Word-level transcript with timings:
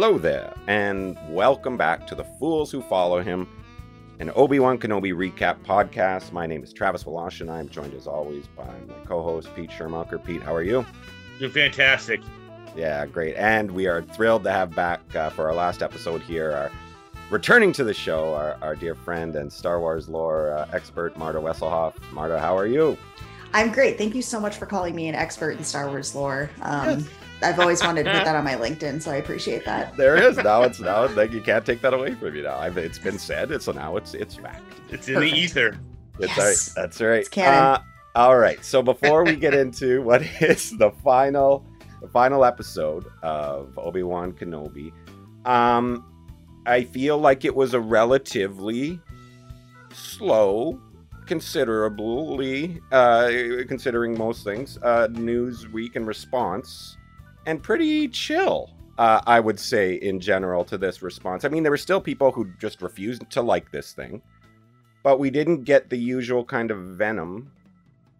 Hello 0.00 0.16
there, 0.16 0.54
and 0.68 1.18
welcome 1.28 1.76
back 1.76 2.06
to 2.06 2.14
the 2.14 2.22
Fools 2.22 2.70
Who 2.70 2.82
Follow 2.82 3.20
Him, 3.20 3.48
an 4.20 4.30
Obi 4.36 4.60
Wan 4.60 4.78
Kenobi 4.78 5.12
recap 5.12 5.64
podcast. 5.64 6.30
My 6.30 6.46
name 6.46 6.62
is 6.62 6.72
Travis 6.72 7.02
Woloshyn, 7.02 7.40
and 7.40 7.50
I 7.50 7.58
am 7.58 7.68
joined 7.68 7.94
as 7.94 8.06
always 8.06 8.46
by 8.46 8.62
my 8.86 8.94
co 9.06 9.24
host, 9.24 9.48
Pete 9.56 9.70
Schurmacher. 9.70 10.24
Pete, 10.24 10.40
how 10.40 10.54
are 10.54 10.62
you? 10.62 10.86
You're 11.40 11.50
fantastic. 11.50 12.20
Yeah, 12.76 13.06
great. 13.06 13.34
And 13.34 13.72
we 13.72 13.88
are 13.88 14.02
thrilled 14.02 14.44
to 14.44 14.52
have 14.52 14.72
back 14.72 15.00
uh, 15.16 15.30
for 15.30 15.48
our 15.48 15.54
last 15.54 15.82
episode 15.82 16.22
here, 16.22 16.52
our 16.52 16.70
returning 17.28 17.72
to 17.72 17.82
the 17.82 17.92
show, 17.92 18.34
our, 18.34 18.56
our 18.62 18.76
dear 18.76 18.94
friend 18.94 19.34
and 19.34 19.52
Star 19.52 19.80
Wars 19.80 20.08
lore 20.08 20.52
uh, 20.52 20.68
expert, 20.72 21.16
Marta 21.16 21.40
Wesselhoff. 21.40 21.94
Marta, 22.12 22.38
how 22.38 22.56
are 22.56 22.68
you? 22.68 22.96
I'm 23.52 23.72
great. 23.72 23.98
Thank 23.98 24.14
you 24.14 24.22
so 24.22 24.38
much 24.38 24.58
for 24.58 24.66
calling 24.66 24.94
me 24.94 25.08
an 25.08 25.16
expert 25.16 25.58
in 25.58 25.64
Star 25.64 25.88
Wars 25.88 26.14
lore. 26.14 26.50
Um, 26.62 27.04
I've 27.42 27.58
always 27.60 27.82
wanted 27.82 28.04
to 28.04 28.12
put 28.12 28.24
that 28.24 28.34
on 28.34 28.44
my 28.44 28.54
LinkedIn, 28.56 29.00
so 29.00 29.10
I 29.10 29.16
appreciate 29.16 29.64
that. 29.64 29.96
There 29.96 30.16
is 30.16 30.36
now. 30.38 30.62
It's 30.62 30.80
now. 30.80 31.06
Like 31.08 31.32
you 31.32 31.40
can't 31.40 31.64
take 31.64 31.80
that 31.82 31.94
away 31.94 32.14
from 32.14 32.34
you 32.34 32.42
now. 32.42 32.56
I've, 32.56 32.76
it's 32.78 32.98
been 32.98 33.18
said. 33.18 33.50
It's 33.52 33.66
so 33.66 33.72
now. 33.72 33.96
It's 33.96 34.14
it's 34.14 34.34
fact. 34.34 34.62
It's 34.90 35.08
in 35.08 35.20
the 35.20 35.26
ether. 35.26 35.78
It's 36.18 36.36
yes. 36.36 36.38
right. 36.38 36.82
That's 36.82 37.00
right. 37.00 37.20
It's 37.20 37.28
canon. 37.28 37.54
Uh, 37.54 37.82
all 38.14 38.38
right. 38.38 38.64
So 38.64 38.82
before 38.82 39.24
we 39.24 39.36
get 39.36 39.54
into 39.54 40.02
what 40.02 40.22
is 40.42 40.76
the 40.76 40.90
final, 41.04 41.64
the 42.00 42.08
final 42.08 42.44
episode 42.44 43.06
of 43.22 43.78
Obi 43.78 44.02
Wan 44.02 44.32
Kenobi, 44.32 44.92
um, 45.44 46.04
I 46.66 46.84
feel 46.84 47.18
like 47.18 47.44
it 47.44 47.54
was 47.54 47.74
a 47.74 47.80
relatively 47.80 49.00
slow 49.92 50.80
considerably, 51.26 52.80
uh, 52.90 53.30
considering 53.68 54.16
most 54.18 54.44
things, 54.44 54.78
uh, 54.82 55.08
news 55.12 55.68
week 55.68 55.94
and 55.94 56.06
response, 56.06 56.97
and 57.48 57.62
pretty 57.62 58.06
chill. 58.08 58.70
Uh, 58.98 59.22
I 59.26 59.40
would 59.40 59.58
say 59.58 59.94
in 59.94 60.20
general 60.20 60.64
to 60.66 60.76
this 60.76 61.02
response. 61.02 61.44
I 61.44 61.48
mean, 61.48 61.62
there 61.62 61.70
were 61.70 61.76
still 61.78 62.00
people 62.00 62.30
who 62.30 62.50
just 62.60 62.82
refused 62.82 63.28
to 63.30 63.40
like 63.40 63.70
this 63.70 63.92
thing, 63.92 64.20
but 65.02 65.18
we 65.18 65.30
didn't 65.30 65.62
get 65.64 65.88
the 65.88 65.96
usual 65.96 66.44
kind 66.44 66.70
of 66.70 66.78
venom, 66.78 67.50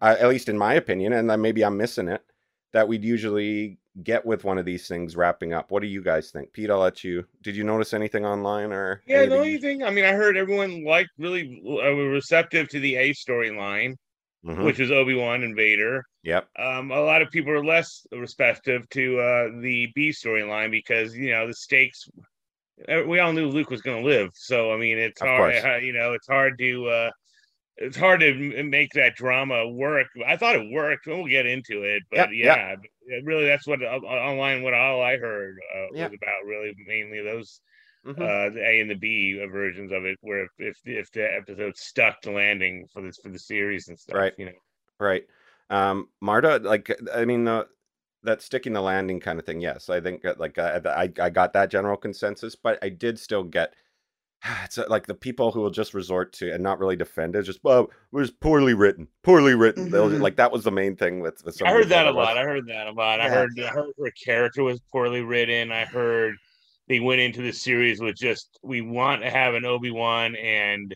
uh, 0.01 0.15
at 0.19 0.29
least 0.29 0.49
in 0.49 0.57
my 0.57 0.75
opinion, 0.75 1.13
and 1.13 1.41
maybe 1.41 1.63
I'm 1.63 1.77
missing 1.77 2.07
it, 2.07 2.23
that 2.71 2.87
we'd 2.87 3.03
usually 3.03 3.77
get 4.03 4.25
with 4.25 4.45
one 4.45 4.57
of 4.57 4.65
these 4.65 4.87
things 4.87 5.17
wrapping 5.17 5.53
up. 5.53 5.69
What 5.69 5.81
do 5.81 5.87
you 5.87 6.01
guys 6.01 6.31
think? 6.31 6.53
Pete, 6.53 6.71
I'll 6.71 6.79
let 6.79 7.03
you. 7.03 7.25
Did 7.43 7.55
you 7.57 7.65
notice 7.65 7.93
anything 7.93 8.25
online 8.25 8.71
or? 8.71 9.01
Yeah, 9.05 9.17
anything? 9.17 9.29
the 9.29 9.35
only 9.35 9.57
thing 9.57 9.83
I 9.83 9.91
mean, 9.91 10.05
I 10.05 10.13
heard 10.13 10.37
everyone 10.37 10.85
liked 10.85 11.11
really 11.19 11.61
uh, 11.67 11.91
receptive 11.91 12.69
to 12.69 12.79
the 12.79 12.95
A 12.95 13.09
storyline, 13.13 13.95
mm-hmm. 14.45 14.63
which 14.63 14.79
was 14.79 14.91
Obi 14.91 15.13
Wan 15.13 15.43
and 15.43 15.55
Vader. 15.55 16.05
Yep. 16.23 16.49
Um, 16.57 16.91
a 16.91 16.99
lot 16.99 17.21
of 17.21 17.31
people 17.31 17.51
are 17.51 17.63
less 17.63 18.05
receptive 18.11 18.87
to 18.89 19.19
uh, 19.19 19.61
the 19.61 19.89
B 19.95 20.09
storyline 20.09 20.71
because 20.71 21.15
you 21.15 21.31
know 21.31 21.47
the 21.47 21.53
stakes. 21.53 22.09
Uh, 22.87 23.03
we 23.07 23.19
all 23.19 23.33
knew 23.33 23.47
Luke 23.47 23.69
was 23.69 23.81
going 23.81 24.03
to 24.03 24.09
live, 24.09 24.31
so 24.35 24.73
I 24.73 24.77
mean, 24.77 24.97
it's 24.97 25.21
of 25.21 25.27
hard. 25.27 25.61
Course. 25.61 25.83
You 25.83 25.93
know, 25.93 26.13
it's 26.13 26.27
hard 26.27 26.57
to. 26.59 26.87
Uh, 26.87 27.11
it's 27.81 27.97
hard 27.97 28.19
to 28.19 28.63
make 28.63 28.91
that 28.93 29.15
drama 29.15 29.67
work. 29.69 30.07
I 30.27 30.35
thought 30.35 30.57
it 30.57 30.69
worked. 30.69 31.07
We'll 31.07 31.27
get 31.27 31.45
into 31.45 31.83
it, 31.83 32.03
but 32.11 32.17
yep, 32.17 32.29
yeah, 32.33 32.75
yep. 33.07 33.23
really, 33.23 33.45
that's 33.45 33.65
what 33.65 33.81
uh, 33.81 33.85
online 33.85 34.63
what 34.63 34.73
all 34.73 35.01
I 35.01 35.17
heard 35.17 35.57
uh, 35.73 35.87
yep. 35.93 36.11
was 36.11 36.19
about. 36.21 36.45
Really, 36.45 36.75
mainly 36.85 37.21
those 37.21 37.61
mm-hmm. 38.05 38.21
uh, 38.21 38.49
the 38.49 38.61
A 38.61 38.81
and 38.81 38.89
the 38.89 38.95
B 38.95 39.41
versions 39.49 39.93
of 39.93 40.03
it, 40.03 40.17
where 40.19 40.43
if 40.43 40.49
if, 40.57 40.77
if 40.83 41.11
the 41.11 41.33
episode 41.33 41.77
stuck 41.77 42.21
to 42.21 42.31
landing 42.31 42.85
for 42.91 43.01
this 43.01 43.17
for 43.23 43.29
the 43.29 43.39
series 43.39 43.87
and 43.87 43.97
stuff, 43.97 44.15
right? 44.15 44.33
You 44.37 44.47
know, 44.47 44.59
right. 44.99 45.23
Um, 45.69 46.09
Marta, 46.21 46.59
like, 46.63 46.91
I 47.13 47.25
mean, 47.25 47.47
uh, 47.47 47.65
that 48.23 48.41
sticking 48.41 48.73
the 48.73 48.81
landing 48.81 49.19
kind 49.19 49.39
of 49.39 49.45
thing. 49.45 49.61
Yes, 49.61 49.89
I 49.89 50.01
think 50.01 50.25
uh, 50.25 50.35
like 50.37 50.57
I, 50.57 50.81
I 50.85 51.11
I 51.21 51.29
got 51.29 51.53
that 51.53 51.71
general 51.71 51.95
consensus, 51.95 52.55
but 52.55 52.77
I 52.81 52.89
did 52.89 53.17
still 53.17 53.43
get 53.43 53.73
it's 54.63 54.77
uh, 54.77 54.85
like 54.87 55.05
the 55.05 55.15
people 55.15 55.51
who 55.51 55.61
will 55.61 55.69
just 55.69 55.93
resort 55.93 56.33
to 56.33 56.53
and 56.53 56.63
not 56.63 56.79
really 56.79 56.95
defend 56.95 57.35
it. 57.35 57.43
Just 57.43 57.59
well, 57.63 57.83
it 57.83 57.89
was 58.11 58.31
poorly 58.31 58.73
written, 58.73 59.07
poorly 59.23 59.55
written. 59.55 59.89
Mm-hmm. 59.89 60.21
Like 60.21 60.35
that 60.37 60.51
was 60.51 60.63
the 60.63 60.71
main 60.71 60.95
thing 60.95 61.19
with. 61.19 61.43
with 61.45 61.61
I 61.63 61.71
heard 61.71 61.89
that 61.89 62.07
a 62.07 62.11
lot. 62.11 62.37
I 62.37 62.43
heard 62.43 62.67
that 62.67 62.87
a 62.87 62.91
lot. 62.91 63.19
Yeah. 63.19 63.25
I 63.25 63.29
heard 63.29 63.59
I 63.59 63.67
heard 63.67 63.93
her 63.97 64.11
character 64.11 64.63
was 64.63 64.79
poorly 64.91 65.21
written. 65.21 65.71
I 65.71 65.85
heard 65.85 66.35
they 66.87 66.99
went 66.99 67.21
into 67.21 67.41
the 67.41 67.53
series 67.53 67.99
with 67.99 68.15
just 68.15 68.59
we 68.63 68.81
want 68.81 69.21
to 69.21 69.29
have 69.29 69.53
an 69.53 69.65
Obi 69.65 69.91
Wan 69.91 70.35
and 70.35 70.91
a 70.91 70.95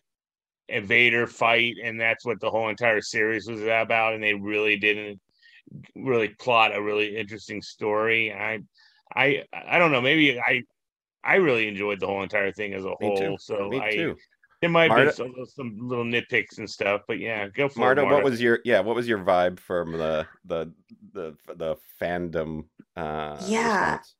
Vader 0.69 1.27
fight, 1.27 1.75
and 1.83 1.99
that's 1.99 2.25
what 2.25 2.39
the 2.39 2.49
whole 2.49 2.69
entire 2.69 3.01
series 3.01 3.47
was 3.47 3.61
about. 3.61 4.13
And 4.13 4.23
they 4.23 4.33
really 4.33 4.77
didn't 4.77 5.19
really 5.95 6.29
plot 6.29 6.75
a 6.75 6.81
really 6.81 7.15
interesting 7.15 7.61
story. 7.61 8.33
I 8.33 8.59
I 9.13 9.43
I 9.53 9.79
don't 9.79 9.91
know. 9.91 10.01
Maybe 10.01 10.39
I 10.39 10.63
I 11.23 11.35
really 11.35 11.67
enjoyed 11.67 11.99
the 11.99 12.07
whole 12.07 12.23
entire 12.23 12.51
thing 12.51 12.73
as 12.73 12.85
a 12.85 12.93
whole. 12.99 13.17
Too. 13.17 13.37
So 13.39 13.69
Me 13.69 13.81
I, 13.81 13.91
too. 13.91 14.15
It 14.61 14.69
might 14.69 14.87
Marta, 14.87 15.07
be 15.07 15.11
some, 15.11 15.33
some, 15.53 15.77
little 15.77 16.05
nitpicks 16.05 16.57
and 16.57 16.69
stuff, 16.69 17.01
but 17.05 17.19
yeah, 17.19 17.49
go 17.49 17.67
for 17.67 17.81
Marta, 17.81 18.01
it. 18.01 18.05
Marta, 18.05 18.15
what 18.15 18.23
was 18.23 18.41
your 18.41 18.59
yeah? 18.63 18.79
What 18.79 18.95
was 18.95 19.09
your 19.09 19.19
vibe 19.19 19.59
from 19.59 19.91
the 19.91 20.25
the 20.45 20.71
the 21.11 21.35
the 21.53 21.75
fandom? 22.01 22.63
Uh, 22.95 23.35
yeah, 23.45 23.95
response? 23.95 24.15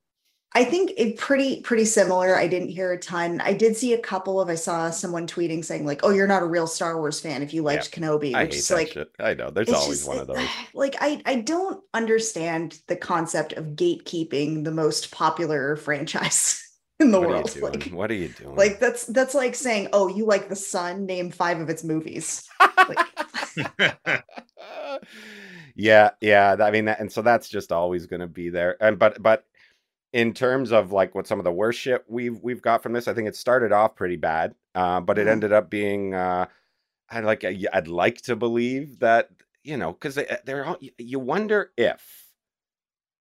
I 0.55 0.63
think 0.63 0.91
it 0.97 1.17
pretty 1.17 1.61
pretty 1.61 1.85
similar. 1.85 2.37
I 2.37 2.47
didn't 2.47 2.69
hear 2.69 2.91
a 2.91 2.99
ton. 2.99 3.41
I 3.41 3.53
did 3.53 3.75
see 3.75 3.93
a 3.93 3.97
couple 3.97 4.39
of. 4.39 4.49
I 4.49 4.55
saw 4.55 4.91
someone 4.91 5.25
tweeting 5.25 5.65
saying 5.65 5.83
like, 5.85 6.01
"Oh, 6.03 6.11
you're 6.11 6.27
not 6.27 6.43
a 6.43 6.45
real 6.45 6.67
Star 6.67 6.97
Wars 6.97 7.19
fan 7.19 7.41
if 7.41 7.55
you 7.55 7.63
liked 7.63 7.89
yeah. 7.91 7.99
Kenobi." 7.99 8.35
I 8.35 8.45
hate 8.45 8.53
is 8.53 8.69
like, 8.69 8.89
shit. 8.89 9.09
I 9.19 9.33
know. 9.33 9.49
There's 9.49 9.69
always 9.69 9.99
just, 9.99 10.07
one 10.07 10.19
of 10.19 10.27
those. 10.27 10.47
Like, 10.75 10.95
I 11.01 11.21
I 11.25 11.35
don't 11.37 11.83
understand 11.93 12.79
the 12.87 12.95
concept 12.95 13.53
of 13.53 13.65
gatekeeping 13.75 14.63
the 14.63 14.71
most 14.71 15.11
popular 15.11 15.75
franchise 15.75 16.61
in 16.99 17.09
the 17.09 17.19
what 17.19 17.29
world. 17.29 17.59
Like, 17.59 17.85
what 17.85 18.11
are 18.11 18.15
you 18.15 18.29
doing? 18.29 18.55
Like 18.55 18.79
that's 18.79 19.05
that's 19.05 19.33
like 19.33 19.55
saying, 19.55 19.87
"Oh, 19.91 20.07
you 20.07 20.25
like 20.25 20.49
the 20.49 20.55
Sun? 20.55 21.07
Name 21.07 21.31
five 21.31 21.59
of 21.61 21.69
its 21.69 21.83
movies." 21.83 22.47
yeah, 25.75 26.11
yeah. 26.21 26.55
I 26.59 26.69
mean, 26.69 26.87
and 26.87 27.11
so 27.11 27.23
that's 27.23 27.49
just 27.49 27.71
always 27.71 28.05
going 28.05 28.19
to 28.19 28.27
be 28.27 28.49
there. 28.49 28.77
And 28.79 28.99
but 28.99 29.19
but 29.21 29.45
in 30.13 30.33
terms 30.33 30.71
of 30.71 30.91
like 30.91 31.15
what 31.15 31.27
some 31.27 31.39
of 31.39 31.43
the 31.43 31.51
worst 31.51 31.79
shit 31.79 32.05
we've 32.07 32.39
we've 32.41 32.61
got 32.61 32.83
from 32.83 32.93
this, 32.93 33.07
I 33.07 33.13
think 33.13 33.27
it 33.27 33.35
started 33.35 33.71
off 33.71 33.95
pretty 33.95 34.15
bad, 34.15 34.55
uh, 34.75 35.01
but 35.01 35.17
it 35.17 35.21
mm-hmm. 35.21 35.31
ended 35.31 35.53
up 35.53 35.69
being. 35.69 36.13
Uh, 36.13 36.45
I 37.09 37.19
like. 37.19 37.43
I'd 37.43 37.87
like 37.87 38.21
to 38.23 38.35
believe 38.35 38.99
that 38.99 39.29
you 39.63 39.77
know 39.77 39.93
because 39.93 40.15
they, 40.15 40.37
they're 40.45 40.65
all, 40.65 40.77
you 40.97 41.19
wonder 41.19 41.71
if 41.77 42.23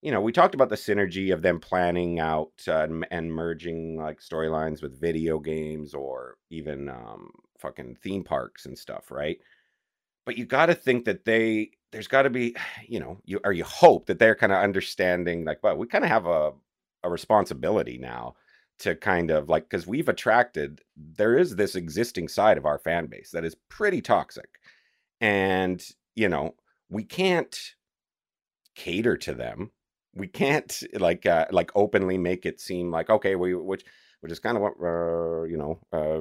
you 0.02 0.10
know, 0.10 0.20
we 0.20 0.32
talked 0.32 0.54
about 0.54 0.68
the 0.68 0.76
synergy 0.76 1.32
of 1.32 1.42
them 1.42 1.60
planning 1.60 2.18
out 2.18 2.52
uh, 2.66 2.82
and, 2.82 3.06
and, 3.12 3.32
merging 3.32 3.96
like 3.96 4.20
storylines 4.20 4.82
with 4.82 5.00
video 5.00 5.38
games 5.38 5.94
or 5.94 6.36
even 6.50 6.88
um, 6.88 7.30
fucking 7.60 7.96
theme 8.02 8.24
parks 8.24 8.66
and 8.66 8.76
stuff, 8.76 9.12
right? 9.12 9.38
But 10.26 10.36
you 10.36 10.44
got 10.44 10.66
to 10.66 10.74
think 10.74 11.04
that 11.04 11.24
they, 11.24 11.70
there's 11.92 12.08
got 12.08 12.22
to 12.22 12.30
be, 12.30 12.56
you 12.86 12.98
know, 12.98 13.18
you 13.24 13.38
or 13.44 13.52
you 13.52 13.64
hope 13.64 14.06
that 14.06 14.18
they're 14.18 14.34
kind 14.34 14.52
of 14.52 14.58
understanding, 14.58 15.44
like, 15.44 15.62
well, 15.62 15.76
we 15.76 15.86
kind 15.86 16.04
of 16.04 16.10
have 16.10 16.26
a 16.26 16.52
a 17.04 17.10
responsibility 17.10 17.98
now 17.98 18.34
to 18.80 18.94
kind 18.96 19.30
of 19.30 19.48
like 19.48 19.68
because 19.68 19.86
we've 19.86 20.08
attracted 20.08 20.80
there 20.96 21.36
is 21.36 21.54
this 21.54 21.76
existing 21.76 22.28
side 22.28 22.58
of 22.58 22.66
our 22.66 22.78
fan 22.78 23.06
base 23.06 23.30
that 23.32 23.44
is 23.44 23.56
pretty 23.68 24.00
toxic. 24.00 24.48
And 25.20 25.84
you 26.14 26.28
know 26.28 26.54
we 26.90 27.04
can't 27.04 27.58
cater 28.74 29.16
to 29.16 29.34
them. 29.34 29.70
We 30.14 30.26
can't 30.26 30.82
like 30.94 31.26
uh, 31.26 31.46
like 31.50 31.70
openly 31.74 32.18
make 32.18 32.46
it 32.46 32.60
seem 32.60 32.90
like 32.90 33.10
okay 33.10 33.36
we 33.36 33.54
which 33.54 33.84
which 34.20 34.32
is 34.32 34.38
kind 34.38 34.56
of 34.56 34.62
what 34.62 34.74
uh, 34.82 35.44
you 35.44 35.56
know 35.56 35.78
uh, 35.92 36.20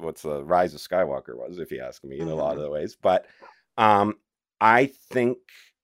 what's 0.00 0.22
the 0.22 0.44
rise 0.44 0.74
of 0.74 0.80
skywalker 0.80 1.36
was 1.36 1.58
if 1.58 1.70
you 1.70 1.80
ask 1.80 2.04
me 2.04 2.18
in 2.18 2.28
a 2.28 2.34
lot 2.34 2.52
of 2.52 2.58
mm-hmm. 2.58 2.64
the 2.64 2.70
ways. 2.70 2.96
But 3.00 3.26
um 3.76 4.14
i 4.60 4.86
think 4.86 5.38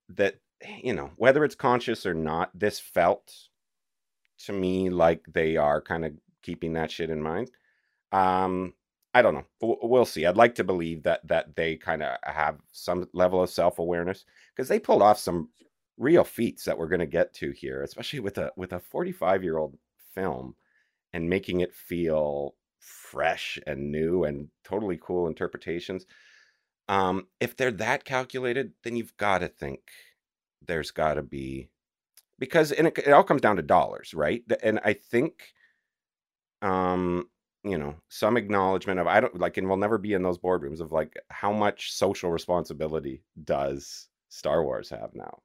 that 0.08 0.36
you 0.82 0.92
know 0.92 1.10
whether 1.16 1.44
it's 1.44 1.54
conscious 1.54 2.06
or 2.06 2.14
not 2.14 2.50
this 2.54 2.78
felt 2.78 3.32
to 4.46 4.52
me 4.52 4.90
like 4.90 5.24
they 5.32 5.56
are 5.56 5.80
kind 5.80 6.04
of 6.04 6.12
keeping 6.42 6.72
that 6.74 6.90
shit 6.90 7.10
in 7.10 7.22
mind. 7.22 7.50
Um 8.12 8.74
i 9.12 9.22
don't 9.22 9.34
know. 9.34 9.46
We'll 9.60 10.04
see. 10.04 10.26
I'd 10.26 10.36
like 10.36 10.54
to 10.56 10.64
believe 10.64 11.02
that 11.04 11.26
that 11.26 11.56
they 11.56 11.76
kind 11.76 12.02
of 12.02 12.16
have 12.22 12.58
some 12.72 13.08
level 13.12 13.42
of 13.42 13.50
self-awareness 13.50 14.24
because 14.54 14.68
they 14.68 14.78
pulled 14.78 15.02
off 15.02 15.18
some 15.18 15.48
real 16.00 16.24
feats 16.24 16.64
that 16.64 16.78
we're 16.78 16.88
going 16.88 17.00
to 17.00 17.06
get 17.06 17.32
to 17.34 17.52
here, 17.52 17.82
especially 17.82 18.20
with 18.20 18.38
a 18.38 18.50
with 18.56 18.72
a 18.72 18.80
45 18.80 19.44
year 19.44 19.58
old 19.58 19.76
film 20.14 20.56
and 21.12 21.28
making 21.28 21.60
it 21.60 21.74
feel 21.74 22.54
fresh 22.78 23.58
and 23.66 23.92
new 23.92 24.24
and 24.24 24.48
totally 24.64 24.98
cool 25.00 25.28
interpretations. 25.28 26.06
Um, 26.88 27.26
if 27.38 27.56
they're 27.56 27.70
that 27.72 28.04
calculated, 28.04 28.72
then 28.82 28.96
you've 28.96 29.16
got 29.16 29.38
to 29.38 29.48
think 29.48 29.80
there's 30.66 30.90
got 30.90 31.14
to 31.14 31.22
be 31.22 31.68
because 32.40 32.72
and 32.72 32.88
it, 32.88 32.98
it 32.98 33.12
all 33.12 33.24
comes 33.24 33.42
down 33.42 33.56
to 33.58 33.62
dollars, 33.62 34.14
right? 34.14 34.42
And 34.64 34.80
I 34.84 34.94
think, 34.94 35.54
um, 36.62 37.28
you 37.64 37.78
know, 37.78 37.94
some 38.08 38.36
acknowledgement 38.36 39.00
of 39.00 39.06
I 39.06 39.20
don't 39.20 39.38
like, 39.38 39.56
and 39.56 39.68
we'll 39.68 39.76
never 39.76 39.98
be 39.98 40.14
in 40.14 40.22
those 40.22 40.38
boardrooms 40.38 40.80
of 40.80 40.92
like 40.92 41.14
how 41.28 41.52
much 41.52 41.92
social 41.92 42.30
responsibility 42.30 43.22
does 43.44 44.08
Star 44.28 44.64
Wars 44.64 44.90
have 44.90 45.14
now? 45.14 45.42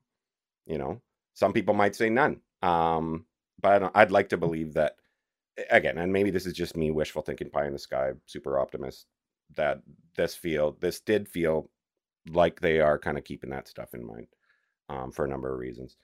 You 0.68 0.77
know, 0.80 1.01
some 1.36 1.53
people 1.53 1.74
might 1.75 1.95
say 1.95 2.09
none. 2.09 2.42
Um, 2.63 3.25
but 3.62 3.92
I 3.95 4.03
would 4.03 4.12
like 4.12 4.30
to 4.30 4.38
believe 4.38 4.74
that 4.75 4.97
again, 5.71 5.97
and 5.97 6.13
maybe 6.13 6.31
this 6.31 6.45
is 6.45 6.53
just 6.53 6.77
me 6.77 6.92
wishful 6.92 7.21
thinking, 7.21 7.50
pie 7.50 7.68
in 7.68 7.74
the 7.74 7.80
sky, 7.80 8.13
super 8.27 8.59
optimist. 8.59 9.07
That 9.56 9.81
this 10.18 10.36
feel 10.36 10.77
this 10.80 11.00
did 11.01 11.27
feel 11.30 11.69
like 12.31 12.59
they 12.62 12.80
are 12.81 13.00
kind 13.00 13.18
of 13.18 13.24
keeping 13.25 13.51
that 13.51 13.68
stuff 13.68 13.94
in 13.94 14.06
mind 14.06 14.27
um, 14.89 15.12
for 15.12 15.25
a 15.25 15.30
number 15.30 15.53
of 15.53 15.59
reasons. 15.59 15.97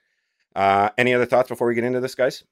Uh, 0.54 0.90
any 0.98 1.14
other 1.14 1.26
thoughts 1.26 1.48
before 1.48 1.66
we 1.66 1.74
get 1.74 1.84
into 1.84 2.00
this, 2.00 2.14
guys? 2.14 2.44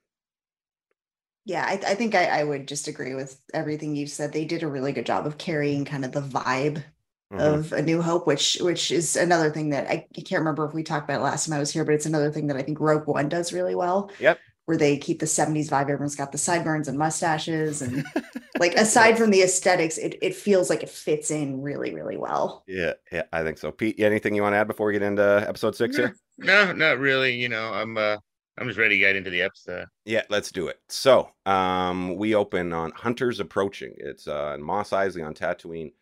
Yeah, 1.45 1.65
I, 1.65 1.73
I 1.73 1.95
think 1.95 2.15
I, 2.15 2.27
I, 2.27 2.45
would 2.45 2.69
just 2.69 2.87
agree 2.87 3.15
with 3.15 3.41
everything 3.55 3.97
you 3.97 4.07
said. 4.07 4.33
They 4.33 4.45
did 4.45 4.63
a 4.63 4.69
really 4.69 4.93
good 4.93 5.07
job 5.07 5.27
of 5.27 5.39
carrying 5.39 5.85
kind 5.85 6.05
of 6.05 6.13
the 6.13 6.21
vibe 6.21 6.85
mm-hmm. 7.33 7.41
of 7.41 7.73
A 7.73 7.83
New 7.83 8.03
Hope, 8.03 8.27
which 8.27 8.59
which 8.61 8.91
is 8.91 9.17
another 9.17 9.51
thing 9.51 9.71
that 9.71 9.89
I, 9.89 10.07
I 10.17 10.21
can't 10.21 10.41
remember 10.41 10.67
if 10.67 10.75
we 10.75 10.83
talked 10.83 11.09
about 11.09 11.23
last 11.23 11.47
time 11.47 11.57
I 11.57 11.59
was 11.59 11.73
here, 11.73 11.85
but 11.85 11.95
it's 11.95 12.07
another 12.07 12.31
thing 12.31 12.49
that 12.49 12.57
I 12.57 12.63
think 12.63 12.79
Rogue 12.79 13.07
One 13.07 13.29
does 13.29 13.53
really 13.53 13.75
well. 13.75 14.11
Yep. 14.21 14.39
Where 14.71 14.77
they 14.77 14.97
keep 14.99 15.19
the 15.19 15.27
70s 15.27 15.69
vibe. 15.69 15.91
Everyone's 15.91 16.15
got 16.15 16.31
the 16.31 16.39
sideburns 16.39 16.87
and 16.87 16.97
mustaches. 16.97 17.83
And 17.83 18.07
like 18.61 18.77
aside 18.77 19.19
from 19.19 19.33
the 19.33 19.43
aesthetics, 19.43 19.99
it, 19.99 20.17
it 20.23 20.33
feels 20.33 20.71
like 20.71 20.85
it 20.85 20.89
fits 20.89 21.33
in 21.33 21.61
really, 21.61 21.93
really 21.93 22.17
well. 22.17 22.63
Yeah, 22.69 22.93
yeah, 23.11 23.25
I 23.33 23.43
think 23.43 23.59
so. 23.59 23.73
Pete, 23.73 23.99
anything 23.99 24.33
you 24.33 24.43
want 24.43 24.53
to 24.53 24.59
add 24.59 24.69
before 24.69 24.87
we 24.87 24.93
get 24.93 25.03
into 25.03 25.45
episode 25.45 25.75
six 25.75 25.97
here? 25.97 26.15
No, 26.39 26.71
not 26.71 27.01
really. 27.01 27.35
You 27.35 27.49
know, 27.49 27.73
I'm 27.73 27.99
uh 27.99 28.19
I'm 28.57 28.69
just 28.69 28.79
ready 28.79 28.95
to 28.95 29.01
get 29.01 29.17
into 29.17 29.29
the 29.31 29.43
episode. 29.43 29.87
Yeah, 30.05 30.23
let's 30.29 30.53
do 30.53 30.69
it. 30.69 30.79
So, 30.89 31.31
um, 31.47 32.15
we 32.15 32.37
open 32.37 32.73
on 32.73 32.93
Hunters 32.93 33.41
Approaching. 33.41 33.95
It's 33.97 34.29
uh, 34.29 34.57
Mos 34.61 34.91
Eisley 34.91 35.27
on 35.27 35.35
Tatooine. 35.35 35.93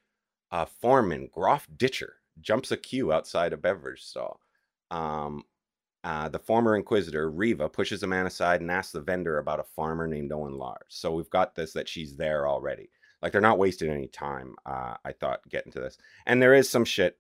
Uh, 0.51 0.67
foreman 0.83 1.31
Groff 1.33 1.67
Ditcher 1.75 2.17
jumps 2.43 2.71
a 2.71 2.77
queue 2.77 3.13
outside 3.13 3.55
a 3.55 3.57
beverage 3.57 4.03
stall. 4.03 4.41
Um, 4.91 5.45
uh, 6.05 6.29
the 6.29 6.39
former 6.39 6.77
Inquisitor, 6.77 7.31
Reva, 7.31 7.69
pushes 7.69 8.03
a 8.03 8.07
man 8.07 8.27
aside 8.27 8.61
and 8.61 8.71
asks 8.71 8.93
the 8.93 9.01
vendor 9.01 9.39
about 9.39 9.61
a 9.61 9.65
farmer 9.65 10.07
named 10.07 10.33
Owen 10.33 10.57
Lars. 10.57 10.87
So 10.89 11.13
we've 11.13 11.31
got 11.31 11.55
this 11.55 11.73
that 11.73 11.89
she's 11.89 12.17
there 12.17 12.47
already. 12.47 12.91
Like 13.21 13.33
they're 13.33 13.41
not 13.41 13.59
wasting 13.59 13.91
any 13.91 14.07
time, 14.07 14.55
uh, 14.65 14.95
I 15.05 15.13
thought, 15.13 15.49
getting 15.49 15.73
to 15.73 15.81
this. 15.81 15.99
And 16.27 16.41
there 16.41 16.55
is 16.55 16.69
some 16.69 16.85
shit, 16.85 17.19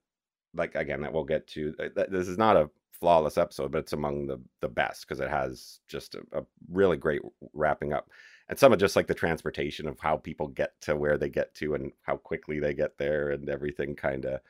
like, 0.55 0.77
again, 0.77 1.01
that 1.03 1.13
we'll 1.13 1.25
get 1.25 1.47
to. 1.49 1.75
Uh, 1.81 2.05
this 2.09 2.29
is 2.29 2.39
not 2.39 2.57
a 2.57 2.71
flawless 2.93 3.39
episode, 3.39 3.73
but 3.73 3.79
it's 3.79 3.93
among 3.93 4.27
the 4.27 4.41
the 4.61 4.69
best 4.69 5.03
because 5.03 5.21
it 5.21 5.31
has 5.31 5.81
just 5.89 6.15
a, 6.15 6.23
a, 6.33 6.43
really 6.71 6.97
great 6.97 7.23
wrapping 7.53 7.93
up. 7.93 8.11
And 8.49 8.59
some 8.59 8.73
of 8.73 8.79
just 8.79 8.97
like 8.97 9.07
the 9.07 9.15
transportation 9.15 9.87
of 9.89 9.99
how 10.01 10.17
people 10.17 10.49
get 10.49 10.81
to 10.83 10.97
where 10.97 11.19
they 11.19 11.29
get 11.29 11.55
to 11.57 11.75
and 11.75 11.93
how 12.03 12.17
quickly 12.17 12.61
they 12.61 12.75
get 12.75 12.97
there 12.97 13.31
and 13.31 13.49
everything 13.49 13.95
kind 13.95 14.25
of, 14.25 14.41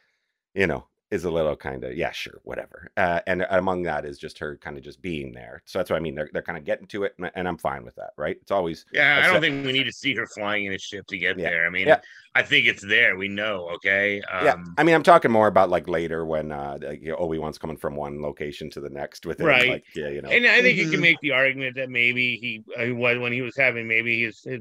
you 0.54 0.66
know, 0.66 0.86
is 1.10 1.24
a 1.24 1.30
little 1.30 1.56
kind 1.56 1.84
of 1.84 1.96
yeah 1.96 2.10
sure 2.10 2.40
whatever 2.44 2.90
uh, 2.96 3.20
and 3.26 3.46
among 3.50 3.82
that 3.82 4.04
is 4.04 4.18
just 4.18 4.38
her 4.38 4.56
kind 4.58 4.76
of 4.76 4.82
just 4.82 5.00
being 5.00 5.32
there 5.32 5.62
so 5.64 5.78
that's 5.78 5.90
what 5.90 5.96
i 5.96 6.00
mean 6.00 6.14
they're, 6.14 6.28
they're 6.32 6.42
kind 6.42 6.58
of 6.58 6.64
getting 6.64 6.86
to 6.86 7.04
it 7.04 7.14
and, 7.18 7.30
and 7.34 7.48
i'm 7.48 7.56
fine 7.56 7.84
with 7.84 7.94
that 7.94 8.10
right 8.16 8.36
it's 8.40 8.50
always 8.50 8.84
yeah 8.92 9.22
i 9.24 9.26
don't 9.26 9.40
think 9.40 9.64
we 9.64 9.72
need 9.72 9.84
to 9.84 9.92
see 9.92 10.14
her 10.14 10.26
flying 10.26 10.66
in 10.66 10.72
a 10.72 10.78
ship 10.78 11.06
to 11.06 11.16
get 11.16 11.38
yeah. 11.38 11.48
there 11.48 11.66
i 11.66 11.70
mean 11.70 11.86
yeah. 11.86 12.00
i 12.34 12.42
think 12.42 12.66
it's 12.66 12.86
there 12.86 13.16
we 13.16 13.28
know 13.28 13.68
okay 13.70 14.20
um, 14.30 14.44
yeah 14.44 14.56
i 14.76 14.82
mean 14.82 14.94
i'm 14.94 15.02
talking 15.02 15.30
more 15.30 15.46
about 15.46 15.70
like 15.70 15.88
later 15.88 16.26
when 16.26 16.52
uh 16.52 16.76
like, 16.82 17.00
you 17.00 17.08
know, 17.08 17.16
obi-wan's 17.16 17.58
coming 17.58 17.76
from 17.76 17.96
one 17.96 18.20
location 18.20 18.68
to 18.68 18.80
the 18.80 18.90
next 18.90 19.24
with 19.24 19.40
right 19.40 19.68
like, 19.68 19.84
yeah 19.94 20.08
you 20.08 20.20
know 20.20 20.28
and 20.28 20.46
i 20.46 20.60
think 20.60 20.78
mm-hmm. 20.78 20.86
you 20.86 20.90
can 20.90 21.00
make 21.00 21.18
the 21.22 21.32
argument 21.32 21.74
that 21.74 21.88
maybe 21.88 22.36
he 22.36 22.62
uh, 22.78 22.94
when 22.94 23.32
he 23.32 23.40
was 23.40 23.56
having 23.56 23.88
maybe 23.88 24.22
his, 24.22 24.42
his 24.42 24.60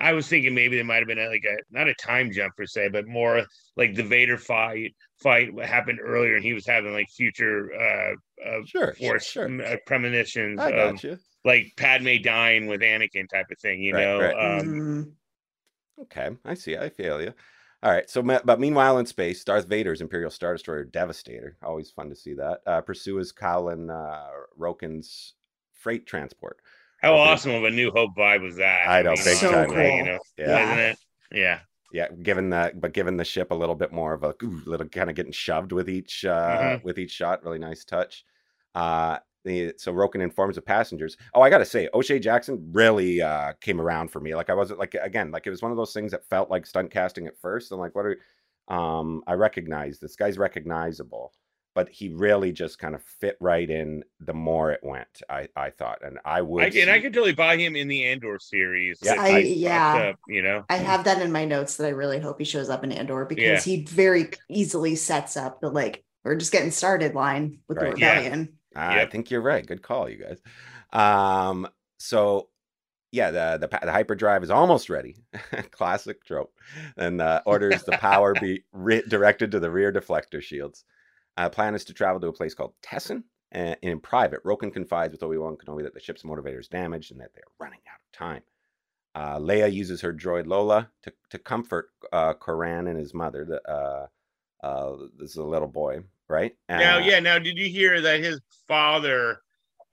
i 0.00 0.12
was 0.12 0.26
thinking 0.26 0.54
maybe 0.54 0.76
there 0.76 0.84
might 0.84 0.96
have 0.96 1.06
been 1.06 1.18
a, 1.18 1.28
like 1.28 1.44
a 1.44 1.56
not 1.70 1.88
a 1.88 1.94
time 1.94 2.32
jump 2.32 2.56
per 2.56 2.66
se 2.66 2.88
but 2.88 3.06
more 3.06 3.44
like 3.76 3.94
the 3.94 4.02
vader 4.02 4.36
fight 4.36 4.94
fight 5.18 5.52
what 5.52 5.66
happened 5.66 5.98
earlier 6.02 6.36
and 6.36 6.44
he 6.44 6.52
was 6.52 6.66
having 6.66 6.92
like 6.92 7.08
future 7.08 7.70
uh, 7.74 8.46
uh 8.46 8.60
sure, 8.66 8.94
force 8.94 9.24
sure, 9.24 9.48
sure. 9.48 9.64
Uh, 9.64 9.76
premonitions 9.86 10.60
I 10.60 10.70
got 10.70 10.94
of 10.94 11.04
you. 11.04 11.18
like 11.44 11.72
Padme 11.76 12.16
dying 12.22 12.66
with 12.66 12.80
Anakin 12.80 13.28
type 13.28 13.46
of 13.50 13.58
thing, 13.58 13.80
you 13.80 13.94
right, 13.94 14.02
know. 14.02 14.20
Right. 14.20 14.58
Um, 14.58 14.66
mm-hmm. 14.66 16.02
okay, 16.02 16.30
I 16.44 16.54
see. 16.54 16.76
I 16.76 16.90
feel 16.90 17.22
you. 17.22 17.32
All 17.82 17.92
right. 17.92 18.08
So, 18.10 18.22
but 18.22 18.60
meanwhile, 18.60 18.98
in 18.98 19.06
space, 19.06 19.44
Darth 19.44 19.66
Vader's 19.66 20.00
Imperial 20.00 20.30
Star 20.30 20.54
Destroyer 20.54 20.84
Devastator, 20.84 21.56
always 21.62 21.90
fun 21.90 22.08
to 22.10 22.16
see 22.16 22.34
that, 22.34 22.60
uh, 22.66 22.80
pursues 22.80 23.32
Kawlan 23.32 23.90
uh, 23.90 24.28
Roken's 24.58 25.34
freight 25.72 26.06
transport. 26.06 26.58
How 27.00 27.14
awesome 27.14 27.52
of 27.52 27.64
a 27.64 27.70
New 27.70 27.90
Hope 27.90 28.16
vibe 28.16 28.42
was 28.42 28.56
that? 28.56 28.88
I 28.88 29.02
know, 29.02 29.10
I 29.10 29.14
mean, 29.14 29.24
big 29.24 29.36
so 29.36 29.50
time, 29.50 29.68
cool. 29.68 29.78
you 29.78 30.04
know, 30.04 30.18
yeah. 30.38 30.64
isn't 30.64 30.78
it? 30.78 30.98
Yeah 31.30 31.58
yeah, 31.92 32.08
given 32.22 32.50
that, 32.50 32.80
but 32.80 32.92
given 32.92 33.16
the 33.16 33.24
ship 33.24 33.50
a 33.50 33.54
little 33.54 33.74
bit 33.74 33.92
more 33.92 34.12
of 34.12 34.24
a 34.24 34.34
ooh, 34.42 34.62
little 34.66 34.88
kind 34.88 35.10
of 35.10 35.16
getting 35.16 35.32
shoved 35.32 35.72
with 35.72 35.88
each 35.88 36.24
uh, 36.24 36.58
mm-hmm. 36.58 36.84
with 36.84 36.98
each 36.98 37.12
shot. 37.12 37.44
Really 37.44 37.58
nice 37.58 37.84
touch. 37.84 38.24
Uh, 38.74 39.18
the, 39.44 39.72
so 39.78 39.92
Roken 39.92 40.20
informs 40.20 40.56
the 40.56 40.62
passengers. 40.62 41.16
Oh, 41.32 41.40
I 41.40 41.50
gotta 41.50 41.64
say, 41.64 41.88
O'Shea 41.94 42.18
Jackson 42.18 42.70
really 42.72 43.22
uh, 43.22 43.52
came 43.60 43.80
around 43.80 44.10
for 44.10 44.20
me. 44.20 44.34
Like 44.34 44.50
I 44.50 44.54
wasn't 44.54 44.80
like 44.80 44.94
again, 45.00 45.30
like 45.30 45.46
it 45.46 45.50
was 45.50 45.62
one 45.62 45.70
of 45.70 45.76
those 45.76 45.92
things 45.92 46.10
that 46.12 46.28
felt 46.28 46.50
like 46.50 46.66
stunt 46.66 46.90
casting 46.90 47.26
at 47.26 47.38
first. 47.40 47.72
I'm 47.72 47.78
like, 47.78 47.94
what 47.94 48.06
are? 48.06 48.16
Um, 48.68 49.22
I 49.28 49.34
recognize 49.34 50.00
this 50.00 50.16
guy's 50.16 50.38
recognizable 50.38 51.32
but 51.76 51.90
he 51.90 52.08
really 52.08 52.52
just 52.52 52.78
kind 52.78 52.94
of 52.94 53.02
fit 53.02 53.36
right 53.38 53.68
in 53.68 54.02
the 54.20 54.32
more 54.32 54.72
it 54.72 54.80
went 54.82 55.22
i 55.28 55.46
i 55.54 55.68
thought 55.68 55.98
and 56.02 56.18
i 56.24 56.40
would 56.40 56.64
I, 56.64 56.70
see... 56.70 56.80
and 56.80 56.90
i 56.90 56.98
could 56.98 57.12
totally 57.12 57.34
buy 57.34 57.58
him 57.58 57.76
in 57.76 57.86
the 57.86 58.04
andor 58.06 58.38
series 58.40 58.98
yeah 59.02 59.20
I, 59.20 59.38
yeah 59.40 59.94
up, 59.94 60.20
you 60.26 60.40
know 60.40 60.64
i 60.70 60.76
have 60.76 61.04
that 61.04 61.20
in 61.20 61.30
my 61.30 61.44
notes 61.44 61.76
that 61.76 61.86
i 61.86 61.90
really 61.90 62.18
hope 62.18 62.38
he 62.38 62.44
shows 62.46 62.70
up 62.70 62.82
in 62.82 62.90
andor 62.90 63.26
because 63.26 63.66
yeah. 63.66 63.76
he 63.76 63.84
very 63.84 64.30
easily 64.48 64.96
sets 64.96 65.36
up 65.36 65.60
the 65.60 65.68
like 65.68 66.02
we're 66.24 66.34
just 66.34 66.50
getting 66.50 66.70
started 66.70 67.14
line 67.14 67.58
with 67.68 67.76
right. 67.76 67.84
the 67.84 67.92
rebellion 67.92 68.54
yeah. 68.74 69.02
i 69.02 69.06
think 69.06 69.30
you're 69.30 69.42
right 69.42 69.66
good 69.66 69.82
call 69.82 70.08
you 70.08 70.16
guys 70.16 70.40
um 70.92 71.68
so 71.98 72.48
yeah, 73.12 73.30
the, 73.30 73.56
the 73.58 73.78
the 73.86 73.92
hyperdrive 73.92 74.42
is 74.42 74.50
almost 74.50 74.90
ready. 74.90 75.16
Classic 75.70 76.22
trope. 76.22 76.52
And 76.98 77.22
uh, 77.22 77.40
orders 77.46 77.82
the 77.84 77.92
power 77.92 78.34
be 78.34 78.64
re- 78.72 79.04
directed 79.08 79.52
to 79.52 79.60
the 79.60 79.70
rear 79.70 79.90
deflector 79.90 80.42
shields. 80.42 80.84
Uh, 81.36 81.48
plan 81.48 81.74
is 81.74 81.84
to 81.84 81.94
travel 81.94 82.20
to 82.20 82.28
a 82.28 82.32
place 82.32 82.54
called 82.54 82.74
Tessin. 82.82 83.22
And 83.52 83.76
in 83.82 84.00
private, 84.00 84.42
Roken 84.44 84.72
confides 84.72 85.12
with 85.12 85.22
Obi-Wan 85.22 85.56
Kenobi 85.56 85.82
that 85.82 85.94
the 85.94 86.00
ship's 86.00 86.22
motivator 86.22 86.58
is 86.58 86.68
damaged 86.68 87.12
and 87.12 87.20
that 87.20 87.30
they're 87.34 87.44
running 87.58 87.80
out 87.88 88.00
of 88.00 88.18
time. 88.18 88.42
Uh, 89.14 89.38
Leia 89.38 89.72
uses 89.72 90.00
her 90.00 90.12
droid 90.12 90.46
Lola 90.46 90.90
to, 91.02 91.12
to 91.30 91.38
comfort 91.38 91.88
uh, 92.12 92.34
Corran 92.34 92.90
and 92.90 92.98
his 92.98 93.14
mother. 93.14 93.44
The, 93.44 93.70
uh, 93.70 94.06
uh, 94.62 94.96
this 95.18 95.30
is 95.30 95.36
a 95.36 95.44
little 95.44 95.68
boy, 95.68 96.00
right? 96.28 96.54
now, 96.68 96.96
uh, 96.96 97.00
yeah. 97.00 97.20
Now, 97.20 97.38
did 97.38 97.56
you 97.56 97.68
hear 97.68 98.00
that 98.02 98.20
his 98.20 98.40
father, 98.68 99.38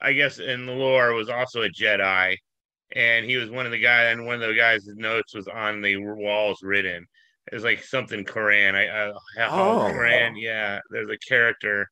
I 0.01 0.13
guess, 0.13 0.39
in 0.39 0.65
the 0.65 0.73
lore, 0.73 1.13
was 1.13 1.29
also 1.29 1.61
a 1.61 1.69
Jedi, 1.69 2.35
and 2.95 3.25
he 3.25 3.37
was 3.37 3.49
one 3.49 3.65
of 3.65 3.71
the 3.71 3.79
guys, 3.79 4.11
and 4.11 4.25
one 4.25 4.41
of 4.41 4.49
the 4.49 4.55
guys' 4.55 4.85
notes 4.87 5.33
was 5.33 5.47
on 5.47 5.81
the 5.81 5.97
walls 5.97 6.61
written 6.61 7.07
is 7.51 7.63
like 7.63 7.83
something 7.83 8.23
Corran. 8.23 8.75
I, 8.75 8.85
I 8.87 9.47
oh 9.47 9.91
Corran, 9.91 10.33
yeah. 10.35 10.79
There's 10.89 11.09
a 11.09 11.17
character 11.17 11.89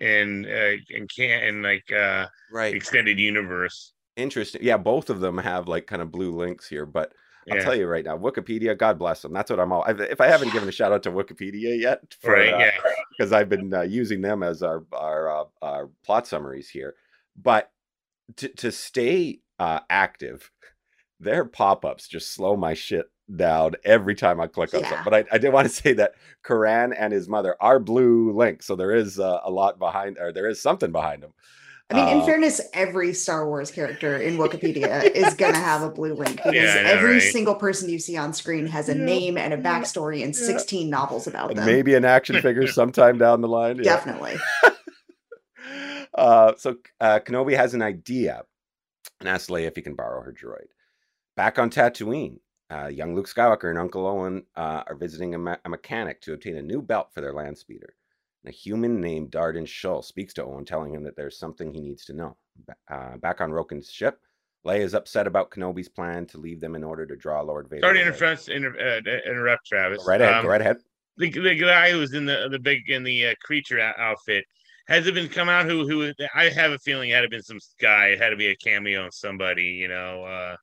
in 0.00 0.46
uh, 0.46 0.76
in 0.90 1.06
can 1.08 1.42
in 1.42 1.62
like 1.62 1.90
uh 1.92 2.26
right 2.52 2.74
extended 2.74 3.18
universe. 3.18 3.92
Interesting. 4.16 4.62
Yeah, 4.64 4.78
both 4.78 5.10
of 5.10 5.20
them 5.20 5.38
have 5.38 5.68
like 5.68 5.86
kind 5.86 6.02
of 6.02 6.10
blue 6.10 6.32
links 6.32 6.68
here, 6.68 6.86
but 6.86 7.12
I'll 7.50 7.58
yeah. 7.58 7.64
tell 7.64 7.76
you 7.76 7.86
right 7.86 8.04
now, 8.04 8.18
Wikipedia, 8.18 8.76
God 8.76 8.98
bless 8.98 9.22
them. 9.22 9.32
That's 9.32 9.50
what 9.50 9.60
I'm 9.60 9.72
all. 9.72 9.84
If 9.86 10.20
I 10.20 10.26
haven't 10.26 10.52
given 10.52 10.68
a 10.68 10.72
shout 10.72 10.92
out 10.92 11.02
to 11.04 11.12
Wikipedia 11.12 11.80
yet, 11.80 12.00
for, 12.20 12.32
right? 12.32 12.52
Uh, 12.52 12.58
yeah, 12.58 12.70
because 13.10 13.32
I've 13.32 13.48
been 13.48 13.72
uh, 13.72 13.82
using 13.82 14.20
them 14.20 14.42
as 14.42 14.62
our 14.62 14.84
our 14.92 15.42
uh, 15.42 15.44
our 15.62 15.90
plot 16.04 16.26
summaries 16.26 16.68
here. 16.68 16.94
But 17.40 17.70
to 18.36 18.48
to 18.48 18.72
stay 18.72 19.40
uh, 19.58 19.80
active, 19.88 20.50
their 21.20 21.44
pop 21.44 21.84
ups 21.84 22.08
just 22.08 22.32
slow 22.32 22.56
my 22.56 22.74
shit 22.74 23.06
down 23.34 23.74
every 23.84 24.14
time 24.14 24.40
I 24.40 24.46
click 24.46 24.74
on 24.74 24.80
yeah. 24.80 24.88
something. 24.88 25.04
But 25.04 25.14
I, 25.14 25.36
I 25.36 25.38
did 25.38 25.52
want 25.52 25.68
to 25.68 25.74
say 25.82 25.92
that 25.94 26.14
Corran 26.44 26.94
and 26.96 27.12
his 27.12 27.28
mother 27.28 27.56
are 27.60 27.78
blue 27.78 28.32
links, 28.32 28.66
so 28.66 28.76
there 28.76 28.94
is 28.94 29.18
uh, 29.18 29.40
a 29.44 29.50
lot 29.50 29.78
behind, 29.78 30.18
or 30.18 30.32
there 30.32 30.48
is 30.48 30.60
something 30.60 30.92
behind 30.92 31.22
them. 31.22 31.32
I 31.88 31.94
mean, 31.94 32.08
in 32.08 32.22
uh, 32.22 32.26
fairness, 32.26 32.60
every 32.72 33.12
Star 33.14 33.46
Wars 33.46 33.70
character 33.70 34.16
in 34.16 34.36
Wikipedia 34.38 35.04
is 35.04 35.34
going 35.34 35.54
to 35.54 35.60
have 35.60 35.82
a 35.82 35.90
blue 35.90 36.14
link 36.14 36.36
because 36.36 36.54
yeah, 36.54 36.82
know, 36.82 36.90
every 36.90 37.14
right? 37.14 37.22
single 37.22 37.54
person 37.54 37.88
you 37.88 38.00
see 38.00 38.16
on 38.16 38.32
screen 38.32 38.66
has 38.66 38.88
a 38.88 38.96
yeah, 38.96 39.04
name 39.04 39.38
and 39.38 39.54
a 39.54 39.58
backstory 39.58 40.24
and 40.24 40.34
16 40.34 40.90
novels 40.90 41.28
about 41.28 41.50
and 41.50 41.60
them. 41.60 41.66
Maybe 41.66 41.94
an 41.94 42.04
action 42.04 42.40
figure 42.40 42.66
sometime 42.66 43.18
down 43.18 43.40
the 43.40 43.48
line. 43.48 43.76
Definitely. 43.76 44.36
uh, 46.14 46.54
so 46.56 46.76
uh, 47.00 47.20
Kenobi 47.20 47.56
has 47.56 47.72
an 47.72 47.82
idea 47.82 48.42
and 49.20 49.28
asks 49.28 49.48
Leia 49.48 49.68
if 49.68 49.76
he 49.76 49.82
can 49.82 49.94
borrow 49.94 50.22
her 50.22 50.32
droid. 50.32 50.66
Back 51.36 51.58
on 51.58 51.70
Tatooine, 51.70 52.38
uh, 52.70 52.86
young 52.88 53.14
Luke 53.14 53.28
Skywalker 53.28 53.70
and 53.70 53.78
Uncle 53.78 54.06
Owen 54.06 54.44
uh, 54.56 54.82
are 54.86 54.96
visiting 54.96 55.34
a, 55.34 55.38
me- 55.38 55.54
a, 55.64 55.68
mechanic 55.68 56.20
to 56.22 56.32
obtain 56.32 56.56
a 56.56 56.62
new 56.62 56.82
belt 56.82 57.08
for 57.12 57.20
their 57.20 57.32
land 57.32 57.56
speeder. 57.56 57.94
And 58.44 58.52
a 58.52 58.56
human 58.56 59.00
named 59.00 59.30
Darden 59.30 59.66
Shull 59.66 60.02
speaks 60.02 60.34
to 60.34 60.44
Owen, 60.44 60.64
telling 60.64 60.92
him 60.92 61.04
that 61.04 61.16
there's 61.16 61.38
something 61.38 61.72
he 61.72 61.80
needs 61.80 62.04
to 62.06 62.12
know. 62.12 62.36
Uh, 62.90 63.16
back 63.18 63.40
on 63.40 63.50
Roken's 63.50 63.90
ship, 63.90 64.20
Leia 64.66 64.80
is 64.80 64.94
upset 64.94 65.26
about 65.26 65.50
Kenobi's 65.50 65.88
plan 65.88 66.26
to 66.26 66.38
leave 66.38 66.60
them 66.60 66.74
in 66.74 66.82
order 66.82 67.06
to 67.06 67.16
draw 67.16 67.40
Lord 67.40 67.68
Vader. 67.68 67.82
Sorry 67.82 67.98
to 67.98 68.06
interrupt, 68.06 68.48
inter- 68.48 69.00
uh, 69.06 69.30
interrupt 69.30 69.66
Travis. 69.66 69.98
Go 69.98 70.06
right 70.06 70.20
ahead. 70.20 70.34
Um, 70.34 70.42
go 70.42 70.48
right 70.48 70.60
ahead. 70.60 70.78
The, 71.18 71.30
the 71.30 71.54
guy 71.54 71.92
who 71.92 71.98
was 71.98 72.14
in 72.14 72.26
the 72.26 72.48
the 72.50 72.58
big 72.58 72.90
in 72.90 73.02
the 73.02 73.28
uh, 73.28 73.34
creature 73.42 73.80
outfit 73.80 74.44
has 74.86 75.06
it 75.06 75.14
been 75.14 75.28
come 75.28 75.48
out 75.48 75.66
who 75.66 75.88
who 75.88 76.12
I 76.34 76.50
have 76.50 76.72
a 76.72 76.78
feeling 76.78 77.10
it 77.10 77.14
had 77.14 77.22
to 77.22 77.28
been 77.28 77.42
some 77.42 77.60
guy, 77.80 78.08
it 78.08 78.20
had 78.20 78.30
to 78.30 78.36
be 78.36 78.48
a 78.48 78.56
cameo 78.56 79.04
on 79.04 79.12
somebody, 79.12 79.64
you 79.64 79.88
know, 79.88 80.24
uh 80.24 80.56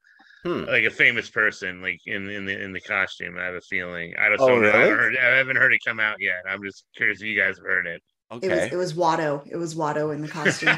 hmm. 0.43 0.63
like 0.65 0.83
a 0.83 0.91
famous 0.91 1.29
person, 1.29 1.81
like 1.81 2.00
in 2.05 2.29
in 2.29 2.45
the 2.45 2.62
in 2.62 2.73
the 2.73 2.81
costume. 2.81 3.38
I 3.38 3.45
have 3.45 3.55
a 3.55 3.62
feeling. 3.62 4.13
I 4.19 4.29
don't 4.29 4.41
oh, 4.41 4.57
really? 4.57 4.71
I, 4.71 4.77
haven't 4.77 4.97
heard, 4.97 5.17
I 5.17 5.38
haven't 5.38 5.55
heard 5.55 5.73
it 5.73 5.81
come 5.85 6.00
out 6.00 6.17
yet. 6.19 6.43
I'm 6.47 6.63
just 6.63 6.85
curious 6.95 7.21
if 7.21 7.27
you 7.27 7.39
guys 7.39 7.57
have 7.57 7.65
heard 7.65 7.88
it. 7.88 8.01
Okay. 8.31 8.47
It 8.47 8.50
was 8.50 8.73
it 8.73 8.75
was 8.75 8.93
Watto. 8.93 9.45
It 9.50 9.57
was 9.57 9.75
Watto 9.75 10.13
in 10.13 10.21
the 10.21 10.27
costume. 10.27 10.77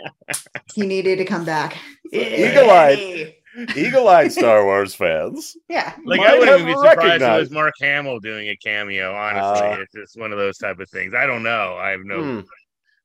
he 0.74 0.86
needed 0.86 1.16
to 1.18 1.24
come 1.24 1.44
back. 1.44 1.76
Eagle-eyed, 2.10 3.34
eagle-eyed 3.76 4.32
Star 4.32 4.64
Wars 4.64 4.94
fans. 4.94 5.54
Yeah, 5.68 5.94
like 6.06 6.20
I 6.20 6.38
wouldn't 6.38 6.64
be 6.64 6.72
surprised 6.72 7.22
if 7.22 7.28
it 7.28 7.40
was 7.40 7.50
Mark 7.50 7.74
Hamill 7.80 8.20
doing 8.20 8.48
a 8.48 8.56
cameo. 8.56 9.14
Honestly, 9.14 9.66
uh, 9.66 9.80
it's 9.80 9.92
just 9.92 10.18
one 10.18 10.32
of 10.32 10.38
those 10.38 10.56
type 10.56 10.78
of 10.80 10.88
things. 10.88 11.12
I 11.14 11.26
don't 11.26 11.42
know. 11.42 11.76
I 11.78 11.90
have 11.90 12.04
no. 12.04 12.22
Hmm. 12.22 12.40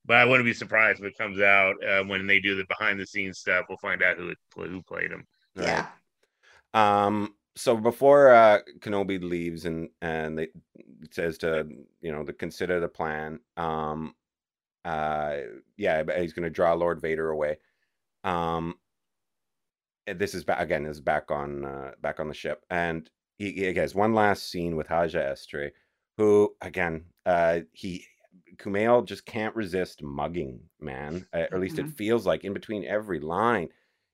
But 0.06 0.18
I 0.18 0.26
wouldn't 0.26 0.46
be 0.46 0.54
surprised 0.54 1.00
if 1.00 1.06
it 1.06 1.18
comes 1.18 1.40
out 1.40 1.76
uh, 1.84 2.04
when 2.04 2.28
they 2.28 2.40
do 2.40 2.56
the 2.56 2.66
behind 2.66 3.00
the 3.00 3.06
scenes 3.06 3.40
stuff. 3.40 3.66
We'll 3.68 3.78
find 3.78 4.02
out 4.02 4.18
who 4.18 4.30
it, 4.30 4.38
who 4.56 4.82
played 4.84 5.12
him. 5.12 5.26
Yeah. 5.56 5.88
Um. 6.74 7.36
So 7.56 7.78
before 7.78 8.34
uh, 8.34 8.60
Kenobi 8.80 9.22
leaves 9.22 9.66
and 9.66 9.90
and 10.02 10.38
they 10.38 10.48
says 11.12 11.38
to 11.40 11.68
you 12.02 12.12
know 12.12 12.24
to 12.24 12.34
consider 12.34 12.80
the 12.80 12.88
plan. 12.88 13.40
Um. 13.58 14.16
Uh. 14.86 15.38
Yeah. 15.78 16.04
He's 16.20 16.34
going 16.34 16.44
to 16.44 16.50
draw 16.50 16.74
Lord 16.74 17.02
Vader 17.02 17.30
away. 17.30 17.58
Um. 18.24 18.76
This 20.06 20.34
is 20.34 20.44
back 20.44 20.60
again. 20.60 20.84
This 20.84 20.98
is 20.98 21.02
back 21.02 21.32
on 21.32 21.64
uh, 21.64 21.92
back 22.02 22.20
on 22.20 22.28
the 22.28 22.34
ship, 22.34 22.66
and 22.70 23.10
he, 23.38 23.52
he 23.54 23.74
has 23.74 23.96
one 23.96 24.14
last 24.14 24.50
scene 24.50 24.76
with 24.76 24.88
Haja 24.88 25.32
Estree, 25.32 25.72
who 26.18 26.54
again 26.62 27.06
uh 27.26 27.62
he 27.72 28.06
Kumail 28.58 29.06
just 29.06 29.26
can't 29.26 29.56
resist 29.56 30.04
mugging, 30.04 30.60
man. 30.80 31.26
Uh, 31.34 31.46
or 31.52 31.56
at 31.56 31.60
least 31.60 31.78
mm-hmm. 31.78 31.88
it 31.88 31.96
feels 31.96 32.26
like 32.26 32.44
in 32.44 32.54
between 32.54 32.86
every 32.86 33.20
line. 33.20 33.70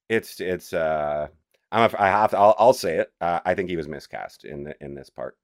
It's 0.10 0.39
it's 0.39 0.74
uh 0.74 1.28
I'm 1.72 1.89
a, 1.89 2.01
I 2.01 2.08
have 2.08 2.32
to, 2.32 2.38
I'll, 2.38 2.56
I'll 2.58 2.74
say 2.74 2.98
it. 2.98 3.12
Uh, 3.22 3.39
I 3.46 3.54
think 3.54 3.70
he 3.70 3.78
was 3.78 3.88
miscast 3.88 4.44
in 4.44 4.63
the, 4.63 4.75
in 4.82 4.96
this 4.96 5.10
part. 5.10 5.38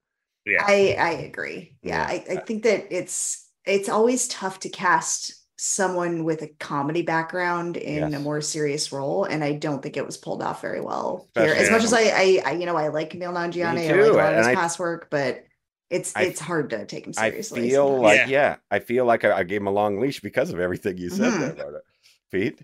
Yeah, 0.46 0.64
I 0.66 0.96
I 1.00 1.10
agree. 1.12 1.76
Yeah, 1.82 2.12
yeah. 2.12 2.24
I, 2.30 2.34
I 2.34 2.36
think 2.38 2.64
that 2.64 2.88
it's 2.92 3.50
it's 3.66 3.90
always 3.90 4.28
tough 4.28 4.60
to 4.62 4.70
cast 4.70 5.34
someone 5.58 6.24
with 6.24 6.42
a 6.42 6.48
comedy 6.60 7.02
background 7.02 7.78
in 7.78 8.12
yes. 8.12 8.20
a 8.20 8.24
more 8.24 8.42
serious 8.42 8.92
role, 8.92 9.24
and 9.24 9.44
I 9.44 9.54
don't 9.54 9.82
think 9.82 9.98
it 9.98 10.06
was 10.06 10.18
pulled 10.18 10.44
off 10.44 10.62
very 10.62 10.82
well 10.82 11.28
Especially, 11.36 11.56
here. 11.56 11.64
As 11.64 11.72
much 11.72 11.84
as 11.84 11.94
I, 11.94 12.02
I, 12.02 12.42
I, 12.46 12.52
you 12.52 12.66
know, 12.66 12.76
I 12.76 12.90
like 12.90 13.12
Kumail 13.12 13.34
Nanjiani, 13.34 13.90
I 13.90 13.94
like 13.94 14.12
a 14.12 14.16
lot 14.16 14.34
of 14.34 14.38
his 14.40 14.48
I, 14.48 14.56
past 14.56 14.78
work, 14.78 15.08
but 15.10 15.46
it's 15.90 16.16
I, 16.16 16.24
it's 16.24 16.40
hard 16.40 16.72
to 16.72 16.86
take 16.86 17.08
him 17.08 17.14
seriously. 17.14 17.68
I 17.68 17.70
feel 17.70 18.02
like 18.02 18.20
yeah. 18.20 18.28
yeah. 18.28 18.56
I 18.70 18.80
feel 18.80 19.06
like 19.06 19.24
I, 19.24 19.38
I, 19.38 19.44
gave 19.44 19.62
him 19.62 19.68
a 19.68 19.72
long 19.72 20.00
leash 20.00 20.20
because 20.20 20.52
of 20.52 20.60
everything 20.60 20.98
you 20.98 21.10
said 21.10 21.34
mm-hmm. 21.34 21.58
there, 21.58 21.82
Pete. 22.32 22.62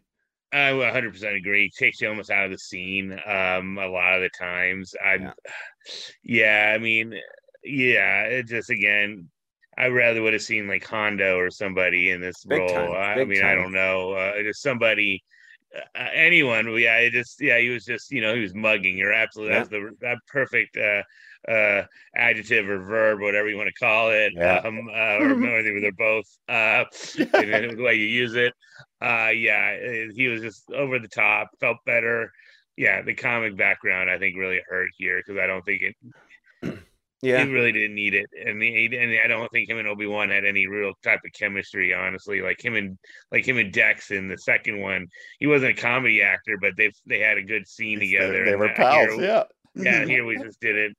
I 0.53 0.71
100% 0.71 1.35
agree. 1.35 1.69
Takes 1.69 2.01
you 2.01 2.09
almost 2.09 2.29
out 2.29 2.45
of 2.45 2.51
the 2.51 2.57
scene 2.57 3.13
um, 3.25 3.77
a 3.77 3.87
lot 3.87 4.15
of 4.15 4.21
the 4.21 4.29
times. 4.37 4.93
I, 5.03 5.15
yeah. 5.15 5.33
yeah, 6.23 6.73
I 6.75 6.77
mean, 6.77 7.13
yeah, 7.63 8.23
it 8.23 8.47
just 8.47 8.69
again, 8.69 9.29
I 9.77 9.87
rather 9.87 10.21
would 10.21 10.33
have 10.33 10.41
seen 10.41 10.67
like 10.67 10.85
Hondo 10.85 11.37
or 11.37 11.49
somebody 11.49 12.09
in 12.09 12.21
this 12.21 12.43
Big 12.43 12.59
role. 12.59 12.95
I 12.95 13.23
mean, 13.23 13.41
time. 13.41 13.49
I 13.49 13.55
don't 13.55 13.71
know, 13.71 14.11
uh, 14.11 14.41
just 14.43 14.61
somebody, 14.61 15.23
uh, 15.75 16.07
anyone. 16.13 16.67
Yeah, 16.77 16.97
it 16.97 17.11
just 17.11 17.39
yeah, 17.41 17.57
he 17.59 17.69
was 17.69 17.85
just 17.85 18.11
you 18.11 18.21
know 18.21 18.35
he 18.35 18.41
was 18.41 18.53
mugging. 18.53 18.97
You're 18.97 19.13
absolutely 19.13 19.53
yeah. 19.53 19.59
that's 19.59 19.69
the 19.69 19.91
that 20.01 20.17
perfect. 20.27 20.77
Uh, 20.77 21.03
uh, 21.47 21.83
adjective 22.15 22.69
or 22.69 22.83
verb, 22.83 23.19
whatever 23.19 23.49
you 23.49 23.57
want 23.57 23.67
to 23.67 23.73
call 23.73 24.11
it, 24.11 24.31
yeah. 24.35 24.57
um, 24.57 24.87
uh, 24.89 25.17
or 25.17 25.35
maybe 25.35 25.79
they're 25.79 25.91
both, 25.91 26.25
uh, 26.47 26.83
the 27.15 27.75
way 27.79 27.95
you 27.95 28.05
use 28.05 28.35
it. 28.35 28.53
Uh, 29.01 29.31
yeah, 29.35 29.75
he 30.13 30.27
was 30.27 30.41
just 30.41 30.69
over 30.71 30.99
the 30.99 31.07
top, 31.07 31.49
felt 31.59 31.77
better. 31.85 32.31
Yeah, 32.77 33.01
the 33.01 33.13
comic 33.13 33.57
background 33.57 34.09
I 34.09 34.17
think 34.17 34.37
really 34.37 34.61
hurt 34.67 34.89
here 34.97 35.21
because 35.25 35.39
I 35.41 35.47
don't 35.47 35.63
think 35.63 35.81
it. 35.81 36.77
Yeah, 37.23 37.45
he 37.45 37.51
really 37.51 37.71
didn't 37.71 37.93
need 37.93 38.15
it, 38.15 38.31
and 38.47 38.59
he, 38.59 38.85
and 38.97 39.15
I 39.23 39.27
don't 39.27 39.47
think 39.51 39.69
him 39.69 39.77
and 39.77 39.87
Obi 39.87 40.07
Wan 40.07 40.31
had 40.31 40.43
any 40.43 40.65
real 40.65 40.93
type 41.03 41.19
of 41.23 41.31
chemistry. 41.33 41.93
Honestly, 41.93 42.41
like 42.41 42.59
him 42.65 42.73
and 42.73 42.97
like 43.31 43.47
him 43.47 43.59
and 43.59 43.71
Dex 43.71 44.09
in 44.09 44.27
the 44.27 44.39
second 44.39 44.81
one, 44.81 45.05
he 45.39 45.45
wasn't 45.45 45.77
a 45.77 45.79
comedy 45.79 46.23
actor, 46.23 46.57
but 46.59 46.71
they 46.77 46.91
they 47.05 47.19
had 47.19 47.37
a 47.37 47.43
good 47.43 47.67
scene 47.67 47.99
together. 47.99 48.43
They, 48.43 48.49
they 48.49 48.55
were 48.55 48.69
pals, 48.69 49.13
here, 49.13 49.21
yeah. 49.23 49.43
Yeah, 49.75 50.05
here 50.07 50.25
we 50.25 50.35
just 50.37 50.59
did 50.59 50.75
it 50.75 50.97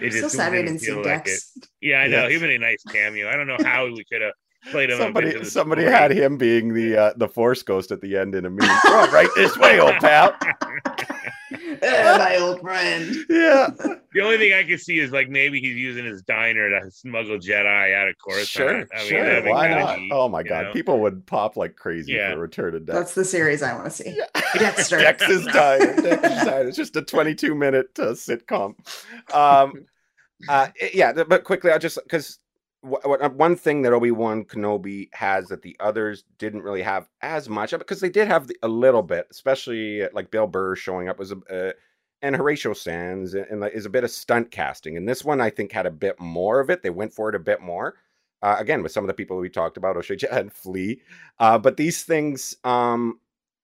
it 0.00 0.12
so 0.12 0.28
sad 0.28 0.52
we 0.52 0.62
didn't 0.62 0.80
see 0.80 0.92
like 0.92 1.04
Dex. 1.04 1.52
It. 1.56 1.68
Yeah, 1.80 2.00
I 2.00 2.08
know. 2.08 2.22
Yes. 2.22 2.32
He'd 2.32 2.40
been 2.40 2.50
a 2.50 2.58
nice 2.58 2.82
cameo. 2.84 3.28
I 3.28 3.36
don't 3.36 3.46
know 3.46 3.58
how 3.62 3.86
we 3.86 4.04
could 4.10 4.22
have 4.22 4.32
played 4.70 4.90
him. 4.90 4.98
Somebody, 4.98 5.44
somebody 5.44 5.84
had 5.84 6.10
him 6.10 6.36
being 6.36 6.74
the 6.74 6.96
uh, 6.96 7.12
the 7.16 7.28
Force 7.28 7.62
Ghost 7.62 7.90
at 7.90 8.00
the 8.00 8.16
end 8.16 8.34
in 8.34 8.44
a 8.44 8.50
meme. 8.50 8.68
right 9.12 9.28
this 9.36 9.56
way, 9.58 9.80
old 9.80 9.94
pal. 9.96 10.36
my 11.82 12.36
old 12.40 12.60
friend. 12.60 13.14
Yeah. 13.28 13.70
The 14.12 14.20
only 14.20 14.38
thing 14.38 14.52
I 14.52 14.64
can 14.64 14.78
see 14.78 14.98
is 14.98 15.12
like 15.12 15.28
maybe 15.28 15.60
he's 15.60 15.76
using 15.76 16.04
his 16.04 16.22
diner 16.22 16.68
to 16.68 16.90
smuggle 16.90 17.38
Jedi 17.38 17.94
out 17.94 18.08
of 18.08 18.16
Coruscant. 18.18 18.48
Sure, 18.48 18.86
I 18.92 18.98
mean, 18.98 19.08
sure. 19.08 19.50
Why 19.52 19.68
not? 19.68 19.98
Neat, 19.98 20.10
oh 20.12 20.28
my 20.28 20.42
god, 20.42 20.66
know? 20.66 20.72
people 20.72 21.00
would 21.00 21.24
pop 21.26 21.56
like 21.56 21.76
crazy 21.76 22.12
yeah. 22.12 22.34
for 22.34 22.40
Return 22.40 22.74
of 22.74 22.86
Dex. 22.86 22.98
That's 22.98 23.14
the 23.14 23.24
series 23.24 23.62
I 23.62 23.72
want 23.74 23.84
to 23.84 23.90
see. 23.90 24.16
Yeah. 24.16 24.42
Dexter. 24.54 24.98
Dex's 24.98 25.46
diner. 25.52 25.96
Dex's 25.96 26.44
diner. 26.44 26.68
It's 26.68 26.76
just 26.76 26.96
a 26.96 27.02
22 27.02 27.54
minute 27.54 27.90
uh, 27.98 28.12
sitcom. 28.12 28.74
Um, 29.34 29.86
uh, 30.48 30.68
yeah, 30.92 31.12
but 31.12 31.44
quickly, 31.44 31.70
I'll 31.70 31.78
just 31.78 31.98
because 32.02 32.38
one 32.82 33.56
thing 33.56 33.82
that 33.82 33.92
Obi 33.92 34.10
Wan 34.10 34.44
Kenobi 34.44 35.08
has 35.12 35.48
that 35.48 35.62
the 35.62 35.76
others 35.80 36.24
didn't 36.38 36.62
really 36.62 36.82
have 36.82 37.08
as 37.20 37.48
much 37.48 37.72
because 37.72 38.00
they 38.00 38.08
did 38.08 38.26
have 38.26 38.50
a 38.62 38.68
little 38.68 39.02
bit, 39.02 39.26
especially 39.30 40.02
uh, 40.02 40.08
like 40.12 40.30
Bill 40.30 40.46
Burr 40.46 40.76
showing 40.76 41.08
up 41.08 41.18
was 41.18 41.32
a. 41.32 41.38
Uh, 41.50 41.72
and 42.22 42.36
Horatio 42.36 42.74
Sanz 42.74 43.32
and, 43.32 43.46
and, 43.46 43.64
is 43.72 43.86
a 43.86 43.90
bit 43.90 44.04
of 44.04 44.10
stunt 44.10 44.50
casting, 44.50 44.98
and 44.98 45.08
this 45.08 45.24
one 45.24 45.40
I 45.40 45.48
think 45.48 45.72
had 45.72 45.86
a 45.86 45.90
bit 45.90 46.20
more 46.20 46.60
of 46.60 46.68
it. 46.68 46.82
They 46.82 46.90
went 46.90 47.14
for 47.14 47.30
it 47.30 47.34
a 47.34 47.38
bit 47.38 47.62
more. 47.62 47.94
Uh, 48.42 48.56
again, 48.58 48.82
with 48.82 48.92
some 48.92 49.04
of 49.04 49.08
the 49.08 49.14
people 49.14 49.38
we 49.38 49.48
talked 49.48 49.78
about, 49.78 49.96
O'Shea 49.96 50.18
and 50.30 50.52
Flea, 50.52 51.00
uh, 51.38 51.56
but 51.56 51.78
these 51.78 52.02
things 52.02 52.54
um, 52.64 53.20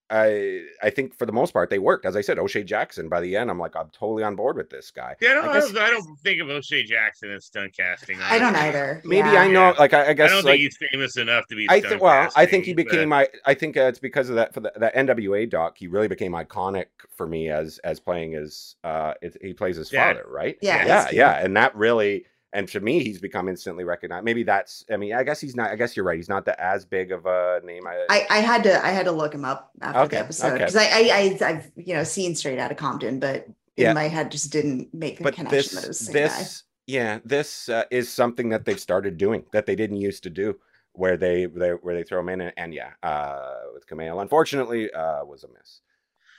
I 0.09 0.63
I 0.81 0.89
think 0.89 1.17
for 1.17 1.25
the 1.25 1.31
most 1.31 1.51
part 1.51 1.69
they 1.69 1.79
worked. 1.79 2.05
As 2.05 2.15
I 2.15 2.21
said, 2.21 2.39
O'Shea 2.39 2.63
Jackson. 2.63 3.09
By 3.09 3.21
the 3.21 3.35
end, 3.35 3.49
I'm 3.49 3.59
like, 3.59 3.75
I'm 3.75 3.89
totally 3.89 4.23
on 4.23 4.35
board 4.35 4.55
with 4.55 4.69
this 4.69 4.89
guy. 4.91 5.15
Yeah, 5.19 5.31
I 5.31 5.33
don't, 5.33 5.49
I, 5.49 5.53
guess, 5.53 5.75
I 5.75 5.89
don't 5.89 6.19
think 6.19 6.41
of 6.41 6.49
O'Shea 6.49 6.83
Jackson 6.83 7.31
as 7.31 7.45
stunt 7.45 7.75
casting. 7.75 8.17
I 8.21 8.39
don't 8.39 8.55
either. 8.55 9.01
Maybe 9.03 9.29
yeah. 9.29 9.41
I 9.41 9.47
know. 9.47 9.73
Like 9.77 9.93
I, 9.93 10.09
I, 10.09 10.13
guess 10.13 10.31
I 10.31 10.35
don't 10.35 10.45
like, 10.45 10.53
think 10.53 10.61
he's 10.61 10.77
famous 10.91 11.17
enough 11.17 11.45
to 11.47 11.55
be. 11.55 11.67
I 11.69 11.81
think. 11.81 12.01
Well, 12.01 12.13
casting, 12.13 12.41
I 12.41 12.45
think 12.45 12.65
he 12.65 12.73
became. 12.73 13.09
But... 13.09 13.31
I 13.45 13.51
I 13.51 13.53
think 13.53 13.75
uh, 13.75 13.81
it's 13.81 13.99
because 13.99 14.29
of 14.29 14.35
that 14.35 14.53
for 14.53 14.61
the 14.61 14.71
that 14.77 14.95
NWA 14.95 15.49
doc. 15.49 15.77
He 15.77 15.87
really 15.87 16.07
became 16.07 16.31
iconic 16.31 16.85
for 17.15 17.27
me 17.27 17.49
as 17.49 17.79
as 17.79 17.99
playing 17.99 18.31
his. 18.31 18.75
Uh, 18.83 19.13
it, 19.21 19.37
he 19.41 19.53
plays 19.53 19.75
his 19.75 19.91
yeah. 19.91 20.13
father, 20.13 20.25
right? 20.29 20.57
Yeah, 20.61 20.85
yeah, 20.85 21.07
yeah, 21.11 21.43
and 21.43 21.57
that 21.57 21.75
really 21.75 22.25
and 22.57 22.67
to 22.67 22.79
me 22.79 23.03
he's 23.03 23.19
become 23.19 23.47
instantly 23.47 23.83
recognized 23.83 24.25
maybe 24.25 24.41
that's 24.41 24.83
i 24.91 24.97
mean 24.97 25.13
i 25.13 25.23
guess 25.23 25.39
he's 25.39 25.55
not 25.55 25.69
i 25.69 25.75
guess 25.75 25.95
you're 25.95 26.05
right 26.05 26.17
he's 26.17 26.27
not 26.27 26.43
the 26.43 26.59
as 26.61 26.85
big 26.85 27.11
of 27.11 27.25
a 27.27 27.61
name 27.63 27.85
i 27.85 28.05
i, 28.09 28.25
I 28.29 28.37
had 28.39 28.63
to 28.63 28.83
i 28.83 28.89
had 28.89 29.05
to 29.05 29.11
look 29.11 29.33
him 29.33 29.45
up 29.45 29.71
after 29.79 29.99
okay, 30.01 30.17
the 30.17 30.23
episode 30.23 30.53
because 30.53 30.75
okay. 30.75 31.11
I, 31.11 31.17
I 31.17 31.47
i 31.47 31.53
have 31.53 31.71
you 31.75 31.93
know 31.93 32.03
seen 32.03 32.35
straight 32.35 32.59
out 32.59 32.71
of 32.71 32.77
compton 32.77 33.19
but 33.19 33.45
in 33.77 33.83
yeah. 33.83 33.93
my 33.93 34.07
head 34.07 34.31
just 34.31 34.51
didn't 34.51 34.91
make 34.93 35.19
the 35.19 35.23
but 35.23 35.35
connection 35.35 35.81
this, 35.81 36.07
this 36.07 36.61
guy. 36.61 36.91
yeah 36.93 37.19
this 37.23 37.69
uh, 37.69 37.83
is 37.91 38.09
something 38.09 38.49
that 38.49 38.65
they've 38.65 38.79
started 38.79 39.17
doing 39.17 39.45
that 39.53 39.67
they 39.67 39.75
didn't 39.75 39.97
used 39.97 40.23
to 40.23 40.29
do 40.31 40.57
where 40.93 41.15
they, 41.15 41.45
they 41.45 41.69
where 41.69 41.93
they 41.93 42.01
throw 42.01 42.19
him 42.19 42.29
in 42.29 42.41
and, 42.41 42.53
and 42.57 42.73
yeah 42.73 42.89
uh 43.03 43.53
with 43.75 43.87
Kumail 43.87 44.21
unfortunately 44.21 44.91
uh 44.91 45.23
was 45.23 45.43
a 45.43 45.47
miss 45.49 45.81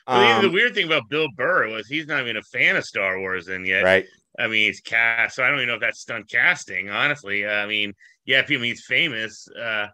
um, 0.09 0.41
the 0.43 0.51
weird 0.51 0.75
thing 0.75 0.87
about 0.87 1.11
Bill 1.11 1.29
Burr 1.37 1.69
was 1.69 1.87
he's 1.87 2.07
not 2.07 2.23
even 2.23 2.39
a 2.39 2.43
fan 2.43 2.77
of 2.77 2.85
Star 2.87 3.21
Wars, 3.21 3.49
and 3.49 3.67
yet 3.67 3.85
right. 3.85 4.07
I 4.39 4.47
mean, 4.47 4.67
he's 4.67 4.81
cast, 4.81 5.37
so 5.37 5.43
I 5.43 5.49
don't 5.49 5.59
even 5.59 5.69
know 5.69 5.75
if 5.75 5.81
that's 5.81 6.01
stunt 6.01 6.29
casting. 6.31 6.91
Honestly, 6.91 7.45
uh, 7.45 7.51
I 7.51 7.67
mean, 7.67 7.95
yeah, 8.25 8.43
people 8.43 8.65
he's 8.65 8.85
famous, 8.85 9.49
uh, 9.49 9.89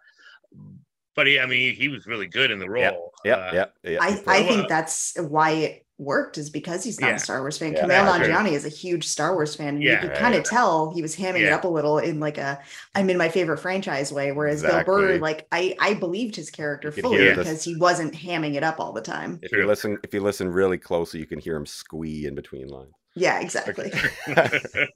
but 1.15 1.27
he, 1.27 1.39
I 1.39 1.45
mean, 1.45 1.59
he, 1.59 1.73
he 1.73 1.87
was 1.87 2.05
really 2.05 2.27
good 2.27 2.51
in 2.51 2.59
the 2.59 2.69
role. 2.69 3.13
Yeah, 3.23 3.35
uh, 3.35 3.51
yeah, 3.53 3.65
yeah. 3.83 3.97
I, 4.01 4.21
I 4.27 4.43
think 4.43 4.65
uh, 4.65 4.67
that's 4.67 5.17
why 5.19 5.51
it 5.51 5.85
worked 5.97 6.37
is 6.37 6.49
because 6.49 6.83
he's 6.83 6.99
not 6.99 7.07
yeah. 7.07 7.15
a 7.15 7.19
Star 7.19 7.39
Wars 7.39 7.57
fan. 7.57 7.73
Yeah, 7.73 7.85
Kumail 7.85 8.19
Nanjiani 8.19 8.51
is 8.51 8.65
a 8.65 8.69
huge 8.69 9.07
Star 9.07 9.33
Wars 9.33 9.55
fan. 9.55 9.81
Yeah, 9.81 9.93
you 9.93 10.09
could 10.09 10.17
kind 10.17 10.35
of 10.35 10.43
tell 10.43 10.93
he 10.93 11.01
was 11.01 11.15
hamming 11.15 11.41
it 11.41 11.53
up 11.53 11.63
a 11.63 11.67
little 11.67 11.99
in 11.99 12.19
like 12.19 12.37
a 12.37 12.59
I'm 12.93 13.09
in 13.09 13.17
my 13.17 13.29
favorite 13.29 13.59
franchise 13.59 14.11
way. 14.11 14.31
Whereas 14.31 14.61
exactly. 14.61 14.83
Bill 14.83 15.07
Burr, 15.07 15.17
like 15.19 15.47
I 15.51 15.75
I 15.79 15.93
believed 15.93 16.35
his 16.35 16.49
character 16.49 16.91
fully 16.91 17.33
because 17.33 17.63
he 17.63 17.75
wasn't 17.77 18.13
hamming 18.13 18.55
it 18.55 18.63
up 18.63 18.79
all 18.79 18.91
the 18.91 19.01
time. 19.01 19.39
If 19.41 19.51
you 19.51 19.65
listen, 19.65 19.97
if 20.03 20.13
you 20.13 20.21
listen 20.21 20.49
really 20.49 20.77
closely, 20.77 21.19
you 21.19 21.25
can 21.25 21.39
hear 21.39 21.55
him 21.55 21.65
squee 21.65 22.25
in 22.25 22.35
between 22.35 22.67
lines. 22.67 22.93
Yeah, 23.15 23.39
exactly. 23.39 23.91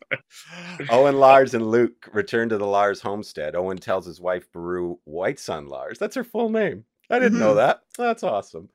Owen, 0.89 1.17
Lars, 1.17 1.53
and 1.53 1.65
Luke 1.65 2.09
return 2.13 2.49
to 2.49 2.57
the 2.57 2.65
Lars 2.65 3.01
homestead. 3.01 3.55
Owen 3.55 3.77
tells 3.77 4.05
his 4.05 4.19
wife 4.19 4.51
Beru 4.51 4.99
Whitesun 5.07 5.69
Lars. 5.69 5.97
That's 5.97 6.15
her 6.15 6.23
full 6.23 6.49
name. 6.49 6.85
I 7.09 7.17
didn't 7.17 7.33
mm-hmm. 7.33 7.39
know 7.39 7.55
that. 7.55 7.81
That's 7.97 8.23
awesome. 8.23 8.69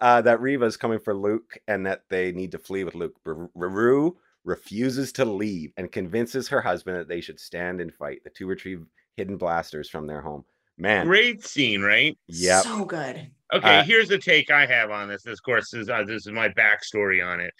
Uh, 0.00 0.22
that 0.22 0.40
Reva 0.40 0.64
is 0.64 0.76
coming 0.76 1.00
for 1.00 1.14
Luke 1.14 1.58
and 1.66 1.84
that 1.86 2.04
they 2.08 2.32
need 2.32 2.52
to 2.52 2.58
flee 2.58 2.84
with 2.84 2.94
Luke. 2.94 3.16
Beru 3.24 4.16
refuses 4.44 5.12
to 5.12 5.24
leave 5.24 5.72
and 5.76 5.92
convinces 5.92 6.48
her 6.48 6.60
husband 6.60 6.96
that 6.96 7.08
they 7.08 7.20
should 7.20 7.40
stand 7.40 7.80
and 7.80 7.92
fight. 7.92 8.22
The 8.24 8.30
two 8.30 8.46
retrieve 8.46 8.86
hidden 9.16 9.36
blasters 9.36 9.88
from 9.88 10.06
their 10.06 10.20
home. 10.20 10.44
Man, 10.78 11.06
great 11.06 11.44
scene, 11.44 11.82
right? 11.82 12.16
Yeah, 12.26 12.62
so 12.62 12.86
good. 12.86 13.30
Okay, 13.52 13.78
uh, 13.78 13.82
here's 13.82 14.08
the 14.08 14.16
take 14.16 14.50
I 14.50 14.64
have 14.64 14.90
on 14.90 15.08
this. 15.08 15.22
This, 15.24 15.38
of 15.38 15.42
course, 15.42 15.74
is 15.74 15.90
uh, 15.90 16.04
this 16.04 16.26
is 16.26 16.32
my 16.32 16.48
backstory 16.48 17.24
on 17.26 17.40
it. 17.40 17.52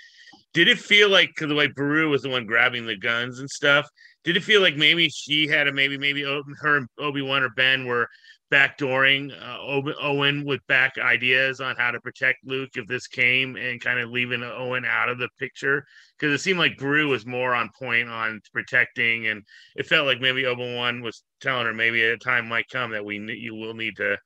Did 0.53 0.69
it 0.69 0.79
feel 0.79 1.09
like 1.09 1.29
because 1.29 1.49
the 1.49 1.55
way 1.55 1.69
Beru 1.69 2.11
was 2.11 2.23
the 2.23 2.29
one 2.29 2.47
grabbing 2.47 2.87
the 2.87 2.97
guns 2.97 3.39
and 3.39 3.49
stuff? 3.49 3.89
Did 4.25 4.37
it 4.37 4.45
feel 4.45 4.61
like 4.61 4.77
maybe 4.77 5.09
she 5.09 5.47
had 5.47 5.69
a 5.69 5.73
maybe 5.73 5.97
maybe 5.97 6.23
her 6.23 6.77
and 6.77 6.89
Obi 6.99 7.23
Wan 7.23 7.43
or 7.43 7.51
Ben 7.51 7.87
were 7.87 8.09
backdooring 8.51 9.31
uh, 9.31 9.59
Owen 10.03 10.45
with 10.45 10.61
back 10.67 10.99
ideas 10.99 11.61
on 11.61 11.77
how 11.77 11.93
to 11.93 12.01
protect 12.01 12.39
Luke 12.45 12.71
if 12.75 12.87
this 12.89 13.07
came 13.07 13.57
and 13.57 13.81
kind 13.81 14.01
of 14.01 14.11
leaving 14.11 14.43
Owen 14.43 14.85
out 14.85 15.09
of 15.09 15.19
the 15.19 15.29
picture 15.39 15.85
because 16.19 16.35
it 16.35 16.43
seemed 16.43 16.59
like 16.59 16.77
Beru 16.77 17.09
was 17.09 17.25
more 17.25 17.55
on 17.55 17.71
point 17.79 18.09
on 18.09 18.41
protecting 18.53 19.29
and 19.29 19.45
it 19.77 19.87
felt 19.87 20.07
like 20.07 20.21
maybe 20.21 20.47
Obi 20.47 20.75
Wan 20.75 21.01
was 21.01 21.23
telling 21.41 21.67
her 21.67 21.73
maybe 21.73 22.03
a 22.03 22.17
time 22.17 22.49
might 22.49 22.69
come 22.69 22.91
that 22.91 23.05
we 23.05 23.19
you 23.39 23.55
will 23.55 23.75
need 23.75 23.97
to 23.97 24.19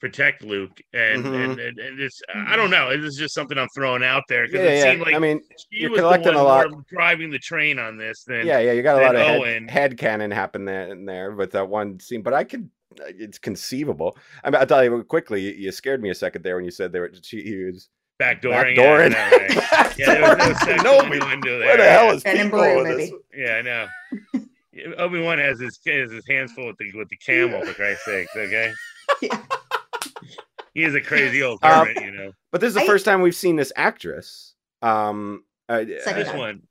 protect 0.00 0.42
Luke 0.42 0.80
and 0.92 1.24
mm-hmm. 1.24 1.34
and, 1.34 1.60
and, 1.60 1.78
and 1.78 2.00
it's 2.00 2.20
I 2.34 2.56
don't 2.56 2.70
know 2.70 2.90
it's 2.90 3.16
just 3.16 3.34
something 3.34 3.58
I'm 3.58 3.68
throwing 3.74 4.02
out 4.02 4.24
there 4.28 4.46
because 4.46 4.60
yeah, 4.60 4.70
it 4.70 4.82
seemed 4.82 5.02
like 5.02 5.14
I 5.14 5.18
mean 5.18 5.40
you're 5.70 5.94
collecting 5.94 6.34
a 6.34 6.42
lot 6.42 6.66
driving 6.88 7.30
the 7.30 7.38
train 7.38 7.78
on 7.78 7.96
this 7.96 8.24
then 8.24 8.46
yeah 8.46 8.58
yeah 8.58 8.72
you 8.72 8.82
got 8.82 9.00
a 9.00 9.04
lot 9.04 9.14
of 9.14 9.44
head, 9.44 9.70
head 9.70 9.98
canon 9.98 10.30
happen 10.30 10.64
there 10.64 10.88
in 10.90 11.04
there 11.04 11.32
with 11.32 11.52
that 11.52 11.68
one 11.68 12.00
scene 12.00 12.22
but 12.22 12.34
I 12.34 12.44
could 12.44 12.68
it's 13.00 13.38
conceivable. 13.38 14.16
I 14.42 14.50
mean, 14.50 14.60
I'll 14.60 14.66
tell 14.66 14.84
you 14.84 15.02
quickly. 15.04 15.56
You 15.56 15.72
scared 15.72 16.02
me 16.02 16.10
a 16.10 16.14
second 16.14 16.42
there 16.42 16.56
when 16.56 16.64
you 16.64 16.70
said 16.70 16.92
they 16.92 17.00
were. 17.00 17.10
She, 17.22 17.42
he 17.42 17.64
was 17.64 17.88
backdooring. 18.20 18.76
Backdooring. 18.76 19.12
Yeah, 19.12 19.92
yeah 19.98 20.34
there 20.36 20.48
was 20.48 20.82
no 20.84 20.98
window 21.08 21.58
there. 21.58 21.68
Where 21.68 21.76
the 21.76 21.90
hell 21.90 22.10
is 22.10 22.22
people 22.22 22.84
this? 22.84 23.10
Yeah, 23.34 23.54
I 23.56 23.62
know. 23.62 23.86
Obi 24.98 25.22
Wan 25.22 25.38
has 25.38 25.60
his 25.60 25.78
has 25.86 26.10
his 26.10 26.26
hands 26.28 26.52
full 26.52 26.66
with 26.66 26.76
the 26.78 26.92
with 26.94 27.08
the 27.08 27.16
camel 27.16 27.64
for 27.64 27.74
Christ's 27.74 28.04
sake. 28.04 28.28
Okay. 28.36 28.72
Yeah. 29.20 29.38
He 30.74 30.84
is 30.84 30.94
a 30.94 31.00
crazy 31.00 31.42
old 31.42 31.60
um, 31.62 31.86
hermit, 31.86 31.98
um, 31.98 32.04
you 32.04 32.10
know. 32.10 32.32
But 32.52 32.60
this 32.60 32.68
is 32.68 32.74
the 32.74 32.82
I, 32.82 32.86
first 32.86 33.04
time 33.04 33.22
we've 33.22 33.34
seen 33.34 33.56
this 33.56 33.72
actress. 33.76 34.54
Um, 34.82 35.44
uh, 35.68 35.84
this 35.84 36.32
one 36.34 36.62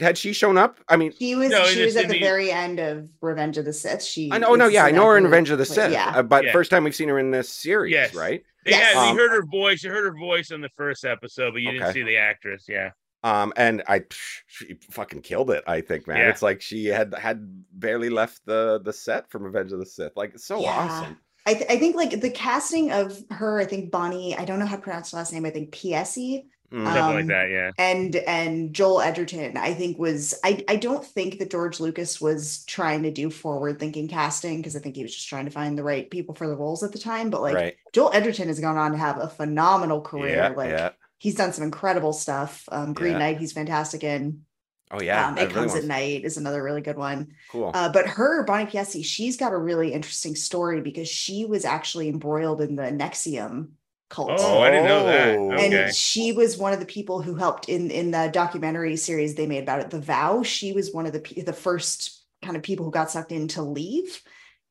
had 0.00 0.18
she 0.18 0.32
shown 0.32 0.58
up? 0.58 0.80
I 0.88 0.96
mean, 0.96 1.12
she 1.16 1.34
was. 1.34 1.50
No, 1.50 1.64
she 1.66 1.84
was 1.84 1.96
at 1.96 2.08
the, 2.08 2.18
very 2.18 2.50
end 2.50 2.80
of 2.80 3.08
Revenge 3.20 3.58
of 3.58 3.64
the 3.64 3.72
Sith. 3.72 4.02
She. 4.02 4.30
I 4.32 4.38
know. 4.38 4.54
No, 4.54 4.66
yeah, 4.66 4.84
I 4.84 4.90
know 4.90 5.06
her 5.06 5.16
in 5.16 5.24
Revenge 5.24 5.50
of 5.50 5.58
the 5.58 5.64
Sith. 5.64 5.92
Yeah. 5.92 6.12
Uh, 6.16 6.22
but 6.22 6.44
yeah. 6.44 6.52
first 6.52 6.70
time 6.70 6.84
we've 6.84 6.94
seen 6.94 7.08
her 7.08 7.18
in 7.18 7.30
this 7.30 7.48
series, 7.48 7.92
yes. 7.92 8.14
right? 8.14 8.42
Yeah, 8.66 8.92
um, 8.96 9.14
you 9.14 9.22
heard 9.22 9.30
her 9.30 9.46
voice. 9.46 9.82
You 9.84 9.90
heard 9.90 10.04
her 10.04 10.18
voice 10.18 10.50
in 10.50 10.60
the 10.60 10.70
first 10.76 11.04
episode, 11.04 11.52
but 11.52 11.62
you 11.62 11.68
okay. 11.68 11.78
didn't 11.78 11.94
see 11.94 12.02
the 12.02 12.16
actress. 12.16 12.64
Yeah. 12.68 12.90
Um, 13.24 13.52
and 13.56 13.82
I, 13.88 14.02
she 14.46 14.78
fucking 14.90 15.22
killed 15.22 15.50
it. 15.50 15.64
I 15.66 15.80
think, 15.80 16.06
man. 16.06 16.18
Yeah. 16.18 16.28
It's 16.28 16.42
like 16.42 16.60
she 16.60 16.86
had 16.86 17.14
had 17.14 17.40
barely 17.72 18.10
left 18.10 18.42
the 18.46 18.80
the 18.84 18.92
set 18.92 19.30
from 19.30 19.44
Revenge 19.44 19.72
of 19.72 19.78
the 19.78 19.86
Sith. 19.86 20.12
Like, 20.16 20.34
it's 20.34 20.44
so 20.44 20.60
yeah. 20.60 20.70
awesome. 20.70 21.18
I, 21.48 21.54
th- 21.54 21.70
I 21.70 21.78
think 21.78 21.96
like 21.96 22.20
the 22.20 22.30
casting 22.30 22.92
of 22.92 23.22
her. 23.30 23.58
I 23.58 23.64
think 23.64 23.90
Bonnie. 23.90 24.36
I 24.36 24.44
don't 24.44 24.58
know 24.58 24.66
how 24.66 24.76
to 24.76 24.82
pronounce 24.82 25.10
the 25.10 25.16
last 25.16 25.32
name. 25.32 25.46
I 25.46 25.50
think 25.50 25.72
Piesse 25.72 26.44
Mm, 26.72 26.84
Something 26.84 27.02
um, 27.02 27.14
like 27.14 27.26
that, 27.28 27.50
yeah. 27.50 27.70
And 27.78 28.14
and 28.14 28.74
Joel 28.74 29.00
Edgerton, 29.00 29.56
I 29.56 29.72
think 29.72 29.98
was 29.98 30.38
I 30.44 30.62
I 30.68 30.76
don't 30.76 31.04
think 31.04 31.38
that 31.38 31.50
George 31.50 31.80
Lucas 31.80 32.20
was 32.20 32.62
trying 32.64 33.04
to 33.04 33.10
do 33.10 33.30
forward 33.30 33.78
thinking 33.78 34.06
casting 34.06 34.58
because 34.58 34.76
I 34.76 34.80
think 34.80 34.94
he 34.94 35.02
was 35.02 35.14
just 35.14 35.28
trying 35.28 35.46
to 35.46 35.50
find 35.50 35.78
the 35.78 35.82
right 35.82 36.10
people 36.10 36.34
for 36.34 36.46
the 36.46 36.56
roles 36.56 36.82
at 36.82 36.92
the 36.92 36.98
time. 36.98 37.30
But 37.30 37.40
like 37.40 37.54
right. 37.54 37.76
Joel 37.94 38.10
Edgerton 38.12 38.48
has 38.48 38.60
gone 38.60 38.76
on 38.76 38.92
to 38.92 38.98
have 38.98 39.18
a 39.18 39.28
phenomenal 39.28 40.02
career. 40.02 40.36
Yeah, 40.36 40.48
like 40.48 40.70
yeah. 40.70 40.90
he's 41.16 41.36
done 41.36 41.54
some 41.54 41.64
incredible 41.64 42.12
stuff. 42.12 42.68
Um, 42.70 42.92
Green 42.92 43.12
yeah. 43.12 43.18
Knight, 43.18 43.38
he's 43.38 43.52
fantastic 43.52 44.04
in. 44.04 44.44
Oh 44.90 45.00
yeah, 45.00 45.28
um, 45.28 45.38
it 45.38 45.50
comes 45.50 45.74
at 45.74 45.84
night 45.84 46.24
is 46.24 46.36
another 46.36 46.62
really 46.62 46.80
good 46.80 46.96
one. 46.96 47.34
Cool. 47.50 47.70
Uh, 47.74 47.90
but 47.90 48.06
her 48.06 48.44
Bonnie 48.44 48.66
Piesse, 48.66 49.04
she's 49.04 49.36
got 49.36 49.52
a 49.52 49.58
really 49.58 49.92
interesting 49.92 50.34
story 50.34 50.80
because 50.80 51.08
she 51.08 51.44
was 51.44 51.64
actually 51.64 52.08
embroiled 52.08 52.60
in 52.60 52.76
the 52.76 52.84
NXIVM 52.84 53.68
cult. 54.08 54.30
Oh, 54.38 54.60
I 54.60 54.70
didn't 54.70 54.86
know 54.86 55.04
that. 55.04 55.36
Oh. 55.36 55.52
Okay. 55.52 55.84
And 55.84 55.94
she 55.94 56.32
was 56.32 56.56
one 56.56 56.72
of 56.72 56.80
the 56.80 56.86
people 56.86 57.22
who 57.22 57.34
helped 57.34 57.68
in 57.68 57.90
in 57.90 58.10
the 58.10 58.30
documentary 58.32 58.96
series 58.96 59.34
they 59.34 59.46
made 59.46 59.62
about 59.62 59.80
it, 59.80 59.90
The 59.90 60.00
Vow. 60.00 60.42
She 60.42 60.72
was 60.72 60.92
one 60.92 61.06
of 61.06 61.12
the 61.12 61.42
the 61.42 61.52
first 61.52 62.24
kind 62.42 62.56
of 62.56 62.62
people 62.62 62.84
who 62.84 62.90
got 62.90 63.10
sucked 63.10 63.32
in 63.32 63.48
to 63.48 63.62
leave. 63.62 64.22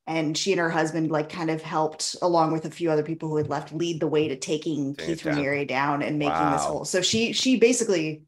And 0.10 0.38
she 0.38 0.54
and 0.54 0.62
her 0.62 0.70
husband 0.70 1.12
like 1.12 1.28
kind 1.28 1.52
of 1.52 1.62
helped, 1.62 2.16
along 2.22 2.54
with 2.54 2.64
a 2.64 2.72
few 2.72 2.90
other 2.90 3.04
people 3.04 3.28
who 3.28 3.36
had 3.36 3.50
left, 3.50 3.74
lead 3.74 4.00
the 4.00 4.08
way 4.08 4.30
to 4.30 4.38
taking 4.38 4.96
Keith 4.96 5.24
Raniere 5.24 5.68
down 5.68 6.02
and 6.02 6.18
making 6.18 6.32
wow. 6.32 6.54
this 6.54 6.64
whole. 6.64 6.86
So 6.86 7.02
she 7.02 7.34
she 7.34 7.60
basically 7.60 8.24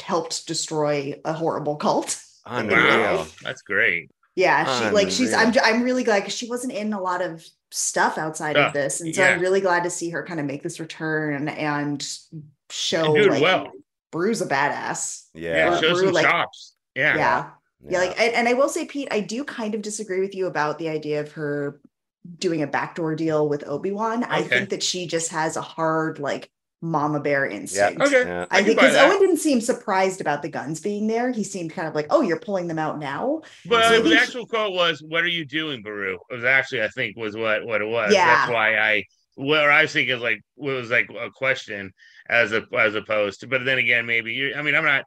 helped 0.00 0.46
destroy 0.46 1.20
a 1.24 1.32
horrible 1.32 1.76
cult. 1.76 2.20
Wow, 2.46 3.26
that's 3.42 3.62
great. 3.62 4.10
Yeah, 4.36 4.64
she 4.64 4.84
Unreal. 4.84 4.92
like 4.92 5.10
she's. 5.10 5.32
I'm 5.32 5.54
I'm 5.64 5.82
really 5.82 6.04
glad 6.04 6.20
because 6.20 6.34
she 6.34 6.46
wasn't 6.46 6.74
in 6.74 6.92
a 6.92 7.00
lot 7.00 7.22
of 7.22 7.42
stuff 7.70 8.18
outside 8.18 8.58
of 8.58 8.74
this. 8.74 9.00
And 9.00 9.14
so 9.14 9.22
yeah. 9.22 9.30
I'm 9.30 9.40
really 9.40 9.62
glad 9.62 9.84
to 9.84 9.90
see 9.90 10.10
her 10.10 10.22
kind 10.22 10.38
of 10.38 10.44
make 10.44 10.62
this 10.62 10.78
return 10.78 11.48
and 11.48 12.06
show 12.68 13.16
and 13.16 13.30
like 13.30 13.42
well. 13.42 13.72
Beru's 14.12 14.42
a 14.42 14.46
badass. 14.46 15.24
Yeah, 15.34 15.70
yeah 15.70 15.80
show 15.80 15.94
some 15.94 16.12
like, 16.12 16.26
chops. 16.26 16.74
Yeah. 16.94 17.16
yeah. 17.16 17.50
Yeah. 17.88 17.98
like 17.98 18.20
and, 18.20 18.34
and 18.34 18.48
I 18.48 18.54
will 18.54 18.68
say, 18.68 18.86
Pete, 18.86 19.08
I 19.10 19.20
do 19.20 19.42
kind 19.42 19.74
of 19.74 19.82
disagree 19.82 20.20
with 20.20 20.34
you 20.34 20.46
about 20.46 20.78
the 20.78 20.88
idea 20.88 21.20
of 21.20 21.32
her 21.32 21.80
doing 22.38 22.62
a 22.62 22.66
backdoor 22.66 23.14
deal 23.16 23.48
with 23.48 23.66
Obi-Wan. 23.66 24.24
Okay. 24.24 24.32
I 24.32 24.42
think 24.42 24.70
that 24.70 24.82
she 24.82 25.06
just 25.06 25.30
has 25.32 25.56
a 25.56 25.62
hard 25.62 26.18
like 26.18 26.50
mama 26.84 27.18
bear 27.18 27.46
instinct. 27.46 27.98
Yeah. 27.98 28.06
Okay. 28.06 28.28
Yeah. 28.28 28.46
I, 28.50 28.58
I 28.58 28.62
think 28.62 28.78
because 28.78 28.94
Owen 28.94 29.18
didn't 29.18 29.38
seem 29.38 29.60
surprised 29.60 30.20
about 30.20 30.42
the 30.42 30.48
guns 30.48 30.80
being 30.80 31.06
there. 31.06 31.32
He 31.32 31.42
seemed 31.42 31.72
kind 31.72 31.88
of 31.88 31.94
like, 31.94 32.06
"Oh, 32.10 32.20
you're 32.20 32.38
pulling 32.38 32.68
them 32.68 32.78
out 32.78 32.98
now." 32.98 33.42
But 33.66 33.88
so 33.88 34.02
the 34.02 34.16
actual 34.16 34.46
quote 34.46 34.74
was, 34.74 35.02
"What 35.02 35.24
are 35.24 35.28
you 35.28 35.44
doing, 35.44 35.82
Beru?" 35.82 36.18
It 36.30 36.34
was 36.34 36.44
actually, 36.44 36.82
I 36.82 36.88
think, 36.88 37.16
was 37.16 37.36
what 37.36 37.64
what 37.64 37.80
it 37.80 37.88
was. 37.88 38.12
Yeah. 38.12 38.26
That's 38.26 38.50
why 38.50 38.76
I 38.76 39.04
where 39.36 39.72
I 39.72 39.82
was 39.82 39.92
thinking 39.92 40.14
is 40.14 40.22
like 40.22 40.40
what 40.54 40.74
was 40.74 40.90
like 40.90 41.08
a 41.18 41.30
question 41.30 41.92
as 42.28 42.52
a 42.52 42.64
as 42.76 42.94
opposed 42.94 43.40
to. 43.40 43.46
But 43.46 43.64
then 43.64 43.78
again, 43.78 44.06
maybe 44.06 44.32
you. 44.34 44.54
I 44.54 44.62
mean, 44.62 44.74
I'm 44.74 44.84
not. 44.84 45.04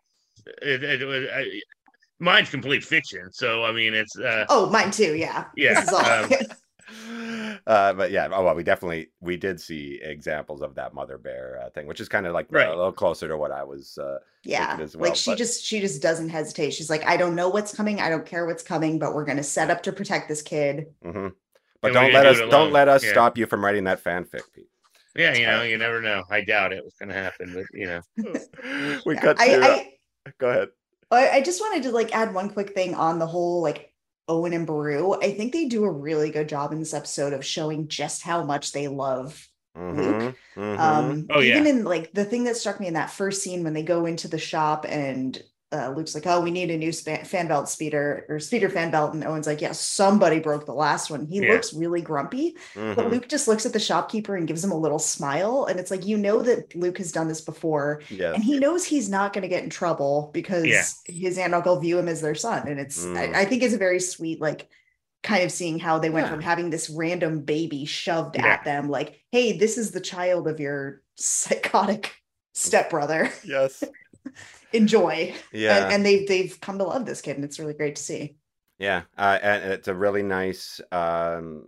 It, 0.61 0.83
it, 0.83 1.01
it, 1.01 1.29
I, 1.33 1.61
mine's 2.19 2.49
complete 2.49 2.83
fiction, 2.83 3.31
so 3.31 3.63
I 3.63 3.71
mean, 3.71 3.93
it's. 3.93 4.17
uh 4.17 4.45
Oh, 4.49 4.69
mine 4.69 4.91
too. 4.91 5.15
Yeah. 5.15 5.45
Yeah. 5.55 5.85
Um, 5.85 6.29
uh, 7.67 7.93
but 7.93 8.11
yeah, 8.11 8.29
oh 8.31 8.43
well, 8.43 8.55
we 8.55 8.63
definitely 8.63 9.09
we 9.19 9.37
did 9.37 9.59
see 9.59 9.99
examples 10.01 10.61
of 10.61 10.75
that 10.75 10.93
mother 10.93 11.17
bear 11.17 11.61
uh, 11.63 11.69
thing, 11.69 11.87
which 11.87 11.99
is 11.99 12.07
kind 12.07 12.25
of 12.25 12.33
like 12.33 12.47
right. 12.49 12.67
a 12.67 12.75
little 12.75 12.91
closer 12.91 13.27
to 13.27 13.37
what 13.37 13.51
I 13.51 13.63
was. 13.63 13.97
Uh, 13.97 14.19
yeah, 14.43 14.77
well, 14.77 14.89
like 14.95 15.15
she 15.15 15.31
but... 15.31 15.37
just 15.37 15.63
she 15.65 15.79
just 15.79 16.01
doesn't 16.01 16.29
hesitate. 16.29 16.73
She's 16.73 16.89
like, 16.89 17.05
I 17.05 17.17
don't 17.17 17.35
know 17.35 17.49
what's 17.49 17.75
coming, 17.75 17.99
I 17.99 18.09
don't 18.09 18.25
care 18.25 18.45
what's 18.45 18.63
coming, 18.63 18.99
but 18.99 19.13
we're 19.13 19.25
gonna 19.25 19.43
set 19.43 19.69
up 19.69 19.83
to 19.83 19.91
protect 19.91 20.27
this 20.27 20.41
kid. 20.41 20.87
Mm-hmm. 21.03 21.27
But 21.81 21.87
and 21.89 21.93
don't 21.93 22.13
let 22.13 22.25
us 22.25 22.37
do 22.37 22.47
not 22.47 22.71
let 22.71 22.87
us 22.87 23.03
yeah. 23.03 23.11
stop 23.11 23.37
you 23.37 23.45
from 23.45 23.63
writing 23.63 23.83
that 23.83 24.03
fanfic, 24.03 24.41
Pete. 24.53 24.67
Yeah, 25.15 25.33
you 25.33 25.47
know, 25.47 25.63
you 25.63 25.77
never 25.77 26.01
know. 26.01 26.23
I 26.29 26.41
doubt 26.41 26.73
it 26.73 26.83
was 26.83 26.93
going 26.99 27.09
to 27.09 27.15
happen, 27.15 27.51
but 27.53 27.65
you 27.73 27.87
know, 27.87 28.01
we 29.05 29.15
yeah, 29.15 29.21
cut. 29.21 29.37
I, 29.39 29.57
I, 29.57 30.33
go 30.37 30.49
ahead. 30.49 30.69
I 31.09 31.41
just 31.41 31.61
wanted 31.61 31.83
to 31.83 31.91
like 31.91 32.15
add 32.15 32.33
one 32.33 32.49
quick 32.49 32.73
thing 32.73 32.93
on 32.93 33.17
the 33.17 33.25
whole 33.25 33.61
like 33.61 33.93
Owen 34.27 34.53
and 34.53 34.67
Beru, 34.67 35.13
I 35.13 35.31
think 35.31 35.53
they 35.53 35.65
do 35.65 35.83
a 35.83 35.91
really 35.91 36.31
good 36.31 36.49
job 36.49 36.71
in 36.71 36.79
this 36.79 36.93
episode 36.93 37.33
of 37.33 37.45
showing 37.45 37.87
just 37.87 38.23
how 38.23 38.43
much 38.43 38.71
they 38.71 38.87
love 38.87 39.47
mm-hmm, 39.77 39.99
Luke. 39.99 40.35
Mm-hmm. 40.55 40.79
Um, 40.79 41.27
oh, 41.29 41.41
even 41.41 41.65
yeah. 41.65 41.69
in 41.69 41.83
like 41.83 42.11
the 42.13 42.25
thing 42.25 42.43
that 42.45 42.57
struck 42.57 42.79
me 42.79 42.87
in 42.87 42.95
that 42.95 43.11
first 43.11 43.41
scene 43.41 43.63
when 43.63 43.73
they 43.73 43.83
go 43.83 44.05
into 44.05 44.27
the 44.27 44.37
shop 44.37 44.85
and 44.87 45.41
uh, 45.73 45.89
Luke's 45.89 46.15
like, 46.15 46.25
"Oh, 46.25 46.39
we 46.39 46.51
need 46.51 46.71
a 46.71 46.77
new 46.77 46.93
span- 46.93 47.25
fan 47.25 47.47
belt 47.47 47.67
speeder 47.67 48.25
or 48.29 48.39
speeder 48.39 48.69
fan 48.69 48.89
belt," 48.89 49.13
and 49.13 49.23
Owen's 49.25 49.47
like, 49.47 49.59
"Yeah, 49.59 49.73
somebody 49.73 50.39
broke 50.39 50.65
the 50.65 50.73
last 50.73 51.09
one." 51.09 51.25
He 51.25 51.41
yeah. 51.41 51.51
looks 51.51 51.73
really 51.73 52.01
grumpy, 52.01 52.55
mm-hmm. 52.73 52.93
but 52.93 53.11
Luke 53.11 53.27
just 53.27 53.49
looks 53.49 53.65
at 53.65 53.73
the 53.73 53.79
shopkeeper 53.79 54.37
and 54.37 54.47
gives 54.47 54.63
him 54.63 54.71
a 54.71 54.77
little 54.77 54.99
smile, 54.99 55.65
and 55.65 55.77
it's 55.77 55.91
like 55.91 56.05
you 56.05 56.17
know 56.17 56.41
that 56.41 56.73
Luke 56.73 56.97
has 56.99 57.11
done 57.11 57.27
this 57.27 57.41
before, 57.41 58.01
yes. 58.09 58.35
and 58.35 58.43
he 58.43 58.59
knows 58.59 58.85
he's 58.85 59.09
not 59.09 59.33
going 59.33 59.41
to 59.41 59.49
get 59.49 59.63
in 59.63 59.69
trouble 59.69 60.31
because 60.33 60.65
yeah. 60.65 60.83
his 61.05 61.37
aunt 61.37 61.47
and 61.47 61.55
uncle 61.55 61.79
view 61.79 61.99
him 61.99 62.07
as 62.07 62.21
their 62.21 62.35
son, 62.35 62.65
and 62.67 62.79
it's 62.79 63.05
mm. 63.05 63.17
I, 63.17 63.41
I, 63.41 63.45
think 63.45 63.61
it's 63.61 63.73
a 63.73 63.77
very 63.77 63.99
sweet 63.99 64.39
like 64.39 64.69
kind 65.21 65.43
of 65.43 65.51
seeing 65.51 65.79
how 65.79 65.99
they 65.99 66.09
went 66.09 66.27
yeah. 66.27 66.31
from 66.31 66.41
having 66.41 66.69
this 66.69 66.89
random 66.89 67.41
baby 67.41 67.83
shoved 67.83 68.37
at 68.37 68.63
them, 68.63 68.87
like, 68.87 69.19
"Hey, 69.33 69.57
this 69.57 69.77
is 69.77 69.91
the 69.91 69.99
child 69.99 70.47
of 70.47 70.61
your 70.61 71.01
psychotic 71.15 72.15
stepbrother." 72.53 73.29
Yes. 73.43 73.83
enjoy. 74.73 75.33
Yeah. 75.51 75.85
And, 75.85 75.93
and, 75.93 76.05
they've 76.05 76.27
they've 76.27 76.59
come 76.59 76.77
to 76.77 76.83
love 76.83 77.05
this 77.05 77.21
kid, 77.21 77.35
and 77.35 77.45
it's 77.45 77.59
really 77.59 77.73
great 77.73 77.95
to 77.95 78.01
see. 78.01 78.37
Yeah, 78.79 79.03
uh, 79.17 79.39
and 79.41 79.73
it's 79.73 79.87
a 79.87 79.95
really 79.95 80.21
nice 80.21 80.79
um, 80.91 81.63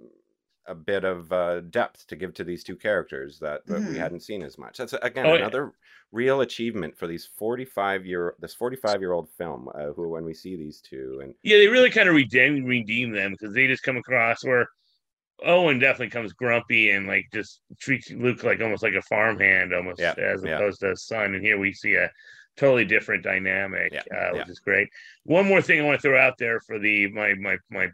a 0.68 0.76
bit 0.76 1.04
of 1.04 1.32
uh, 1.32 1.62
depth 1.62 2.06
to 2.08 2.16
give 2.16 2.34
to 2.36 2.44
these 2.44 2.64
two 2.64 2.76
characters 2.76 3.40
that, 3.40 3.66
that 3.66 3.82
mm-hmm. 3.82 3.94
we 3.94 3.98
hadn't 3.98 4.22
seen 4.22 4.44
as 4.44 4.58
much. 4.58 4.78
That's 4.78 4.94
again 4.94 5.26
oh, 5.26 5.34
another 5.34 5.64
yeah. 5.64 5.70
real 6.12 6.42
achievement 6.42 6.96
for 6.96 7.08
these 7.08 7.28
forty 7.38 7.66
five 7.66 8.06
year 8.06 8.36
this 8.40 8.54
forty 8.54 8.76
five 8.76 9.02
year 9.02 9.14
old 9.14 9.30
film. 9.38 9.70
Uh, 9.74 9.88
who 9.96 10.08
when 10.08 10.24
we 10.24 10.36
see 10.36 10.56
these 10.56 10.82
two 10.82 11.20
and 11.24 11.34
yeah, 11.42 11.58
they 11.58 11.68
really 11.68 11.90
kind 11.90 12.08
of 12.08 12.16
redeem 12.16 12.64
redeem 12.64 13.12
them 13.12 13.32
because 13.32 13.54
they 13.54 13.68
just 13.68 13.84
come 13.84 13.98
across 13.98 14.44
where. 14.44 14.68
Owen 15.46 15.80
definitely 15.80 16.10
comes 16.10 16.34
grumpy 16.34 16.92
and 16.92 17.08
like 17.08 17.26
just 17.32 17.62
treats 17.80 18.12
Luke 18.12 18.44
like 18.44 18.60
almost 18.60 18.84
like 18.84 18.96
a 18.96 19.02
farmhand, 19.02 19.74
almost 19.74 20.02
yeah, 20.02 20.14
as 20.18 20.44
opposed 20.44 20.82
yeah. 20.82 20.90
to 20.90 20.92
a 20.92 20.98
son. 20.98 21.34
And 21.34 21.42
here 21.42 21.58
we 21.58 21.72
see 21.72 21.94
a 21.94 22.12
totally 22.60 22.86
different 22.86 23.24
dynamic, 23.24 23.93
yeah, 23.93 24.02
uh, 24.15 24.34
which 24.34 24.45
yeah. 24.45 24.52
is 24.52 24.60
great. 24.60 24.89
One 25.24 25.48
more 25.48 25.62
thing 25.62 25.80
I 25.80 25.84
want 25.84 26.00
to 26.00 26.02
throw 26.02 26.19
out 26.19 26.38
there 26.38 26.60
for 26.60 26.78
the 26.78 27.10
my 27.12 27.34
my 27.36 27.58
my 27.72 27.88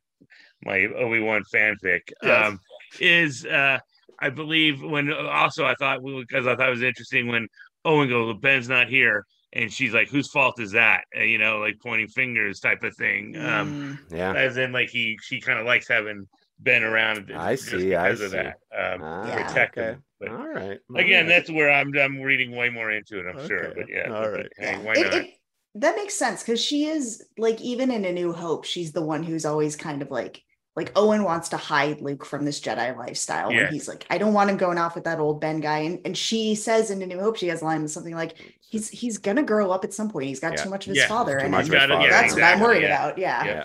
my 0.64 0.86
Obi 0.86 1.20
Wan 1.20 1.44
fanfic. 1.54 2.02
Yes. 2.24 2.48
Um, 2.48 2.60
is 3.00 3.46
uh 3.46 3.78
I 4.20 4.30
believe 4.30 4.82
when 4.82 5.12
also 5.14 5.66
I 5.66 5.76
thought 5.76 6.02
because 6.04 6.48
I 6.48 6.56
thought 6.56 6.68
it 6.68 6.72
was 6.72 6.82
interesting 6.82 7.28
when 7.28 7.48
Owen 7.84 8.10
goes, 8.10 8.36
Ben's 8.42 8.70
not 8.70 8.88
here, 8.88 9.26
and 9.54 9.72
she's 9.72 9.94
like, 9.94 10.10
"Whose 10.10 10.30
fault 10.30 10.60
is 10.60 10.72
that?" 10.72 11.04
Uh, 11.16 11.22
you 11.22 11.38
know, 11.38 11.60
like 11.60 11.76
pointing 11.84 12.08
fingers 12.08 12.60
type 12.60 12.84
of 12.84 12.96
thing. 12.96 13.36
Um, 13.38 14.00
mm. 14.10 14.18
yeah, 14.18 14.34
as 14.34 14.58
in 14.58 14.72
like 14.72 14.90
he 14.90 15.20
she 15.22 15.40
kind 15.40 15.60
of 15.60 15.66
likes 15.66 15.88
having 15.88 16.28
Ben 16.60 16.84
around. 16.84 17.32
I 17.36 17.56
see. 17.56 17.96
I 17.96 18.16
see. 18.16 18.26
Of 18.26 18.32
that, 18.32 18.60
um, 18.78 19.02
ah, 19.04 19.28
yeah. 19.28 19.48
protect 19.48 19.78
okay. 19.78 19.88
him. 19.90 20.04
But 20.20 20.30
All 20.30 20.48
right. 20.48 20.80
Again, 20.96 21.28
that's 21.28 21.50
where 21.52 21.72
I'm. 21.72 21.96
I'm 21.98 22.22
reading 22.22 22.56
way 22.56 22.70
more 22.70 22.92
into 22.92 23.20
it. 23.20 23.26
I'm 23.30 23.38
okay. 23.38 23.48
sure, 23.48 23.74
but 23.76 23.86
yeah. 23.90 24.12
All 24.12 24.30
right. 24.30 24.48
Hey, 24.58 24.78
why 24.78 24.94
not? 24.94 25.14
It, 25.14 25.14
it, 25.14 25.34
that 25.76 25.96
makes 25.96 26.14
sense 26.14 26.42
because 26.42 26.62
she 26.64 26.86
is 26.86 27.26
like 27.38 27.60
even 27.62 27.92
in 27.92 28.06
A 28.06 28.14
New 28.14 28.32
Hope, 28.32 28.64
she's 28.64 28.94
the 28.94 29.02
one 29.02 29.24
who's 29.24 29.46
always 29.46 29.76
kind 29.76 30.02
of 30.02 30.10
like 30.10 30.42
like 30.76 30.92
Owen 30.96 31.24
wants 31.24 31.50
to 31.50 31.58
hide 31.58 32.02
Luke 32.02 32.26
from 32.26 32.44
this 32.44 32.60
Jedi 32.60 32.96
lifestyle. 32.98 33.52
Yeah. 33.52 33.62
And 33.62 33.74
he's 33.74 33.88
like, 33.88 34.06
I 34.10 34.18
don't 34.18 34.34
want 34.34 34.50
him 34.50 34.58
going 34.58 34.78
off 34.78 34.96
with 34.96 35.06
that 35.06 35.20
old 35.20 35.40
Ben 35.40 35.60
guy. 35.60 35.80
And 35.80 36.00
and 36.06 36.18
she 36.18 36.56
says 36.56 36.92
in 36.92 37.02
A 37.02 37.06
New 37.06 37.20
Hope, 37.20 37.38
she 37.38 37.48
has 37.48 37.62
a 37.62 37.66
line 37.66 37.88
something 37.88 38.16
like, 38.16 38.36
he's 38.62 38.90
he's 38.90 39.18
gonna 39.18 39.44
grow 39.44 39.72
up 39.72 39.84
at 39.84 39.94
some 39.94 40.10
point. 40.10 40.28
He's 40.28 40.40
got 40.40 40.54
yeah. 40.54 40.64
too 40.64 40.70
much 40.70 40.88
of 40.88 40.92
his 40.92 41.04
yeah. 41.04 41.08
father. 41.08 41.38
and 41.38 41.54
father. 41.54 41.70
that's 41.70 42.34
exactly. 42.34 42.42
what 42.42 42.54
I'm 42.54 42.60
worried 42.62 42.84
about. 42.84 43.18
Yeah. 43.18 43.64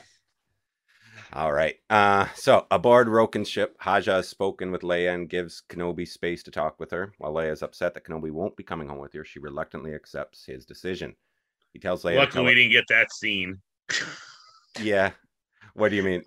Yeah. 1.32 1.42
All 1.42 1.52
right. 1.52 1.76
Uh, 1.88 2.26
so 2.34 2.66
aboard 2.70 3.08
Roken's 3.08 3.48
ship, 3.48 3.76
Haja 3.78 4.12
has 4.12 4.28
spoken 4.28 4.70
with 4.70 4.82
Leia 4.82 5.14
and 5.14 5.28
gives 5.28 5.62
Kenobi 5.68 6.06
space 6.06 6.42
to 6.44 6.50
talk 6.50 6.78
with 6.80 6.90
her. 6.90 7.12
While 7.18 7.34
Leia 7.34 7.52
is 7.52 7.62
upset 7.62 7.94
that 7.94 8.04
Kenobi 8.04 8.30
won't 8.30 8.56
be 8.56 8.62
coming 8.62 8.88
home 8.88 8.98
with 8.98 9.12
her, 9.12 9.24
she 9.24 9.38
reluctantly 9.38 9.94
accepts 9.94 10.44
his 10.44 10.64
decision. 10.64 11.14
He 11.72 11.78
tells 11.78 12.02
Leia. 12.02 12.16
Luckily, 12.16 12.46
we 12.46 12.54
didn't 12.54 12.72
get 12.72 12.84
that 12.88 13.12
scene. 13.12 13.60
yeah. 14.80 15.10
What 15.74 15.90
do 15.90 15.96
you 15.96 16.02
mean? 16.02 16.22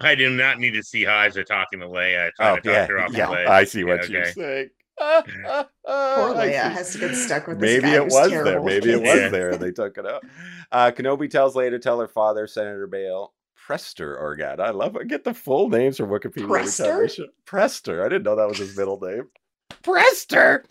I 0.00 0.14
do 0.14 0.30
not 0.30 0.60
need 0.60 0.72
to 0.72 0.82
see 0.82 1.04
Haja 1.04 1.44
talking 1.44 1.80
to 1.80 1.86
Leia. 1.86 2.30
oh, 2.38 2.56
to 2.60 2.70
yeah, 2.70 3.08
yeah. 3.10 3.50
I 3.50 3.64
see 3.64 3.82
what 3.82 4.08
yeah, 4.08 4.18
you're 4.18 4.32
saying. 4.32 4.68
Poor 4.98 6.34
Leia 6.34 6.70
has 6.70 6.92
to 6.92 6.98
get 6.98 7.14
stuck 7.14 7.46
with 7.46 7.60
this 7.60 7.82
Maybe 7.82 7.94
it 7.94 8.04
was 8.04 8.30
there. 8.30 8.62
Maybe 8.62 8.92
it 8.92 9.00
was 9.02 9.30
there. 9.30 9.56
They 9.56 9.72
took 9.72 9.98
it 9.98 10.06
out. 10.06 10.24
Uh, 10.70 10.90
Kenobi 10.90 11.30
tells 11.30 11.54
Leia 11.54 11.70
to 11.70 11.78
tell 11.78 12.00
her 12.00 12.08
father, 12.08 12.46
Senator 12.46 12.86
Bail, 12.86 13.32
Prestor 13.68 14.18
Organa. 14.20 14.60
I 14.60 14.70
love 14.70 14.96
it. 14.96 15.08
Get 15.08 15.24
the 15.24 15.34
full 15.34 15.68
names 15.68 15.98
from 15.98 16.08
Wikipedia. 16.08 16.46
Prestor? 16.46 17.26
Prestor. 17.44 18.04
I 18.04 18.08
didn't 18.08 18.22
know 18.22 18.36
that 18.36 18.48
was 18.48 18.58
his 18.58 18.76
middle 18.76 18.98
name. 18.98 19.28
Prestor 19.82 20.64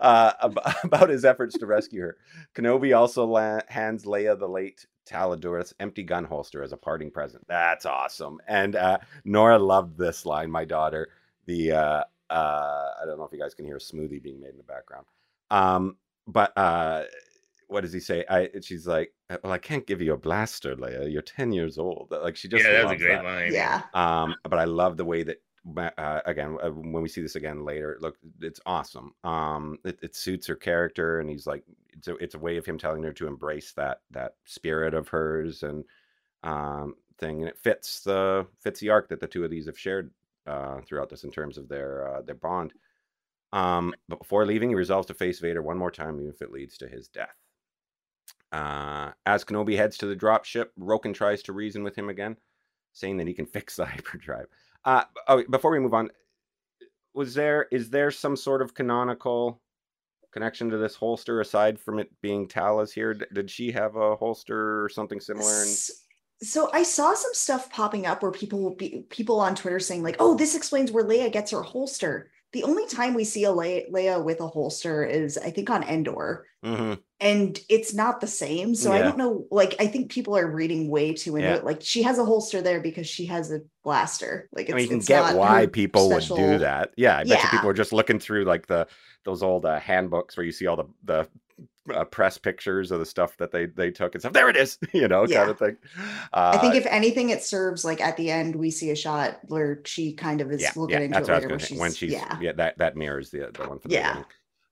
uh, 0.00 0.32
about 0.84 1.08
his 1.08 1.24
efforts 1.24 1.56
to 1.58 1.66
rescue 1.66 2.02
her. 2.02 2.16
Kenobi 2.54 2.96
also 2.96 3.24
la- 3.24 3.60
hands 3.68 4.04
Leia 4.04 4.38
the 4.38 4.48
late 4.48 4.86
Tala 5.06 5.38
Durith's 5.38 5.74
empty 5.80 6.02
gun 6.02 6.24
holster 6.24 6.62
as 6.62 6.72
a 6.72 6.76
parting 6.76 7.10
present. 7.10 7.44
That's 7.48 7.86
awesome. 7.86 8.38
And 8.46 8.76
uh, 8.76 8.98
Nora 9.24 9.58
loved 9.58 9.96
this 9.96 10.26
line, 10.26 10.50
my 10.50 10.64
daughter. 10.64 11.08
The 11.46 11.72
uh, 11.72 12.04
uh, 12.30 12.90
I 13.02 13.06
don't 13.06 13.18
know 13.18 13.24
if 13.24 13.32
you 13.32 13.40
guys 13.40 13.54
can 13.54 13.64
hear 13.64 13.76
a 13.76 13.80
smoothie 13.80 14.22
being 14.22 14.40
made 14.40 14.50
in 14.50 14.58
the 14.58 14.64
background. 14.64 15.06
Um, 15.50 15.96
but 16.26 16.56
uh, 16.56 17.04
what 17.68 17.82
does 17.82 17.92
he 17.92 18.00
say? 18.00 18.24
I 18.28 18.48
she's 18.62 18.86
like, 18.86 19.12
well, 19.42 19.52
I 19.52 19.58
can't 19.58 19.86
give 19.86 20.00
you 20.00 20.12
a 20.12 20.18
blaster, 20.18 20.76
Leia. 20.76 21.10
You're 21.10 21.22
ten 21.22 21.52
years 21.52 21.78
old. 21.78 22.08
Like 22.10 22.36
she 22.36 22.48
just 22.48 22.64
yeah, 22.64 22.72
that's 22.72 22.92
a 22.92 22.96
great 22.96 23.16
that. 23.16 23.24
line. 23.24 23.52
Yeah. 23.52 23.82
Um, 23.94 24.34
but 24.42 24.58
I 24.58 24.64
love 24.64 24.96
the 24.96 25.04
way 25.04 25.22
that 25.22 25.38
uh, 25.76 26.20
again 26.26 26.58
uh, 26.62 26.68
when 26.68 27.02
we 27.02 27.08
see 27.08 27.22
this 27.22 27.36
again 27.36 27.64
later 27.64 27.96
look 28.00 28.18
it's 28.40 28.60
awesome 28.66 29.14
um 29.24 29.78
it, 29.84 29.98
it, 30.02 30.14
suits 30.14 30.46
her 30.46 30.54
character 30.54 31.20
and 31.20 31.30
he's 31.30 31.46
like 31.46 31.64
it's 31.90 32.08
a, 32.08 32.16
it's 32.16 32.34
a 32.34 32.38
way 32.38 32.58
of 32.58 32.66
him 32.66 32.76
telling 32.76 33.02
her 33.02 33.12
to 33.12 33.26
embrace 33.26 33.72
that 33.72 34.00
that 34.10 34.34
spirit 34.44 34.92
of 34.92 35.08
hers 35.08 35.62
and 35.62 35.84
um 36.42 36.94
thing 37.18 37.40
and 37.40 37.48
it 37.48 37.56
fits 37.56 38.00
the 38.00 38.46
fits 38.60 38.78
the 38.80 38.90
arc 38.90 39.08
that 39.08 39.20
the 39.20 39.26
two 39.26 39.42
of 39.44 39.50
these 39.50 39.64
have 39.64 39.78
shared 39.78 40.10
uh 40.46 40.80
throughout 40.82 41.08
this 41.08 41.24
in 41.24 41.30
terms 41.30 41.56
of 41.56 41.66
their 41.68 42.14
uh 42.14 42.22
their 42.22 42.34
bond 42.34 42.74
um 43.54 43.94
but 44.08 44.18
before 44.18 44.44
leaving 44.44 44.68
he 44.68 44.74
resolves 44.74 45.06
to 45.06 45.14
face 45.14 45.38
vader 45.38 45.62
one 45.62 45.78
more 45.78 45.90
time 45.90 46.18
even 46.18 46.30
if 46.30 46.42
it 46.42 46.52
leads 46.52 46.76
to 46.76 46.86
his 46.86 47.08
death 47.08 47.36
uh 48.54 49.10
as 49.26 49.44
kenobi 49.44 49.76
heads 49.76 49.98
to 49.98 50.06
the 50.06 50.16
drop 50.16 50.44
ship 50.44 50.72
roken 50.78 51.12
tries 51.12 51.42
to 51.42 51.52
reason 51.52 51.82
with 51.82 51.96
him 51.96 52.08
again 52.08 52.36
saying 52.92 53.16
that 53.16 53.26
he 53.26 53.34
can 53.34 53.46
fix 53.56 53.76
the 53.76 53.84
hyperdrive 53.84 54.46
uh, 54.84 55.04
oh, 55.28 55.42
before 55.48 55.70
we 55.70 55.78
move 55.78 55.94
on, 55.94 56.10
was 57.14 57.34
there 57.34 57.66
is 57.70 57.90
there 57.90 58.10
some 58.10 58.36
sort 58.36 58.60
of 58.60 58.74
canonical 58.74 59.60
connection 60.32 60.68
to 60.70 60.76
this 60.76 60.96
holster 60.96 61.40
aside 61.40 61.78
from 61.78 61.98
it 61.98 62.10
being 62.20 62.48
Tala's 62.48 62.92
here? 62.92 63.14
Did 63.14 63.50
she 63.50 63.70
have 63.72 63.96
a 63.96 64.16
holster 64.16 64.84
or 64.84 64.88
something 64.88 65.20
similar? 65.20 65.62
And... 65.62 65.76
So 66.42 66.70
I 66.72 66.82
saw 66.82 67.14
some 67.14 67.32
stuff 67.32 67.70
popping 67.70 68.04
up 68.04 68.22
where 68.22 68.32
people 68.32 68.74
be 68.74 69.06
people 69.08 69.40
on 69.40 69.54
Twitter 69.54 69.80
saying 69.80 70.02
like, 70.02 70.16
"Oh, 70.18 70.34
this 70.36 70.54
explains 70.54 70.90
where 70.90 71.04
Leia 71.04 71.32
gets 71.32 71.52
her 71.52 71.62
holster." 71.62 72.30
The 72.54 72.62
only 72.62 72.86
time 72.86 73.14
we 73.14 73.24
see 73.24 73.42
a 73.44 73.50
Le- 73.50 73.90
Leia 73.90 74.24
with 74.24 74.40
a 74.40 74.46
holster 74.46 75.04
is 75.04 75.36
I 75.36 75.50
think 75.50 75.70
on 75.70 75.82
Endor, 75.82 76.46
mm-hmm. 76.64 76.94
and 77.18 77.58
it's 77.68 77.92
not 77.92 78.20
the 78.20 78.28
same. 78.28 78.76
So 78.76 78.92
yeah. 78.92 79.00
I 79.00 79.02
don't 79.02 79.18
know. 79.18 79.44
Like 79.50 79.74
I 79.80 79.88
think 79.88 80.12
people 80.12 80.36
are 80.36 80.46
reading 80.46 80.88
way 80.88 81.12
too 81.14 81.34
into 81.34 81.48
yeah. 81.48 81.56
it. 81.56 81.64
Like 81.64 81.82
she 81.82 82.02
has 82.04 82.18
a 82.18 82.24
holster 82.24 82.62
there 82.62 82.80
because 82.80 83.08
she 83.08 83.26
has 83.26 83.50
a 83.50 83.62
blaster. 83.82 84.48
Like 84.52 84.70
I 84.70 84.74
mean, 84.74 84.84
you 84.84 84.88
can 84.88 84.98
get 85.00 85.34
why 85.34 85.66
people 85.66 86.08
special... 86.10 86.36
would 86.36 86.52
do 86.52 86.58
that. 86.60 86.92
Yeah, 86.96 87.16
I 87.16 87.24
bet 87.24 87.26
yeah. 87.26 87.42
you 87.42 87.48
people 87.50 87.68
are 87.68 87.74
just 87.74 87.92
looking 87.92 88.20
through 88.20 88.44
like 88.44 88.68
the 88.68 88.86
those 89.24 89.42
old 89.42 89.66
uh, 89.66 89.80
handbooks 89.80 90.36
where 90.36 90.46
you 90.46 90.52
see 90.52 90.68
all 90.68 90.76
the 90.76 90.86
the 91.02 91.28
uh, 91.92 92.04
press 92.04 92.38
pictures 92.38 92.90
of 92.90 92.98
the 92.98 93.06
stuff 93.06 93.36
that 93.36 93.50
they 93.50 93.66
they 93.66 93.90
took 93.90 94.14
and 94.14 94.22
stuff. 94.22 94.32
There 94.32 94.48
it 94.48 94.56
is, 94.56 94.78
you 94.92 95.08
know, 95.08 95.26
yeah. 95.26 95.38
kind 95.38 95.50
of 95.50 95.58
thing. 95.58 95.76
Uh, 96.32 96.52
I 96.54 96.58
think 96.58 96.74
if 96.74 96.86
anything, 96.86 97.30
it 97.30 97.42
serves 97.42 97.84
like 97.84 98.00
at 98.00 98.16
the 98.16 98.30
end 98.30 98.56
we 98.56 98.70
see 98.70 98.90
a 98.90 98.96
shot 98.96 99.38
where 99.48 99.80
she 99.84 100.12
kind 100.12 100.40
of 100.40 100.50
is. 100.52 100.62
Yeah, 100.62 100.72
we'll 100.76 100.86
get 100.86 101.00
yeah, 101.00 101.18
into 101.18 101.34
it 101.34 101.42
later. 101.42 101.58
She's, 101.58 101.78
when 101.78 101.92
she's 101.92 102.12
yeah. 102.12 102.38
yeah, 102.40 102.52
that 102.52 102.78
that 102.78 102.96
mirrors 102.96 103.30
the 103.30 103.50
the 103.52 103.68
one 103.68 103.78
from 103.78 103.90
the 103.90 103.96
yeah. 103.96 104.08
Beginning. 104.08 104.26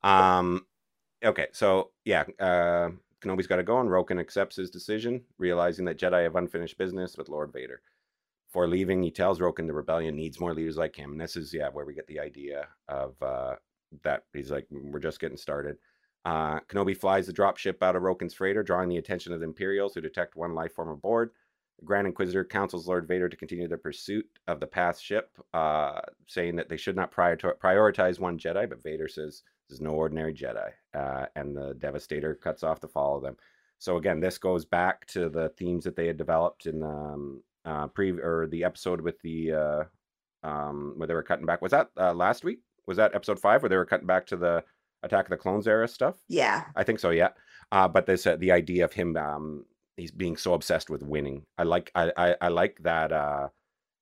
Um, 0.04 0.66
okay, 1.24 1.48
so 1.52 1.90
yeah, 2.04 2.24
uh, 2.40 2.90
Kenobi's 3.20 3.46
got 3.46 3.56
to 3.56 3.62
go, 3.62 3.80
and 3.80 3.88
Roken 3.88 4.18
accepts 4.18 4.56
his 4.56 4.70
decision, 4.70 5.22
realizing 5.38 5.84
that 5.86 5.98
Jedi 5.98 6.24
have 6.24 6.36
unfinished 6.36 6.78
business 6.78 7.16
with 7.16 7.28
Lord 7.28 7.52
Vader. 7.52 7.80
Before 8.48 8.68
leaving, 8.68 9.02
he 9.02 9.10
tells 9.10 9.38
Roken 9.38 9.66
the 9.66 9.72
rebellion 9.72 10.14
needs 10.14 10.40
more 10.40 10.52
leaders 10.54 10.76
like 10.76 10.94
him, 10.96 11.12
and 11.12 11.20
this 11.20 11.36
is 11.36 11.52
yeah 11.52 11.68
where 11.68 11.84
we 11.84 11.94
get 11.94 12.06
the 12.06 12.20
idea 12.20 12.68
of 12.88 13.14
uh, 13.22 13.54
that 14.02 14.24
he's 14.32 14.50
like 14.50 14.66
we're 14.70 14.98
just 14.98 15.20
getting 15.20 15.36
started. 15.36 15.76
Uh, 16.24 16.60
Kenobi 16.68 16.96
flies 16.96 17.26
the 17.26 17.32
dropship 17.32 17.82
out 17.82 17.96
of 17.96 18.02
Roken's 18.02 18.34
freighter, 18.34 18.62
drawing 18.62 18.88
the 18.88 18.98
attention 18.98 19.32
of 19.32 19.40
the 19.40 19.46
Imperials, 19.46 19.94
who 19.94 20.00
detect 20.00 20.36
one 20.36 20.54
life 20.54 20.72
form 20.74 20.88
aboard. 20.88 21.30
The 21.78 21.86
Grand 21.86 22.06
Inquisitor 22.06 22.44
counsels 22.44 22.86
Lord 22.86 23.08
Vader 23.08 23.28
to 23.28 23.36
continue 23.36 23.66
their 23.66 23.78
pursuit 23.78 24.26
of 24.46 24.60
the 24.60 24.66
Path 24.66 25.00
ship, 25.00 25.30
uh, 25.52 26.00
saying 26.28 26.56
that 26.56 26.68
they 26.68 26.76
should 26.76 26.96
not 26.96 27.10
prior- 27.10 27.36
prioritize 27.36 28.20
one 28.20 28.38
Jedi, 28.38 28.68
but 28.68 28.82
Vader 28.82 29.08
says 29.08 29.42
this 29.68 29.76
is 29.76 29.80
no 29.80 29.90
ordinary 29.90 30.34
Jedi, 30.34 30.70
uh, 30.94 31.26
and 31.34 31.56
the 31.56 31.74
Devastator 31.74 32.34
cuts 32.34 32.62
off 32.62 32.80
to 32.80 32.88
follow 32.88 33.20
them. 33.20 33.36
So 33.78 33.96
again, 33.96 34.20
this 34.20 34.38
goes 34.38 34.64
back 34.64 35.06
to 35.08 35.28
the 35.28 35.48
themes 35.58 35.82
that 35.84 35.96
they 35.96 36.06
had 36.06 36.16
developed 36.16 36.66
in 36.66 36.78
the 36.78 36.86
um, 36.86 37.42
uh, 37.64 37.88
pre 37.88 38.12
or 38.12 38.46
the 38.48 38.62
episode 38.62 39.00
with 39.00 39.20
the 39.22 39.52
uh, 39.52 39.84
um, 40.44 40.94
where 40.96 41.08
they 41.08 41.14
were 41.14 41.22
cutting 41.24 41.46
back. 41.46 41.62
Was 41.62 41.72
that 41.72 41.90
uh, 41.98 42.14
last 42.14 42.44
week? 42.44 42.60
Was 42.86 42.96
that 42.98 43.14
episode 43.14 43.40
five 43.40 43.62
where 43.62 43.68
they 43.68 43.76
were 43.76 43.84
cutting 43.84 44.06
back 44.06 44.26
to 44.26 44.36
the 44.36 44.62
Attack 45.02 45.26
of 45.26 45.30
the 45.30 45.36
Clones 45.36 45.66
era 45.66 45.88
stuff. 45.88 46.16
Yeah, 46.28 46.64
I 46.76 46.84
think 46.84 46.98
so. 46.98 47.10
Yeah, 47.10 47.30
uh, 47.70 47.88
but 47.88 48.06
this 48.06 48.26
uh, 48.26 48.36
the 48.36 48.52
idea 48.52 48.84
of 48.84 48.92
him 48.92 49.16
um, 49.16 49.64
he's 49.96 50.10
being 50.10 50.36
so 50.36 50.54
obsessed 50.54 50.90
with 50.90 51.02
winning. 51.02 51.44
I 51.58 51.64
like 51.64 51.90
I 51.94 52.12
I, 52.16 52.36
I 52.42 52.48
like 52.48 52.78
that 52.82 53.12
uh, 53.12 53.48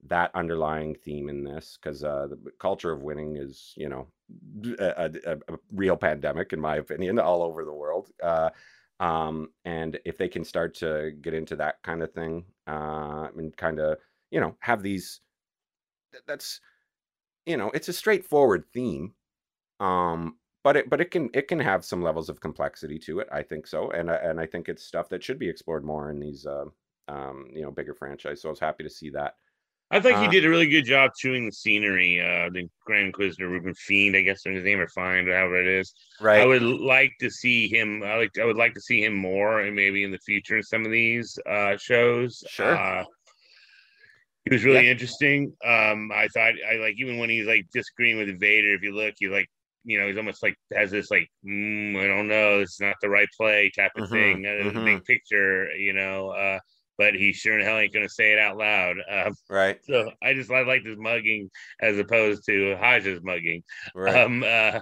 that 0.07 0.31
underlying 0.35 0.95
theme 0.95 1.29
in 1.29 1.45
this 1.45 1.79
because 1.81 2.05
uh, 2.05 2.29
the 2.29 2.51
culture 2.59 2.93
of 2.93 3.03
winning 3.03 3.37
is 3.37 3.75
you 3.77 3.89
know 3.89 4.07
a, 4.79 5.11
a, 5.27 5.37
a, 5.53 5.59
real 5.73 5.97
pandemic 5.97 6.53
in 6.53 6.61
my 6.61 6.77
opinion 6.77 7.19
all 7.19 7.43
over 7.43 7.65
the 7.65 7.73
world. 7.73 8.11
Uh, 8.23 8.51
um, 9.01 9.49
and 9.65 9.99
if 10.05 10.19
they 10.19 10.29
can 10.29 10.45
start 10.45 10.75
to 10.77 11.13
get 11.23 11.33
into 11.33 11.57
that 11.57 11.83
kind 11.83 12.03
of 12.03 12.13
thing 12.13 12.45
uh, 12.67 13.29
and 13.37 13.57
kind 13.57 13.81
of 13.81 13.99
you 14.31 14.41
know 14.41 14.55
have 14.61 14.83
these 14.83 15.21
that's 16.27 16.61
you 17.47 17.57
know 17.57 17.71
it's 17.71 17.89
a 17.89 17.93
straightforward 17.93 18.65
theme 18.73 19.13
um 19.79 20.37
but 20.63 20.77
it 20.77 20.91
but 20.91 21.01
it 21.01 21.11
can 21.11 21.31
it 21.35 21.49
can 21.49 21.59
have 21.59 21.85
some 21.85 22.03
levels 22.03 22.29
of 22.29 22.41
complexity 22.41 22.99
to 23.01 23.21
it. 23.21 23.29
I 23.33 23.43
think 23.43 23.67
so, 23.67 23.91
and 23.91 24.11
and 24.11 24.41
I 24.41 24.47
think 24.47 24.69
it's 24.69 24.85
stuff 24.85 25.09
that 25.11 25.23
should 25.23 25.39
be 25.39 25.49
explored 25.49 25.85
more 25.85 26.11
in 26.11 26.21
these 26.21 26.47
uh, 26.47 26.65
um, 27.09 27.49
you 27.53 27.63
know 27.63 27.71
bigger 27.71 27.95
franchise. 27.95 28.43
So 28.43 28.49
I 28.49 28.53
was 28.53 28.61
happy 28.61 28.85
to 28.85 28.91
see 28.91 29.11
that. 29.11 29.35
I 29.93 29.99
think 30.01 30.19
uh, 30.19 30.23
he 30.23 30.29
did 30.29 30.45
a 30.45 30.49
really 30.49 30.69
good 30.69 30.85
job 30.85 31.11
chewing 31.17 31.47
the 31.47 31.53
scenery. 31.53 32.21
Uh, 32.21 32.49
the 32.53 32.69
Grand 32.85 33.07
Inquisitor 33.07 33.49
Reuben 33.49 33.75
Fiend, 33.75 34.17
I 34.17 34.21
guess 34.21 34.45
his 34.45 34.63
name 34.63 34.79
or 34.79 34.87
Find, 34.89 35.27
however 35.27 35.61
it 35.61 35.67
is. 35.67 35.93
Right. 36.21 36.41
I 36.41 36.47
would 36.47 36.63
like 36.63 37.13
to 37.21 37.29
see 37.29 37.67
him. 37.69 38.03
I 38.05 38.17
like. 38.17 38.39
I 38.39 38.45
would 38.45 38.57
like 38.57 38.75
to 38.75 38.81
see 38.81 39.03
him 39.03 39.15
more, 39.15 39.61
and 39.61 39.75
maybe 39.75 40.05
in 40.05 40.13
the 40.13 40.19
future 40.19 40.59
in 40.59 40.63
some 40.63 40.85
of 40.85 40.93
these 40.93 41.39
uh, 41.49 41.77
shows. 41.77 42.45
Sure. 42.49 42.77
Uh, 42.77 43.05
he 44.45 44.55
was 44.55 44.65
really 44.65 44.87
yeah. 44.87 44.93
interesting. 44.93 45.53
Um, 45.65 46.11
I 46.15 46.29
thought 46.29 46.53
I 46.71 46.77
like 46.77 46.95
even 46.99 47.19
when 47.19 47.31
he's 47.31 47.47
like 47.47 47.67
disagreeing 47.73 48.19
with 48.19 48.39
Vader. 48.39 48.75
If 48.75 48.83
you 48.83 48.95
look, 48.95 49.15
you 49.21 49.33
like 49.33 49.49
you 49.85 49.99
know, 49.99 50.07
he's 50.07 50.17
almost 50.17 50.43
like 50.43 50.57
has 50.75 50.91
this 50.91 51.11
like, 51.11 51.29
mm, 51.45 51.97
I 51.97 52.07
don't 52.07 52.29
know, 52.29 52.61
it's 52.61 52.81
not 52.81 52.97
the 53.01 53.09
right 53.09 53.29
play 53.37 53.71
type 53.75 53.93
of 53.97 54.05
mm-hmm, 54.05 54.15
thing, 54.15 54.47
uh, 54.47 54.65
mm-hmm. 54.65 54.79
the 54.79 54.85
big 54.85 55.05
picture, 55.05 55.71
you 55.73 55.93
know. 55.93 56.31
Uh, 56.31 56.59
but 57.01 57.15
he 57.15 57.33
sure 57.33 57.59
in 57.59 57.65
hell 57.65 57.79
ain't 57.79 57.95
going 57.95 58.07
to 58.07 58.13
say 58.13 58.35
it 58.35 58.39
out 58.39 58.59
loud. 58.59 58.97
Um, 59.11 59.35
right. 59.49 59.81
So 59.87 60.11
I 60.23 60.35
just 60.35 60.51
I 60.51 60.61
like 60.65 60.85
this 60.85 60.99
mugging 60.99 61.49
as 61.81 61.99
opposed 61.99 62.45
to 62.45 62.77
Haja's 62.77 63.23
mugging. 63.23 63.63
Right. 63.95 64.17
Um, 64.17 64.43
uh, 64.43 64.47
uh, 64.47 64.81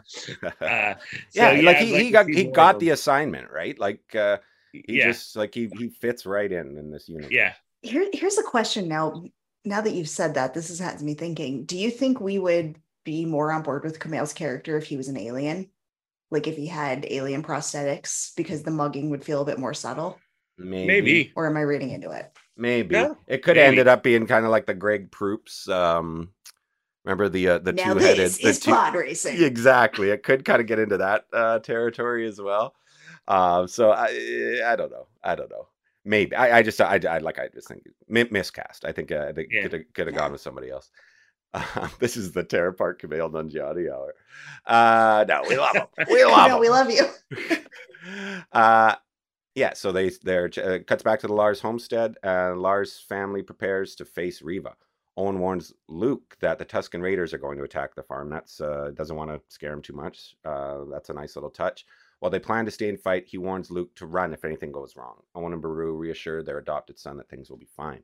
yeah, 0.61 0.97
so, 1.31 1.43
like 1.61 1.77
he, 1.77 1.93
like 1.93 2.03
he 2.03 2.11
got 2.11 2.29
he 2.29 2.45
got 2.45 2.81
the 2.81 2.91
assignment 2.91 3.53
right. 3.53 3.79
Like 3.79 4.17
uh, 4.17 4.39
he 4.73 4.85
yeah. 4.89 5.13
just 5.13 5.37
like 5.37 5.55
he 5.55 5.71
he 5.79 5.91
fits 5.91 6.27
right 6.27 6.51
in 6.51 6.77
in 6.77 6.91
this 6.91 7.09
unit. 7.09 7.31
Yeah. 7.31 7.53
Here, 7.83 8.09
here's 8.13 8.37
a 8.37 8.43
question 8.43 8.89
now. 8.89 9.23
Now 9.65 9.81
that 9.81 9.93
you've 9.93 10.09
said 10.09 10.35
that, 10.35 10.55
this 10.55 10.69
has 10.69 10.81
had 10.81 11.01
me 11.01 11.15
thinking. 11.15 11.67
Do 11.67 11.79
you 11.79 11.91
think 11.91 12.21
we 12.21 12.41
would 12.41 12.81
be 13.05 13.25
more 13.25 13.53
on 13.53 13.63
board 13.63 13.85
with 13.85 13.99
Kumail's 13.99 14.33
character 14.33 14.77
if 14.77 14.85
he 14.85 14.97
was 14.97 15.09
an 15.09 15.17
alien? 15.17 15.71
Like 16.31 16.47
if 16.47 16.57
he 16.57 16.67
had 16.67 17.07
alien 17.09 17.43
prosthetics, 17.43 18.35
because 18.37 18.63
the 18.63 18.71
mugging 18.71 19.11
would 19.11 19.25
feel 19.25 19.43
a 19.43 19.47
bit 19.47 19.59
more 19.59 19.75
subtle. 19.75 20.19
Maybe. 20.59 20.87
Maybe. 20.87 21.33
Or 21.37 21.47
am 21.47 21.57
I 21.57 21.63
reading 21.63 21.91
into 21.91 22.11
it? 22.11 22.31
Maybe. 22.57 22.97
Yeah, 22.97 23.15
it 23.27 23.43
could 23.43 23.57
have 23.57 23.67
ended 23.67 23.89
up 23.89 24.03
being 24.03 24.27
kind 24.27 24.45
of 24.45 24.51
like 24.51 24.67
the 24.67 24.75
Greg 24.75 25.11
Proops. 25.11 25.69
Um, 25.69 26.31
remember 27.05 27.29
the 27.29 27.49
uh, 27.49 27.59
the 27.59 27.73
now 27.73 27.95
two 27.95 28.01
headed 28.01 28.19
this 28.19 28.39
is 28.41 28.61
two, 28.61 28.73
pod 28.73 28.95
racing. 28.95 29.43
Exactly. 29.43 30.11
It 30.11 30.25
could 30.25 30.45
kind 30.45 30.61
of 30.61 30.67
get 30.67 30.81
into 30.81 30.97
that 30.99 31.27
uh, 31.33 31.61
territory 31.61 32.27
as 32.27 32.41
well. 32.41 32.75
Um, 33.29 33.69
so 33.69 33.93
I 33.93 34.61
I 34.67 34.75
don't 34.75 34.91
know. 34.91 35.07
I 35.23 35.37
don't 35.37 35.51
know. 35.51 35.69
Maybe 36.05 36.35
I, 36.35 36.59
I 36.59 36.63
just 36.63 36.81
I, 36.81 36.99
I 37.09 37.19
like 37.19 37.39
I 37.39 37.49
just 37.55 37.69
think 37.69 37.85
miscast. 38.09 38.85
I 38.85 38.93
think 38.93 39.13
uh, 39.13 39.27
I 39.29 39.33
think 39.33 39.49
yeah. 39.53 39.63
could 39.63 39.73
have, 39.73 39.83
could 39.95 40.07
have 40.09 40.15
yeah. 40.15 40.21
gone 40.21 40.33
with 40.33 40.41
somebody 40.41 40.71
else. 40.71 40.91
Uh, 41.55 41.89
this 41.99 42.17
is 42.17 42.33
the 42.33 42.45
Terror 42.45 42.73
Park 42.73 43.03
Kumail 43.03 43.31
Nanjiani 43.31 43.91
hour. 43.93 44.15
Uh, 44.67 45.25
no, 45.29 45.43
we 45.49 45.57
love 45.57 45.77
him. 45.77 45.87
We 46.11 46.25
love 46.25 46.49
no, 46.49 46.57
him. 46.57 46.61
We 46.61 46.69
love 46.69 46.91
you. 46.91 47.07
uh, 48.53 48.95
yeah, 49.55 49.73
so 49.75 49.93
they 49.93 50.11
they're 50.23 50.51
uh, 50.63 50.79
cuts 50.87 51.03
back 51.03 51.21
to 51.21 51.27
the 51.27 51.35
Lars 51.35 51.61
homestead, 51.61 52.17
and 52.23 52.61
Lars' 52.61 53.01
family 53.01 53.43
prepares 53.43 53.95
to 53.97 54.05
face 54.05 54.43
Reva. 54.43 54.75
Owen 55.17 55.41
warns 55.41 55.73
Luke 55.89 56.37
that 56.41 56.61
the 56.61 56.65
Tusken 56.65 57.03
Raiders 57.03 57.35
are 57.35 57.39
going 57.39 57.59
to 57.59 57.65
attack 57.65 57.97
the 57.97 58.05
farm. 58.05 58.31
That's 58.31 58.61
uh, 58.61 58.93
doesn't 58.95 59.17
want 59.17 59.31
to 59.31 59.41
scare 59.49 59.73
him 59.73 59.83
too 59.83 59.95
much. 59.95 60.37
Uh, 60.45 60.85
that's 60.91 61.11
a 61.11 61.15
nice 61.15 61.35
little 61.35 61.51
touch. 61.51 61.85
While 62.21 62.31
they 62.31 62.39
plan 62.39 62.65
to 62.67 62.71
stay 62.71 62.89
and 62.89 63.01
fight, 63.01 63.27
he 63.27 63.39
warns 63.39 63.71
Luke 63.71 63.95
to 63.97 64.07
run 64.07 64.33
if 64.33 64.45
anything 64.45 64.71
goes 64.71 64.97
wrong. 64.97 65.23
Owen 65.35 65.53
and 65.53 65.63
Beru 65.63 65.95
reassure 65.95 66.43
their 66.43 66.59
adopted 66.59 66.99
son 66.99 67.17
that 67.17 67.29
things 67.29 67.51
will 67.51 67.57
be 67.57 67.69
fine. 67.77 68.03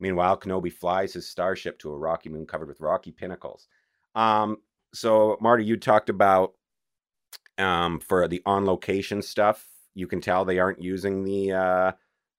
Meanwhile, 0.00 0.38
Kenobi 0.38 0.72
flies 0.72 1.12
his 1.12 1.28
starship 1.28 1.78
to 1.80 1.92
a 1.92 1.98
rocky 1.98 2.28
moon 2.28 2.46
covered 2.46 2.68
with 2.68 2.80
rocky 2.80 3.12
pinnacles. 3.12 3.68
Um, 4.14 4.58
so, 4.92 5.36
Marty, 5.40 5.64
you 5.64 5.76
talked 5.76 6.08
about 6.08 6.54
um, 7.58 8.00
for 8.00 8.26
the 8.26 8.42
on 8.46 8.64
location 8.64 9.22
stuff. 9.22 9.66
You 9.94 10.06
can 10.06 10.20
tell 10.20 10.44
they 10.44 10.58
aren't 10.58 10.82
using 10.82 11.24
the 11.24 11.52
uh, 11.52 11.92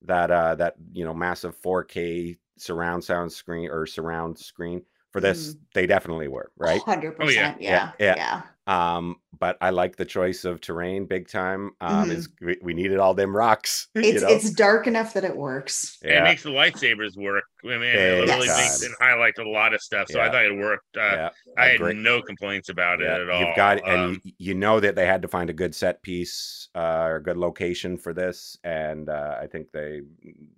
that 0.03 0.31
uh, 0.31 0.55
that 0.55 0.75
you 0.91 1.05
know 1.05 1.13
massive 1.13 1.59
4K 1.61 2.37
surround 2.57 3.03
sound 3.03 3.31
screen 3.31 3.69
or 3.69 3.85
surround 3.85 4.37
screen 4.37 4.83
for 5.11 5.21
this. 5.21 5.53
Mm. 5.53 5.59
They 5.73 5.85
definitely 5.85 6.27
were 6.27 6.51
right. 6.57 6.81
Hundred 6.81 7.15
oh, 7.19 7.25
percent. 7.25 7.61
Yeah. 7.61 7.91
Yeah. 7.99 8.15
Yeah. 8.15 8.41
Um, 8.71 9.17
but 9.37 9.57
I 9.59 9.71
like 9.71 9.97
the 9.97 10.05
choice 10.05 10.45
of 10.45 10.61
terrain 10.61 11.05
big 11.05 11.27
time. 11.27 11.71
Um, 11.81 12.03
mm-hmm. 12.03 12.11
is 12.11 12.29
we, 12.39 12.57
we, 12.61 12.73
needed 12.73 12.99
all 12.99 13.13
them 13.13 13.35
rocks. 13.35 13.87
It's 13.95 14.21
you 14.21 14.21
know? 14.21 14.33
it's 14.33 14.49
dark 14.51 14.87
enough 14.87 15.13
that 15.15 15.25
it 15.25 15.35
works. 15.35 15.99
Yeah. 16.03 16.21
It 16.21 16.23
makes 16.23 16.43
the 16.43 16.51
lightsabers 16.51 17.17
work. 17.17 17.43
I 17.63 17.67
mean, 17.67 17.83
it 17.83 18.27
really 18.27 18.47
makes 18.47 18.81
it 18.81 18.91
highlights 18.99 19.39
a 19.39 19.43
lot 19.43 19.73
of 19.73 19.81
stuff. 19.81 20.07
So 20.09 20.17
yeah. 20.17 20.27
I 20.27 20.31
thought 20.31 20.45
it 20.45 20.57
worked. 20.57 20.97
Uh, 20.97 20.99
yeah. 21.01 21.29
I 21.57 21.65
had 21.67 21.79
great. 21.79 21.97
no 21.97 22.21
complaints 22.21 22.69
about 22.69 22.99
yeah. 22.99 23.15
it 23.15 23.21
at 23.21 23.29
all. 23.29 23.41
You've 23.41 23.55
got 23.55 23.77
um, 23.87 23.99
and 23.99 24.21
you, 24.23 24.31
you, 24.37 24.53
know 24.55 24.79
that 24.79 24.95
they 24.95 25.05
had 25.05 25.21
to 25.21 25.27
find 25.27 25.49
a 25.49 25.53
good 25.53 25.75
set 25.75 26.01
piece 26.01 26.69
uh, 26.75 27.03
or 27.03 27.19
good 27.19 27.37
location 27.37 27.97
for 27.97 28.13
this, 28.13 28.57
and 28.63 29.09
uh, 29.09 29.37
I 29.39 29.47
think 29.47 29.71
they. 29.71 30.01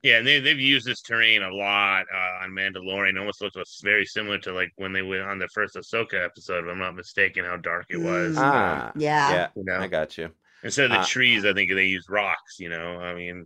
Yeah, 0.01 0.17
and 0.17 0.27
they 0.27 0.39
they've 0.39 0.59
used 0.59 0.85
this 0.85 1.01
terrain 1.01 1.43
a 1.43 1.51
lot 1.51 2.05
uh, 2.13 2.43
on 2.43 2.51
Mandalorian. 2.51 3.11
It 3.11 3.17
almost 3.17 3.41
looks 3.41 3.81
very 3.83 4.05
similar 4.05 4.37
to 4.39 4.53
like 4.53 4.71
when 4.77 4.93
they 4.93 5.01
went 5.01 5.23
on 5.23 5.39
the 5.39 5.49
first 5.49 5.75
Ahsoka 5.75 6.23
episode, 6.23 6.65
if 6.65 6.71
I'm 6.71 6.79
not 6.79 6.95
mistaken, 6.95 7.45
how 7.45 7.57
dark 7.57 7.85
it 7.89 7.97
was. 7.97 8.35
Ah, 8.37 8.87
um, 8.87 8.91
yeah, 8.95 9.31
yeah, 9.31 9.47
you 9.55 9.63
know? 9.65 9.79
I 9.79 9.87
got 9.87 10.17
you. 10.17 10.29
Instead 10.63 10.85
of 10.85 10.91
the 10.91 10.99
uh, 10.99 11.05
trees, 11.05 11.43
I 11.43 11.51
think 11.53 11.71
they 11.73 11.85
used 11.85 12.09
rocks. 12.09 12.59
You 12.59 12.69
know, 12.69 12.99
I 12.99 13.13
mean, 13.13 13.45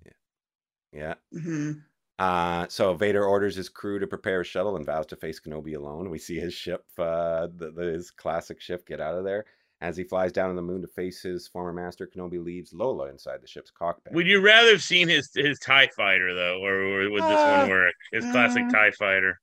yeah. 0.94 1.16
Mm-hmm. 1.34 1.80
Uh, 2.20 2.66
so 2.68 2.94
Vader 2.96 3.26
orders 3.26 3.56
his 3.56 3.70
crew 3.70 4.00
to 4.00 4.08
prepare 4.08 4.42
a 4.42 4.46
shuttle 4.46 4.76
and 4.76 4.86
vows 4.86 5.06
to 5.08 5.16
face 5.16 5.40
Kenobi 5.40 5.76
alone. 5.76 6.10
We 6.10 6.18
see 6.18 6.40
his 6.40 6.54
ship, 6.54 6.84
uh, 6.98 7.48
the, 7.56 7.72
the, 7.72 7.84
his 7.84 8.12
classic 8.12 8.60
ship, 8.60 8.88
get 8.88 9.00
out 9.00 9.16
of 9.16 9.24
there. 9.24 9.46
As 9.80 9.96
he 9.96 10.04
flies 10.04 10.32
down 10.32 10.50
on 10.50 10.56
the 10.56 10.62
moon 10.64 10.82
to 10.82 10.88
face 10.88 11.22
his 11.22 11.48
former 11.48 11.72
master, 11.72 12.08
Kenobi 12.08 12.44
leaves 12.44 12.74
Lola 12.74 13.10
inside 13.10 13.44
the 13.44 13.48
ship's 13.48 13.70
cockpit. 13.70 14.14
Would 14.14 14.26
you 14.26 14.42
rather 14.42 14.72
have 14.72 14.82
seen 14.82 15.08
his 15.08 15.30
his 15.36 15.60
Tie 15.60 15.90
Fighter 15.96 16.34
though, 16.34 16.60
or, 16.64 16.82
or 16.82 17.12
would 17.12 17.22
this 17.22 17.30
uh, 17.30 17.58
one 17.60 17.70
work? 17.70 17.94
His 18.12 18.26
classic 18.32 18.64
uh, 18.64 18.72
Tie 18.72 18.92
Fighter. 18.92 19.40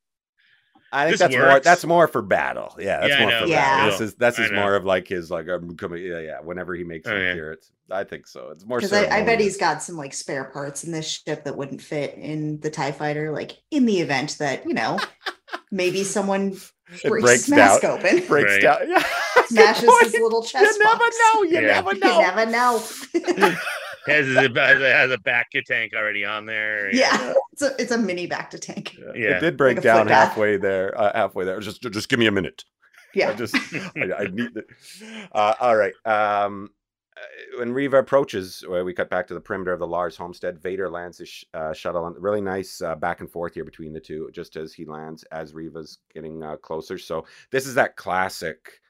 I 0.94 1.04
think 1.04 1.12
this 1.14 1.20
that's 1.20 1.34
works. 1.34 1.48
more 1.48 1.60
that's 1.60 1.84
more 1.84 2.08
for 2.08 2.22
battle. 2.22 2.74
Yeah, 2.78 3.00
that's 3.00 3.08
yeah, 3.08 3.20
more 3.20 3.30
for 3.40 3.46
yeah. 3.46 3.76
battle. 3.76 3.90
This 3.90 4.00
is 4.00 4.14
that's 4.14 4.38
is 4.38 4.52
more 4.52 4.76
of 4.76 4.84
like 4.84 5.08
his 5.08 5.28
like 5.28 5.48
I'm 5.48 5.76
coming. 5.76 6.04
Yeah, 6.04 6.20
yeah. 6.20 6.40
Whenever 6.40 6.74
he 6.74 6.84
makes 6.84 7.08
oh, 7.08 7.16
yeah. 7.16 7.34
it's 7.52 7.72
I 7.90 8.04
think 8.04 8.28
so. 8.28 8.50
It's 8.50 8.64
more 8.64 8.78
because 8.78 8.92
I, 8.92 9.18
I, 9.18 9.22
bet 9.24 9.40
he's 9.40 9.56
got 9.56 9.82
some 9.82 9.96
like 9.96 10.14
spare 10.14 10.44
parts 10.44 10.84
in 10.84 10.92
this 10.92 11.22
ship 11.26 11.44
that 11.44 11.56
wouldn't 11.56 11.82
fit 11.82 12.14
in 12.14 12.60
the 12.60 12.70
Tie 12.70 12.92
Fighter. 12.92 13.32
Like 13.32 13.58
in 13.72 13.86
the 13.86 14.00
event 14.00 14.38
that 14.38 14.64
you 14.66 14.74
know 14.74 15.00
maybe 15.72 16.04
someone 16.04 16.56
breaks 17.04 17.48
mask 17.48 17.82
down, 17.82 17.98
open, 17.98 18.24
breaks 18.28 18.52
right. 18.52 18.62
down, 18.62 18.78
yeah, 18.88 19.02
smashes 19.46 19.90
his 20.00 20.12
little 20.12 20.44
chest. 20.44 20.78
You 20.78 20.84
never 20.84 21.04
know. 21.04 21.42
You 21.42 21.60
never 21.60 21.94
know. 21.94 22.12
You 22.12 22.22
never 22.22 22.46
know 22.46 23.56
has 24.06 24.28
a, 24.28 24.40
has 24.40 25.10
a 25.10 25.18
bacta 25.18 25.64
tank 25.64 25.92
already 25.94 26.24
on 26.24 26.46
there. 26.46 26.94
Yeah, 26.94 27.20
yeah. 27.20 27.34
it's 27.52 27.62
a 27.62 27.74
it's 27.80 27.92
a 27.92 27.98
mini 27.98 28.28
bacta 28.28 28.60
tank. 28.60 28.96
Yeah, 29.14 29.36
it 29.36 29.40
did 29.40 29.56
break 29.56 29.76
like 29.78 29.84
down 29.84 30.08
halfway 30.08 30.56
there. 30.56 30.98
Uh, 30.98 31.12
halfway 31.14 31.44
there. 31.44 31.60
Just 31.60 31.82
just 31.82 32.08
give 32.08 32.18
me 32.18 32.26
a 32.26 32.32
minute. 32.32 32.64
Yeah, 33.14 33.30
I 33.30 33.34
just 33.34 33.54
I, 33.96 34.12
I, 34.18 34.24
need 34.26 34.56
it. 34.56 34.66
Uh, 35.32 35.54
all 35.60 35.76
right. 35.76 35.94
Um, 36.04 36.70
uh, 37.16 37.58
when 37.58 37.72
Reva 37.72 37.98
approaches, 37.98 38.64
we 38.68 38.92
cut 38.92 39.08
back 39.08 39.28
to 39.28 39.34
the 39.34 39.40
perimeter 39.40 39.72
of 39.72 39.78
the 39.78 39.86
Lars 39.86 40.16
homestead. 40.16 40.60
Vader 40.60 40.90
lands 40.90 41.18
his 41.18 41.28
sh- 41.28 41.44
uh, 41.54 41.72
shuttle. 41.72 42.04
On, 42.04 42.14
really 42.20 42.40
nice 42.40 42.82
uh, 42.82 42.96
back 42.96 43.20
and 43.20 43.30
forth 43.30 43.54
here 43.54 43.64
between 43.64 43.92
the 43.92 44.00
two, 44.00 44.28
just 44.32 44.56
as 44.56 44.72
he 44.72 44.84
lands, 44.84 45.22
as 45.30 45.54
Reva's 45.54 45.98
getting 46.12 46.42
uh, 46.42 46.56
closer. 46.56 46.98
So 46.98 47.24
this 47.52 47.66
is 47.66 47.74
that 47.76 47.96
classic 47.96 48.80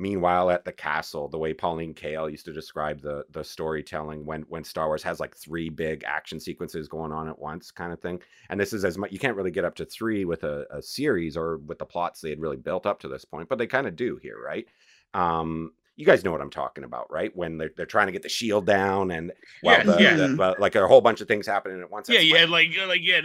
Meanwhile, 0.00 0.50
at 0.50 0.64
the 0.64 0.72
castle, 0.72 1.28
the 1.28 1.36
way 1.36 1.52
Pauline 1.52 1.92
Kael 1.92 2.30
used 2.30 2.46
to 2.46 2.54
describe 2.54 3.02
the 3.02 3.24
the 3.32 3.44
storytelling 3.44 4.24
when 4.24 4.42
when 4.48 4.64
Star 4.64 4.86
Wars 4.86 5.02
has 5.02 5.20
like 5.20 5.36
three 5.36 5.68
big 5.68 6.04
action 6.06 6.40
sequences 6.40 6.88
going 6.88 7.12
on 7.12 7.28
at 7.28 7.38
once, 7.38 7.70
kind 7.70 7.92
of 7.92 8.00
thing. 8.00 8.18
And 8.48 8.58
this 8.58 8.72
is 8.72 8.86
as 8.86 8.96
much 8.96 9.12
you 9.12 9.18
can't 9.18 9.36
really 9.36 9.50
get 9.50 9.66
up 9.66 9.74
to 9.74 9.84
three 9.84 10.24
with 10.24 10.42
a, 10.42 10.66
a 10.70 10.80
series 10.80 11.36
or 11.36 11.58
with 11.58 11.78
the 11.78 11.84
plots 11.84 12.22
they 12.22 12.30
had 12.30 12.40
really 12.40 12.56
built 12.56 12.86
up 12.86 12.98
to 13.00 13.08
this 13.08 13.26
point, 13.26 13.50
but 13.50 13.58
they 13.58 13.66
kind 13.66 13.86
of 13.86 13.94
do 13.94 14.18
here, 14.22 14.38
right? 14.42 14.66
Um, 15.12 15.72
you 15.96 16.06
guys 16.06 16.24
know 16.24 16.32
what 16.32 16.40
I'm 16.40 16.50
talking 16.50 16.84
about, 16.84 17.12
right? 17.12 17.30
When 17.36 17.58
they're, 17.58 17.72
they're 17.76 17.84
trying 17.84 18.06
to 18.06 18.12
get 18.12 18.22
the 18.22 18.28
shield 18.30 18.64
down 18.64 19.10
and 19.10 19.32
well, 19.62 19.76
yeah, 19.76 19.82
the, 19.84 20.02
yeah. 20.02 20.14
The, 20.16 20.56
like 20.58 20.74
a 20.76 20.88
whole 20.88 21.02
bunch 21.02 21.20
of 21.20 21.28
things 21.28 21.46
happening 21.46 21.78
at 21.82 21.90
once. 21.90 22.08
Yeah, 22.08 22.20
you 22.20 22.36
had 22.36 22.48
like 22.48 22.68
like 22.88 23.00
yeah, 23.02 23.20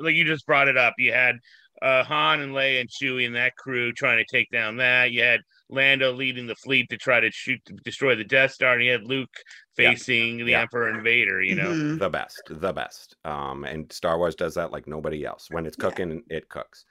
like 0.00 0.16
you 0.16 0.24
just 0.24 0.46
brought 0.46 0.66
it 0.66 0.76
up. 0.76 0.94
You 0.98 1.12
had 1.12 1.36
uh, 1.82 2.04
Han 2.04 2.40
and 2.40 2.52
Leia 2.52 2.80
and 2.80 2.88
Chewie 2.88 3.26
and 3.26 3.36
that 3.36 3.56
crew 3.56 3.92
trying 3.92 4.18
to 4.18 4.24
take 4.24 4.50
down 4.50 4.76
that. 4.78 5.12
You 5.12 5.22
had 5.22 5.40
Lando 5.68 6.12
leading 6.12 6.46
the 6.46 6.54
fleet 6.54 6.88
to 6.90 6.96
try 6.96 7.20
to 7.20 7.30
shoot 7.30 7.60
to 7.66 7.74
destroy 7.84 8.14
the 8.14 8.24
Death 8.24 8.52
Star, 8.52 8.74
and 8.74 8.82
he 8.82 8.88
had 8.88 9.04
Luke 9.04 9.34
facing 9.76 10.38
yeah. 10.38 10.44
the 10.44 10.50
yeah. 10.52 10.60
Emperor 10.62 10.88
and 10.88 11.02
Vader. 11.02 11.42
You 11.42 11.56
know, 11.56 11.70
mm-hmm. 11.70 11.98
the 11.98 12.10
best, 12.10 12.42
the 12.48 12.72
best. 12.72 13.16
Um, 13.24 13.64
and 13.64 13.90
Star 13.92 14.18
Wars 14.18 14.34
does 14.34 14.54
that 14.54 14.72
like 14.72 14.86
nobody 14.86 15.24
else. 15.24 15.48
When 15.50 15.66
it's 15.66 15.76
cooking, 15.76 16.22
yeah. 16.30 16.38
it 16.38 16.48
cooks. 16.48 16.84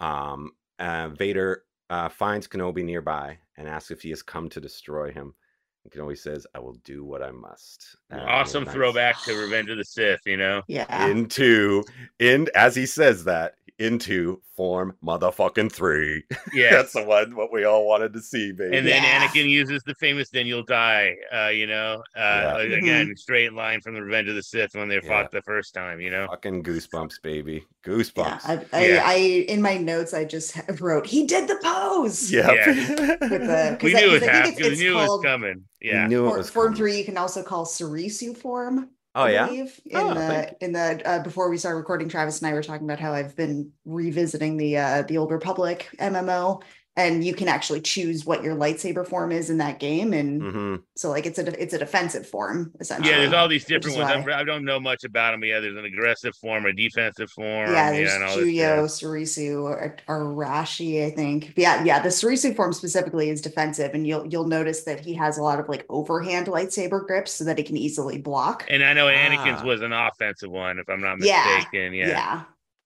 Um, 0.00 0.52
uh, 0.78 1.08
Vader 1.08 1.64
uh, 1.90 2.08
finds 2.08 2.48
Kenobi 2.48 2.84
nearby 2.84 3.38
and 3.56 3.68
asks 3.68 3.90
if 3.90 4.02
he 4.02 4.10
has 4.10 4.22
come 4.22 4.48
to 4.50 4.60
destroy 4.60 5.12
him. 5.12 5.34
And 5.84 5.92
Kenobi 5.92 6.16
says, 6.16 6.46
"I 6.54 6.60
will 6.60 6.76
do 6.84 7.04
what 7.04 7.22
I 7.22 7.30
must." 7.30 7.96
Uh, 8.12 8.18
awesome 8.18 8.64
throwback 8.64 9.20
to 9.24 9.34
Revenge 9.34 9.68
of 9.70 9.78
the 9.78 9.84
Sith. 9.84 10.20
You 10.26 10.36
know, 10.36 10.62
yeah. 10.68 11.06
Into 11.06 11.84
in 12.18 12.48
as 12.54 12.76
he 12.76 12.86
says 12.86 13.24
that, 13.24 13.54
into 13.82 14.40
form 14.56 14.94
motherfucking 15.04 15.72
three. 15.72 16.22
Yeah, 16.52 16.70
that's 16.76 16.92
the 16.92 17.04
one 17.04 17.34
what 17.34 17.52
we 17.52 17.64
all 17.64 17.86
wanted 17.86 18.12
to 18.12 18.20
see, 18.20 18.52
baby. 18.52 18.76
And 18.76 18.86
then 18.86 19.02
yeah. 19.02 19.26
Anakin 19.26 19.48
uses 19.48 19.82
the 19.84 19.94
famous 19.96 20.30
"Then 20.30 20.46
you'll 20.46 20.62
die." 20.62 21.16
Uh, 21.34 21.48
you 21.48 21.66
know, 21.66 22.02
uh, 22.16 22.58
yeah. 22.58 22.76
again, 22.78 23.06
mm-hmm. 23.06 23.16
straight 23.16 23.52
line 23.52 23.80
from 23.80 23.94
the 23.94 24.02
Revenge 24.02 24.28
of 24.28 24.36
the 24.36 24.42
Sith 24.42 24.74
when 24.74 24.88
they 24.88 25.00
yeah. 25.02 25.08
fought 25.08 25.30
the 25.32 25.42
first 25.42 25.74
time. 25.74 26.00
You 26.00 26.10
know, 26.10 26.26
fucking 26.28 26.62
goosebumps, 26.62 27.22
baby, 27.22 27.64
goosebumps. 27.84 28.42
I, 28.44 28.64
I, 28.72 29.02
I, 29.04 29.14
in 29.48 29.60
my 29.60 29.76
notes 29.76 30.14
I 30.14 30.24
just 30.24 30.56
wrote 30.80 31.06
he 31.06 31.26
did 31.26 31.48
the 31.48 31.58
pose. 31.62 32.30
Yeah, 32.30 32.48
with 32.48 33.26
the, 33.28 33.78
we 33.82 33.94
knew 33.94 34.14
it 34.14 34.22
happened. 34.22 34.56
We 34.60 34.76
knew 34.76 34.98
it 34.98 35.08
was 35.08 35.20
coming. 35.24 35.64
Yeah, 35.82 36.06
knew 36.06 36.28
it 36.28 36.36
was 36.38 36.50
form 36.50 36.68
coming. 36.68 36.78
three. 36.78 36.98
You 36.98 37.04
can 37.04 37.16
also 37.16 37.42
call 37.42 37.66
Soresu 37.66 38.36
form. 38.36 38.90
Oh 39.14 39.24
I 39.24 39.30
yeah. 39.30 39.48
In 39.50 39.68
oh, 39.94 40.14
the 40.14 40.56
in 40.60 40.72
the 40.72 41.02
uh, 41.04 41.22
before 41.22 41.50
we 41.50 41.58
started 41.58 41.76
recording, 41.76 42.08
Travis 42.08 42.40
and 42.40 42.48
I 42.48 42.54
were 42.54 42.62
talking 42.62 42.86
about 42.86 43.00
how 43.00 43.12
I've 43.12 43.36
been 43.36 43.72
revisiting 43.84 44.56
the 44.56 44.78
uh, 44.78 45.02
the 45.02 45.18
old 45.18 45.30
Republic 45.30 45.88
MMO, 45.98 46.62
and 46.96 47.24
you 47.24 47.34
can 47.34 47.48
actually 47.48 47.80
choose 47.80 48.26
what 48.26 48.42
your 48.42 48.54
lightsaber 48.54 49.06
form 49.06 49.32
is 49.32 49.48
in 49.48 49.58
that 49.58 49.78
game 49.78 50.12
and 50.12 50.42
mm-hmm. 50.42 50.76
so 50.94 51.10
like 51.10 51.26
it's 51.26 51.38
a 51.38 51.62
it's 51.62 51.72
a 51.74 51.78
defensive 51.78 52.26
form 52.26 52.72
essentially 52.80 53.10
yeah 53.10 53.18
there's 53.18 53.32
all 53.32 53.48
these 53.48 53.64
different 53.64 53.96
ones 53.96 54.26
why. 54.26 54.32
i 54.34 54.44
don't 54.44 54.64
know 54.64 54.78
much 54.78 55.04
about 55.04 55.30
them 55.32 55.42
yeah 55.44 55.58
there's 55.60 55.76
an 55.76 55.84
aggressive 55.84 56.34
form 56.36 56.66
a 56.66 56.72
defensive 56.72 57.30
form 57.30 57.72
yeah 57.72 57.90
there's 57.90 58.10
yeah, 58.12 58.28
Juyo, 58.28 58.84
Soresu, 58.84 59.62
or, 59.62 59.96
or 60.08 60.24
Arashi, 60.24 61.06
I 61.06 61.10
think. 61.10 61.54
But 61.54 61.58
yeah, 61.58 61.84
yeah. 61.84 62.00
The 62.00 62.08
Soresu 62.08 62.54
form 62.54 62.72
specifically 62.72 63.30
is 63.30 63.40
defensive, 63.40 63.94
and 63.94 64.06
you'll 64.06 64.26
you'll 64.26 64.46
notice 64.46 64.84
that 64.84 65.00
he 65.00 65.14
has 65.14 65.38
a 65.38 65.42
lot 65.42 65.60
of 65.60 65.68
like 65.68 65.84
overhand 65.88 66.46
lightsaber 66.46 67.06
grips, 67.06 67.32
so 67.32 67.44
that 67.44 67.58
he 67.58 67.64
can 67.64 67.76
easily 67.76 68.18
block. 68.18 68.66
And 68.68 68.82
I 68.82 68.92
know 68.92 69.06
Anakin's 69.06 69.62
ah. 69.62 69.64
was 69.64 69.82
an 69.82 69.92
offensive 69.92 70.50
one, 70.50 70.78
if 70.78 70.88
I'm 70.88 71.00
not 71.00 71.18
mistaken. 71.18 71.94
Yeah, 71.94 72.06
yeah. 72.06 72.08
yeah. 72.08 72.42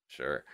Sure. 0.09 0.45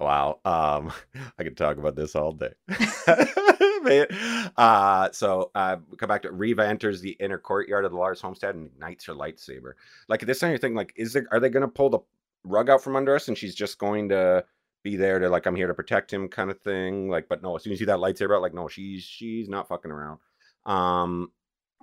Wow. 0.00 0.40
Um, 0.44 0.92
I 1.38 1.44
could 1.44 1.56
talk 1.56 1.76
about 1.76 1.96
this 1.96 2.14
all 2.14 2.32
day. 2.32 2.52
uh, 4.56 5.10
so 5.12 5.50
uh, 5.54 5.76
come 5.96 6.08
back 6.08 6.22
to 6.22 6.32
Reva 6.32 6.66
enters 6.66 7.00
the 7.00 7.16
inner 7.20 7.38
courtyard 7.38 7.84
of 7.84 7.92
the 7.92 7.98
Lars 7.98 8.20
homestead 8.20 8.54
and 8.54 8.66
ignites 8.66 9.04
her 9.06 9.14
lightsaber. 9.14 9.72
Like 10.08 10.20
this 10.20 10.38
time, 10.40 10.50
you're 10.50 10.58
thinking, 10.58 10.76
like, 10.76 10.92
is 10.96 11.12
there 11.12 11.26
are 11.30 11.40
they 11.40 11.50
to 11.50 11.68
pull 11.68 11.90
the 11.90 12.00
rug 12.44 12.70
out 12.70 12.82
from 12.82 12.96
under 12.96 13.14
us 13.14 13.28
and 13.28 13.36
she's 13.36 13.54
just 13.54 13.78
going 13.78 14.08
to 14.08 14.44
be 14.84 14.96
there 14.96 15.18
to 15.18 15.28
like 15.28 15.46
I'm 15.46 15.56
here 15.56 15.66
to 15.66 15.74
protect 15.74 16.12
him 16.12 16.28
kind 16.28 16.50
of 16.50 16.60
thing. 16.60 17.08
Like, 17.08 17.28
but 17.28 17.42
no, 17.42 17.56
as 17.56 17.64
soon 17.64 17.72
as 17.72 17.80
you 17.80 17.86
see 17.86 17.90
that 17.90 17.98
lightsaber 17.98 18.36
out, 18.36 18.42
like, 18.42 18.54
no, 18.54 18.68
she's 18.68 19.02
she's 19.02 19.48
not 19.48 19.68
fucking 19.68 19.90
around. 19.90 20.18
Um, 20.66 21.32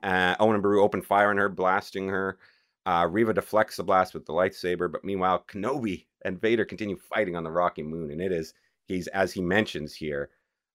uh, 0.04 0.36
Owen 0.40 0.56
and 0.56 0.64
Beru 0.64 0.84
open 0.84 1.02
fire 1.02 1.30
on 1.30 1.38
her, 1.38 1.50
blasting 1.50 2.08
her. 2.10 2.38
Uh, 2.86 3.08
Reva 3.10 3.34
deflects 3.34 3.78
the 3.78 3.84
blast 3.84 4.14
with 4.14 4.26
the 4.26 4.34
lightsaber, 4.34 4.92
but 4.92 5.04
meanwhile, 5.04 5.44
Kenobi 5.48 6.06
and 6.26 6.42
Vader 6.42 6.66
continue 6.66 6.98
fighting 6.98 7.36
on 7.36 7.44
the 7.44 7.52
rocky 7.52 7.84
moon, 7.84 8.12
and 8.12 8.20
it 8.20 8.32
is 8.32 8.54
he's 8.88 9.08
as 9.08 9.32
he 9.32 9.42
mentions 9.42 9.96
here. 9.96 10.30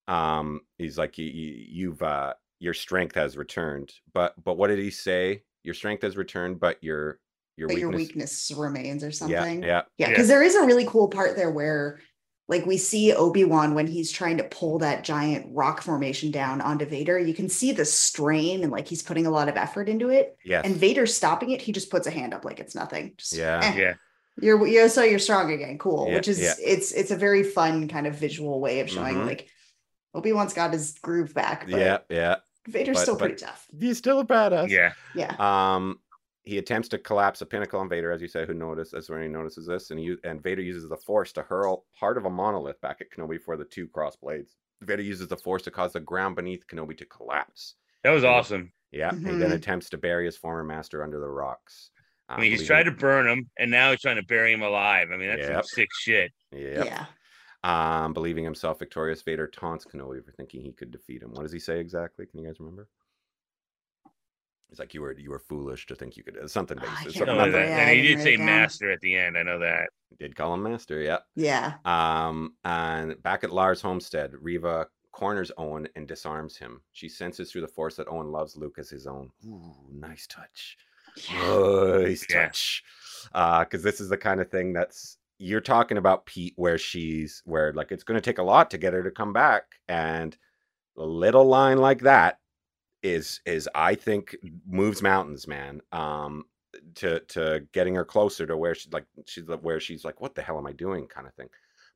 Um, 0.08 0.62
he's 0.78 0.96
like, 0.96 1.18
you, 1.18 1.26
you've 1.26 2.02
uh, 2.02 2.34
your 2.58 2.72
strength 2.72 3.14
has 3.16 3.36
returned," 3.36 3.92
but 4.14 4.34
but 4.42 4.56
what 4.56 4.68
did 4.68 4.78
he 4.78 4.90
say? 4.90 5.42
Your 5.62 5.74
strength 5.74 6.02
has 6.02 6.16
returned, 6.16 6.60
but 6.60 6.82
your 6.82 7.20
your 7.56 7.68
but 7.68 7.74
weakness... 7.74 7.82
your 7.82 7.98
weakness 7.98 8.52
remains, 8.56 9.04
or 9.04 9.10
something. 9.10 9.62
Yeah, 9.62 9.68
yeah, 9.68 9.82
yeah. 9.98 10.08
Because 10.08 10.28
yeah. 10.28 10.34
there 10.34 10.42
is 10.42 10.54
a 10.54 10.64
really 10.64 10.86
cool 10.86 11.08
part 11.08 11.36
there 11.36 11.50
where 11.50 12.00
like 12.48 12.66
we 12.66 12.76
see 12.76 13.12
Obi-Wan 13.12 13.74
when 13.74 13.86
he's 13.86 14.10
trying 14.10 14.36
to 14.38 14.44
pull 14.44 14.80
that 14.80 15.04
giant 15.04 15.46
rock 15.54 15.82
formation 15.82 16.32
down 16.32 16.60
onto 16.60 16.84
Vader, 16.84 17.16
you 17.16 17.32
can 17.32 17.48
see 17.48 17.70
the 17.70 17.84
strain 17.84 18.64
and 18.64 18.72
like 18.72 18.88
he's 18.88 19.04
putting 19.04 19.24
a 19.24 19.30
lot 19.30 19.48
of 19.48 19.56
effort 19.56 19.88
into 19.88 20.08
it. 20.08 20.36
Yeah. 20.44 20.60
And 20.64 20.74
Vader's 20.74 21.14
stopping 21.14 21.50
it, 21.50 21.62
he 21.62 21.70
just 21.70 21.90
puts 21.90 22.08
a 22.08 22.10
hand 22.10 22.34
up 22.34 22.44
like 22.44 22.58
it's 22.58 22.74
nothing. 22.74 23.14
Just, 23.16 23.36
yeah. 23.36 23.60
Eh. 23.62 23.78
Yeah. 23.78 23.94
You're 24.40 24.66
you're 24.66 24.88
so 24.88 25.02
you're 25.02 25.18
strong 25.18 25.52
again. 25.52 25.78
Cool. 25.78 26.06
Yeah, 26.08 26.14
Which 26.14 26.28
is 26.28 26.40
yeah. 26.40 26.54
it's 26.64 26.92
it's 26.92 27.10
a 27.10 27.16
very 27.16 27.42
fun 27.42 27.88
kind 27.88 28.06
of 28.06 28.14
visual 28.14 28.60
way 28.60 28.80
of 28.80 28.90
showing 28.90 29.16
mm-hmm. 29.16 29.26
like 29.26 29.48
Obi-Wan's 30.14 30.54
got 30.54 30.72
his 30.72 30.98
groove 31.00 31.34
back. 31.34 31.66
yeah, 31.68 31.98
yeah. 32.08 32.36
Vader's 32.68 32.98
but, 32.98 33.02
still 33.02 33.16
pretty 33.16 33.36
tough. 33.36 33.66
He's 33.78 33.98
still 33.98 34.20
a 34.20 34.26
badass. 34.26 34.68
Yeah. 34.68 34.92
Yeah. 35.14 35.34
Um 35.38 35.98
he 36.42 36.58
attempts 36.58 36.88
to 36.88 36.98
collapse 36.98 37.42
a 37.42 37.46
pinnacle 37.46 37.80
on 37.80 37.88
Vader, 37.88 38.10
as 38.10 38.22
you 38.22 38.28
say, 38.28 38.46
who 38.46 38.54
notices 38.54 38.92
that's 38.92 39.10
when 39.10 39.22
he 39.22 39.28
notices 39.28 39.66
this, 39.66 39.90
and 39.90 40.00
he 40.00 40.16
and 40.24 40.42
Vader 40.42 40.62
uses 40.62 40.88
the 40.88 40.96
force 40.96 41.32
to 41.32 41.42
hurl 41.42 41.84
part 41.98 42.16
of 42.16 42.24
a 42.24 42.30
monolith 42.30 42.80
back 42.80 43.00
at 43.00 43.10
Kenobi 43.10 43.40
for 43.40 43.56
the 43.56 43.64
two 43.64 43.86
cross 43.86 44.16
blades. 44.16 44.56
Vader 44.80 45.02
uses 45.02 45.28
the 45.28 45.36
force 45.36 45.62
to 45.62 45.70
cause 45.70 45.92
the 45.92 46.00
ground 46.00 46.36
beneath 46.36 46.66
Kenobi 46.66 46.96
to 46.98 47.04
collapse. 47.04 47.74
That 48.02 48.10
was 48.10 48.24
awesome. 48.24 48.72
Yeah, 48.90 49.10
mm-hmm. 49.10 49.30
he 49.30 49.36
then 49.36 49.52
attempts 49.52 49.90
to 49.90 49.98
bury 49.98 50.24
his 50.24 50.36
former 50.36 50.64
master 50.64 51.02
under 51.02 51.20
the 51.20 51.28
rocks. 51.28 51.90
Uh, 52.30 52.34
I 52.34 52.40
mean, 52.40 52.50
he's 52.50 52.66
tried 52.66 52.84
to 52.84 52.92
burn 52.92 53.28
him, 53.28 53.50
and 53.58 53.70
now 53.70 53.90
he's 53.90 54.00
trying 54.00 54.16
to 54.16 54.24
bury 54.24 54.52
him 54.52 54.62
alive. 54.62 55.08
I 55.12 55.16
mean, 55.16 55.28
that's 55.28 55.42
yep. 55.42 55.52
some 55.52 55.62
sick 55.64 55.88
shit. 56.00 56.32
Yep. 56.52 56.86
Yeah. 56.86 57.06
Um, 57.62 58.12
believing 58.12 58.44
himself 58.44 58.78
victorious, 58.78 59.22
Vader 59.22 59.46
taunts 59.46 59.84
Kenobi 59.84 60.24
for 60.24 60.32
thinking 60.32 60.62
he 60.62 60.72
could 60.72 60.90
defeat 60.90 61.22
him. 61.22 61.30
What 61.32 61.42
does 61.42 61.52
he 61.52 61.58
say 61.58 61.80
exactly? 61.80 62.26
Can 62.26 62.40
you 62.40 62.46
guys 62.46 62.60
remember? 62.60 62.88
It's 64.70 64.78
like 64.78 64.94
you 64.94 65.00
were 65.00 65.18
you 65.18 65.30
were 65.30 65.40
foolish 65.40 65.86
to 65.86 65.96
think 65.96 66.16
you 66.16 66.22
could 66.22 66.48
something 66.48 66.78
oh, 66.80 67.08
something 67.10 67.26
that. 67.26 67.54
and 67.54 67.98
he 67.98 68.06
did 68.06 68.20
say 68.20 68.36
master 68.36 68.92
at 68.92 69.00
the 69.00 69.16
end. 69.16 69.36
I 69.36 69.42
know 69.42 69.58
that. 69.58 69.88
Did 70.18 70.36
call 70.36 70.54
him 70.54 70.62
master, 70.62 71.00
yeah. 71.00 71.18
Yeah. 71.34 71.74
Um, 71.84 72.54
and 72.64 73.20
back 73.22 73.42
at 73.42 73.52
Lars' 73.52 73.82
homestead, 73.82 74.32
Reva 74.40 74.86
corners 75.10 75.50
Owen 75.58 75.88
and 75.96 76.06
disarms 76.06 76.56
him. 76.56 76.82
She 76.92 77.08
senses 77.08 77.50
through 77.50 77.62
the 77.62 77.68
force 77.68 77.96
that 77.96 78.08
Owen 78.08 78.30
loves 78.30 78.56
Luke 78.56 78.76
as 78.78 78.88
his 78.88 79.08
own. 79.08 79.30
Ooh, 79.44 79.74
nice 79.92 80.28
touch. 80.28 80.76
Nice 81.32 82.26
yeah. 82.28 82.46
touch. 82.46 82.84
Uh, 83.32 83.60
because 83.60 83.82
this 83.82 84.00
is 84.00 84.08
the 84.08 84.16
kind 84.16 84.40
of 84.40 84.50
thing 84.50 84.72
that's 84.72 85.18
you're 85.38 85.60
talking 85.60 85.96
about 85.96 86.26
Pete, 86.26 86.54
where 86.56 86.78
she's 86.78 87.42
where 87.44 87.72
like 87.72 87.92
it's 87.92 88.04
gonna 88.04 88.20
take 88.20 88.38
a 88.38 88.42
lot 88.42 88.70
to 88.70 88.78
get 88.78 88.92
her 88.92 89.02
to 89.02 89.10
come 89.10 89.32
back, 89.32 89.64
and 89.88 90.36
a 90.98 91.04
little 91.04 91.44
line 91.44 91.78
like 91.78 92.00
that 92.02 92.38
is 93.02 93.40
is 93.46 93.68
I 93.74 93.94
think 93.94 94.36
moves 94.68 95.02
mountains, 95.02 95.46
man. 95.46 95.80
Um, 95.92 96.44
to 96.96 97.20
to 97.20 97.66
getting 97.72 97.94
her 97.94 98.04
closer 98.04 98.46
to 98.46 98.56
where 98.56 98.74
she's 98.74 98.92
like 98.92 99.06
she's 99.26 99.44
where 99.62 99.80
she's 99.80 100.04
like, 100.04 100.20
what 100.20 100.34
the 100.34 100.42
hell 100.42 100.58
am 100.58 100.66
I 100.66 100.72
doing, 100.72 101.06
kind 101.06 101.26
of 101.26 101.34
thing. 101.34 101.48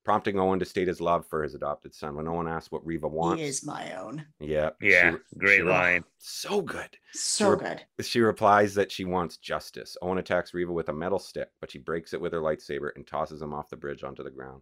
Prompting 0.05 0.39
Owen 0.39 0.59
to 0.59 0.67
state 0.67 0.87
his 0.87 1.01
love 1.01 1.27
for 1.27 1.43
his 1.43 1.55
adopted 1.55 1.95
son. 1.95 2.17
When 2.17 2.29
Owen 2.29 2.47
asks 2.47 2.71
what 2.71 2.85
Reva 2.87 3.09
wants, 3.09 3.41
he 3.41 3.49
is 3.49 3.65
my 3.65 3.95
own. 3.97 4.25
Yeah, 4.39 4.71
yeah, 4.81 5.13
she, 5.13 5.39
great 5.39 5.57
she, 5.59 5.63
line. 5.63 6.05
So 6.19 6.61
good, 6.61 6.97
so 7.13 7.57
she 7.57 7.65
good. 7.65 7.83
She 8.05 8.21
replies 8.21 8.75
that 8.75 8.93
she 8.93 9.07
wants 9.07 9.39
justice. 9.39 9.97
Owen 10.03 10.19
attacks 10.19 10.53
Reva 10.53 10.73
with 10.73 10.91
a 10.91 10.93
metal 10.93 11.19
stick, 11.19 11.49
but 11.59 11.71
she 11.71 11.79
breaks 11.79 12.13
it 12.13 12.21
with 12.21 12.35
her 12.35 12.41
lightsaber 12.41 12.91
and 12.97 13.07
tosses 13.07 13.41
him 13.41 13.55
off 13.55 13.71
the 13.71 13.77
bridge 13.77 14.05
onto 14.05 14.23
the 14.23 14.31
ground. 14.31 14.61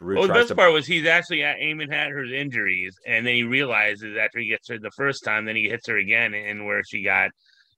well, 0.00 0.26
the 0.26 0.32
best 0.32 0.48
to... 0.48 0.54
part 0.54 0.72
was 0.72 0.86
he's 0.86 1.06
actually 1.06 1.42
aiming 1.42 1.92
at 1.92 2.08
her 2.08 2.24
injuries, 2.24 2.96
and 3.06 3.26
then 3.26 3.34
he 3.34 3.42
realizes 3.42 4.16
after 4.16 4.38
he 4.38 4.48
gets 4.48 4.68
her 4.68 4.78
the 4.78 4.90
first 4.92 5.22
time, 5.22 5.44
then 5.44 5.56
he 5.56 5.68
hits 5.68 5.86
her 5.86 5.98
again, 5.98 6.32
and 6.32 6.64
where 6.64 6.82
she 6.82 7.02
got 7.02 7.30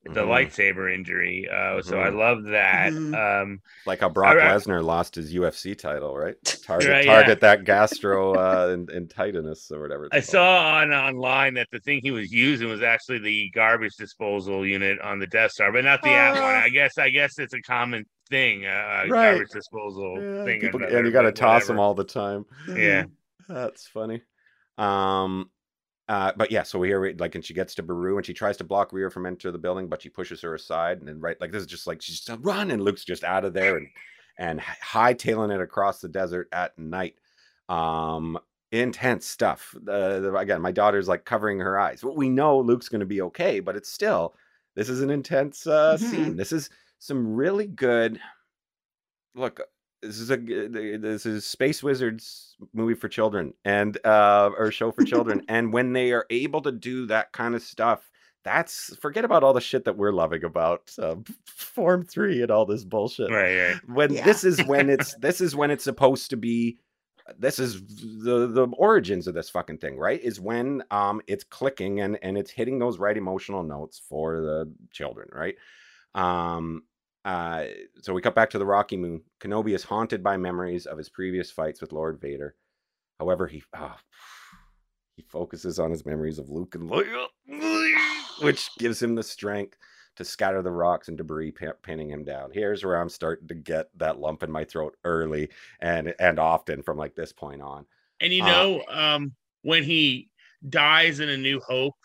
the 0.05 0.21
mm-hmm. 0.21 0.31
lightsaber 0.31 0.95
injury. 0.95 1.49
Uh, 1.51 1.55
mm-hmm. 1.55 1.89
So 1.89 2.01
I 2.01 2.09
mm-hmm. 2.09 2.19
love 2.19 2.45
that. 2.45 2.93
Mm-hmm. 2.93 3.15
Um, 3.15 3.61
like 3.87 4.01
how 4.01 4.11
Brock 4.11 4.37
I, 4.37 4.55
Lesnar 4.55 4.85
lost 4.85 5.15
his 5.15 5.33
UFC 5.33 5.77
title, 5.77 6.17
right? 6.17 6.35
Target, 6.65 6.89
right, 6.89 7.07
target 7.07 7.29
yeah. 7.29 7.35
that 7.57 7.65
gastro 7.65 8.35
uh, 8.35 8.69
in, 8.69 8.91
in 8.91 9.07
Titanus 9.07 9.71
or 9.71 9.81
whatever. 9.81 10.09
I 10.13 10.17
called. 10.17 10.25
saw 10.25 10.75
on 10.77 10.93
online 10.93 11.55
that 11.55 11.69
the 11.73 11.81
thing 11.81 12.01
he 12.03 12.11
was 12.11 12.33
using 12.33 12.69
was 12.69 12.83
actually 12.83 13.19
the 13.19 13.51
garbage 13.55 13.97
disposal 13.97 14.67
unit 14.67 15.01
on 15.01 15.19
the 15.19 15.27
Death 15.27 15.53
Star, 15.53 15.73
but 15.73 15.85
not 15.85 16.03
the 16.03 16.11
uh, 16.11 16.33
one. 16.33 16.55
I 16.55 16.69
guess 16.69 16.99
I 16.99 17.11
guess 17.11 17.39
it's 17.39 17.55
a 17.55 17.61
common 17.63 18.05
thing, 18.31 18.67
uh, 18.67 18.69
uh 18.69 19.05
right. 19.09 19.33
garbage 19.33 19.51
disposal 19.51 20.19
yeah, 20.21 20.45
thing. 20.45 20.61
People, 20.61 20.83
and 20.85 21.07
you 21.07 21.13
got 21.13 21.23
to 21.23 21.33
toss 21.33 21.67
them 21.67 21.79
all 21.79 21.95
the 21.95 22.05
time. 22.05 22.45
Yeah, 22.69 23.05
that's 23.49 23.87
funny. 23.87 24.23
Um, 24.77 25.51
uh, 26.09 26.33
but 26.37 26.51
yeah, 26.51 26.63
so 26.63 26.79
we 26.79 26.89
hear 26.89 27.15
like, 27.19 27.35
and 27.35 27.45
she 27.45 27.55
gets 27.55 27.75
to 27.77 27.83
Beru 27.83 28.17
and 28.17 28.27
she 28.27 28.35
tries 28.35 28.57
to 28.59 28.65
block 28.65 28.93
Reva 28.93 29.11
from 29.11 29.27
enter 29.27 29.51
the 29.51 29.59
building, 29.59 29.89
but 29.89 30.03
she 30.03 30.11
pushes 30.11 30.41
her 30.43 30.55
aside. 30.55 30.99
And 30.99 31.09
then 31.09 31.21
right, 31.21 31.41
like 31.41 31.51
this 31.51 31.63
is 31.63 31.67
just 31.67 31.87
like 31.87 32.03
she's 32.03 32.21
just 32.21 32.39
run, 32.43 32.71
and 32.71 32.83
Luke's 32.83 33.05
just 33.05 33.25
out 33.25 33.45
of 33.45 33.55
there 33.55 33.79
and 33.79 33.89
and 34.37 34.61
hightailing 34.61 35.55
it 35.55 35.61
across 35.61 36.01
the 36.01 36.09
desert 36.09 36.49
at 36.53 36.79
night. 36.79 37.15
Um, 37.69 38.39
intense 38.73 39.27
stuff. 39.27 39.75
Uh, 39.89 40.35
again, 40.35 40.61
my 40.61 40.73
daughter's 40.73 41.09
like 41.09 41.25
covering 41.25 41.61
her 41.61 41.79
eyes. 41.79 42.05
Well, 42.05 42.17
we 42.17 42.29
know 42.29 42.59
Luke's 42.61 42.89
going 42.89 43.01
to 43.01 43.07
be 43.07 43.23
okay, 43.23 43.61
but 43.61 43.77
it's 43.77 43.91
still 43.91 44.35
this 44.75 44.89
is 44.89 45.01
an 45.01 45.11
intense 45.11 45.67
uh, 45.67 45.97
mm-hmm. 45.97 46.11
scene. 46.11 46.37
This 46.37 46.53
is 46.53 46.69
some 46.99 47.35
really 47.35 47.67
good. 47.67 48.21
Look, 49.35 49.61
this 50.05 50.19
is 50.19 50.31
a 50.31 50.37
this 50.37 51.27
is 51.27 51.47
Space 51.47 51.83
Wizards 51.83 52.57
movie 52.73 52.95
for 52.95 53.09
children 53.09 53.55
and 53.65 53.99
uh 54.05 54.51
or 54.57 54.71
show 54.71 54.93
for 54.93 55.05
children 55.05 55.43
and 55.49 55.73
when 55.73 55.93
they 55.93 56.13
are 56.13 56.27
able 56.31 56.63
to 56.63 56.73
do 56.73 57.07
that 57.07 57.33
kind 57.33 57.55
of 57.55 57.63
stuff 57.63 58.11
that's 58.45 58.95
forget 58.97 59.25
about 59.25 59.43
all 59.43 59.55
the 59.55 59.61
shit 59.61 59.85
that 59.87 59.97
we're 59.97 60.13
loving 60.13 60.45
about 60.45 60.93
uh, 60.99 61.17
form 61.47 62.05
3 62.05 62.43
and 62.43 62.51
all 62.51 62.67
this 62.67 62.85
bullshit 62.85 63.31
right, 63.31 63.57
right. 63.57 63.77
when 63.89 64.13
yeah. 64.13 64.25
this 64.25 64.45
is 64.45 64.63
when 64.67 64.91
it's 64.91 65.15
this 65.21 65.41
is 65.41 65.57
when 65.57 65.71
it's 65.71 65.85
supposed 65.85 66.31
to 66.31 66.37
be 66.37 66.79
this 67.39 67.59
is 67.59 67.81
the 68.23 68.47
the 68.47 68.69
origins 68.77 69.27
of 69.27 69.35
this 69.35 69.49
fucking 69.49 69.79
thing 69.79 69.97
right 69.97 70.21
is 70.21 70.39
when 70.39 70.83
um 70.91 71.23
it's 71.27 71.45
clicking 71.45 72.01
and 72.01 72.19
and 72.23 72.37
it's 72.37 72.51
hitting 72.51 72.79
those 72.79 72.99
right 72.99 73.17
emotional 73.17 73.63
notes 73.63 74.01
for 74.09 74.41
the 74.41 74.71
children 74.93 75.29
right 75.33 75.57
um 76.15 76.83
uh, 77.25 77.65
so 78.03 78.13
we 78.13 78.21
cut 78.21 78.35
back 78.35 78.51
to 78.51 78.59
the 78.59 78.67
Rocky 78.67 78.97
Moon. 78.97 79.23
Kenobi 79.41 79.75
is 79.75 79.83
haunted 79.83 80.23
by 80.23 80.37
memories 80.37 80.87
of 80.87 80.99
his 80.99 81.09
previous 81.09 81.51
fights 81.51 81.81
with 81.81 81.93
Lord 81.93 82.21
Vader. 82.21 82.55
However, 83.19 83.47
he 83.47 83.63
oh, 83.77 83.97
he 85.17 85.23
focuses 85.23 85.79
on 85.79 85.91
his 85.91 86.05
memories 86.05 86.39
of 86.39 86.51
Luke 86.51 86.75
and 86.75 86.91
Leia, 86.91 87.27
which 88.43 88.69
gives 88.79 89.03
him 89.03 89.15
the 89.15 89.23
strength 89.23 89.79
to 90.17 90.25
scatter 90.25 90.63
the 90.63 90.71
rocks 90.71 91.09
and 91.09 91.17
debris 91.17 91.53
pinning 91.83 92.11
him 92.11 92.25
down. 92.25 92.51
Here's 92.53 92.85
where 92.85 92.97
I'm 92.97 93.09
starting 93.09 93.49
to 93.49 93.55
get 93.55 93.89
that 93.97 94.19
lump 94.19 94.43
in 94.43 94.51
my 94.51 94.65
throat 94.65 94.97
early 95.05 95.49
and 95.81 96.15
and 96.19 96.39
often 96.39 96.83
from 96.83 96.99
like 96.99 97.15
this 97.15 97.33
point 97.33 97.63
on. 97.63 97.87
And 98.21 98.33
you 98.33 98.43
uh 98.43 98.47
know, 98.47 98.85
um, 98.89 99.33
when 99.63 99.83
he 99.83 100.29
dies 100.69 101.21
in 101.21 101.29
A 101.29 101.37
New 101.37 101.61
Hope, 101.67 101.97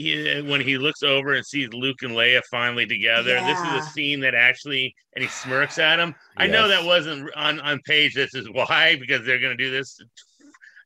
he, 0.00 0.42
when 0.42 0.60
he 0.60 0.78
looks 0.78 1.02
over 1.02 1.34
and 1.34 1.44
sees 1.44 1.72
Luke 1.72 2.02
and 2.02 2.12
Leia 2.12 2.42
finally 2.50 2.86
together, 2.86 3.34
yeah. 3.34 3.46
this 3.46 3.60
is 3.60 3.86
a 3.86 3.90
scene 3.90 4.20
that 4.20 4.34
actually, 4.34 4.94
and 5.14 5.22
he 5.22 5.28
smirks 5.28 5.78
at 5.78 5.98
him. 5.98 6.08
Yes. 6.08 6.16
I 6.36 6.46
know 6.46 6.68
that 6.68 6.84
wasn't 6.84 7.30
on 7.36 7.60
on 7.60 7.80
page. 7.86 8.14
This 8.14 8.34
is 8.34 8.48
why 8.50 8.96
because 9.00 9.24
they're 9.24 9.38
going 9.38 9.56
to 9.56 9.64
do 9.64 9.70
this 9.70 10.00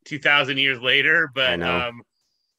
two 0.05 0.19
thousand 0.19 0.59
years 0.59 0.81
later. 0.81 1.31
But 1.35 1.63
I 1.63 1.87
um, 1.87 2.03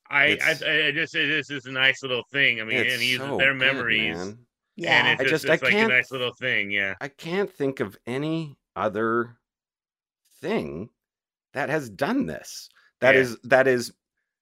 I, 0.10 0.38
I, 0.44 0.88
I 0.88 0.92
just 0.92 1.14
this 1.14 1.50
is 1.50 1.66
a 1.66 1.72
nice 1.72 2.02
little 2.04 2.24
thing. 2.32 2.62
I 2.62 2.64
mean, 2.64 2.78
and 2.78 3.02
he 3.02 3.12
uses 3.12 3.28
so 3.28 3.38
their 3.38 3.54
memories. 3.54 4.18
Good, 4.18 4.38
yeah, 4.76 5.00
and 5.00 5.08
it's 5.20 5.28
I 5.28 5.32
just, 5.32 5.46
it's 5.46 5.64
I 5.64 5.66
like 5.66 5.74
can't, 5.74 5.92
a 5.92 5.96
nice 5.96 6.12
little 6.12 6.34
thing. 6.34 6.72
Yeah, 6.72 6.96
I 7.02 7.08
can't 7.08 7.52
think 7.52 7.80
of 7.80 7.98
any 8.06 8.58
other 8.76 9.38
thing 10.42 10.90
that 11.54 11.70
has 11.70 11.90
done 11.90 12.26
this. 12.26 12.70
That 13.02 13.16
yeah. 13.16 13.22
is 13.22 13.38
that 13.46 13.68
is 13.68 13.94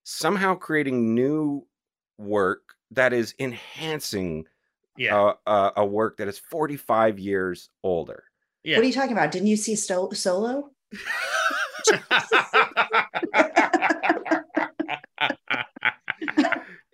somehow 0.03 0.55
creating 0.55 1.16
new 1.16 1.66
work 2.18 2.76
that 2.91 3.14
is 3.14 3.34
enhancing 3.39 4.45
yeah. 4.97 5.34
a, 5.45 5.72
a 5.78 5.86
work 5.86 6.18
that 6.18 6.28
is 6.28 6.39
45 6.39 7.20
years 7.20 7.70
older. 7.84 8.24
Yeah. 8.64 8.78
What 8.78 8.84
are 8.84 8.88
you 8.88 8.93
talking 8.93 9.11
about? 9.14 9.32
Didn't 9.32 9.47
you 9.47 9.57
see 9.57 9.76
Sto- 9.76 10.11
Solo? 10.11 10.72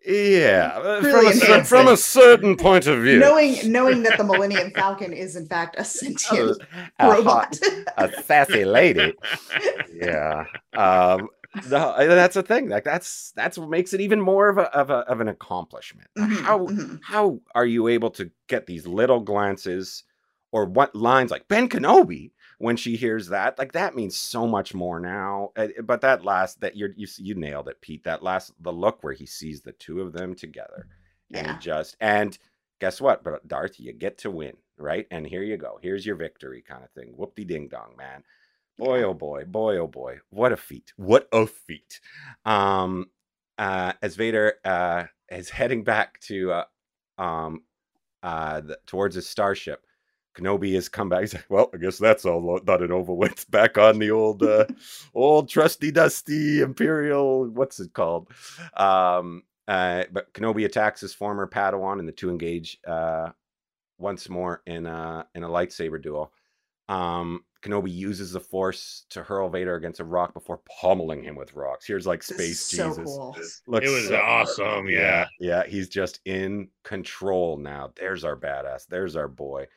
Yeah, 0.09 0.71
uh, 0.75 1.01
from 1.01 1.27
a, 1.27 1.63
from 1.63 1.87
a, 1.87 1.95
certain 1.95 2.57
point 2.57 2.87
of 2.87 3.03
view, 3.03 3.19
knowing 3.19 3.71
knowing 3.71 4.01
that 4.03 4.17
the 4.17 4.23
Millennium 4.23 4.71
Falcon 4.71 5.13
is 5.13 5.35
in 5.35 5.45
fact 5.45 5.75
a 5.77 5.85
sentient 5.85 6.57
a, 6.97 7.07
robot, 7.07 7.59
hot, 7.61 7.93
a 7.97 8.23
sassy 8.23 8.65
lady. 8.65 9.13
yeah, 9.93 10.45
um, 10.73 11.29
no, 11.69 11.95
that's 11.97 12.35
a 12.35 12.43
thing. 12.43 12.69
Like 12.69 12.83
that's 12.83 13.31
that's 13.35 13.57
what 13.57 13.69
makes 13.69 13.93
it 13.93 14.01
even 14.01 14.21
more 14.21 14.49
of 14.49 14.57
a 14.57 14.73
of, 14.75 14.89
a, 14.89 14.99
of 15.09 15.21
an 15.21 15.27
accomplishment. 15.27 16.09
Mm-hmm, 16.17 16.43
how 16.43 16.59
mm-hmm. 16.59 16.95
how 17.01 17.39
are 17.55 17.65
you 17.65 17.87
able 17.87 18.11
to 18.11 18.29
get 18.47 18.65
these 18.65 18.85
little 18.85 19.19
glances 19.19 20.03
or 20.51 20.65
what 20.65 20.95
lines 20.95 21.31
like 21.31 21.47
Ben 21.47 21.69
Kenobi? 21.69 22.31
when 22.59 22.75
she 22.75 22.95
hears 22.95 23.27
that 23.27 23.57
like 23.57 23.71
that 23.71 23.95
means 23.95 24.15
so 24.15 24.45
much 24.45 24.73
more 24.73 24.99
now 24.99 25.49
eh, 25.55 25.69
eh, 25.77 25.81
but 25.81 26.01
that 26.01 26.23
last 26.23 26.59
that 26.61 26.77
you're 26.77 26.91
you, 26.95 27.07
you 27.17 27.33
nailed 27.33 27.67
it 27.67 27.81
pete 27.81 28.03
that 28.03 28.21
last 28.21 28.51
the 28.59 28.71
look 28.71 29.01
where 29.01 29.13
he 29.13 29.25
sees 29.25 29.61
the 29.61 29.71
two 29.73 30.01
of 30.01 30.13
them 30.13 30.35
together 30.35 30.87
yeah. 31.29 31.51
and 31.51 31.61
just 31.61 31.97
and 31.99 32.37
guess 32.79 33.01
what 33.01 33.23
but 33.23 33.45
darth 33.47 33.79
you 33.79 33.91
get 33.91 34.17
to 34.17 34.29
win 34.29 34.55
right 34.77 35.07
and 35.09 35.25
here 35.25 35.43
you 35.43 35.57
go 35.57 35.79
here's 35.81 36.05
your 36.05 36.15
victory 36.15 36.61
kind 36.61 36.83
of 36.83 36.91
thing 36.91 37.13
whoop 37.15 37.33
de 37.35 37.43
ding 37.43 37.67
dong 37.67 37.93
man 37.97 38.23
boy 38.79 39.03
oh 39.03 39.13
boy 39.13 39.43
boy 39.45 39.77
oh 39.77 39.87
boy 39.87 40.17
what 40.29 40.51
a 40.51 40.57
feat 40.57 40.91
what 40.95 41.27
a 41.31 41.45
feat 41.45 41.99
um 42.45 43.05
uh 43.57 43.93
as 44.01 44.15
vader 44.15 44.55
uh 44.65 45.03
is 45.29 45.49
heading 45.49 45.83
back 45.83 46.19
to 46.21 46.51
uh 46.51 46.63
um 47.21 47.61
uh 48.23 48.61
the, 48.61 48.77
towards 48.87 49.15
his 49.15 49.27
starship 49.27 49.85
Kenobi 50.39 50.73
has 50.75 50.87
come 50.89 51.09
back. 51.09 51.21
He's 51.21 51.33
like, 51.33 51.45
well, 51.49 51.69
I 51.73 51.77
guess 51.77 51.97
that's 51.97 52.25
all 52.25 52.59
done 52.59 52.83
and 52.83 52.93
over 52.93 53.13
with. 53.13 53.49
Back 53.51 53.77
on 53.77 53.99
the 53.99 54.11
old, 54.11 54.43
uh, 54.43 54.65
old 55.13 55.49
trusty 55.49 55.91
dusty 55.91 56.61
Imperial. 56.61 57.49
What's 57.49 57.79
it 57.79 57.93
called? 57.93 58.29
Um, 58.77 59.43
uh, 59.67 60.03
but 60.11 60.33
Kenobi 60.33 60.65
attacks 60.65 61.01
his 61.01 61.13
former 61.13 61.47
Padawan, 61.47 61.99
and 61.99 62.07
the 62.07 62.13
two 62.13 62.29
engage 62.29 62.79
uh, 62.87 63.29
once 63.97 64.29
more 64.29 64.61
in 64.65 64.85
a 64.85 65.27
in 65.35 65.43
a 65.43 65.49
lightsaber 65.49 66.01
duel. 66.01 66.31
Um, 66.87 67.43
Kenobi 67.61 67.93
uses 67.93 68.31
the 68.31 68.39
Force 68.39 69.05
to 69.09 69.21
hurl 69.21 69.49
Vader 69.49 69.75
against 69.75 69.99
a 69.99 70.05
rock 70.05 70.33
before 70.33 70.61
pummeling 70.81 71.23
him 71.23 71.35
with 71.35 71.53
rocks. 71.53 71.85
Here's 71.85 72.07
like 72.07 72.23
space 72.23 72.69
Jesus. 72.69 72.95
So 72.95 73.03
cool. 73.03 73.35
it 73.77 73.89
was 73.89 74.07
so 74.07 74.17
awesome. 74.17 74.87
Yeah. 74.87 75.27
yeah, 75.39 75.63
yeah. 75.63 75.63
He's 75.67 75.89
just 75.89 76.21
in 76.25 76.69
control 76.83 77.57
now. 77.57 77.91
There's 77.95 78.23
our 78.23 78.37
badass. 78.37 78.87
There's 78.87 79.15
our 79.15 79.27
boy 79.27 79.67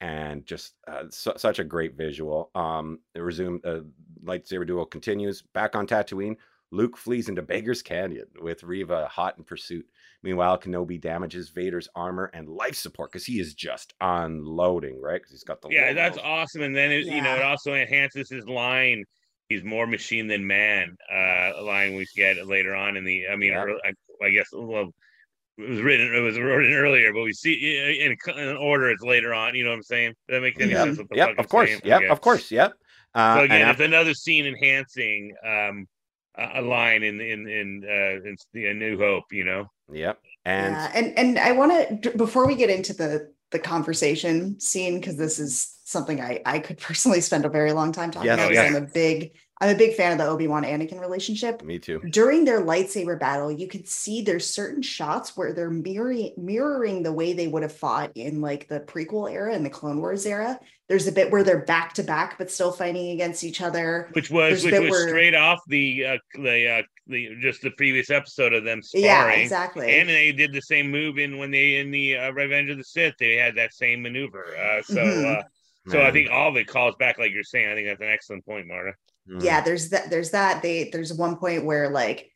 and 0.00 0.44
just 0.46 0.74
uh, 0.88 1.04
su- 1.10 1.32
such 1.36 1.58
a 1.58 1.64
great 1.64 1.94
visual. 1.94 2.50
Um, 2.54 3.00
the 3.14 3.22
resume 3.22 3.60
uh, 3.64 3.80
lightsaber 4.24 4.66
duel 4.66 4.86
continues 4.86 5.42
back 5.42 5.76
on 5.76 5.86
Tatooine. 5.86 6.36
Luke 6.70 6.96
flees 6.96 7.28
into 7.28 7.42
Beggar's 7.42 7.82
Canyon 7.82 8.26
with 8.40 8.64
Reva 8.64 9.06
hot 9.08 9.38
in 9.38 9.44
pursuit. 9.44 9.86
Meanwhile, 10.22 10.58
Kenobi 10.58 11.00
damages 11.00 11.50
Vader's 11.50 11.88
armor 11.94 12.30
and 12.34 12.48
life 12.48 12.74
support 12.74 13.12
because 13.12 13.24
he 13.24 13.38
is 13.38 13.54
just 13.54 13.94
unloading, 14.00 15.00
right? 15.00 15.20
Because 15.20 15.30
he's 15.32 15.44
got 15.44 15.60
the 15.60 15.68
yeah, 15.70 15.92
that's 15.92 16.18
awesome. 16.18 16.62
And 16.62 16.74
then 16.74 16.90
it, 16.90 17.06
yeah. 17.06 17.14
you 17.14 17.22
know 17.22 17.36
it 17.36 17.42
also 17.42 17.74
enhances 17.74 18.28
his 18.28 18.46
line. 18.46 19.04
He's 19.48 19.62
more 19.62 19.86
machine 19.86 20.26
than 20.26 20.46
man. 20.46 20.96
Uh, 21.12 21.62
line 21.62 21.94
we 21.94 22.06
get 22.16 22.44
later 22.46 22.74
on 22.74 22.96
in 22.96 23.04
the. 23.04 23.28
I 23.28 23.36
mean, 23.36 23.52
yeah. 23.52 23.66
I, 23.84 23.92
I 24.24 24.30
guess 24.30 24.48
well, 24.52 24.90
it 25.58 25.68
was 25.68 25.80
written 25.80 26.14
it 26.14 26.20
was 26.20 26.38
written 26.38 26.72
earlier, 26.72 27.12
but 27.12 27.22
we 27.22 27.32
see 27.32 28.00
in, 28.00 28.16
in 28.36 28.56
order 28.56 28.90
it's 28.90 29.02
later 29.02 29.32
on. 29.32 29.54
You 29.54 29.64
know 29.64 29.70
what 29.70 29.76
I'm 29.76 29.82
saying? 29.84 30.14
Does 30.28 30.36
that 30.36 30.40
make 30.40 30.60
any 30.60 30.72
yep. 30.72 30.84
sense? 30.84 30.98
What 30.98 31.08
the 31.10 31.16
yep, 31.16 31.38
of 31.38 31.48
course. 31.48 31.70
Yep, 31.84 32.02
of 32.10 32.20
course. 32.20 32.50
Yep. 32.50 32.72
Uh, 33.14 33.36
so 33.36 33.44
again, 33.44 33.68
it's 33.68 33.80
another 33.80 34.14
scene 34.14 34.46
enhancing 34.46 35.34
um, 35.46 35.86
a 36.36 36.60
line 36.60 37.02
in 37.02 37.20
in 37.20 37.48
in, 37.48 37.84
uh, 37.88 38.28
in 38.28 38.36
the 38.52 38.74
New 38.74 38.98
Hope. 38.98 39.24
You 39.30 39.44
know. 39.44 39.70
Yep. 39.92 40.20
And 40.44 40.74
yeah, 40.74 40.90
and 40.94 41.18
and 41.18 41.38
I 41.38 41.52
want 41.52 42.02
to 42.02 42.10
before 42.16 42.46
we 42.46 42.54
get 42.54 42.70
into 42.70 42.92
the 42.92 43.32
the 43.50 43.58
conversation 43.58 44.58
scene 44.60 44.98
because 44.98 45.16
this 45.16 45.38
is 45.38 45.76
something 45.84 46.20
I 46.20 46.40
I 46.44 46.58
could 46.58 46.78
personally 46.80 47.20
spend 47.20 47.44
a 47.44 47.48
very 47.48 47.72
long 47.72 47.92
time 47.92 48.10
talking 48.10 48.26
yes, 48.26 48.38
about. 48.38 48.52
Yes. 48.52 48.68
I'm 48.68 48.82
a 48.82 48.86
big 48.86 49.32
I'm 49.58 49.74
a 49.74 49.78
big 49.78 49.94
fan 49.94 50.12
of 50.12 50.18
the 50.18 50.26
Obi 50.26 50.48
Wan 50.48 50.64
Anakin 50.64 51.00
relationship. 51.00 51.62
Me 51.62 51.78
too. 51.78 52.00
During 52.10 52.44
their 52.44 52.60
lightsaber 52.60 53.18
battle, 53.18 53.50
you 53.50 53.66
could 53.66 53.88
see 53.88 54.20
there's 54.20 54.48
certain 54.48 54.82
shots 54.82 55.34
where 55.34 55.54
they're 55.54 55.70
mirroring 55.70 56.32
mirroring 56.36 57.02
the 57.02 57.12
way 57.12 57.32
they 57.32 57.48
would 57.48 57.62
have 57.62 57.72
fought 57.72 58.12
in 58.14 58.42
like 58.42 58.68
the 58.68 58.80
prequel 58.80 59.30
era 59.32 59.54
and 59.54 59.64
the 59.64 59.70
Clone 59.70 60.00
Wars 60.00 60.26
era. 60.26 60.60
There's 60.88 61.06
a 61.06 61.12
bit 61.12 61.30
where 61.30 61.42
they're 61.42 61.64
back 61.64 61.94
to 61.94 62.02
back 62.02 62.36
but 62.36 62.50
still 62.50 62.70
fighting 62.70 63.10
against 63.10 63.44
each 63.44 63.62
other. 63.62 64.10
Which 64.12 64.30
was 64.30 64.62
which 64.62 64.78
was 64.78 64.90
where... 64.90 65.08
straight 65.08 65.34
off 65.34 65.60
the 65.66 66.04
uh, 66.04 66.18
the 66.34 66.68
uh, 66.68 66.82
the 67.06 67.36
just 67.40 67.62
the 67.62 67.70
previous 67.70 68.10
episode 68.10 68.52
of 68.52 68.64
them 68.64 68.82
sparring. 68.82 69.04
Yeah, 69.04 69.42
exactly. 69.42 69.98
And 69.98 70.08
they 70.08 70.32
did 70.32 70.52
the 70.52 70.62
same 70.62 70.90
move 70.90 71.18
in 71.18 71.38
when 71.38 71.50
they 71.50 71.76
in 71.76 71.90
the 71.90 72.16
uh, 72.16 72.30
Revenge 72.32 72.70
of 72.70 72.78
the 72.78 72.84
Sith. 72.84 73.14
They 73.18 73.36
had 73.36 73.56
that 73.56 73.74
same 73.74 74.02
maneuver. 74.02 74.56
Uh, 74.56 74.82
so. 74.82 74.96
Mm-hmm. 74.96 75.40
Uh, 75.40 75.42
so 75.88 76.02
I 76.02 76.10
think 76.10 76.30
all 76.32 76.48
of 76.48 76.56
it 76.56 76.66
calls 76.66 76.96
back, 76.96 77.16
like 77.16 77.32
you're 77.32 77.44
saying. 77.44 77.70
I 77.70 77.74
think 77.76 77.86
that's 77.86 78.00
an 78.00 78.08
excellent 78.08 78.44
point, 78.44 78.66
Marta. 78.66 78.94
Mm. 79.30 79.40
Yeah, 79.40 79.60
there's 79.60 79.90
that. 79.90 80.10
There's 80.10 80.30
that. 80.32 80.60
They 80.60 80.90
there's 80.90 81.12
one 81.12 81.36
point 81.36 81.64
where 81.64 81.90
like 81.90 82.28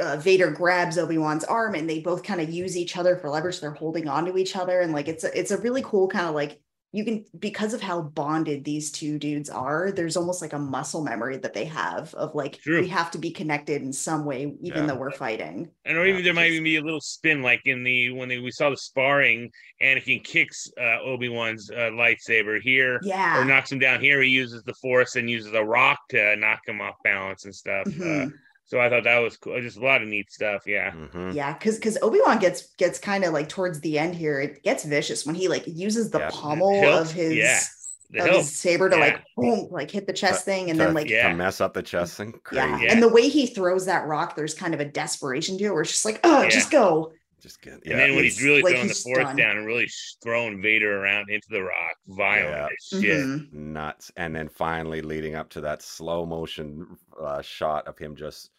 uh, 0.00 0.16
Vader 0.16 0.50
grabs 0.50 0.98
Obi 0.98 1.18
Wan's 1.18 1.44
arm, 1.44 1.74
and 1.74 1.88
they 1.88 2.00
both 2.00 2.22
kind 2.22 2.40
of 2.40 2.50
use 2.50 2.76
each 2.76 2.96
other 2.96 3.16
for 3.16 3.30
leverage. 3.30 3.60
They're 3.60 3.70
holding 3.70 4.08
on 4.08 4.24
to 4.26 4.36
each 4.36 4.56
other, 4.56 4.80
and 4.80 4.92
like 4.92 5.08
it's 5.08 5.24
a, 5.24 5.38
it's 5.38 5.50
a 5.50 5.58
really 5.58 5.82
cool 5.82 6.08
kind 6.08 6.26
of 6.26 6.34
like 6.34 6.60
you 6.92 7.04
can 7.04 7.24
because 7.38 7.74
of 7.74 7.82
how 7.82 8.00
bonded 8.00 8.64
these 8.64 8.90
two 8.90 9.18
dudes 9.18 9.50
are 9.50 9.92
there's 9.92 10.16
almost 10.16 10.40
like 10.40 10.54
a 10.54 10.58
muscle 10.58 11.02
memory 11.02 11.36
that 11.36 11.52
they 11.52 11.66
have 11.66 12.14
of 12.14 12.34
like 12.34 12.58
True. 12.60 12.80
we 12.80 12.88
have 12.88 13.10
to 13.10 13.18
be 13.18 13.30
connected 13.30 13.82
in 13.82 13.92
some 13.92 14.24
way 14.24 14.54
even 14.62 14.82
yeah. 14.82 14.86
though 14.86 14.94
we're 14.96 15.10
fighting 15.10 15.70
and 15.84 15.98
or 15.98 16.06
even 16.06 16.20
yeah, 16.20 16.24
there 16.24 16.34
might 16.34 16.50
even 16.50 16.64
be 16.64 16.76
a 16.76 16.82
little 16.82 17.00
spin 17.00 17.42
like 17.42 17.60
in 17.66 17.84
the 17.84 18.10
when 18.12 18.28
they, 18.28 18.38
we 18.38 18.50
saw 18.50 18.70
the 18.70 18.76
sparring 18.76 19.50
anakin 19.82 20.24
kicks 20.24 20.70
uh, 20.80 21.00
obi-wan's 21.02 21.70
uh, 21.70 21.90
lightsaber 21.92 22.60
here 22.60 23.00
yeah 23.02 23.38
or 23.38 23.44
knocks 23.44 23.70
him 23.70 23.78
down 23.78 24.00
here 24.00 24.22
he 24.22 24.30
uses 24.30 24.62
the 24.62 24.74
force 24.74 25.16
and 25.16 25.28
uses 25.28 25.52
a 25.52 25.64
rock 25.64 25.98
to 26.08 26.36
knock 26.36 26.60
him 26.66 26.80
off 26.80 26.94
balance 27.04 27.44
and 27.44 27.54
stuff 27.54 27.86
uh, 27.86 27.90
mm-hmm. 27.90 28.28
uh, 28.28 28.30
so 28.68 28.78
I 28.78 28.90
thought 28.90 29.04
that 29.04 29.18
was 29.18 29.38
cool. 29.38 29.58
Just 29.62 29.78
a 29.78 29.80
lot 29.80 30.02
of 30.02 30.08
neat 30.08 30.30
stuff. 30.30 30.64
Yeah. 30.66 30.90
Mm-hmm. 30.90 31.30
Yeah. 31.30 31.54
Cause 31.54 31.76
because 31.76 31.96
Obi-Wan 32.02 32.38
gets 32.38 32.74
gets 32.74 32.98
kind 32.98 33.24
of 33.24 33.32
like 33.32 33.48
towards 33.48 33.80
the 33.80 33.98
end 33.98 34.14
here, 34.14 34.40
it 34.40 34.62
gets 34.62 34.84
vicious 34.84 35.24
when 35.24 35.34
he 35.34 35.48
like 35.48 35.64
uses 35.66 36.10
the 36.10 36.18
yeah. 36.18 36.30
pommel 36.30 36.84
of 36.84 37.10
his 37.10 37.34
yeah. 37.34 38.24
of 38.24 38.36
his 38.36 38.54
saber 38.54 38.90
to 38.90 38.96
yeah. 38.96 39.02
like 39.02 39.24
boom, 39.38 39.68
like 39.70 39.90
hit 39.90 40.06
the 40.06 40.12
chest 40.12 40.40
to, 40.40 40.50
thing 40.50 40.68
and 40.68 40.78
to, 40.78 40.84
then 40.84 40.94
like 40.94 41.08
yeah. 41.08 41.32
mess 41.32 41.62
up 41.62 41.72
the 41.72 41.82
chest 41.82 42.18
thing. 42.18 42.38
Crazy. 42.44 42.84
Yeah. 42.84 42.92
And 42.92 43.02
the 43.02 43.08
way 43.08 43.30
he 43.30 43.46
throws 43.46 43.86
that 43.86 44.06
rock, 44.06 44.36
there's 44.36 44.52
kind 44.52 44.74
of 44.74 44.80
a 44.80 44.84
desperation 44.84 45.56
to 45.56 45.64
it 45.64 45.72
where 45.72 45.80
it's 45.80 45.92
just 45.92 46.04
like, 46.04 46.20
oh, 46.22 46.46
just 46.50 46.70
go. 46.70 47.12
Just 47.40 47.62
get, 47.62 47.80
yeah. 47.86 47.92
And 47.92 48.00
then 48.00 48.14
when 48.16 48.24
he's 48.24 48.42
really 48.42 48.60
like 48.60 48.72
throwing 48.74 48.88
he's 48.88 49.04
the 49.04 49.14
force 49.14 49.36
down 49.36 49.56
and 49.56 49.64
really 49.64 49.88
throwing 50.22 50.60
Vader 50.60 51.02
around 51.02 51.30
into 51.30 51.46
the 51.50 51.62
rock, 51.62 51.96
violent 52.08 52.72
yeah. 52.92 53.00
shit, 53.00 53.18
mm-hmm. 53.18 53.72
nuts. 53.72 54.10
And 54.16 54.36
then 54.36 54.48
finally 54.50 55.00
leading 55.00 55.36
up 55.36 55.48
to 55.50 55.62
that 55.62 55.80
slow 55.80 56.26
motion 56.26 56.98
uh, 57.18 57.40
shot 57.40 57.86
of 57.86 57.96
him 57.96 58.14
just 58.14 58.50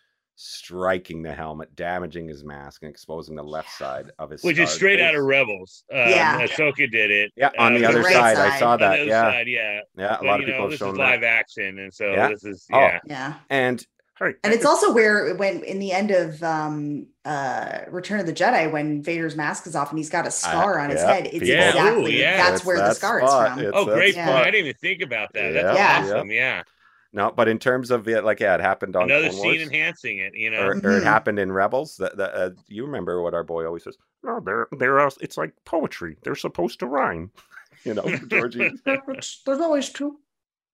striking 0.42 1.22
the 1.22 1.34
helmet, 1.34 1.76
damaging 1.76 2.26
his 2.26 2.46
mask, 2.46 2.82
and 2.82 2.90
exposing 2.90 3.36
the 3.36 3.44
left 3.44 3.70
side 3.72 4.10
of 4.20 4.30
his. 4.30 4.42
Which 4.42 4.58
is 4.58 4.70
straight 4.70 5.00
face. 5.00 5.10
out 5.10 5.16
of 5.16 5.26
Rebels. 5.26 5.84
Um, 5.92 5.98
yeah, 5.98 6.40
Ahsoka 6.40 6.90
did 6.90 7.12
it. 7.12 7.34
Yeah, 7.36 7.50
on 7.60 7.76
uh, 7.76 7.80
the 7.80 7.86
other 7.86 8.04
side, 8.04 8.38
side, 8.38 8.38
I 8.38 8.60
saw 8.60 8.78
that. 8.78 9.06
Yeah, 9.06 9.24
side, 9.24 9.48
yeah, 9.50 9.82
yeah. 9.98 10.16
A 10.16 10.18
but, 10.20 10.26
lot 10.26 10.40
of 10.40 10.46
people 10.46 10.62
know, 10.62 10.70
have 10.70 10.80
shown 10.80 10.94
this 10.94 10.94
is 10.94 11.00
live 11.00 11.22
that. 11.22 11.28
action, 11.28 11.80
and 11.80 11.94
so 11.94 12.12
yeah. 12.12 12.30
this 12.30 12.46
is 12.46 12.66
yeah, 12.70 13.00
oh. 13.04 13.08
yeah. 13.10 13.34
And 13.50 13.86
and 14.22 14.54
it's 14.54 14.66
also 14.66 14.94
where 14.94 15.36
when 15.36 15.62
in 15.64 15.80
the 15.80 15.92
end 15.92 16.12
of 16.12 16.42
um 16.42 17.08
uh 17.26 17.80
Return 17.90 18.22
of 18.22 18.26
the 18.26 18.34
Jedi, 18.34 18.72
when 18.72 19.04
Vader's 19.04 19.36
mask 19.36 19.68
is 19.68 19.76
off 19.76 19.90
and 19.90 19.98
he's 19.98 20.10
got 20.10 20.26
a 20.26 20.32
scar 20.32 20.80
uh, 20.80 20.84
on 20.84 20.90
his 20.90 21.02
yeah, 21.02 21.14
head, 21.14 21.30
it's 21.34 21.48
yeah. 21.48 21.70
exactly 21.70 22.16
Ooh, 22.16 22.18
yeah. 22.18 22.38
that's 22.38 22.58
it's 22.58 22.66
where 22.66 22.78
that 22.78 22.90
the 22.90 22.96
scar 22.96 23.20
spot. 23.20 23.48
is 23.48 23.54
from. 23.56 23.66
It's 23.66 23.78
oh, 23.78 23.86
great 23.86 24.16
point! 24.16 24.30
I 24.30 24.46
didn't 24.46 24.68
even 24.68 24.74
think 24.76 25.02
about 25.02 25.34
that. 25.34 25.52
That's 25.52 25.78
yeah. 25.78 26.02
awesome. 26.02 26.32
Yeah. 26.32 26.64
No, 27.12 27.32
but 27.32 27.47
in 27.47 27.57
terms 27.57 27.89
of 27.89 28.07
it, 28.07 28.24
like 28.24 28.39
yeah, 28.39 28.53
it 28.53 28.62
happened 28.62 28.95
on 28.95 29.03
another 29.03 29.30
Clone 29.30 29.41
scene 29.41 29.45
Wars, 29.45 29.62
enhancing 29.64 30.20
it, 30.20 30.36
you 30.36 30.51
know, 30.51 30.62
or, 30.62 30.72
or 30.72 30.76
it 30.76 30.84
mm-hmm. 30.84 31.03
happened 31.03 31.39
in 31.39 31.51
Rebels. 31.51 31.97
That, 31.97 32.16
that 32.18 32.36
uh, 32.36 32.51
you 32.68 32.86
remember 32.86 33.22
what 33.24 33.34
our 33.34 33.43
boy 33.43 33.66
always 33.66 33.84
says? 33.84 33.97
No, 34.24 34.39
they're 34.39 34.68
they're 34.78 34.99
uh, 34.99 35.10
it's 35.20 35.36
like 35.36 35.53
poetry. 35.66 36.18
They're 36.24 36.36
supposed 36.36 36.80
to 36.80 36.86
rhyme. 36.86 37.32
you 37.84 37.95
know, 37.95 38.16
Georgie. 38.28 38.72
there's 38.86 39.41
always 39.47 39.89
two. 39.89 40.20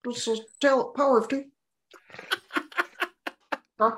There's 0.04 0.28
a 0.28 0.36
tale 0.60 0.90
power 0.90 1.18
of 1.18 1.28
two. 1.28 1.44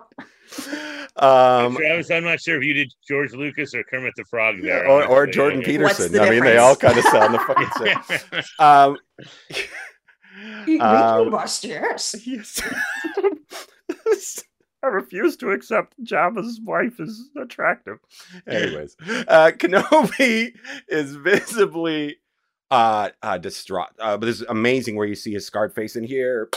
Um, 1.16 1.76
Travis, 1.76 2.11
I'm 2.11 2.24
not 2.24 2.41
sure 2.41 2.57
if 2.57 2.64
you 2.64 2.72
did 2.72 2.95
George 3.07 3.32
Lucas 3.32 3.74
or 3.74 3.82
Kermit 3.82 4.14
the 4.16 4.24
Frog 4.24 4.62
there, 4.62 4.89
or, 4.89 5.05
or 5.05 5.26
Jordan 5.26 5.62
Peterson. 5.62 6.18
I 6.18 6.30
mean, 6.30 6.43
they 6.43 6.57
all 6.57 6.76
kind 6.76 6.97
of 6.97 7.05
sound 7.05 7.34
the 7.34 7.39
fucking 7.41 7.68
same. 7.76 8.43
um, 8.59 8.97
um, 10.80 11.32
yes. 11.62 12.14
yes. 12.26 12.62
I 14.82 14.86
refuse 14.86 15.36
to 15.38 15.51
accept 15.51 15.94
Jabba's 16.05 16.61
wife 16.62 17.01
is 17.01 17.30
attractive. 17.36 17.99
Anyways, 18.46 18.96
uh, 19.26 19.51
Kenobi 19.57 20.53
is 20.88 21.16
visibly 21.16 22.16
uh, 22.70 23.11
uh, 23.22 23.38
distraught. 23.38 23.90
Uh, 23.99 24.16
but 24.16 24.26
this 24.26 24.40
is 24.40 24.46
amazing 24.49 24.96
where 24.96 25.07
you 25.07 25.16
see 25.16 25.32
his 25.32 25.44
scarred 25.44 25.74
face 25.74 25.96
in 25.96 26.05
here. 26.05 26.49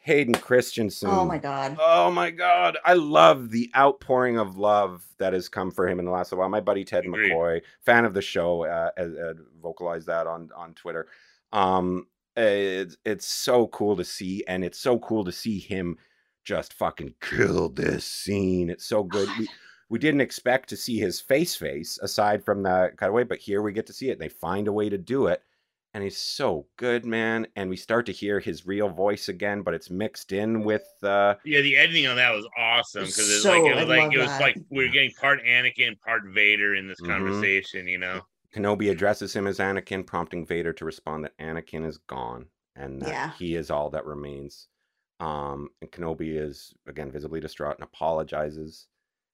Hayden 0.00 0.34
Christensen. 0.34 1.10
Oh 1.10 1.24
my 1.24 1.38
god. 1.38 1.76
Oh 1.80 2.10
my 2.10 2.30
god. 2.30 2.76
I 2.84 2.94
love 2.94 3.50
the 3.50 3.70
outpouring 3.76 4.36
of 4.36 4.56
love 4.56 5.06
that 5.18 5.32
has 5.32 5.48
come 5.48 5.70
for 5.70 5.86
him 5.86 6.00
in 6.00 6.04
the 6.04 6.10
last 6.10 6.32
while. 6.32 6.48
My 6.48 6.60
buddy 6.60 6.84
Ted 6.84 7.04
Agreed. 7.04 7.30
McCoy, 7.30 7.60
fan 7.82 8.04
of 8.04 8.12
the 8.12 8.22
show, 8.22 8.64
uh, 8.64 8.90
uh, 8.98 9.34
vocalized 9.62 10.08
that 10.08 10.26
on 10.26 10.50
on 10.56 10.74
Twitter. 10.74 11.06
Um, 11.52 12.08
it's 12.36 12.96
it's 13.04 13.26
so 13.26 13.66
cool 13.68 13.96
to 13.96 14.04
see, 14.04 14.44
and 14.48 14.64
it's 14.64 14.78
so 14.78 14.98
cool 14.98 15.24
to 15.24 15.32
see 15.32 15.58
him 15.58 15.98
just 16.44 16.74
fucking 16.74 17.14
kill 17.20 17.68
this 17.68 18.04
scene. 18.04 18.70
It's 18.70 18.86
so 18.86 19.02
good. 19.02 19.28
We, 19.38 19.48
we 19.88 19.98
didn't 19.98 20.22
expect 20.22 20.68
to 20.70 20.76
see 20.76 20.98
his 20.98 21.20
face 21.20 21.54
face 21.54 21.98
aside 22.02 22.44
from 22.44 22.62
the 22.62 22.92
cutaway, 22.96 23.24
but 23.24 23.38
here 23.38 23.62
we 23.62 23.72
get 23.72 23.86
to 23.86 23.92
see 23.92 24.10
it. 24.10 24.18
They 24.18 24.28
find 24.28 24.68
a 24.68 24.72
way 24.72 24.88
to 24.88 24.98
do 24.98 25.26
it. 25.26 25.42
And 25.94 26.02
he's 26.02 26.16
so 26.16 26.66
good, 26.78 27.04
man. 27.04 27.46
And 27.54 27.68
we 27.68 27.76
start 27.76 28.06
to 28.06 28.12
hear 28.12 28.40
his 28.40 28.66
real 28.66 28.88
voice 28.88 29.28
again, 29.28 29.60
but 29.60 29.74
it's 29.74 29.90
mixed 29.90 30.32
in 30.32 30.64
with 30.64 30.86
uh 31.02 31.34
Yeah, 31.44 31.60
the 31.60 31.76
editing 31.76 32.06
on 32.06 32.16
that 32.16 32.32
was 32.32 32.48
awesome 32.56 33.02
because 33.02 33.30
it's 33.30 33.42
so, 33.42 33.50
like 33.50 33.70
it 33.70 33.74
was 33.74 33.84
I 33.84 33.96
like 33.98 34.14
it 34.14 34.18
was 34.18 34.28
that. 34.28 34.40
like 34.40 34.56
we 34.70 34.86
are 34.86 34.90
getting 34.90 35.10
part 35.10 35.40
Anakin, 35.44 36.00
part 36.00 36.22
Vader 36.32 36.76
in 36.76 36.88
this 36.88 36.98
mm-hmm. 37.02 37.12
conversation, 37.12 37.86
you 37.86 37.98
know. 37.98 38.22
Kenobi 38.54 38.90
addresses 38.90 39.34
him 39.34 39.46
as 39.46 39.58
Anakin, 39.58 40.06
prompting 40.06 40.44
Vader 40.44 40.72
to 40.74 40.84
respond 40.84 41.24
that 41.24 41.38
Anakin 41.38 41.86
is 41.86 41.98
gone 41.98 42.46
and 42.76 43.00
that 43.02 43.08
yeah. 43.08 43.32
he 43.38 43.54
is 43.54 43.70
all 43.70 43.90
that 43.90 44.06
remains. 44.06 44.68
Um, 45.20 45.68
and 45.80 45.90
Kenobi 45.90 46.36
is 46.36 46.74
again 46.86 47.10
visibly 47.10 47.40
distraught 47.40 47.76
and 47.76 47.84
apologizes. 47.84 48.88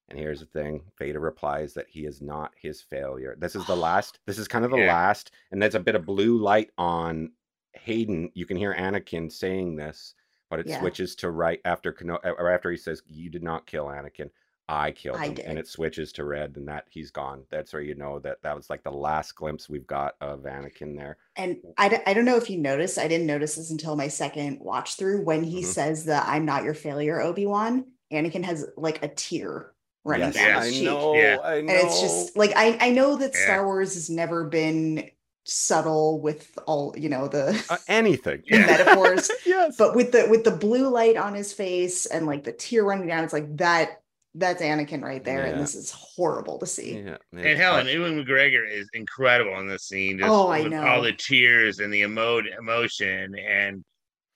And 0.08 0.18
here's 0.18 0.40
the 0.40 0.46
thing 0.46 0.82
Vader 0.98 1.20
replies 1.20 1.74
that 1.74 1.88
he 1.88 2.06
is 2.06 2.20
not 2.20 2.52
his 2.60 2.80
failure. 2.80 3.36
This 3.38 3.56
is 3.56 3.66
the 3.66 3.76
last, 3.76 4.20
this 4.26 4.38
is 4.38 4.48
kind 4.48 4.64
of 4.64 4.70
the 4.70 4.78
yeah. 4.78 4.92
last, 4.92 5.32
and 5.50 5.60
there's 5.60 5.74
a 5.74 5.80
bit 5.80 5.94
of 5.94 6.06
blue 6.06 6.38
light 6.38 6.70
on 6.78 7.32
Hayden. 7.74 8.30
You 8.34 8.46
can 8.46 8.56
hear 8.56 8.74
Anakin 8.74 9.30
saying 9.32 9.76
this, 9.76 10.14
but 10.50 10.60
it 10.60 10.68
yeah. 10.68 10.78
switches 10.78 11.14
to 11.16 11.30
right 11.30 11.60
after 11.64 11.92
Kenobi, 11.92 12.24
or 12.24 12.50
after 12.50 12.70
he 12.70 12.76
says, 12.76 13.02
You 13.06 13.30
did 13.30 13.42
not 13.42 13.66
kill 13.66 13.86
Anakin. 13.86 14.30
I 14.68 14.90
killed 14.90 15.16
I 15.16 15.26
him, 15.26 15.34
did. 15.34 15.44
and 15.46 15.58
it 15.58 15.66
switches 15.66 16.12
to 16.12 16.24
red, 16.24 16.56
and 16.56 16.68
that 16.68 16.84
he's 16.90 17.10
gone. 17.10 17.44
That's 17.50 17.72
where 17.72 17.82
you 17.82 17.94
know 17.94 18.18
that 18.20 18.42
that 18.42 18.54
was 18.54 18.68
like 18.68 18.82
the 18.82 18.90
last 18.90 19.34
glimpse 19.34 19.68
we've 19.68 19.86
got 19.86 20.14
of 20.20 20.40
Anakin 20.40 20.96
there. 20.96 21.16
And 21.36 21.56
I, 21.78 22.02
I 22.06 22.12
don't 22.12 22.26
know 22.26 22.36
if 22.36 22.50
you 22.50 22.58
noticed, 22.58 22.98
I 22.98 23.08
didn't 23.08 23.26
notice 23.26 23.54
this 23.56 23.70
until 23.70 23.96
my 23.96 24.08
second 24.08 24.58
watch 24.60 24.96
through 24.96 25.24
when 25.24 25.42
he 25.42 25.60
mm-hmm. 25.60 25.70
says 25.70 26.04
that 26.04 26.26
I'm 26.28 26.44
not 26.44 26.64
your 26.64 26.74
failure, 26.74 27.20
Obi 27.20 27.46
Wan. 27.46 27.86
Anakin 28.12 28.44
has 28.44 28.66
like 28.76 29.02
a 29.02 29.08
tear 29.08 29.72
running 30.04 30.32
yes. 30.32 30.34
down 30.34 30.48
yeah, 30.48 30.64
his 30.64 30.66
I 30.66 30.76
cheek. 30.76 30.84
Know, 30.84 31.14
yeah. 31.14 31.38
I 31.42 31.60
know. 31.60 31.72
And 31.72 31.86
it's 31.86 32.00
just 32.00 32.36
like 32.36 32.52
I, 32.54 32.76
I 32.80 32.90
know 32.90 33.16
that 33.16 33.32
yeah. 33.34 33.44
Star 33.44 33.64
Wars 33.64 33.94
has 33.94 34.10
never 34.10 34.44
been 34.44 35.10
subtle 35.44 36.20
with 36.20 36.58
all 36.66 36.94
you 36.94 37.08
know 37.08 37.26
the 37.26 37.64
uh, 37.70 37.78
anything 37.88 38.42
the 38.50 38.58
metaphors 38.58 39.30
yes 39.46 39.76
but 39.78 39.96
with 39.96 40.12
the 40.12 40.26
with 40.28 40.44
the 40.44 40.50
blue 40.50 40.88
light 40.88 41.16
on 41.16 41.32
his 41.32 41.54
face 41.54 42.04
and 42.04 42.26
like 42.26 42.44
the 42.44 42.52
tear 42.52 42.84
running 42.84 43.06
down 43.06 43.24
it's 43.24 43.32
like 43.32 43.56
that 43.56 44.02
that's 44.38 44.62
Anakin 44.62 45.02
right 45.02 45.24
there, 45.24 45.46
yeah. 45.46 45.52
and 45.52 45.60
this 45.60 45.74
is 45.74 45.90
horrible 45.90 46.58
to 46.58 46.66
see. 46.66 47.00
Yeah, 47.00 47.16
and 47.32 47.58
Helen, 47.58 47.86
Ewan 47.88 48.24
McGregor 48.24 48.70
is 48.70 48.88
incredible 48.94 49.58
in 49.58 49.68
this 49.68 49.84
scene. 49.84 50.18
Just 50.18 50.30
oh, 50.30 50.50
I 50.50 50.62
know 50.62 50.86
all 50.86 51.02
the 51.02 51.12
tears 51.12 51.80
and 51.80 51.92
the 51.92 52.02
emo- 52.02 52.42
emotion, 52.58 53.34
and 53.36 53.84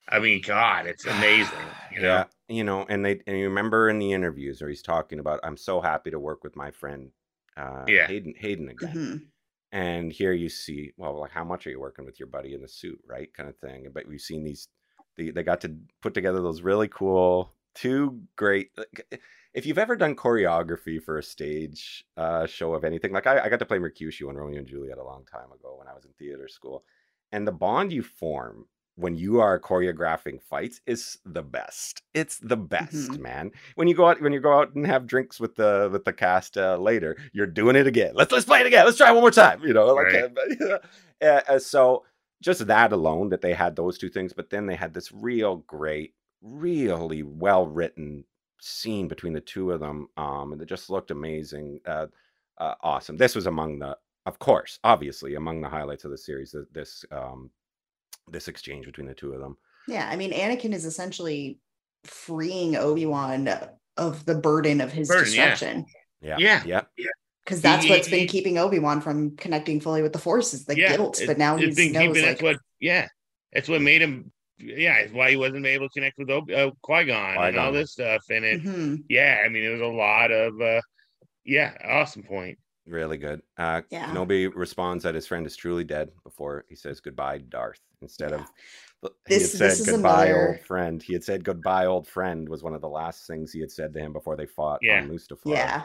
I 0.09 0.19
mean, 0.19 0.43
God, 0.47 0.87
it's 0.87 1.07
amazing. 1.07 1.59
You 1.95 2.01
know? 2.01 2.09
Yeah, 2.09 2.25
you 2.49 2.65
know, 2.65 2.87
and 2.89 3.05
they 3.05 3.21
and 3.27 3.37
you 3.37 3.45
remember 3.45 3.91
in 3.91 3.99
the 3.99 4.15
interviews 4.15 4.63
where 4.63 4.71
he's 4.71 4.81
talking 4.81 5.19
about, 5.19 5.41
"I'm 5.43 5.59
so 5.59 5.79
happy 5.79 6.11
to 6.11 6.19
work 6.19 6.43
with 6.43 6.57
my 6.57 6.71
friend, 6.71 7.11
uh, 7.59 7.85
yeah, 7.87 8.07
Hayden, 8.07 8.33
Hayden 8.39 8.71
again." 8.71 8.95
Mm-hmm. 8.95 9.17
And 9.73 10.11
here 10.11 10.33
you 10.33 10.49
see, 10.49 10.93
well, 10.97 11.21
like 11.21 11.33
how 11.33 11.45
much 11.45 11.67
are 11.67 11.71
you 11.71 11.79
working 11.79 12.07
with 12.07 12.19
your 12.19 12.29
buddy 12.29 12.55
in 12.55 12.63
the 12.63 12.69
suit, 12.69 12.99
right? 13.07 13.33
Kind 13.35 13.51
of 13.51 13.59
thing. 13.59 13.89
But 13.93 14.09
we've 14.09 14.23
seen 14.23 14.43
these, 14.43 14.69
they, 15.19 15.31
they 15.31 15.43
got 15.43 15.61
to 15.63 15.77
put 16.01 16.15
together 16.15 16.41
those 16.41 16.63
really 16.63 16.89
cool, 16.89 17.53
two 17.75 18.21
great 18.37 18.71
if 19.55 19.67
you've 19.67 19.79
ever 19.79 19.97
done 19.97 20.17
choreography 20.17 21.03
for 21.03 21.19
a 21.19 21.23
stage 21.23 22.05
uh, 22.17 22.47
show 22.47 22.75
of 22.75 22.85
anything, 22.85 23.13
like 23.13 23.27
I, 23.27 23.41
I 23.41 23.49
got 23.49 23.59
to 23.59 23.67
play 23.67 23.79
Mercutio 23.79 24.31
in 24.31 24.37
Romeo 24.37 24.59
and 24.59 24.67
Juliet 24.67 24.99
a 24.99 25.05
long 25.05 25.25
time 25.31 25.53
ago 25.53 25.77
when 25.79 25.89
I 25.89 25.95
was 25.95 26.05
in 26.05 26.13
theater 26.19 26.49
school, 26.49 26.85
and 27.31 27.47
the 27.47 27.53
bond 27.53 27.93
you 27.93 28.03
form 28.03 28.67
when 28.97 29.15
you 29.15 29.41
are 29.41 29.59
choreographing 29.59 30.41
fights 30.43 30.81
is 30.87 31.19
the 31.25 31.43
best. 31.43 32.03
It's 32.15 32.39
the 32.39 32.57
best, 32.57 32.95
mm-hmm. 32.95 33.23
man. 33.23 33.51
When 33.75 33.89
you 33.89 33.95
go 33.95 34.07
out, 34.07 34.21
when 34.21 34.33
you 34.33 34.41
go 34.41 34.59
out 34.59 34.75
and 34.75 34.87
have 34.87 35.07
drinks 35.07 35.39
with 35.39 35.57
the 35.57 35.89
with 35.93 36.05
the 36.05 36.13
cast 36.13 36.57
uh, 36.57 36.77
later, 36.77 37.17
you're 37.33 37.47
doing 37.47 37.77
it 37.77 37.87
again. 37.87 38.13
Let's 38.15 38.33
let's 38.33 38.47
play 38.47 38.61
it 38.61 38.67
again. 38.67 38.85
Let's 38.85 38.99
try 38.99 39.11
one 39.11 39.23
more 39.23 39.31
time. 39.31 39.63
You 39.63 39.75
know, 39.75 39.95
like 39.95 40.33
uh, 41.23 41.27
uh, 41.49 41.59
so. 41.59 42.05
Just 42.43 42.67
that 42.67 42.93
alone, 42.93 43.29
that 43.29 43.41
they 43.41 43.53
had 43.53 43.77
those 43.77 43.97
two 43.97 44.09
things, 44.09 44.33
but 44.33 44.51
then 44.51 44.67
they 44.67 44.75
had 44.75 44.95
this 44.95 45.13
real 45.13 45.59
great, 45.59 46.15
really 46.43 47.23
well 47.23 47.69
written 47.69 48.25
scene 48.63 49.09
between 49.09 49.33
the 49.33 49.41
two 49.41 49.73
of 49.73 49.81
them, 49.81 50.09
um, 50.17 50.53
and 50.53 50.63
it 50.63 50.69
just 50.69 50.89
looked 50.89 51.11
amazing, 51.11 51.81
uh, 51.85 52.07
uh, 52.59 52.75
awesome. 52.81 53.17
This 53.17 53.35
was 53.35 53.47
among 53.47 53.81
the, 53.81 53.97
of 54.25 54.39
course, 54.39 54.79
obviously 54.85 55.35
among 55.35 55.61
the 55.61 55.69
highlights 55.69 56.05
of 56.05 56.13
the 56.13 56.19
series. 56.19 56.55
This 56.71 57.05
um, 57.11 57.51
this 58.31 58.47
exchange 58.47 58.87
between 58.87 59.09
the 59.09 59.15
two 59.15 59.33
of 59.33 59.41
them. 59.41 59.57
Yeah, 59.89 60.09
I 60.09 60.15
mean, 60.15 60.33
Anakin 60.33 60.73
is 60.73 60.85
essentially 60.85 61.59
freeing 62.05 62.77
Obi 62.77 63.05
Wan 63.05 63.49
of 63.97 64.25
the 64.25 64.37
burden 64.37 64.81
of 64.81 64.93
his 64.93 65.09
burden, 65.09 65.25
destruction. 65.25 65.87
Yeah, 66.21 66.37
yeah, 66.39 66.63
yeah. 66.65 66.83
yeah. 66.97 67.09
Because 67.45 67.61
that's 67.61 67.85
he, 67.85 67.91
what's 67.91 68.07
he, 68.07 68.21
been 68.21 68.29
keeping 68.29 68.59
Obi 68.59 68.79
Wan 68.79 69.01
from 69.01 69.37
connecting 69.37 69.81
fully 69.81 70.03
with 70.03 70.13
the 70.13 70.21
Force 70.21 70.55
is 70.55 70.65
the 70.65 70.79
yeah, 70.79 70.97
guilt. 70.97 71.21
It, 71.21 71.27
but 71.27 71.39
now 71.39 71.57
he's 71.57 71.75
been 71.75 71.91
knows, 71.91 72.15
keeping. 72.15 72.23
Like, 72.23 72.25
that's 72.39 72.43
what. 72.43 72.57
Yeah, 72.79 73.09
that's 73.53 73.69
what 73.69 73.83
made 73.83 74.03
him 74.03 74.31
yeah, 74.63 75.07
why 75.13 75.31
he 75.31 75.37
wasn't 75.37 75.67
able 75.67 75.89
to 75.89 75.93
connect 75.93 76.19
with 76.19 76.31
uh, 76.31 76.71
Qui 76.83 77.05
Gon 77.05 77.37
and 77.37 77.59
all 77.59 77.73
this 77.73 77.93
stuff. 77.93 78.23
And 78.31 78.45
it, 78.45 78.63
mm-hmm. 78.63 78.97
yeah, 79.09 79.43
I 79.45 79.49
mean, 79.49 79.65
it 79.65 79.71
was 79.71 79.81
a 79.81 79.87
lot 79.87 80.31
of, 80.31 80.61
uh, 80.61 80.81
yeah, 81.45 81.75
awesome 81.85 82.23
point. 82.23 82.59
Really 82.87 83.19
good. 83.19 83.43
Uh, 83.59 83.83
yeah. 83.91 84.07
Kenobi 84.07 84.51
responds 84.55 85.05
that 85.05 85.15
his 85.15 85.27
friend 85.27 85.47
is 85.47 85.57
truly 85.57 85.85
dead 85.85 86.11
before 86.25 86.65
he 86.69 86.75
says 86.75 87.01
goodbye, 87.01 87.39
Darth, 87.39 87.81
instead 88.01 88.31
yeah. 88.31 88.37
of 89.03 89.13
he 89.29 89.35
this, 89.35 89.59
had 89.59 89.73
said 89.73 89.87
goodbye, 89.93 90.27
another... 90.27 90.49
old 90.49 90.61
friend. 90.61 91.03
He 91.03 91.13
had 91.13 91.25
said 91.25 91.45
goodbye, 91.45 91.87
old 91.87 92.07
friend 92.07 92.49
was 92.49 92.63
one 92.63 92.75
of 92.75 92.81
the 92.81 92.89
last 92.89 93.27
things 93.27 93.53
he 93.53 93.61
had 93.61 93.71
said 93.71 93.93
to 93.95 94.01
him 94.01 94.13
before 94.13 94.37
they 94.37 94.47
fought 94.47 94.79
yeah. 94.83 95.01
on 95.01 95.09
Mustafar. 95.09 95.57
Yeah. 95.57 95.83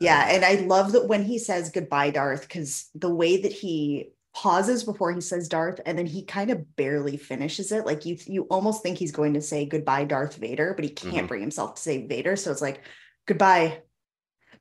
Yeah, 0.00 0.26
and 0.30 0.44
I 0.44 0.54
love 0.66 0.90
that 0.92 1.06
when 1.06 1.24
he 1.24 1.38
says 1.38 1.70
goodbye, 1.70 2.10
Darth, 2.10 2.42
because 2.42 2.88
the 2.92 3.14
way 3.14 3.40
that 3.40 3.52
he 3.52 4.10
pauses 4.34 4.84
before 4.84 5.12
he 5.12 5.20
says 5.20 5.48
Darth, 5.48 5.80
and 5.84 5.98
then 5.98 6.06
he 6.06 6.24
kind 6.24 6.50
of 6.50 6.76
barely 6.76 7.16
finishes 7.16 7.72
it. 7.72 7.84
Like 7.84 8.06
you, 8.06 8.16
you 8.26 8.42
almost 8.44 8.82
think 8.82 8.98
he's 8.98 9.12
going 9.12 9.34
to 9.34 9.40
say 9.40 9.66
goodbye, 9.66 10.04
Darth 10.04 10.36
Vader, 10.36 10.72
but 10.74 10.84
he 10.84 10.90
can't 10.90 11.14
mm-hmm. 11.14 11.26
bring 11.26 11.40
himself 11.40 11.74
to 11.74 11.82
say 11.82 12.06
Vader. 12.06 12.36
So 12.36 12.50
it's 12.50 12.62
like 12.62 12.82
goodbye, 13.26 13.82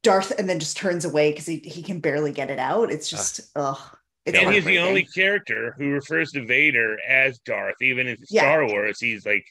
Darth, 0.03 0.31
and 0.37 0.49
then 0.49 0.59
just 0.59 0.77
turns 0.77 1.05
away 1.05 1.31
because 1.31 1.45
he, 1.45 1.57
he 1.57 1.83
can 1.83 1.99
barely 1.99 2.31
get 2.31 2.49
it 2.49 2.59
out. 2.59 2.91
It's 2.91 3.09
just 3.09 3.41
uh, 3.55 3.71
ugh. 3.71 3.97
It's 4.25 4.37
and 4.37 4.53
he's 4.53 4.65
the 4.65 4.77
only 4.77 5.03
character 5.03 5.73
who 5.77 5.89
refers 5.89 6.31
to 6.33 6.45
Vader 6.45 6.97
as 7.07 7.39
Darth, 7.39 7.81
even 7.81 8.05
in 8.07 8.17
yeah. 8.29 8.41
Star 8.41 8.67
Wars. 8.67 8.99
He's 8.99 9.25
like 9.25 9.45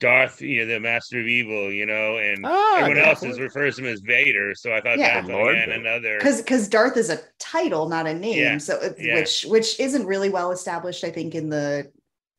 Darth, 0.00 0.40
you 0.40 0.60
know, 0.60 0.72
the 0.72 0.80
Master 0.80 1.20
of 1.20 1.26
Evil, 1.26 1.72
you 1.72 1.84
know, 1.84 2.18
and 2.18 2.44
oh, 2.44 2.76
everyone 2.78 3.02
else 3.02 3.22
is 3.22 3.40
refers 3.40 3.76
to 3.76 3.82
him 3.82 3.92
as 3.92 4.00
Vader. 4.00 4.54
So 4.54 4.72
I 4.72 4.80
thought 4.80 4.98
yeah. 4.98 5.20
that's 5.20 5.28
again 5.28 5.70
another 5.70 6.18
because 6.18 6.40
because 6.40 6.68
Darth 6.68 6.96
is 6.96 7.10
a 7.10 7.18
title, 7.38 7.88
not 7.88 8.06
a 8.06 8.14
name. 8.14 8.38
Yeah. 8.38 8.58
So 8.58 8.94
yeah. 8.98 9.16
which 9.16 9.44
which 9.44 9.80
isn't 9.80 10.06
really 10.06 10.30
well 10.30 10.52
established, 10.52 11.02
I 11.02 11.10
think, 11.10 11.34
in 11.34 11.48
the 11.48 11.90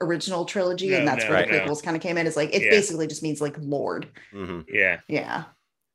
original 0.02 0.46
trilogy, 0.46 0.90
no, 0.90 0.98
and 0.98 1.08
that's 1.08 1.26
no, 1.26 1.32
where 1.32 1.46
the 1.46 1.52
prequels 1.52 1.78
no. 1.78 1.82
kind 1.82 1.98
of 1.98 2.02
came 2.02 2.18
in. 2.18 2.28
Is 2.28 2.38
like 2.38 2.54
it 2.54 2.70
basically 2.70 3.08
just 3.08 3.24
means 3.24 3.42
like 3.42 3.56
Lord. 3.60 4.08
Mm-hmm. 4.34 4.62
Yeah, 4.74 5.02
yeah. 5.08 5.44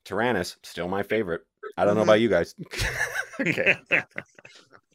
Tyrannus, 0.04 0.56
still 0.62 0.88
my 0.88 1.02
favorite. 1.02 1.42
I 1.76 1.84
don't 1.84 1.92
mm-hmm. 1.92 1.98
know 1.98 2.02
about 2.02 2.20
you 2.20 2.28
guys. 2.28 2.54
okay. 3.40 3.76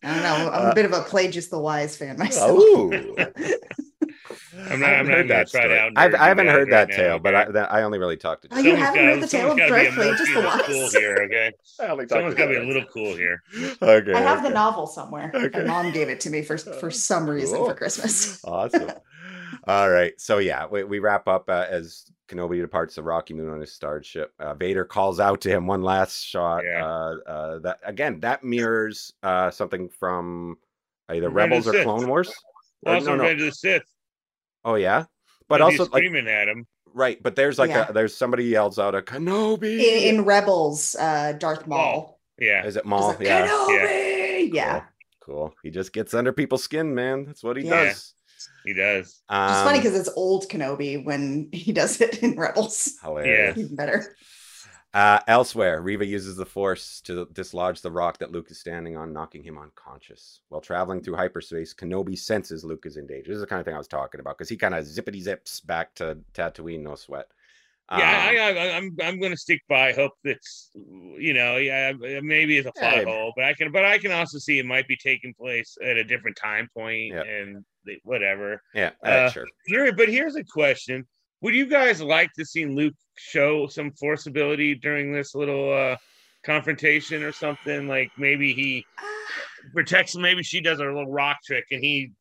I 0.01 0.13
don't 0.13 0.24
know. 0.24 0.49
I'm 0.51 0.67
uh, 0.67 0.72
a 0.72 0.76
bit 0.76 0.86
of 0.86 0.93
a 0.93 1.01
Plagueis 1.01 1.49
the 1.49 1.59
Wise 1.59 1.97
fan 1.97 2.17
myself. 2.17 2.51
Oh. 2.53 3.15
I'm 4.70 4.80
not. 4.80 4.89
I 4.89 4.93
haven't 4.93 5.14
heard 5.14 5.28
that 5.30 5.49
story. 5.49 5.80
I've, 5.95 6.16
I 6.16 6.28
haven't 6.28 6.47
heard 6.47 6.72
that 6.72 6.89
tale, 6.89 7.14
okay. 7.14 7.24
but 7.24 7.36
I, 7.57 7.80
I 7.80 7.84
only 7.84 7.97
really 7.97 8.18
talked 8.18 8.43
to. 8.43 8.49
Oh, 8.51 8.60
you 8.60 8.76
haven't 8.76 9.03
heard 9.03 9.22
the 9.22 9.28
tale 9.28 9.51
of 9.51 9.57
Darth 9.57 9.72
Plagueis 9.72 10.34
the 10.34 10.41
Wise. 10.41 10.62
Cool 10.66 10.89
here, 11.01 11.18
okay. 11.26 11.51
Someone's 11.64 12.36
got 12.36 12.45
to 12.45 12.47
be 12.47 12.55
a 12.55 12.64
little 12.64 12.86
cool 12.86 13.16
here. 13.16 13.43
Okay. 13.82 14.14
I 14.14 14.20
have 14.22 14.39
okay. 14.39 14.47
the 14.49 14.53
novel 14.53 14.88
somewhere. 14.88 15.32
Okay. 15.34 15.60
My 15.60 15.84
mom 15.84 15.91
gave 15.91 16.10
it 16.10 16.20
to 16.22 16.30
me 16.30 16.41
for 16.41 16.57
for 16.57 16.91
some 16.91 17.30
reason 17.30 17.57
cool. 17.57 17.68
for 17.68 17.76
Christmas. 17.76 18.43
Awesome. 18.49 18.91
All 19.68 19.89
right. 19.89 20.20
So 20.20 20.39
yeah, 20.39 20.66
we, 20.66 20.84
we 20.84 20.99
wrap 20.99 21.28
up 21.28 21.49
uh, 21.49 21.66
as 21.70 22.05
Kenobi 22.28 22.62
departs 22.62 22.95
the 22.95 23.03
Rocky 23.03 23.34
Moon 23.34 23.49
on 23.49 23.60
his 23.60 23.72
starship. 23.72 24.34
Uh, 24.39 24.53
Vader 24.53 24.86
calls 24.86 25.20
out 25.20 25.41
to 25.41 25.49
him 25.49 25.68
one 25.68 25.82
last 25.82 26.24
shot. 26.24 26.64
Yeah. 26.64 26.86
Uh, 26.86 27.16
uh, 27.28 27.60
that 27.60 27.80
again, 27.84 28.20
that 28.22 28.43
mirrors 28.43 29.14
uh, 29.24 29.51
something 29.51 29.89
from 29.89 30.57
either 31.10 31.30
Rebels 31.30 31.68
or 31.68 31.84
Clone 31.84 32.07
Wars. 32.07 32.34
Also, 32.86 33.14
or, 33.14 33.18
no, 33.18 33.34
no. 33.34 33.45
the 33.45 33.51
Sith. 33.51 33.84
Oh 34.66 34.76
yeah, 34.76 35.05
but 35.47 35.62
also 35.62 35.86
screaming 35.86 36.26
like, 36.26 36.34
at 36.34 36.47
him. 36.47 36.68
Right, 36.93 37.22
but 37.22 37.36
there's 37.36 37.60
like 37.60 37.70
yeah. 37.70 37.88
a 37.89 37.93
there's 37.93 38.16
somebody 38.16 38.45
yells 38.45 38.80
out 38.80 38.95
a 38.95 39.01
Kenobi 39.01 39.80
in, 39.80 40.16
in 40.16 40.26
Rebels. 40.26 40.95
Uh, 40.99 41.34
Darth 41.34 41.68
Maul. 41.68 41.80
Oh, 42.12 42.16
yeah, 42.39 42.66
is 42.66 42.76
it 42.76 42.86
Maul? 42.86 43.10
Like, 43.10 43.22
yeah. 43.22 43.47
Kenobi. 43.47 44.53
Yeah. 44.53 44.84
Cool. 45.22 45.36
cool. 45.36 45.55
He 45.64 45.70
just 45.70 45.93
gets 45.93 46.14
under 46.14 46.34
people's 46.34 46.64
skin, 46.64 46.95
man. 46.95 47.26
That's 47.26 47.43
what 47.43 47.57
he 47.57 47.64
yeah. 47.64 47.86
does. 47.86 48.14
He 48.66 48.74
does. 48.74 49.22
Um, 49.30 49.51
it's 49.51 49.62
funny 49.62 49.80
because 49.80 49.99
it's 49.99 50.10
old 50.16 50.47
Kenobi 50.49 51.03
when 51.03 51.49
he 51.51 51.72
does 51.72 52.01
it 52.01 52.24
in 52.24 52.36
Rebels. 52.38 52.97
Hilarious. 53.03 53.57
Yeah. 53.57 53.64
Even 53.64 53.76
better. 53.76 54.16
Uh, 54.91 55.19
elsewhere, 55.27 55.81
Reva 55.81 56.05
uses 56.05 56.35
the 56.35 56.45
Force 56.45 56.99
to 57.01 57.27
dislodge 57.33 57.81
the 57.81 57.91
rock 57.91 58.17
that 58.17 58.31
Luke 58.31 58.49
is 58.49 58.59
standing 58.59 58.97
on, 58.97 59.13
knocking 59.13 59.43
him 59.43 59.57
unconscious. 59.57 60.41
While 60.49 60.61
traveling 60.61 61.01
through 61.01 61.15
hyperspace, 61.15 61.75
Kenobi 61.75 62.17
senses 62.17 62.63
Luke 62.63 62.85
is 62.87 62.97
in 62.97 63.05
danger. 63.05 63.27
This 63.27 63.35
is 63.35 63.41
the 63.41 63.47
kind 63.47 63.59
of 63.59 63.65
thing 63.65 63.75
I 63.75 63.79
was 63.79 63.87
talking 63.87 64.19
about 64.19 64.37
because 64.37 64.49
he 64.49 64.57
kind 64.57 64.73
of 64.73 64.85
zippity 64.85 65.21
zips 65.21 65.59
back 65.59 65.93
to 65.95 66.17
Tatooine, 66.33 66.81
no 66.81 66.95
sweat. 66.95 67.27
Yeah, 67.91 67.97
um, 67.97 68.01
I, 68.01 68.37
I, 68.37 68.77
I'm 68.77 68.95
I'm 69.01 69.19
going 69.19 69.31
to 69.31 69.37
stick 69.37 69.61
by. 69.67 69.93
Hope 69.93 70.11
that's 70.23 70.69
you 70.75 71.33
know, 71.33 71.57
yeah, 71.57 71.91
maybe 72.21 72.57
it's 72.57 72.67
a 72.67 72.71
plot 72.71 73.03
hole, 73.05 73.33
but 73.35 73.45
I 73.45 73.53
can, 73.53 73.71
but 73.71 73.83
I 73.83 73.97
can 73.97 74.11
also 74.11 74.37
see 74.37 74.59
it 74.59 74.65
might 74.65 74.87
be 74.87 74.95
taking 74.95 75.33
place 75.33 75.75
at 75.83 75.97
a 75.97 76.03
different 76.03 76.37
time 76.37 76.69
point 76.75 77.13
yep. 77.13 77.25
and 77.27 77.65
whatever. 78.03 78.61
Yeah, 78.75 78.91
uh, 79.03 79.31
sure. 79.31 79.47
Here, 79.65 79.91
but 79.91 80.07
here's 80.07 80.35
a 80.35 80.43
question: 80.43 81.07
Would 81.41 81.55
you 81.55 81.67
guys 81.67 82.01
like 82.01 82.31
to 82.33 82.45
see 82.45 82.65
Luke 82.65 82.95
show 83.17 83.67
some 83.67 83.91
force 83.91 84.25
ability 84.27 84.75
during 84.75 85.13
this 85.13 85.35
little 85.35 85.73
uh 85.73 85.95
confrontation 86.43 87.23
or 87.23 87.31
something? 87.31 87.87
Like 87.87 88.11
maybe 88.17 88.53
he 88.53 88.85
protects. 89.73 90.15
Maybe 90.15 90.43
she 90.43 90.61
does 90.61 90.79
a 90.79 90.83
little 90.83 91.09
rock 91.09 91.37
trick 91.45 91.65
and 91.71 91.83
he 91.83 92.11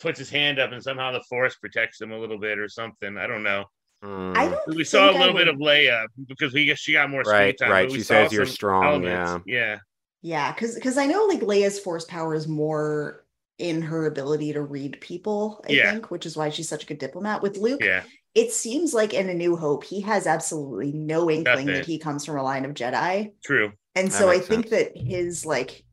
puts 0.00 0.18
his 0.18 0.30
hand 0.30 0.58
up 0.58 0.72
and 0.72 0.82
somehow 0.82 1.12
the 1.12 1.22
force 1.28 1.56
protects 1.56 2.00
him 2.00 2.12
a 2.12 2.18
little 2.18 2.38
bit 2.38 2.58
or 2.58 2.68
something. 2.68 3.16
I 3.16 3.26
don't 3.26 3.42
know. 3.42 3.64
Mm. 4.02 4.36
I 4.36 4.48
don't 4.48 4.76
we 4.76 4.84
saw 4.84 5.10
a 5.10 5.16
little 5.16 5.34
bit 5.34 5.48
of 5.48 5.56
Leia 5.56 6.06
because 6.26 6.54
we 6.54 6.74
she 6.74 6.94
got 6.94 7.10
more 7.10 7.22
right, 7.22 7.56
time. 7.58 7.70
Right, 7.70 7.90
she 7.90 8.00
says 8.00 8.32
you're 8.32 8.46
strong. 8.46 8.84
Elements. 8.84 9.44
Yeah, 9.46 9.54
yeah, 9.56 9.78
yeah. 10.22 10.52
Because 10.52 10.74
because 10.74 10.96
I 10.96 11.06
know 11.06 11.26
like 11.26 11.40
Leia's 11.40 11.78
force 11.78 12.06
power 12.06 12.34
is 12.34 12.48
more 12.48 13.26
in 13.58 13.82
her 13.82 14.06
ability 14.06 14.54
to 14.54 14.62
read 14.62 14.98
people. 15.02 15.62
I 15.68 15.72
yeah. 15.72 15.90
think, 15.92 16.10
which 16.10 16.24
is 16.24 16.34
why 16.34 16.48
she's 16.48 16.68
such 16.68 16.84
a 16.84 16.86
good 16.86 16.98
diplomat. 16.98 17.42
With 17.42 17.58
Luke, 17.58 17.84
yeah. 17.84 18.04
It 18.34 18.52
seems 18.52 18.94
like 18.94 19.12
in 19.12 19.28
A 19.28 19.34
New 19.34 19.56
Hope, 19.56 19.84
he 19.84 20.00
has 20.02 20.26
absolutely 20.26 20.92
no 20.92 21.30
inkling 21.30 21.66
that 21.66 21.84
he 21.84 21.98
comes 21.98 22.24
from 22.24 22.38
a 22.38 22.42
line 22.42 22.64
of 22.64 22.74
Jedi. 22.74 23.32
True. 23.44 23.72
And 23.94 24.12
so 24.12 24.28
I 24.28 24.38
think 24.38 24.68
sense. 24.68 24.92
that 24.94 24.96
his 24.96 25.44
like 25.44 25.84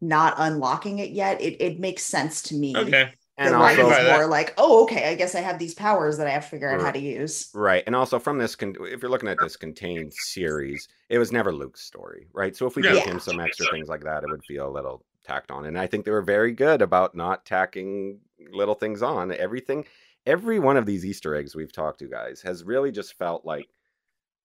not 0.00 0.34
unlocking 0.36 0.98
it 0.98 1.10
yet, 1.10 1.40
it 1.40 1.60
it 1.60 1.80
makes 1.80 2.02
sense 2.04 2.42
to 2.42 2.54
me. 2.54 2.76
Okay 2.76 3.12
and 3.38 3.54
also 3.54 3.88
more 4.12 4.26
like, 4.26 4.52
oh, 4.58 4.82
okay, 4.82 5.08
I 5.08 5.14
guess 5.14 5.34
I 5.34 5.40
have 5.40 5.58
these 5.58 5.74
powers 5.74 6.18
that 6.18 6.26
I 6.26 6.30
have 6.30 6.42
to 6.42 6.48
figure 6.48 6.70
out 6.70 6.82
how 6.82 6.90
to 6.90 6.98
use. 6.98 7.50
Right, 7.54 7.84
and 7.86 7.94
also 7.94 8.18
from 8.18 8.36
this, 8.36 8.56
con- 8.56 8.74
if 8.80 9.00
you're 9.00 9.10
looking 9.10 9.28
at 9.28 9.38
this 9.40 9.56
contained 9.56 10.12
series, 10.12 10.88
it 11.08 11.18
was 11.18 11.30
never 11.30 11.52
Luke's 11.52 11.82
story, 11.82 12.26
right? 12.32 12.54
So 12.56 12.66
if 12.66 12.74
we 12.74 12.82
yeah. 12.82 12.94
give 12.94 13.04
him 13.04 13.20
some 13.20 13.38
extra 13.38 13.66
things 13.70 13.88
like 13.88 14.02
that, 14.02 14.24
it 14.24 14.30
would 14.30 14.44
feel 14.44 14.68
a 14.68 14.70
little 14.70 15.04
tacked 15.24 15.52
on. 15.52 15.66
And 15.66 15.78
I 15.78 15.86
think 15.86 16.04
they 16.04 16.10
were 16.10 16.22
very 16.22 16.52
good 16.52 16.82
about 16.82 17.14
not 17.14 17.46
tacking 17.46 18.18
little 18.50 18.74
things 18.74 19.02
on. 19.02 19.32
Everything, 19.32 19.84
every 20.28 20.58
one 20.58 20.76
of 20.76 20.86
these 20.86 21.04
Easter 21.04 21.34
eggs 21.34 21.56
we've 21.56 21.72
talked 21.72 22.00
to, 22.00 22.06
guys, 22.08 22.42
has 22.42 22.62
really 22.62 22.92
just 22.92 23.14
felt 23.14 23.44
like 23.44 23.68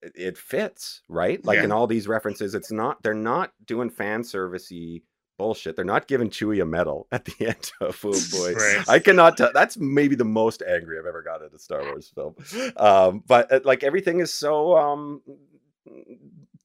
it 0.02 0.38
fits, 0.38 1.02
right? 1.10 1.44
Like 1.46 1.58
yeah. 1.58 1.66
in 1.66 1.72
all 1.72 1.88
these 1.88 2.08
references, 2.08 2.56
it's 2.56 2.72
not 2.72 3.04
they're 3.04 3.14
not 3.14 3.52
doing 3.66 3.90
fan 3.90 4.22
servicey 4.22 5.04
bullshit. 5.38 5.76
They're 5.76 5.86
not 5.86 6.08
giving 6.08 6.30
Chewie 6.30 6.62
a 6.62 6.66
medal 6.66 7.08
at 7.12 7.26
the 7.26 7.48
end 7.48 7.72
of 7.82 8.00
Oh 8.04 8.12
Boy. 8.32 8.54
right. 8.54 8.90
I 8.90 9.00
cannot 9.00 9.38
tell. 9.38 9.52
That's 9.54 9.78
maybe 9.78 10.16
the 10.16 10.26
most 10.26 10.64
angry 10.64 10.98
I've 10.98 11.06
ever 11.06 11.22
got 11.22 11.44
at 11.44 11.54
a 11.54 11.60
Star 11.60 11.84
Wars 11.84 12.12
film. 12.16 12.36
Um, 12.78 13.24
but 13.28 13.52
uh, 13.52 13.60
like 13.64 13.84
everything 13.84 14.20
is 14.20 14.34
so 14.34 14.78
um, 14.78 15.22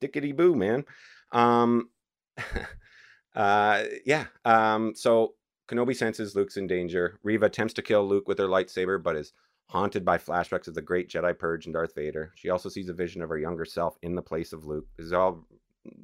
dickety 0.00 0.34
boo, 0.34 0.54
man. 0.54 0.84
Um, 1.32 1.90
uh, 3.34 3.84
yeah. 4.04 4.26
Um, 4.44 4.94
so 4.94 5.34
Kenobi 5.68 5.94
senses 5.94 6.34
Luke's 6.34 6.56
in 6.56 6.66
danger. 6.66 7.18
Reva 7.22 7.46
attempts 7.46 7.74
to 7.74 7.82
kill 7.82 8.06
Luke 8.06 8.26
with 8.26 8.38
her 8.38 8.48
lightsaber, 8.48 9.02
but 9.02 9.16
is 9.16 9.32
haunted 9.66 10.04
by 10.04 10.16
flashbacks 10.16 10.66
of 10.66 10.74
the 10.74 10.82
Great 10.82 11.10
Jedi 11.10 11.38
Purge 11.38 11.66
and 11.66 11.74
Darth 11.74 11.94
Vader. 11.94 12.32
She 12.34 12.48
also 12.48 12.68
sees 12.68 12.88
a 12.88 12.94
vision 12.94 13.20
of 13.20 13.28
her 13.28 13.38
younger 13.38 13.66
self 13.66 13.98
in 14.02 14.14
the 14.14 14.22
place 14.22 14.52
of 14.52 14.64
Luke. 14.64 14.86
This 14.96 15.06
is 15.06 15.12
all 15.12 15.46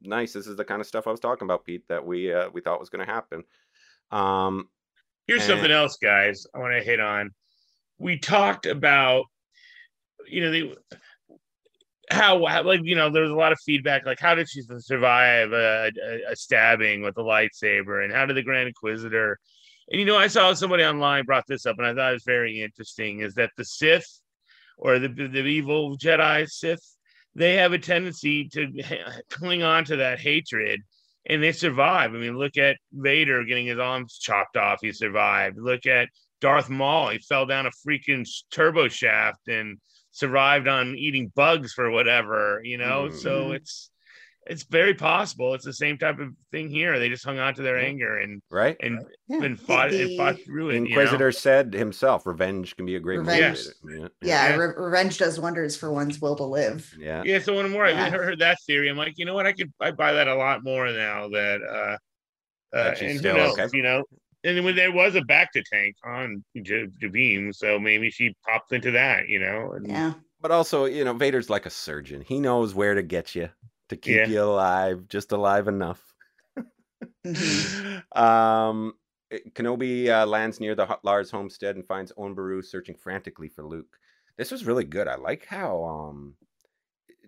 nice. 0.03 0.33
This 0.35 0.47
is 0.47 0.57
the 0.57 0.65
kind 0.65 0.81
of 0.81 0.87
stuff 0.87 1.07
I 1.07 1.11
was 1.11 1.21
talking 1.21 1.47
about, 1.47 1.65
Pete, 1.65 1.89
that 1.89 2.05
we 2.05 2.33
uh, 2.33 2.51
we 2.53 2.61
thought 2.61 2.81
was 2.81 2.91
going 2.91 3.07
to 3.07 3.13
happen. 3.13 3.43
Um, 4.11 4.69
Here's 5.27 5.43
and... 5.43 5.49
something 5.49 5.71
else, 5.71 5.97
guys. 5.97 6.47
I 6.55 6.59
want 6.59 6.75
to 6.75 6.85
hit 6.85 7.01
on. 7.01 7.31
We 7.99 8.19
talked 8.19 8.67
about, 8.67 9.25
you 10.29 10.43
know, 10.43 10.51
the 10.51 10.77
how, 12.11 12.45
how 12.47 12.63
like 12.63 12.81
you 12.83 12.95
know 12.95 13.11
there 13.11 13.23
was 13.23 13.31
a 13.31 13.37
lot 13.37 13.53
of 13.53 13.59
feedback 13.65 14.05
like 14.05 14.21
how 14.21 14.35
did 14.35 14.49
she 14.49 14.63
survive 14.79 15.53
a, 15.53 15.91
a, 16.03 16.33
a, 16.33 16.37
stabbing 16.37 17.03
with 17.03 17.17
a 17.17 17.23
lightsaber 17.23 18.05
and 18.05 18.13
how 18.13 18.27
did 18.27 18.37
the 18.37 18.43
grand 18.43 18.69
inquisitor 18.69 19.39
and 19.91 20.01
you 20.01 20.07
know 20.07 20.17
i 20.17 20.27
saw 20.27 20.53
somebody 20.53 20.85
online 20.85 21.25
brought 21.25 21.47
this 21.47 21.67
up 21.67 21.77
and 21.79 21.87
i 21.87 21.95
thought 21.95 22.11
it 22.11 22.15
was 22.15 22.25
very 22.25 22.63
interesting 22.63 23.21
is 23.21 23.35
that 23.35 23.51
the 23.57 23.65
sith 23.65 24.21
or 24.77 24.99
the, 24.99 25.09
the 25.09 25.45
evil 25.45 25.97
jedi 25.97 26.49
sith 26.49 26.97
they 27.35 27.55
have 27.55 27.73
a 27.73 27.79
tendency 27.79 28.49
to 28.49 28.83
cling 29.31 29.63
on 29.63 29.85
to 29.85 29.97
that 29.97 30.21
hatred 30.21 30.81
and 31.27 31.43
they 31.43 31.53
survive. 31.53 32.15
I 32.15 32.19
mean, 32.19 32.37
look 32.37 32.57
at 32.57 32.77
Vader 32.93 33.45
getting 33.45 33.67
his 33.67 33.79
arms 33.79 34.19
chopped 34.19 34.57
off. 34.57 34.81
He 34.83 34.93
survived. 34.93 35.59
Look 35.59 35.87
at 35.87 36.09
Darth 36.41 36.69
Maul. 36.69 37.11
He 37.11 37.19
fell 37.19 37.47
down 37.47 37.67
a 37.67 37.71
freaking 37.71 38.29
turbo 38.51 38.89
shaft 38.89 39.49
and 39.49 39.79
survived 40.15 40.69
on 40.69 40.97
eating 40.97 41.31
bugs 41.35 41.73
for 41.73 41.91
whatever, 41.91 42.61
you 42.65 42.79
know? 42.79 43.09
Mm-hmm. 43.09 43.17
So 43.19 43.53
it's 43.53 43.91
it's 44.47 44.63
very 44.65 44.95
possible. 44.95 45.55
It's 45.55 45.65
the 45.65 45.73
same 45.73 45.99
type 45.99 46.19
of 46.19 46.29
thing 46.53 46.69
here. 46.69 46.99
They 46.99 47.09
just 47.09 47.25
hung 47.25 47.39
on 47.39 47.55
to 47.55 47.63
their 47.63 47.79
anger 47.79 48.19
and 48.19 48.43
right 48.51 48.77
and 48.81 49.05
yeah. 49.27 49.43
and 49.43 49.59
fought 49.59 49.91
the, 49.91 50.03
and 50.03 50.17
fought 50.17 50.45
through 50.45 50.71
it. 50.71 50.77
Inquisitor 50.77 51.25
you 51.25 51.27
know? 51.27 51.31
said 51.31 51.73
himself, 51.73 52.27
"Revenge 52.27 52.77
can 52.77 52.87
be 52.87 52.97
a 52.97 53.01
great 53.01 53.19
revenge." 53.19 53.61
Yeah, 53.85 53.99
yeah. 53.99 54.09
yeah. 54.23 54.57
Re- 54.57 54.75
revenge 54.77 55.19
does 55.19 55.41
wonders 55.41 55.77
for 55.77 55.91
one's 55.91 56.21
will 56.21 56.37
to 56.37 56.45
live. 56.45 56.95
Yeah, 56.99 57.23
yeah. 57.25 57.39
So 57.39 57.57
when 57.57 57.71
more 57.71 57.89
yeah. 57.89 58.05
I 58.05 58.11
heard 58.11 58.39
that 58.41 58.59
theory, 58.67 58.89
I'm 58.89 58.97
like, 58.97 59.15
you 59.17 59.25
know 59.25 59.35
what? 59.35 59.47
I 59.47 59.53
could 59.53 59.73
I 59.81 59.93
buy 59.93 60.13
that 60.13 60.29
a 60.29 60.35
lot 60.35 60.63
more 60.63 60.87
now 60.93 61.29
that 61.31 61.61
uh, 61.63 62.77
uh 62.77 62.95
and 63.01 63.19
still, 63.19 63.37
knows, 63.37 63.59
okay. 63.59 63.69
you 63.73 63.83
know. 63.83 64.05
And 64.45 64.63
when 64.63 64.77
there 64.77 64.93
was 64.93 65.15
a 65.15 65.23
bacta 65.23 65.63
tank 65.65 65.97
on 66.05 66.45
Jabiim, 66.55 67.55
so 67.55 67.79
maybe 67.79 68.11
she 68.11 68.35
popped 68.47 68.73
into 68.73 68.91
that, 68.91 69.29
you 69.29 69.41
know. 69.41 69.73
And, 69.73 69.89
yeah. 69.89 70.13
But 70.41 70.51
also, 70.51 70.85
you 70.85 71.03
know, 71.05 71.15
Vader's 71.15 71.49
like 71.49 71.65
a 71.65 71.71
surgeon. 71.71 72.21
He 72.21 72.39
knows 72.39 72.75
where 72.75 72.95
to 72.95 73.03
get 73.03 73.35
you 73.35 73.49
to 73.89 73.97
keep 73.97 74.17
yeah. 74.17 74.27
you 74.27 74.43
alive, 74.43 75.09
just 75.09 75.33
alive 75.33 75.67
enough. 75.67 76.03
mm-hmm. 77.27 78.19
um, 78.23 78.93
eh, 79.31 79.39
Kenobi 79.53 80.09
uh, 80.09 80.27
lands 80.27 80.61
near 80.61 80.75
the 80.75 80.99
Lars 81.03 81.31
homestead 81.31 81.77
and 81.77 81.87
finds 81.87 82.13
Owen 82.19 82.35
Beru 82.35 82.61
searching 82.61 82.97
frantically 82.97 83.49
for 83.49 83.65
Luke. 83.65 83.97
This 84.37 84.51
was 84.51 84.67
really 84.67 84.85
good. 84.85 85.09
I 85.09 85.15
like 85.15 85.47
how 85.47 85.85
um, 85.85 86.35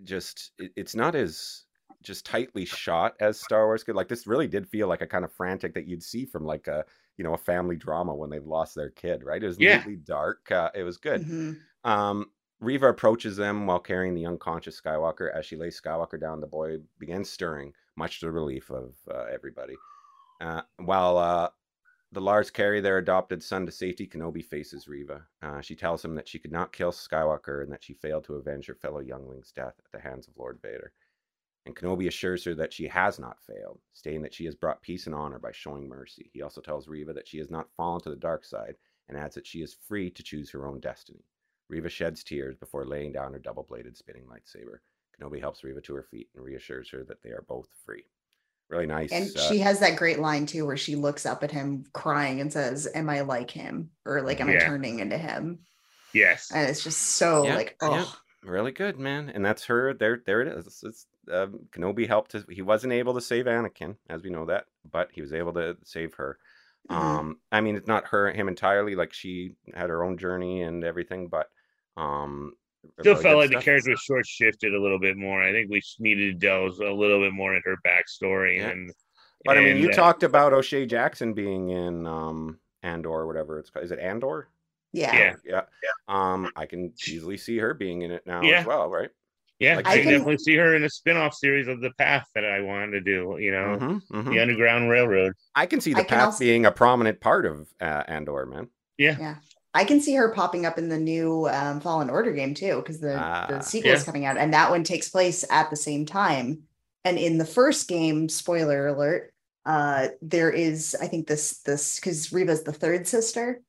just 0.04 0.50
it, 0.58 0.72
it's 0.76 0.94
not 0.94 1.14
as 1.14 1.64
just 2.02 2.26
tightly 2.26 2.64
shot 2.64 3.14
as 3.20 3.40
Star 3.40 3.66
Wars 3.66 3.84
could. 3.84 3.96
Like 3.96 4.08
this 4.08 4.26
really 4.26 4.46
did 4.46 4.68
feel 4.68 4.88
like 4.88 5.02
a 5.02 5.06
kind 5.06 5.24
of 5.24 5.32
frantic 5.32 5.74
that 5.74 5.86
you'd 5.86 6.02
see 6.02 6.24
from 6.24 6.44
like 6.44 6.66
a 6.66 6.84
you 7.16 7.24
know 7.24 7.34
a 7.34 7.38
family 7.38 7.76
drama 7.76 8.14
when 8.14 8.30
they've 8.30 8.44
lost 8.44 8.74
their 8.74 8.90
kid. 8.90 9.22
Right? 9.24 9.42
It 9.42 9.46
was 9.46 9.58
yeah. 9.58 9.78
neatly 9.78 9.96
dark. 9.96 10.50
Uh, 10.50 10.70
it 10.74 10.82
was 10.82 10.96
good. 10.96 11.22
Mm-hmm. 11.22 11.90
Um, 11.90 12.26
Reva 12.60 12.88
approaches 12.88 13.36
them 13.36 13.66
while 13.66 13.78
carrying 13.78 14.14
the 14.14 14.26
unconscious 14.26 14.80
Skywalker. 14.80 15.34
As 15.34 15.44
she 15.44 15.56
lays 15.56 15.80
Skywalker 15.80 16.20
down, 16.20 16.40
the 16.40 16.46
boy 16.46 16.78
begins 16.98 17.28
stirring, 17.28 17.72
much 17.96 18.20
to 18.20 18.26
the 18.26 18.32
relief 18.32 18.70
of 18.70 18.94
uh, 19.10 19.24
everybody. 19.32 19.74
Uh, 20.40 20.62
while 20.78 21.18
uh, 21.18 21.48
the 22.12 22.20
Lars 22.20 22.50
carry 22.50 22.80
their 22.80 22.98
adopted 22.98 23.42
son 23.42 23.66
to 23.66 23.72
safety, 23.72 24.06
Kenobi 24.06 24.42
faces 24.42 24.88
Reva. 24.88 25.22
Uh, 25.42 25.60
she 25.60 25.76
tells 25.76 26.04
him 26.04 26.14
that 26.14 26.28
she 26.28 26.38
could 26.38 26.52
not 26.52 26.72
kill 26.72 26.92
Skywalker 26.92 27.62
and 27.62 27.72
that 27.72 27.84
she 27.84 27.92
failed 27.94 28.24
to 28.24 28.34
avenge 28.34 28.66
her 28.66 28.74
fellow 28.74 29.00
youngling's 29.00 29.52
death 29.52 29.74
at 29.78 29.92
the 29.92 30.08
hands 30.08 30.26
of 30.26 30.36
Lord 30.36 30.58
Vader. 30.62 30.92
And 31.66 31.74
Kenobi 31.74 32.06
assures 32.06 32.44
her 32.44 32.54
that 32.54 32.72
she 32.72 32.86
has 32.86 33.18
not 33.18 33.42
failed, 33.42 33.80
stating 33.92 34.22
that 34.22 34.32
she 34.32 34.44
has 34.44 34.54
brought 34.54 34.82
peace 34.82 35.06
and 35.06 35.14
honor 35.14 35.40
by 35.40 35.50
showing 35.52 35.88
mercy. 35.88 36.30
He 36.32 36.40
also 36.40 36.60
tells 36.60 36.86
Reva 36.86 37.12
that 37.12 37.26
she 37.26 37.38
has 37.38 37.50
not 37.50 37.68
fallen 37.76 38.00
to 38.02 38.10
the 38.10 38.16
dark 38.16 38.44
side 38.44 38.76
and 39.08 39.18
adds 39.18 39.34
that 39.34 39.46
she 39.46 39.62
is 39.62 39.76
free 39.86 40.08
to 40.10 40.22
choose 40.22 40.48
her 40.50 40.66
own 40.66 40.78
destiny. 40.78 41.24
Reva 41.68 41.88
sheds 41.88 42.22
tears 42.22 42.54
before 42.54 42.84
laying 42.84 43.10
down 43.10 43.32
her 43.32 43.40
double 43.40 43.64
bladed 43.64 43.96
spinning 43.96 44.24
lightsaber. 44.26 44.78
Kenobi 45.20 45.40
helps 45.40 45.64
Reva 45.64 45.80
to 45.80 45.94
her 45.94 46.04
feet 46.04 46.28
and 46.36 46.44
reassures 46.44 46.88
her 46.90 47.02
that 47.02 47.20
they 47.22 47.30
are 47.30 47.44
both 47.48 47.68
free. 47.84 48.04
Really 48.68 48.86
nice. 48.86 49.10
And 49.10 49.36
uh, 49.36 49.48
she 49.48 49.58
has 49.58 49.80
that 49.80 49.96
great 49.96 50.20
line 50.20 50.46
too 50.46 50.66
where 50.66 50.76
she 50.76 50.94
looks 50.94 51.26
up 51.26 51.42
at 51.42 51.50
him 51.50 51.84
crying 51.92 52.40
and 52.40 52.52
says, 52.52 52.88
Am 52.94 53.10
I 53.10 53.22
like 53.22 53.50
him? 53.50 53.90
Or 54.04 54.22
like, 54.22 54.40
Am 54.40 54.48
yeah. 54.48 54.56
I 54.56 54.66
turning 54.66 55.00
into 55.00 55.18
him? 55.18 55.60
Yes, 56.12 56.50
and 56.52 56.68
it's 56.68 56.82
just 56.82 57.00
so 57.00 57.44
yeah, 57.44 57.54
like 57.54 57.76
oh. 57.80 57.94
Yeah. 57.94 58.04
Really 58.42 58.72
good, 58.72 58.98
man, 58.98 59.30
and 59.34 59.44
that's 59.44 59.64
her. 59.64 59.94
There, 59.94 60.22
there 60.24 60.40
it 60.40 60.48
is. 60.48 60.82
It's, 60.84 61.06
um, 61.32 61.60
Kenobi 61.72 62.06
helped. 62.06 62.32
His, 62.32 62.44
he 62.48 62.62
wasn't 62.62 62.92
able 62.92 63.14
to 63.14 63.20
save 63.20 63.46
Anakin, 63.46 63.96
as 64.08 64.22
we 64.22 64.30
know 64.30 64.44
that, 64.46 64.66
but 64.90 65.08
he 65.12 65.20
was 65.20 65.32
able 65.32 65.52
to 65.54 65.76
save 65.84 66.14
her. 66.14 66.38
Mm-hmm. 66.90 67.02
Um, 67.02 67.38
I 67.50 67.60
mean, 67.60 67.76
it's 67.76 67.88
not 67.88 68.06
her, 68.06 68.30
him 68.30 68.48
entirely. 68.48 68.94
Like 68.94 69.12
she 69.12 69.52
had 69.74 69.90
her 69.90 70.04
own 70.04 70.16
journey 70.18 70.62
and 70.62 70.84
everything, 70.84 71.28
but 71.28 71.48
um, 71.96 72.52
still 73.00 73.14
really 73.14 73.22
felt 73.22 73.36
like 73.38 73.48
stuff. 73.48 73.60
the 73.60 73.64
character 73.64 73.90
was 73.90 74.00
short 74.00 74.26
shifted 74.26 74.74
a 74.74 74.80
little 74.80 75.00
bit 75.00 75.16
more. 75.16 75.42
I 75.42 75.52
think 75.52 75.70
we 75.70 75.82
needed 75.98 76.40
to 76.40 76.46
delve 76.46 76.78
a 76.80 76.92
little 76.92 77.20
bit 77.20 77.32
more 77.32 77.56
into 77.56 77.70
her 77.70 77.78
backstory 77.84 78.58
yeah. 78.58 78.68
and. 78.68 78.92
But 79.44 79.58
and, 79.58 79.66
I 79.66 79.72
mean, 79.72 79.82
you 79.82 79.90
uh, 79.90 79.92
talked 79.92 80.22
about 80.22 80.52
O'Shea 80.52 80.86
Jackson 80.86 81.32
being 81.32 81.68
in 81.70 82.06
um 82.06 82.58
Andor, 82.82 83.10
or 83.10 83.26
whatever 83.26 83.58
it's 83.58 83.70
called. 83.70 83.84
Is 83.84 83.92
it 83.92 83.98
Andor? 83.98 84.48
Yeah. 84.92 85.34
yeah. 85.44 85.62
Yeah. 85.82 85.92
Um, 86.08 86.50
I 86.56 86.66
can 86.66 86.92
easily 87.06 87.36
see 87.36 87.58
her 87.58 87.74
being 87.74 88.02
in 88.02 88.10
it 88.10 88.22
now 88.26 88.42
yeah. 88.42 88.60
as 88.60 88.66
well, 88.66 88.88
right? 88.88 89.10
Yeah, 89.58 89.76
like 89.76 89.86
I 89.86 90.02
can 90.02 90.12
definitely 90.12 90.36
see 90.38 90.54
her 90.56 90.76
in 90.76 90.84
a 90.84 90.90
spin-off 90.90 91.34
series 91.34 91.66
of 91.66 91.80
the 91.80 91.90
path 91.92 92.28
that 92.34 92.44
I 92.44 92.60
wanted 92.60 92.90
to 92.90 93.00
do, 93.00 93.38
you 93.40 93.52
know, 93.52 93.78
mm-hmm, 93.80 94.16
mm-hmm. 94.16 94.30
the 94.30 94.38
Underground 94.38 94.90
Railroad. 94.90 95.32
I 95.54 95.64
can 95.64 95.80
see 95.80 95.94
the 95.94 96.00
I 96.00 96.04
path 96.04 96.24
also... 96.26 96.40
being 96.40 96.66
a 96.66 96.70
prominent 96.70 97.20
part 97.20 97.46
of 97.46 97.66
uh, 97.80 98.02
Andor, 98.06 98.44
man. 98.44 98.68
Yeah. 98.98 99.16
Yeah. 99.18 99.36
I 99.72 99.84
can 99.84 100.00
see 100.00 100.14
her 100.14 100.30
popping 100.30 100.66
up 100.66 100.76
in 100.76 100.88
the 100.88 100.98
new 100.98 101.48
um, 101.48 101.80
Fallen 101.80 102.10
Order 102.10 102.32
game 102.32 102.52
too, 102.52 102.76
because 102.76 103.00
the, 103.00 103.14
uh, 103.14 103.46
the 103.46 103.60
sequel 103.60 103.92
is 103.92 104.04
coming 104.04 104.26
out, 104.26 104.36
and 104.36 104.52
that 104.52 104.70
one 104.70 104.84
takes 104.84 105.08
place 105.08 105.44
at 105.50 105.70
the 105.70 105.76
same 105.76 106.04
time. 106.06 106.62
And 107.04 107.18
in 107.18 107.38
the 107.38 107.44
first 107.44 107.88
game, 107.88 108.28
spoiler 108.28 108.88
alert, 108.88 109.32
uh, 109.64 110.08
there 110.22 110.50
is, 110.50 110.96
I 111.00 111.06
think 111.08 111.26
this 111.26 111.58
this 111.58 112.00
because 112.00 112.32
Reva's 112.32 112.62
the 112.62 112.72
third 112.72 113.06
sister. 113.06 113.60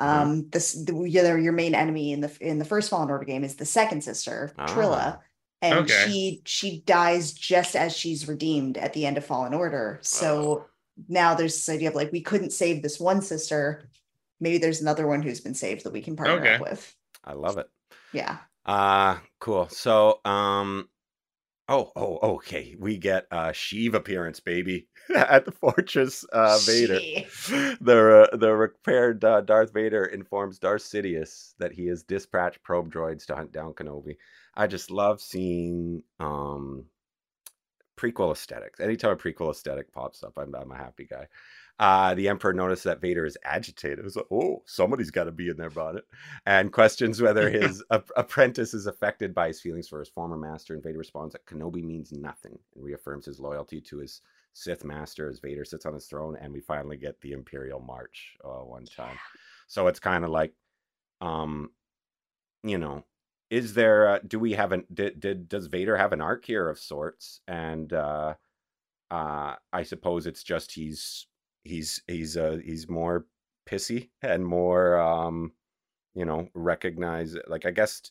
Um, 0.00 0.48
this 0.48 0.72
the, 0.72 0.94
you 1.02 1.22
know 1.22 1.36
your 1.36 1.52
main 1.52 1.74
enemy 1.74 2.12
in 2.12 2.20
the 2.20 2.36
in 2.40 2.58
the 2.58 2.64
first 2.64 2.88
Fallen 2.88 3.10
Order 3.10 3.24
game 3.24 3.44
is 3.44 3.56
the 3.56 3.66
second 3.66 4.02
sister, 4.02 4.52
ah. 4.58 4.66
Trilla, 4.66 5.18
and 5.60 5.80
okay. 5.80 6.04
she 6.06 6.42
she 6.46 6.80
dies 6.86 7.32
just 7.32 7.76
as 7.76 7.94
she's 7.94 8.26
redeemed 8.26 8.78
at 8.78 8.94
the 8.94 9.04
end 9.04 9.18
of 9.18 9.24
Fallen 9.26 9.52
Order. 9.52 9.98
So 10.02 10.42
oh. 10.42 10.66
now 11.08 11.34
there's 11.34 11.54
this 11.54 11.68
idea 11.68 11.90
of 11.90 11.94
like 11.94 12.12
we 12.12 12.22
couldn't 12.22 12.52
save 12.52 12.82
this 12.82 12.98
one 12.98 13.20
sister. 13.20 13.90
Maybe 14.40 14.56
there's 14.56 14.80
another 14.80 15.06
one 15.06 15.20
who's 15.20 15.40
been 15.40 15.54
saved 15.54 15.84
that 15.84 15.92
we 15.92 16.00
can 16.00 16.16
partner 16.16 16.40
okay. 16.40 16.54
up 16.54 16.62
with. 16.62 16.96
I 17.22 17.34
love 17.34 17.58
it. 17.58 17.66
Yeah. 18.12 18.38
Uh 18.64 19.18
cool. 19.38 19.68
So 19.68 20.20
um 20.24 20.88
Oh, 21.70 21.92
oh, 21.94 22.18
okay. 22.34 22.74
We 22.80 22.98
get 22.98 23.28
a 23.30 23.50
Sheev 23.50 23.94
appearance, 23.94 24.40
baby, 24.40 24.88
at 25.14 25.44
the 25.44 25.52
fortress. 25.52 26.24
Uh, 26.24 26.58
Vader, 26.58 27.00
the 27.80 28.28
uh, 28.32 28.36
the 28.36 28.52
repaired 28.52 29.24
uh, 29.24 29.40
Darth 29.40 29.72
Vader 29.72 30.04
informs 30.04 30.58
Darth 30.58 30.82
Sidious 30.82 31.54
that 31.58 31.72
he 31.72 31.86
has 31.86 32.02
dispatched 32.02 32.62
probe 32.62 32.92
droids 32.92 33.26
to 33.26 33.34
hunt 33.34 33.52
down 33.52 33.72
Kenobi. 33.72 34.16
I 34.54 34.66
just 34.66 34.90
love 34.90 35.20
seeing 35.20 36.02
um, 36.18 36.84
prequel 37.96 38.32
aesthetics. 38.32 38.80
Anytime 38.80 39.12
a 39.12 39.16
prequel 39.16 39.50
aesthetic 39.50 39.92
pops 39.92 40.22
up, 40.22 40.34
I'm 40.36 40.54
I'm 40.54 40.72
a 40.72 40.76
happy 40.76 41.06
guy. 41.06 41.26
Uh, 41.78 42.14
the 42.14 42.28
Emperor 42.28 42.52
notices 42.52 42.82
that 42.84 43.00
Vader 43.00 43.24
is 43.24 43.38
agitated. 43.42 44.00
It 44.00 44.14
like, 44.14 44.26
oh, 44.30 44.62
somebody's 44.66 45.10
got 45.10 45.24
to 45.24 45.32
be 45.32 45.48
in 45.48 45.56
their 45.56 45.70
bonnet, 45.70 46.04
and 46.44 46.70
questions 46.70 47.22
whether 47.22 47.48
his 47.50 47.82
a- 47.90 48.02
apprentice 48.16 48.74
is 48.74 48.86
affected 48.86 49.34
by 49.34 49.48
his 49.48 49.60
feelings 49.60 49.88
for 49.88 49.98
his 49.98 50.10
former 50.10 50.36
master. 50.36 50.74
And 50.74 50.82
Vader 50.82 50.98
responds 50.98 51.32
that 51.32 51.46
Kenobi 51.46 51.82
means 51.82 52.12
nothing 52.12 52.58
and 52.74 52.84
reaffirms 52.84 53.26
his 53.26 53.40
loyalty 53.40 53.80
to 53.80 53.98
his 53.98 54.20
Sith 54.52 54.84
master 54.84 55.28
as 55.28 55.40
Vader 55.40 55.64
sits 55.64 55.86
on 55.86 55.94
his 55.94 56.06
throne. 56.06 56.36
And 56.40 56.52
we 56.52 56.60
finally 56.60 56.96
get 56.96 57.20
the 57.20 57.32
Imperial 57.32 57.80
March 57.80 58.36
uh, 58.44 58.64
one 58.64 58.84
time. 58.84 59.18
So 59.66 59.86
it's 59.86 60.00
kind 60.00 60.24
of 60.24 60.30
like, 60.30 60.52
um, 61.20 61.70
you 62.62 62.78
know, 62.78 63.04
is 63.50 63.74
there? 63.74 64.08
Uh, 64.08 64.18
do 64.26 64.38
we 64.38 64.52
have 64.52 64.72
an? 64.72 64.84
Did, 64.92 65.18
did 65.20 65.48
does 65.48 65.66
Vader 65.66 65.96
have 65.96 66.12
an 66.12 66.20
arc 66.20 66.44
here 66.44 66.68
of 66.68 66.78
sorts? 66.78 67.40
And 67.48 67.92
uh, 67.92 68.34
uh, 69.10 69.54
I 69.72 69.82
suppose 69.82 70.26
it's 70.26 70.44
just 70.44 70.72
he's 70.72 71.26
he's 71.64 72.02
he's 72.06 72.36
uh 72.36 72.58
he's 72.64 72.88
more 72.88 73.26
pissy 73.68 74.08
and 74.22 74.44
more 74.44 74.98
um 74.98 75.52
you 76.14 76.24
know 76.24 76.48
recognize 76.54 77.36
like 77.46 77.66
i 77.66 77.70
guess 77.70 78.02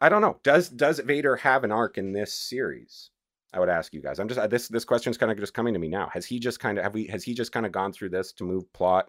I, 0.00 0.08
don't 0.08 0.22
know 0.22 0.38
does 0.42 0.70
does 0.70 0.98
vader 1.00 1.36
have 1.36 1.62
an 1.62 1.72
arc 1.72 1.98
in 1.98 2.12
this 2.12 2.32
series 2.32 3.10
i 3.54 3.58
would 3.60 3.68
ask 3.68 3.94
you 3.94 4.00
guys 4.00 4.18
i'm 4.18 4.28
just 4.28 4.50
this 4.50 4.68
this 4.68 4.84
question 4.84 5.10
is 5.10 5.16
kind 5.16 5.32
of 5.32 5.38
just 5.38 5.54
coming 5.54 5.72
to 5.72 5.80
me 5.80 5.88
now 5.88 6.08
has 6.12 6.26
he 6.26 6.38
just 6.38 6.60
kind 6.60 6.78
of 6.78 6.84
have 6.84 6.94
we 6.94 7.06
has 7.06 7.24
he 7.24 7.34
just 7.34 7.52
kind 7.52 7.66
of 7.66 7.72
gone 7.72 7.92
through 7.92 8.08
this 8.08 8.32
to 8.32 8.44
move 8.44 8.70
plot 8.72 9.08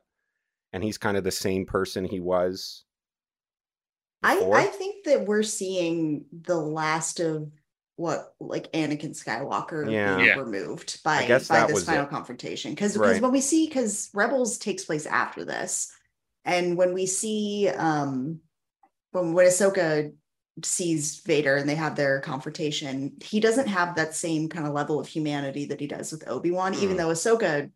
and 0.73 0.83
he's 0.83 0.97
kind 0.97 1.17
of 1.17 1.23
the 1.23 1.31
same 1.31 1.65
person 1.65 2.05
he 2.05 2.19
was 2.19 2.85
before? 4.21 4.57
i 4.57 4.61
i 4.61 4.65
think 4.65 5.05
that 5.05 5.25
we're 5.25 5.43
seeing 5.43 6.25
the 6.43 6.57
last 6.57 7.19
of 7.19 7.51
what 7.97 8.33
like 8.41 8.71
Anakin 8.73 9.11
Skywalker 9.11 9.89
yeah. 9.89 10.15
being 10.15 10.27
yeah. 10.27 10.35
removed 10.35 11.01
by 11.03 11.21
by 11.21 11.65
this 11.65 11.85
final 11.85 12.03
it. 12.03 12.09
confrontation 12.09 12.71
because 12.71 12.93
because 12.93 13.13
right. 13.13 13.21
when 13.21 13.31
we 13.31 13.39
see 13.39 13.67
because 13.67 14.09
Rebels 14.13 14.57
takes 14.57 14.83
place 14.83 15.05
after 15.05 15.45
this 15.45 15.91
and 16.43 16.77
when 16.77 16.93
we 16.93 17.05
see 17.05 17.69
um 17.69 18.41
when 19.11 19.33
when 19.33 19.47
Ahsoka 19.47 20.11
sees 20.63 21.19
Vader 21.21 21.57
and 21.57 21.67
they 21.67 21.75
have 21.75 21.95
their 21.95 22.21
confrontation 22.21 23.11
he 23.21 23.39
doesn't 23.39 23.67
have 23.67 23.95
that 23.95 24.15
same 24.15 24.47
kind 24.47 24.65
of 24.65 24.73
level 24.73 24.99
of 24.99 25.07
humanity 25.07 25.65
that 25.65 25.79
he 25.79 25.87
does 25.87 26.11
with 26.11 26.27
Obi-Wan 26.27 26.73
mm. 26.73 26.81
even 26.81 26.95
though 26.95 27.09
Ahsoka 27.09 27.69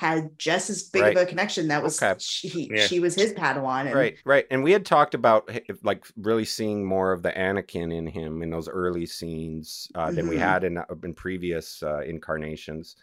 had 0.00 0.38
just 0.38 0.70
as 0.70 0.84
big 0.84 1.02
right. 1.02 1.14
of 1.14 1.22
a 1.22 1.26
connection. 1.26 1.68
That 1.68 1.82
was 1.82 2.02
okay. 2.02 2.18
she. 2.18 2.70
Yeah. 2.72 2.86
She 2.86 3.00
was 3.00 3.14
his 3.14 3.34
Padawan. 3.34 3.84
And... 3.84 3.94
Right, 3.94 4.16
right. 4.24 4.46
And 4.50 4.64
we 4.64 4.72
had 4.72 4.86
talked 4.86 5.14
about 5.14 5.50
like 5.82 6.06
really 6.16 6.46
seeing 6.46 6.86
more 6.86 7.12
of 7.12 7.22
the 7.22 7.32
Anakin 7.32 7.94
in 7.94 8.06
him 8.06 8.42
in 8.42 8.48
those 8.48 8.66
early 8.66 9.04
scenes 9.04 9.92
uh, 9.94 10.06
mm-hmm. 10.06 10.16
than 10.16 10.28
we 10.28 10.36
mm-hmm. 10.36 10.44
had 10.44 10.64
in 10.64 10.78
uh, 10.78 10.84
in 11.04 11.12
previous 11.12 11.82
uh, 11.82 12.00
incarnations. 12.00 12.96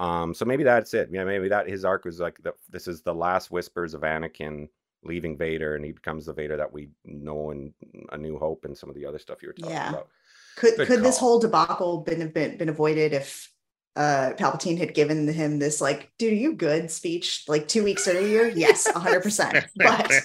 Um, 0.00 0.34
so 0.34 0.44
maybe 0.44 0.64
that's 0.64 0.92
it. 0.92 1.08
Yeah, 1.12 1.22
maybe 1.22 1.48
that 1.48 1.68
his 1.68 1.84
arc 1.84 2.04
was 2.04 2.18
like 2.18 2.42
the, 2.42 2.52
this 2.68 2.88
is 2.88 3.02
the 3.02 3.14
last 3.14 3.52
whispers 3.52 3.94
of 3.94 4.00
Anakin 4.00 4.68
leaving 5.04 5.36
Vader, 5.36 5.76
and 5.76 5.84
he 5.84 5.92
becomes 5.92 6.26
the 6.26 6.32
Vader 6.32 6.56
that 6.56 6.72
we 6.72 6.90
know 7.04 7.50
in 7.50 7.72
A 8.12 8.18
New 8.18 8.38
Hope 8.38 8.64
and 8.64 8.76
some 8.76 8.88
of 8.88 8.96
the 8.96 9.06
other 9.06 9.18
stuff 9.18 9.42
you 9.42 9.48
were 9.48 9.54
talking 9.54 9.74
yeah. 9.74 9.90
about. 9.90 10.08
Could 10.56 10.76
Good 10.76 10.88
could 10.88 10.96
call. 10.96 11.04
this 11.04 11.18
whole 11.18 11.38
debacle 11.38 11.98
been 11.98 12.28
been 12.30 12.56
been 12.56 12.68
avoided 12.68 13.12
if 13.12 13.50
uh 13.96 14.32
Palpatine 14.36 14.78
had 14.78 14.94
given 14.94 15.26
him 15.28 15.58
this 15.58 15.80
like, 15.80 16.10
dude, 16.18 16.32
are 16.32 16.36
you 16.36 16.54
good 16.54 16.90
speech 16.90 17.44
like 17.48 17.68
two 17.68 17.84
weeks 17.84 18.06
earlier? 18.08 18.46
Yes, 18.48 18.90
hundred 18.90 19.22
percent. 19.22 19.64
But 19.76 20.10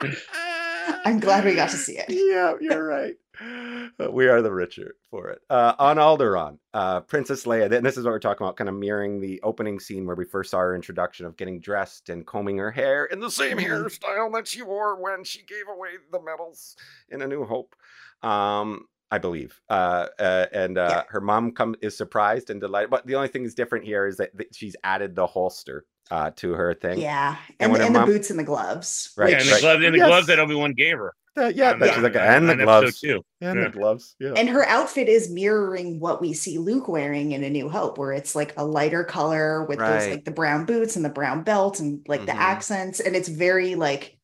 I'm 1.04 1.20
glad 1.20 1.44
we 1.44 1.54
got 1.54 1.70
to 1.70 1.76
see 1.76 1.96
it. 1.98 2.06
Yeah, 2.08 2.54
you're 2.60 2.84
right. 2.84 3.14
we 4.10 4.28
are 4.28 4.42
the 4.42 4.52
richer 4.52 4.94
for 5.10 5.28
it. 5.28 5.40
Uh, 5.50 5.74
on 5.78 5.96
Alderaan, 5.96 6.58
uh, 6.72 7.00
Princess 7.00 7.44
Leia, 7.44 7.70
and 7.70 7.84
this 7.84 7.96
is 7.96 8.04
what 8.04 8.12
we're 8.12 8.18
talking 8.18 8.44
about, 8.46 8.56
kind 8.56 8.68
of 8.68 8.74
mirroring 8.74 9.20
the 9.20 9.40
opening 9.42 9.80
scene 9.80 10.06
where 10.06 10.16
we 10.16 10.24
first 10.24 10.50
saw 10.50 10.58
her 10.58 10.74
introduction 10.74 11.26
of 11.26 11.36
getting 11.36 11.60
dressed 11.60 12.08
and 12.08 12.26
combing 12.26 12.58
her 12.58 12.70
hair 12.70 13.06
in 13.06 13.20
the 13.20 13.30
same 13.30 13.58
mm-hmm. 13.58 13.72
hairstyle 13.72 14.32
that 14.32 14.46
she 14.46 14.62
wore 14.62 15.00
when 15.00 15.24
she 15.24 15.42
gave 15.42 15.68
away 15.68 15.90
the 16.12 16.20
medals 16.20 16.76
in 17.08 17.22
A 17.22 17.26
New 17.26 17.44
Hope. 17.44 17.74
Um, 18.22 18.86
I 19.10 19.18
believe. 19.18 19.60
Uh, 19.68 20.08
uh, 20.18 20.46
and 20.52 20.76
uh, 20.76 20.88
yeah. 20.90 21.02
her 21.08 21.20
mom 21.20 21.52
come 21.52 21.76
is 21.80 21.96
surprised 21.96 22.50
and 22.50 22.60
delighted. 22.60 22.90
But 22.90 23.06
the 23.06 23.14
only 23.14 23.28
thing 23.28 23.44
that's 23.44 23.54
different 23.54 23.84
here 23.84 24.06
is 24.06 24.16
that, 24.16 24.36
that 24.36 24.54
she's 24.54 24.74
added 24.82 25.14
the 25.14 25.26
holster 25.26 25.86
uh, 26.10 26.30
to 26.36 26.52
her 26.52 26.74
thing. 26.74 26.98
Yeah, 26.98 27.36
and, 27.60 27.72
and, 27.72 27.82
and 27.82 27.94
mom... 27.94 28.06
the 28.06 28.12
boots 28.12 28.30
and 28.30 28.38
the 28.38 28.44
gloves. 28.44 29.12
Right, 29.16 29.30
yeah, 29.30 29.40
and 29.40 29.48
the 29.48 29.60
gloves 29.60 29.84
and 29.84 29.94
the 29.94 29.98
yes. 29.98 30.08
gloves 30.08 30.26
that 30.26 30.38
Obi 30.38 30.54
Wan 30.54 30.72
gave 30.72 30.98
her. 30.98 31.14
Uh, 31.36 31.52
yeah, 31.54 31.72
on, 31.72 31.80
she's 31.80 31.98
like, 31.98 32.16
and 32.16 32.48
the 32.48 32.56
gloves 32.56 33.00
too. 33.00 33.24
And 33.40 33.58
yeah. 33.58 33.64
the 33.64 33.70
gloves. 33.70 34.14
Yeah. 34.20 34.34
And 34.36 34.48
her 34.48 34.64
outfit 34.66 35.08
is 35.08 35.30
mirroring 35.30 35.98
what 35.98 36.20
we 36.20 36.32
see 36.32 36.58
Luke 36.58 36.88
wearing 36.88 37.32
in 37.32 37.42
A 37.42 37.50
New 37.50 37.68
Hope, 37.68 37.98
where 37.98 38.12
it's 38.12 38.34
like 38.34 38.54
a 38.56 38.64
lighter 38.64 39.04
color 39.04 39.64
with 39.64 39.80
right. 39.80 39.98
those 40.00 40.08
like 40.10 40.24
the 40.24 40.30
brown 40.30 40.64
boots 40.64 40.96
and 40.96 41.04
the 41.04 41.10
brown 41.10 41.42
belt 41.42 41.80
and 41.80 42.04
like 42.08 42.20
mm-hmm. 42.20 42.26
the 42.26 42.36
accents, 42.36 43.00
and 43.00 43.16
it's 43.16 43.28
very 43.28 43.74
like 43.74 44.18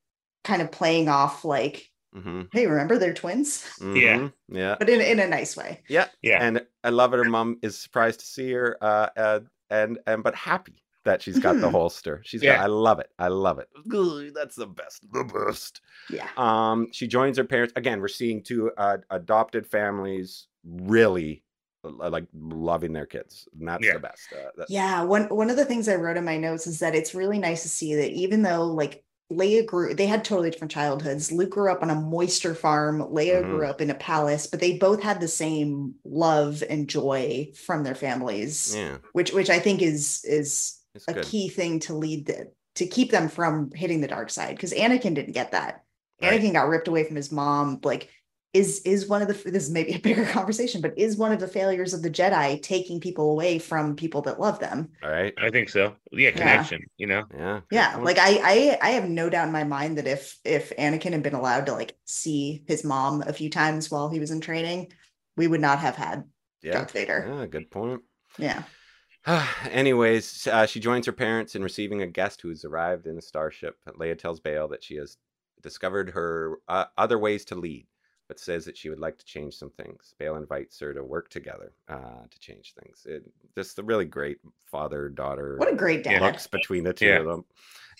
kind 0.44 0.62
of 0.62 0.70
playing 0.70 1.08
off 1.08 1.44
like 1.44 1.90
Mm-hmm. 2.14 2.42
Hey, 2.52 2.66
remember 2.66 2.98
they're 2.98 3.14
twins? 3.14 3.62
Mm-hmm. 3.78 3.96
Yeah, 3.96 4.28
yeah, 4.48 4.76
but 4.78 4.88
in 4.88 5.00
in 5.00 5.20
a 5.20 5.28
nice 5.28 5.56
way. 5.56 5.82
Yeah, 5.88 6.08
yeah. 6.22 6.42
And 6.42 6.66
I 6.82 6.88
love 6.90 7.14
it. 7.14 7.18
Her 7.18 7.24
mom 7.24 7.58
is 7.62 7.78
surprised 7.78 8.20
to 8.20 8.26
see 8.26 8.50
her, 8.52 8.76
uh, 8.80 9.08
uh 9.16 9.40
and 9.70 9.98
and 10.08 10.24
but 10.24 10.34
happy 10.34 10.82
that 11.04 11.22
she's 11.22 11.38
got 11.38 11.60
the 11.60 11.70
holster. 11.78 12.22
She's 12.24 12.42
yeah. 12.42 12.56
got. 12.56 12.64
I 12.64 12.66
love 12.66 12.98
it. 13.00 13.10
I 13.18 13.28
love 13.28 13.58
it. 13.58 13.68
That's 14.34 14.56
the 14.56 14.66
best. 14.66 15.04
The 15.12 15.24
best. 15.24 15.80
Yeah. 16.10 16.28
Um, 16.36 16.88
she 16.92 17.06
joins 17.06 17.38
her 17.38 17.44
parents 17.44 17.72
again. 17.76 18.00
We're 18.00 18.08
seeing 18.08 18.42
two 18.42 18.70
uh, 18.76 18.98
adopted 19.10 19.66
families 19.66 20.48
really 20.64 21.42
like 21.82 22.26
loving 22.34 22.92
their 22.92 23.06
kids 23.06 23.48
and 23.58 23.66
that's 23.66 23.82
yeah. 23.82 23.94
the 23.94 23.98
best 23.98 24.28
uh, 24.34 24.64
yeah 24.68 25.02
one 25.02 25.24
one 25.30 25.48
of 25.48 25.56
the 25.56 25.64
things 25.64 25.88
i 25.88 25.94
wrote 25.94 26.18
in 26.18 26.24
my 26.26 26.36
notes 26.36 26.66
is 26.66 26.78
that 26.80 26.94
it's 26.94 27.14
really 27.14 27.38
nice 27.38 27.62
to 27.62 27.70
see 27.70 27.94
that 27.94 28.10
even 28.10 28.42
though 28.42 28.66
like 28.66 29.02
Leia 29.30 29.64
grew, 29.64 29.94
they 29.94 30.06
had 30.06 30.24
totally 30.24 30.50
different 30.50 30.72
childhoods. 30.72 31.30
Luke 31.30 31.50
grew 31.50 31.70
up 31.70 31.82
on 31.82 31.90
a 31.90 31.94
moisture 31.94 32.54
farm. 32.54 33.00
Leia 33.00 33.40
mm-hmm. 33.40 33.50
grew 33.50 33.66
up 33.66 33.80
in 33.80 33.90
a 33.90 33.94
palace, 33.94 34.46
but 34.48 34.58
they 34.58 34.76
both 34.76 35.00
had 35.00 35.20
the 35.20 35.28
same 35.28 35.94
love 36.04 36.64
and 36.68 36.88
joy 36.88 37.48
from 37.54 37.84
their 37.84 37.94
families. 37.94 38.74
Yeah. 38.74 38.98
Which 39.12 39.32
which 39.32 39.48
I 39.48 39.60
think 39.60 39.82
is 39.82 40.24
is 40.24 40.79
it's 40.94 41.08
a 41.08 41.14
good. 41.14 41.24
key 41.24 41.48
thing 41.48 41.80
to 41.80 41.94
lead 41.94 42.26
the, 42.26 42.52
to 42.76 42.86
keep 42.86 43.10
them 43.10 43.28
from 43.28 43.70
hitting 43.74 44.00
the 44.00 44.08
dark 44.08 44.30
side. 44.30 44.56
Because 44.56 44.72
Anakin 44.72 45.14
didn't 45.14 45.32
get 45.32 45.52
that. 45.52 45.84
Anakin 46.22 46.52
got 46.52 46.68
ripped 46.68 46.88
away 46.88 47.04
from 47.04 47.16
his 47.16 47.32
mom. 47.32 47.80
Like, 47.82 48.10
is 48.52 48.82
is 48.82 49.06
one 49.06 49.22
of 49.22 49.28
the 49.28 49.34
this 49.50 49.64
is 49.64 49.70
maybe 49.70 49.92
a 49.92 49.98
bigger 50.02 50.24
conversation, 50.24 50.80
but 50.80 50.98
is 50.98 51.16
one 51.16 51.32
of 51.32 51.40
the 51.40 51.48
failures 51.48 51.94
of 51.94 52.02
the 52.02 52.10
Jedi 52.10 52.60
taking 52.60 53.00
people 53.00 53.30
away 53.30 53.58
from 53.58 53.94
people 53.94 54.22
that 54.22 54.40
love 54.40 54.58
them? 54.58 54.88
All 55.02 55.10
right, 55.10 55.32
I 55.38 55.50
think 55.50 55.68
so. 55.68 55.94
Yeah, 56.10 56.32
connection. 56.32 56.80
Yeah. 56.80 56.86
You 56.96 57.06
know. 57.06 57.24
Yeah. 57.32 57.60
Yeah. 57.70 57.96
Like 57.98 58.18
I, 58.18 58.40
I 58.42 58.78
I 58.82 58.90
have 58.90 59.08
no 59.08 59.30
doubt 59.30 59.46
in 59.46 59.52
my 59.52 59.64
mind 59.64 59.98
that 59.98 60.06
if 60.06 60.36
if 60.44 60.76
Anakin 60.76 61.12
had 61.12 61.22
been 61.22 61.34
allowed 61.34 61.66
to 61.66 61.72
like 61.72 61.96
see 62.04 62.64
his 62.66 62.84
mom 62.84 63.22
a 63.22 63.32
few 63.32 63.50
times 63.50 63.90
while 63.90 64.10
he 64.10 64.18
was 64.18 64.32
in 64.32 64.40
training, 64.40 64.92
we 65.36 65.46
would 65.46 65.60
not 65.60 65.78
have 65.78 65.96
had 65.96 66.24
yeah. 66.62 66.72
Darth 66.72 66.90
Vader. 66.90 67.32
Yeah, 67.32 67.46
good 67.46 67.70
point. 67.70 68.02
Yeah. 68.36 68.64
Anyways, 69.70 70.46
uh, 70.46 70.66
she 70.66 70.80
joins 70.80 71.06
her 71.06 71.12
parents 71.12 71.54
in 71.54 71.62
receiving 71.62 72.02
a 72.02 72.06
guest 72.06 72.40
who's 72.40 72.64
arrived 72.64 73.06
in 73.06 73.18
a 73.18 73.22
starship. 73.22 73.76
Leia 73.88 74.18
tells 74.18 74.40
Bail 74.40 74.68
that 74.68 74.84
she 74.84 74.96
has 74.96 75.16
discovered 75.62 76.10
her 76.10 76.58
uh, 76.68 76.86
other 76.96 77.18
ways 77.18 77.44
to 77.46 77.54
lead 77.54 77.86
but 78.30 78.38
says 78.38 78.64
that 78.64 78.76
she 78.76 78.88
would 78.88 79.00
like 79.00 79.18
to 79.18 79.24
change 79.24 79.56
some 79.56 79.70
things. 79.70 80.14
Bail 80.16 80.36
invites 80.36 80.78
her 80.78 80.94
to 80.94 81.02
work 81.02 81.30
together 81.30 81.72
uh, 81.88 82.22
to 82.30 82.38
change 82.38 82.74
things. 82.80 83.04
It, 83.04 83.24
just 83.56 83.80
a 83.80 83.82
really 83.82 84.04
great 84.04 84.38
father 84.66 85.08
daughter. 85.08 85.56
What 85.56 85.72
a 85.72 85.74
great 85.74 86.04
dad. 86.04 86.22
Looks 86.22 86.46
between 86.46 86.84
the 86.84 86.92
two 86.92 87.06
yeah. 87.06 87.18
of 87.18 87.26
them, 87.26 87.44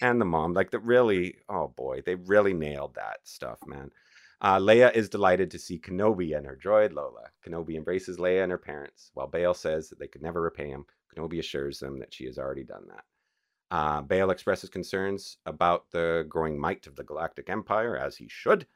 and 0.01 0.21
the 0.21 0.25
mom. 0.25 0.53
Like 0.53 0.71
the 0.71 0.79
really, 0.79 1.39
oh 1.49 1.75
boy, 1.77 2.03
they 2.07 2.15
really 2.15 2.55
nailed 2.55 2.95
that 2.95 3.17
stuff, 3.25 3.59
man. 3.67 3.91
Uh, 4.41 4.61
Leia 4.61 4.95
is 4.95 5.09
delighted 5.09 5.51
to 5.51 5.59
see 5.59 5.81
Kenobi 5.81 6.37
and 6.37 6.47
her 6.47 6.57
droid 6.57 6.93
Lola. 6.93 7.25
Kenobi 7.45 7.75
embraces 7.75 8.19
Leia 8.19 8.45
and 8.45 8.53
her 8.53 8.57
parents, 8.59 9.11
while 9.15 9.27
Bail 9.27 9.53
says 9.53 9.89
that 9.89 9.99
they 9.99 10.07
could 10.07 10.23
never 10.23 10.41
repay 10.41 10.69
him. 10.69 10.87
Kenobi 11.15 11.39
assures 11.39 11.79
them 11.79 11.99
that 11.99 12.15
she 12.15 12.27
has 12.27 12.39
already 12.39 12.65
done 12.65 12.87
that. 12.89 13.05
Uh, 13.71 14.01
Bail 14.03 14.31
expresses 14.31 14.69
concerns 14.69 15.39
about 15.47 15.85
the 15.93 16.27
growing 16.29 16.59
might 16.59 16.87
of 16.87 16.97
the 16.97 17.05
Galactic 17.05 17.49
Empire, 17.49 17.97
as 17.97 18.17
he 18.17 18.29
should, 18.29 18.67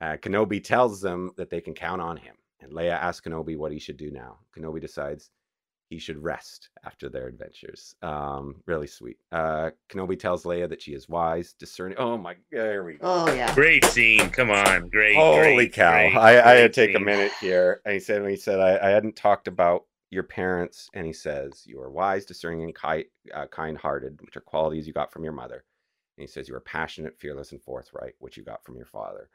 uh, 0.00 0.16
Kenobi 0.16 0.62
tells 0.62 1.00
them 1.00 1.30
that 1.36 1.50
they 1.50 1.60
can 1.60 1.74
count 1.74 2.02
on 2.02 2.16
him, 2.16 2.34
and 2.60 2.72
Leia 2.72 2.92
asks 2.92 3.26
Kenobi 3.26 3.56
what 3.56 3.72
he 3.72 3.78
should 3.78 3.96
do 3.96 4.10
now. 4.10 4.38
Kenobi 4.56 4.80
decides 4.80 5.30
he 5.88 5.98
should 5.98 6.22
rest 6.22 6.70
after 6.84 7.08
their 7.08 7.28
adventures. 7.28 7.94
Um, 8.02 8.56
really 8.66 8.86
sweet. 8.86 9.18
Uh, 9.30 9.70
Kenobi 9.88 10.18
tells 10.18 10.44
Leia 10.44 10.68
that 10.68 10.82
she 10.82 10.92
is 10.92 11.08
wise, 11.08 11.52
discerning. 11.52 11.96
Oh 11.98 12.18
my, 12.18 12.34
there 12.50 12.84
we 12.84 12.94
go. 12.94 12.98
Oh 13.02 13.32
yeah, 13.32 13.54
great 13.54 13.84
scene. 13.84 14.30
Come 14.30 14.50
on, 14.50 14.88
great. 14.88 15.14
Holy 15.16 15.54
great, 15.54 15.72
cow! 15.72 15.92
Great, 15.92 16.16
I, 16.16 16.52
I 16.52 16.54
had 16.56 16.74
to 16.74 16.80
take 16.86 16.96
scene. 16.96 17.02
a 17.02 17.04
minute 17.04 17.32
here. 17.40 17.80
And 17.84 17.94
he 17.94 18.00
said, 18.00 18.28
he 18.28 18.36
said, 18.36 18.60
I, 18.60 18.88
I 18.88 18.90
hadn't 18.90 19.16
talked 19.16 19.46
about 19.46 19.84
your 20.10 20.22
parents, 20.22 20.88
and 20.94 21.06
he 21.06 21.12
says, 21.12 21.62
you 21.66 21.80
are 21.80 21.90
wise, 21.90 22.24
discerning, 22.24 22.62
and 22.64 22.74
ki- 22.74 23.10
uh, 23.34 23.46
kind-hearted, 23.48 24.20
which 24.22 24.36
are 24.36 24.40
qualities 24.42 24.86
you 24.86 24.92
got 24.92 25.12
from 25.12 25.24
your 25.24 25.32
mother. 25.32 25.64
And 26.16 26.22
he 26.22 26.26
says, 26.26 26.48
you 26.48 26.54
are 26.54 26.60
passionate, 26.60 27.18
fearless, 27.18 27.52
and 27.52 27.62
forthright, 27.62 28.14
which 28.18 28.36
you 28.36 28.44
got 28.44 28.64
from 28.64 28.76
your 28.76 28.86
father 28.86 29.28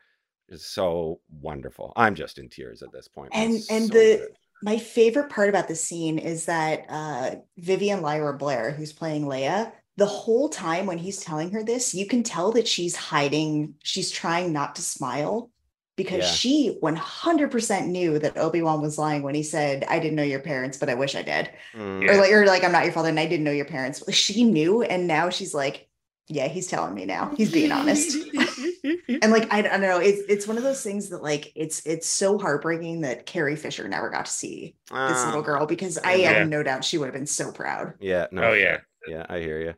It's 0.48 0.66
so 0.66 1.22
wonderful. 1.42 1.94
I'm 1.96 2.16
just 2.16 2.38
in 2.38 2.50
tears 2.50 2.82
at 2.82 2.92
this 2.92 3.08
point. 3.08 3.34
And 3.34 3.56
it's 3.56 3.70
and 3.70 3.88
so 3.88 3.94
the 3.94 4.18
good. 4.18 4.30
my 4.62 4.78
favorite 4.78 5.30
part 5.30 5.50
about 5.50 5.68
the 5.68 5.76
scene 5.76 6.18
is 6.18 6.46
that 6.46 6.86
uh 6.90 7.36
Vivian 7.58 8.02
Lyra 8.02 8.38
Blair, 8.38 8.72
who's 8.72 8.94
playing 8.94 9.26
Leia, 9.26 9.72
the 9.98 10.06
whole 10.06 10.50
time 10.50 10.86
when 10.86 10.98
he's 10.98 11.20
telling 11.20 11.52
her 11.52 11.64
this, 11.64 11.94
you 11.94 12.08
can 12.08 12.24
tell 12.24 12.52
that 12.54 12.68
she's 12.68 12.96
hiding, 12.96 13.76
she's 13.84 14.12
trying 14.12 14.54
not 14.54 14.76
to 14.76 14.82
smile 14.82 15.52
because 16.00 16.24
Yeah. 16.24 16.32
she 16.32 16.78
100% 16.82 17.88
knew 17.90 18.18
that 18.20 18.38
Obi-Wan 18.38 18.82
was 18.82 18.98
lying 18.98 19.22
when 19.22 19.36
he 19.36 19.44
said, 19.44 19.84
I 19.88 20.00
didn't 20.00 20.16
know 20.16 20.24
your 20.24 20.40
parents, 20.40 20.78
but 20.78 20.90
I 20.90 20.96
wish 20.96 21.16
I 21.16 21.22
did. 21.22 21.52
Mm, 21.76 22.10
Or 22.10 22.18
like, 22.18 22.32
or 22.32 22.46
like, 22.48 22.64
I'm 22.64 22.72
not 22.72 22.86
your 22.86 22.94
father 22.94 23.10
and 23.10 23.20
I 23.20 23.28
didn't 23.28 23.44
know 23.44 23.52
your 23.52 23.66
parents. 23.66 24.02
She 24.14 24.44
knew. 24.46 24.82
And 24.82 25.08
now 25.08 25.30
she's 25.30 25.54
like, 25.54 25.88
yeah, 26.28 26.48
he's 26.48 26.68
telling 26.68 26.94
me 26.96 27.06
now. 27.06 27.34
He's 27.36 27.52
being 27.52 27.72
honest. 27.72 28.16
and 29.22 29.32
like 29.32 29.52
I, 29.52 29.60
I 29.60 29.62
don't 29.64 29.82
know 29.82 29.98
it's 30.00 30.22
it's 30.30 30.48
one 30.48 30.58
of 30.58 30.64
those 30.64 30.84
things 30.84 31.10
that 31.10 31.24
like 31.24 31.52
it's 31.56 31.86
it's 31.88 32.08
so 32.08 32.38
heartbreaking 32.38 33.02
that 33.02 33.26
Carrie 33.26 33.56
Fisher 33.56 33.88
never 33.88 34.10
got 34.12 34.26
to 34.28 34.32
see 34.32 34.76
this 34.90 34.98
Ah, 34.98 35.26
little 35.26 35.42
girl 35.42 35.66
because 35.66 35.98
I 35.98 36.16
Yeah. 36.16 36.34
have 36.34 36.48
no 36.48 36.62
doubt 36.64 36.86
she 36.86 36.98
would 37.00 37.06
have 37.06 37.14
been 37.16 37.26
so 37.26 37.52
proud. 37.52 37.94
Yeah. 38.00 38.28
No. 38.32 38.44
Oh 38.44 38.54
yeah. 38.54 38.78
Yeah, 39.08 39.26
I 39.28 39.40
hear 39.40 39.60
you. 39.60 39.74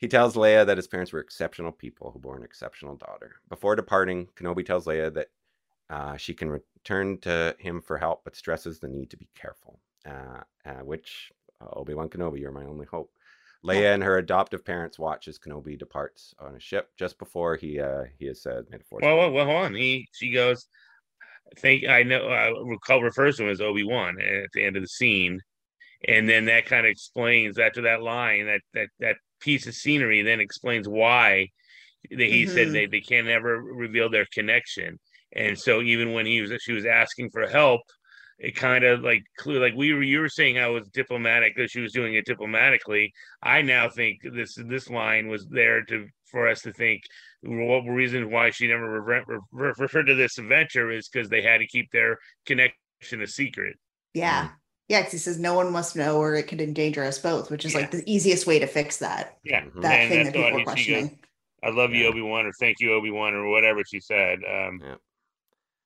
He 0.00 0.08
tells 0.08 0.34
Leia 0.34 0.66
that 0.66 0.76
his 0.78 0.88
parents 0.88 1.12
were 1.12 1.20
exceptional 1.20 1.70
people 1.70 2.10
who 2.10 2.18
bore 2.18 2.36
an 2.36 2.42
exceptional 2.42 2.96
daughter. 2.96 3.36
Before 3.48 3.76
departing, 3.76 4.26
Kenobi 4.34 4.66
tells 4.66 4.86
Leia 4.86 5.14
that 5.14 5.28
uh, 5.92 6.16
she 6.16 6.34
can 6.34 6.48
return 6.50 7.18
to 7.18 7.54
him 7.58 7.80
for 7.80 7.98
help, 7.98 8.24
but 8.24 8.34
stresses 8.34 8.80
the 8.80 8.88
need 8.88 9.10
to 9.10 9.16
be 9.16 9.28
careful. 9.34 9.78
Uh, 10.06 10.40
uh, 10.64 10.82
which 10.82 11.30
Obi 11.60 11.94
Wan 11.94 12.08
Kenobi, 12.08 12.40
you're 12.40 12.50
my 12.50 12.64
only 12.64 12.86
hope. 12.86 13.12
Leia 13.64 13.94
and 13.94 14.02
her 14.02 14.18
adoptive 14.18 14.64
parents 14.64 14.98
watch 14.98 15.28
as 15.28 15.38
Kenobi 15.38 15.78
departs 15.78 16.34
on 16.40 16.56
a 16.56 16.60
ship 16.60 16.90
just 16.96 17.18
before 17.18 17.54
he 17.54 17.78
uh, 17.78 18.04
he 18.18 18.26
has 18.26 18.42
said, 18.42 18.64
"May 18.70 18.78
the 18.78 18.84
force." 18.84 19.02
Well, 19.02 19.16
well, 19.16 19.30
well, 19.30 19.44
hold 19.46 19.64
on. 19.66 19.74
He 19.74 20.08
she 20.12 20.32
goes. 20.32 20.66
I 21.56 21.60
think 21.60 21.86
I 21.86 22.02
know. 22.02 22.26
I 22.28 22.48
recall 22.64 23.02
refers 23.02 23.36
to 23.36 23.44
him 23.44 23.50
as 23.50 23.60
Obi 23.60 23.84
Wan 23.84 24.20
at 24.20 24.50
the 24.54 24.64
end 24.64 24.76
of 24.76 24.82
the 24.82 24.88
scene, 24.88 25.40
and 26.08 26.28
then 26.28 26.46
that 26.46 26.66
kind 26.66 26.86
of 26.86 26.90
explains 26.90 27.58
after 27.58 27.82
that 27.82 28.02
line 28.02 28.46
that 28.46 28.62
that 28.74 28.88
that 28.98 29.16
piece 29.40 29.66
of 29.66 29.74
scenery 29.74 30.22
then 30.22 30.40
explains 30.40 30.88
why 30.88 31.48
that 32.10 32.18
he 32.20 32.46
said 32.46 32.68
Mhm. 32.68 32.72
they 32.72 32.86
they 32.86 33.00
can 33.00 33.26
never 33.26 33.62
reveal 33.62 34.08
their 34.10 34.26
connection, 34.32 34.98
and 35.34 35.58
so 35.58 35.80
even 35.82 36.12
when 36.12 36.26
he 36.26 36.40
was 36.40 36.50
she 36.62 36.72
was 36.72 36.86
asking 36.86 37.30
for 37.30 37.46
help. 37.46 37.80
It 38.38 38.56
kind 38.56 38.82
of 38.82 39.02
like 39.02 39.22
clue 39.38 39.60
like 39.60 39.74
we 39.76 39.92
were 39.92 40.02
you 40.02 40.18
were 40.18 40.28
saying 40.28 40.56
how 40.56 40.70
it 40.70 40.80
was 40.80 40.88
diplomatic 40.88 41.54
that 41.56 41.70
she 41.70 41.80
was 41.80 41.92
doing 41.92 42.14
it 42.14 42.24
diplomatically. 42.26 43.12
I 43.40 43.62
now 43.62 43.88
think 43.88 44.18
this 44.34 44.56
this 44.56 44.90
line 44.90 45.28
was 45.28 45.46
there 45.46 45.84
to 45.84 46.08
for 46.28 46.48
us 46.48 46.62
to 46.62 46.72
think 46.72 47.02
what 47.42 47.82
reason 47.82 48.30
why 48.32 48.50
she 48.50 48.66
never 48.66 49.00
refer, 49.00 49.22
refer, 49.52 49.74
referred 49.78 50.06
to 50.06 50.16
this 50.16 50.38
adventure 50.38 50.90
is 50.90 51.08
because 51.08 51.28
they 51.28 51.40
had 51.42 51.58
to 51.58 51.68
keep 51.68 51.92
their 51.92 52.18
connection 52.46 53.22
a 53.22 53.28
secret. 53.28 53.76
Yeah. 54.12 54.48
Yeah, 54.88 55.02
'cause 55.02 55.12
he 55.12 55.18
says 55.18 55.38
no 55.38 55.54
one 55.54 55.70
must 55.70 55.94
know 55.94 56.16
or 56.18 56.34
it 56.34 56.48
could 56.48 56.60
endanger 56.60 57.04
us 57.04 57.20
both, 57.20 57.48
which 57.48 57.64
is 57.64 57.74
Yeah. 57.74 57.80
like 57.80 57.90
the 57.92 58.02
easiest 58.06 58.48
way 58.48 58.58
to 58.58 58.66
fix 58.66 58.96
that. 58.96 59.36
Yeah, 59.44 59.60
Mhm. 59.66 59.82
That 59.82 59.92
And 60.00 60.08
thing 60.10 60.18
that's 60.24 60.28
that 60.30 60.34
people 60.34 60.58
what 60.58 60.66
were 60.66 60.74
he- 60.74 60.82
she 60.82 61.00
goes. 61.02 61.10
I 61.62 61.68
love 61.70 61.92
you, 61.94 62.06
Obi 62.08 62.22
Wan, 62.22 62.46
or 62.46 62.52
thank 62.58 62.80
you, 62.80 62.92
Obi 62.94 63.12
Wan, 63.12 63.34
or 63.34 63.46
whatever 63.48 63.82
she 63.88 64.00
said. 64.00 64.40
Um, 64.44 64.80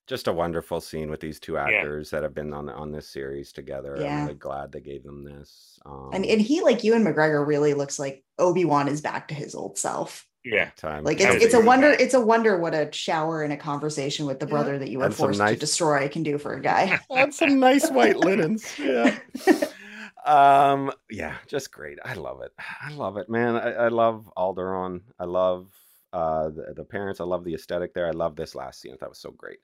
just 0.06 0.28
a 0.28 0.32
wonderful 0.32 0.80
scene 0.80 1.10
with 1.10 1.20
these 1.20 1.40
two 1.40 1.54
Yeah. 1.54 1.64
actors 1.66 2.10
that 2.10 2.22
have 2.22 2.34
been 2.34 2.52
on 2.54 2.68
on 2.68 2.92
this 2.92 3.08
series 3.08 3.52
together. 3.52 3.96
I'm 3.96 4.02
Yeah. 4.02 4.22
really 4.22 4.34
glad 4.34 4.72
they 4.72 4.80
gave 4.80 5.02
them 5.02 5.24
this. 5.24 5.78
Um, 5.84 6.10
And 6.12 6.24
and 6.24 6.40
he 6.40 6.60
like 6.62 6.84
Ewan 6.84 7.04
McGregor 7.04 7.46
really 7.46 7.74
looks 7.74 7.98
like 7.98 8.24
Obi-Wan 8.38 8.88
is 8.88 9.00
back 9.00 9.28
to 9.28 9.34
his 9.34 9.54
old 9.54 9.78
self. 9.78 10.26
yeah, 10.44 10.70
time. 10.76 11.02
Like 11.02 11.20
it's 11.20 11.44
it's 11.44 11.54
a 11.54 11.60
wonder 11.60 11.88
it's 11.90 12.14
a 12.14 12.20
wonder 12.20 12.56
what 12.56 12.72
a 12.72 12.88
shower 12.92 13.42
and 13.42 13.52
a 13.52 13.56
conversation 13.56 14.26
with 14.26 14.38
the 14.38 14.46
Yeah. 14.46 14.50
brother 14.50 14.78
that 14.78 14.88
you 14.90 14.98
were 15.00 15.06
And 15.06 15.14
some 15.14 15.26
forced 15.34 15.40
to 15.44 15.56
destroy 15.56 16.08
can 16.08 16.22
do 16.22 16.38
for 16.38 16.54
a 16.54 16.60
guy. 16.60 17.00
and 17.10 17.34
some 17.34 17.58
nice 17.58 17.90
white 17.90 18.16
linens. 18.16 18.78
Yeah. 18.78 19.18
um. 20.24 20.92
Yeah. 21.10 21.34
Just 21.48 21.72
great. 21.72 21.98
I 22.04 22.14
love 22.14 22.42
it. 22.42 22.52
I 22.80 22.92
love 22.92 23.16
it, 23.16 23.28
man. 23.28 23.56
I, 23.56 23.72
I 23.72 23.88
love 23.88 24.30
Alderaan. 24.36 25.00
I 25.18 25.24
love 25.24 25.68
uh 26.12 26.50
the, 26.50 26.74
the 26.76 26.84
parents. 26.84 27.20
I 27.20 27.24
love 27.24 27.42
the 27.44 27.54
aesthetic 27.54 27.92
there. 27.92 28.06
I 28.06 28.12
love 28.12 28.36
this 28.36 28.54
last 28.54 28.80
scene. 28.80 28.96
That 29.00 29.08
was 29.08 29.18
so 29.18 29.32
great. 29.32 29.58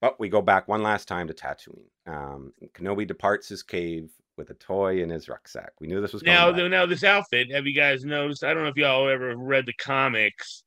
But 0.00 0.20
we 0.20 0.28
go 0.28 0.40
back 0.40 0.68
one 0.68 0.82
last 0.82 1.08
time 1.08 1.26
to 1.28 1.34
Tatooine. 1.34 1.88
Um, 2.06 2.52
Kenobi 2.74 3.06
departs 3.06 3.48
his 3.48 3.62
cave 3.62 4.10
with 4.36 4.50
a 4.50 4.54
toy 4.54 5.02
in 5.02 5.10
his 5.10 5.28
rucksack. 5.28 5.72
We 5.80 5.88
knew 5.88 6.00
this 6.00 6.12
was. 6.12 6.22
Now, 6.22 6.52
back. 6.52 6.70
now 6.70 6.86
this 6.86 7.02
outfit. 7.04 7.52
Have 7.52 7.66
you 7.66 7.74
guys 7.74 8.04
noticed? 8.04 8.44
I 8.44 8.54
don't 8.54 8.62
know 8.62 8.68
if 8.68 8.76
y'all 8.76 9.08
ever 9.08 9.36
read 9.36 9.66
the 9.66 9.72
comics. 9.72 10.62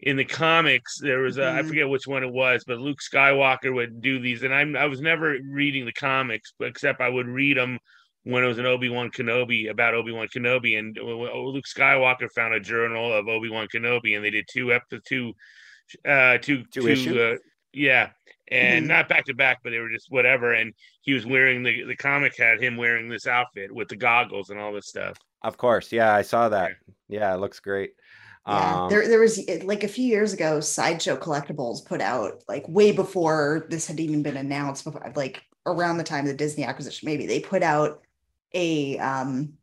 In 0.00 0.16
the 0.16 0.24
comics, 0.24 0.98
there 0.98 1.20
was 1.20 1.38
a, 1.38 1.48
I 1.48 1.62
Mhm. 1.62 1.68
forget 1.68 1.88
which 1.88 2.06
one 2.06 2.22
it 2.24 2.30
was, 2.30 2.64
but 2.64 2.78
Luke 2.78 2.98
Skywalker 3.00 3.72
would 3.72 4.02
do 4.02 4.18
these, 4.18 4.42
and 4.42 4.52
I'm 4.52 4.76
I 4.76 4.84
was 4.84 5.00
never 5.00 5.38
reading 5.42 5.86
the 5.86 5.92
comics, 5.92 6.52
except 6.60 7.00
I 7.00 7.08
would 7.08 7.28
read 7.28 7.56
them 7.56 7.78
when 8.24 8.44
it 8.44 8.46
was 8.48 8.58
an 8.58 8.66
Obi 8.66 8.90
Wan 8.90 9.10
Kenobi 9.10 9.70
about 9.70 9.94
Obi 9.94 10.12
Wan 10.12 10.28
Kenobi, 10.28 10.78
and 10.78 10.98
uh, 10.98 11.02
Luke 11.02 11.64
Skywalker 11.64 12.30
found 12.34 12.52
a 12.52 12.60
journal 12.60 13.14
of 13.14 13.28
Obi 13.28 13.48
Wan 13.48 13.66
Kenobi, 13.72 14.14
and 14.14 14.22
they 14.24 14.30
did 14.30 14.46
two 14.50 14.74
episodes, 14.74 15.04
two, 15.08 15.32
uh, 16.04 16.36
two, 16.38 16.64
Two 16.64 16.94
two, 16.96 17.22
uh, 17.22 17.36
yeah, 17.72 18.10
and 18.48 18.84
Mhm. 18.84 18.88
not 18.88 19.08
back 19.08 19.24
to 19.26 19.34
back, 19.34 19.60
but 19.62 19.70
they 19.70 19.78
were 19.78 19.90
just 19.90 20.10
whatever, 20.10 20.52
and 20.52 20.74
he 21.02 21.14
was 21.14 21.26
wearing 21.26 21.62
the 21.62 21.84
the 21.84 21.96
comic 21.96 22.36
had 22.36 22.62
him 22.62 22.76
wearing 22.76 23.08
this 23.08 23.26
outfit 23.26 23.72
with 23.72 23.88
the 23.88 23.96
goggles 23.96 24.50
and 24.50 24.60
all 24.60 24.72
this 24.72 24.88
stuff. 24.88 25.16
Of 25.42 25.56
course. 25.56 25.92
Yeah, 25.92 26.14
I 26.14 26.22
saw 26.22 26.48
that. 26.50 26.72
Yeah, 27.08 27.34
it 27.34 27.38
looks 27.38 27.60
great. 27.60 27.92
Yeah, 28.46 28.82
Um, 28.84 28.90
there 28.90 29.08
there 29.08 29.20
was 29.20 29.40
like 29.62 29.84
a 29.84 29.88
few 29.88 30.06
years 30.06 30.32
ago, 30.34 30.60
Sideshow 30.60 31.16
Collectibles 31.16 31.84
put 31.86 32.00
out 32.02 32.42
like 32.48 32.68
way 32.68 32.92
before 32.92 33.66
this 33.70 33.86
had 33.86 34.00
even 34.00 34.22
been 34.22 34.36
announced, 34.36 34.84
before 34.84 35.12
like 35.16 35.42
around 35.66 35.96
the 35.96 36.04
time 36.04 36.24
of 36.24 36.30
the 36.30 36.36
Disney 36.36 36.64
acquisition, 36.64 37.06
maybe 37.06 37.26
they 37.26 37.40
put 37.40 37.62
out 37.62 38.02
a 38.52 38.98
um 38.98 39.54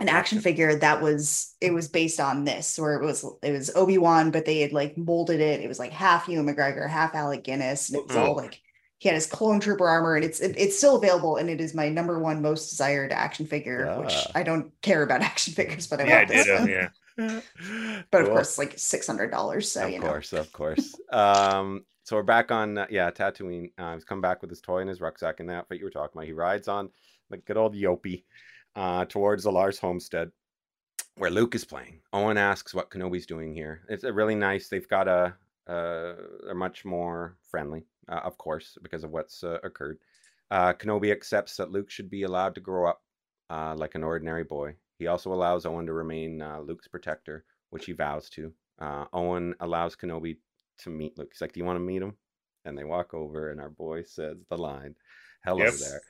an 0.00 0.08
action 0.08 0.40
figure 0.40 0.74
that 0.76 1.02
was 1.02 1.54
it 1.60 1.72
was 1.72 1.88
based 1.88 2.20
on 2.20 2.44
this, 2.44 2.78
where 2.78 2.94
it 3.00 3.04
was 3.04 3.24
it 3.42 3.52
was 3.52 3.70
Obi 3.76 3.98
Wan, 3.98 4.30
but 4.30 4.46
they 4.46 4.60
had 4.60 4.72
like 4.72 4.96
molded 4.98 5.40
it. 5.40 5.60
It 5.60 5.68
was 5.68 5.78
like 5.78 5.92
half 5.92 6.28
Ewan 6.28 6.46
McGregor, 6.46 6.88
half 6.88 7.14
Alec 7.14 7.44
Guinness, 7.44 7.90
and 7.90 7.98
it 7.98 8.06
was 8.06 8.16
all 8.16 8.36
like 8.36 8.60
he 8.98 9.08
had 9.08 9.14
his 9.16 9.26
clone 9.26 9.60
trooper 9.60 9.88
armor, 9.88 10.16
and 10.16 10.24
it's 10.24 10.40
it, 10.40 10.56
it's 10.58 10.76
still 10.78 10.96
available, 10.96 11.36
and 11.36 11.50
it 11.50 11.60
is 11.60 11.74
my 11.74 11.88
number 11.88 12.18
one 12.18 12.42
most 12.42 12.70
desired 12.70 13.12
action 13.12 13.46
figure. 13.46 13.92
Which 13.94 14.26
Ah. 14.26 14.32
I 14.34 14.42
don't 14.42 14.72
care 14.82 15.02
about 15.02 15.22
action 15.22 15.54
figures, 15.54 15.86
but 15.86 16.00
I 16.00 16.04
yeah, 16.04 16.24
want 16.24 16.28
this 16.28 16.44
did. 16.44 16.48
uh, 16.48 16.66
yeah. 16.66 16.88
But 18.10 18.22
of 18.22 18.28
Cool. 18.28 18.30
course, 18.30 18.58
like 18.58 18.74
six 18.78 19.06
hundred 19.06 19.30
dollars. 19.30 19.70
So 19.70 19.86
of 19.86 19.92
you 19.92 20.00
know, 20.00 20.14
of 20.14 20.22
course, 20.22 20.32
of 20.32 20.52
course. 20.52 21.00
Um, 21.12 21.84
so 22.04 22.16
we're 22.16 22.22
back 22.22 22.50
on 22.50 22.78
uh, 22.78 22.86
yeah 22.90 23.10
Tatooine. 23.10 23.72
Uh, 23.78 23.94
he's 23.94 24.04
come 24.04 24.20
back 24.20 24.40
with 24.40 24.50
his 24.50 24.60
toy 24.60 24.78
and 24.80 24.88
his 24.88 25.00
rucksack 25.00 25.40
and 25.40 25.48
the 25.48 25.54
outfit 25.54 25.78
you 25.78 25.84
were 25.84 25.90
talking 25.90 26.12
about. 26.18 26.26
He 26.26 26.32
rides 26.32 26.68
on 26.68 26.90
the 27.30 27.36
good 27.38 27.56
old 27.56 27.74
eopie 27.74 28.24
uh, 28.76 29.04
towards 29.04 29.44
the 29.44 29.52
Lars 29.52 29.78
homestead 29.78 30.30
where 31.16 31.30
Luke 31.30 31.54
is 31.54 31.64
playing. 31.64 32.00
Owen 32.12 32.38
asks 32.38 32.72
what 32.72 32.90
Kenobi's 32.90 33.26
doing 33.26 33.54
here. 33.54 33.82
It's 33.88 34.04
a 34.04 34.12
really 34.12 34.34
nice. 34.34 34.68
They've 34.68 34.88
got 34.88 35.08
a 35.08 35.34
uh, 35.68 36.14
are 36.48 36.54
much 36.54 36.84
more 36.84 37.36
friendly, 37.48 37.84
uh, 38.08 38.20
of 38.24 38.36
course, 38.38 38.76
because 38.82 39.04
of 39.04 39.10
what's 39.10 39.44
uh, 39.44 39.58
occurred. 39.62 39.98
Uh, 40.50 40.72
Kenobi 40.72 41.12
accepts 41.12 41.56
that 41.56 41.70
Luke 41.70 41.90
should 41.90 42.10
be 42.10 42.24
allowed 42.24 42.54
to 42.56 42.60
grow 42.60 42.88
up 42.88 43.02
uh, 43.50 43.74
like 43.76 43.94
an 43.94 44.02
ordinary 44.02 44.44
boy. 44.44 44.74
He 44.98 45.06
also 45.06 45.32
allows 45.32 45.66
Owen 45.66 45.86
to 45.86 45.92
remain 45.92 46.42
uh, 46.42 46.60
Luke's 46.60 46.88
protector, 46.88 47.44
which 47.70 47.86
he 47.86 47.92
vows 47.92 48.28
to. 48.30 48.52
Owen 49.12 49.54
allows 49.60 49.94
Kenobi 49.94 50.38
to 50.78 50.90
meet 50.90 51.16
Luke. 51.18 51.28
He's 51.32 51.40
like, 51.40 51.52
"Do 51.52 51.60
you 51.60 51.66
want 51.66 51.76
to 51.76 51.84
meet 51.84 52.02
him?" 52.02 52.16
And 52.70 52.78
they 52.78 52.84
walk 52.84 53.12
over, 53.12 53.50
and 53.50 53.60
our 53.60 53.68
boy 53.68 54.04
says 54.04 54.38
the 54.48 54.56
line, 54.56 54.94
"Hello 55.44 55.64
yep. 55.64 55.74
there." 55.74 56.00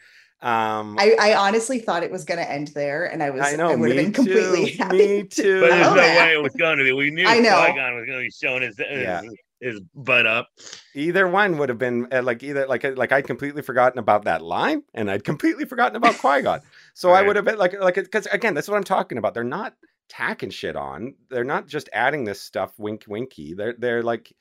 Um, 0.43 0.97
I, 0.99 1.17
I 1.21 1.35
honestly 1.35 1.81
thought 1.81 2.03
it 2.03 2.11
was 2.11 2.25
going 2.25 2.39
to 2.39 2.51
end 2.51 2.69
there, 2.69 3.05
and 3.05 3.23
I 3.23 3.29
was 3.29 3.43
I, 3.43 3.57
know, 3.57 3.69
I 3.69 3.75
would 3.75 3.91
have 3.91 3.99
been 3.99 4.13
completely 4.13 4.71
happy. 4.73 4.97
Me 4.97 5.23
too. 5.31 5.61
But 5.61 5.71
there's 5.71 5.87
no 5.87 5.95
that. 5.97 6.19
way 6.19 6.33
it 6.33 6.43
was 6.43 6.55
going 6.55 6.79
to 6.79 6.85
be. 6.85 6.93
We 6.93 7.11
knew 7.11 7.27
I 7.27 7.41
know. 7.41 7.63
Qui-Gon 7.65 7.95
was 7.95 8.07
going 8.07 8.19
to 8.19 8.25
be 8.25 8.31
showing 8.31 8.63
his, 8.63 8.79
his, 8.79 9.03
yeah. 9.03 9.21
his 9.61 9.81
butt 9.95 10.27
up. 10.27 10.49
Either 10.95 11.29
one 11.29 11.59
would 11.59 11.69
have 11.69 11.77
been 11.77 12.09
uh, 12.11 12.23
like 12.23 12.43
either 12.43 12.67
like 12.67 12.87
uh, 12.87 12.93
like 12.97 13.13
I'd 13.13 13.27
completely 13.27 13.61
forgotten 13.61 13.99
about 13.99 14.25
that 14.25 14.41
line, 14.41 14.83
and 14.95 15.11
I'd 15.11 15.25
completely 15.25 15.67
forgotten 15.67 15.97
about 15.97 16.17
Qui 16.17 16.41
Gon. 16.41 16.61
So 16.95 17.11
right. 17.11 17.23
I 17.23 17.27
would 17.27 17.37
have 17.37 17.45
been 17.45 17.59
like 17.59 17.79
like 17.79 17.97
because 17.97 18.27
again, 18.27 18.55
that's 18.55 18.69
what 18.69 18.77
I'm 18.77 18.85
talking 18.85 19.19
about. 19.19 19.35
They're 19.35 19.45
not 19.45 19.75
tacking 20.09 20.51
shit 20.51 20.75
on. 20.75 21.17
They're 21.29 21.45
not 21.45 21.67
just 21.67 21.91
adding 21.93 22.25
this 22.25 22.41
stuff 22.41 22.73
wink 22.79 23.05
winky. 23.07 23.53
They're 23.53 23.75
they're 23.79 24.03
like 24.03 24.35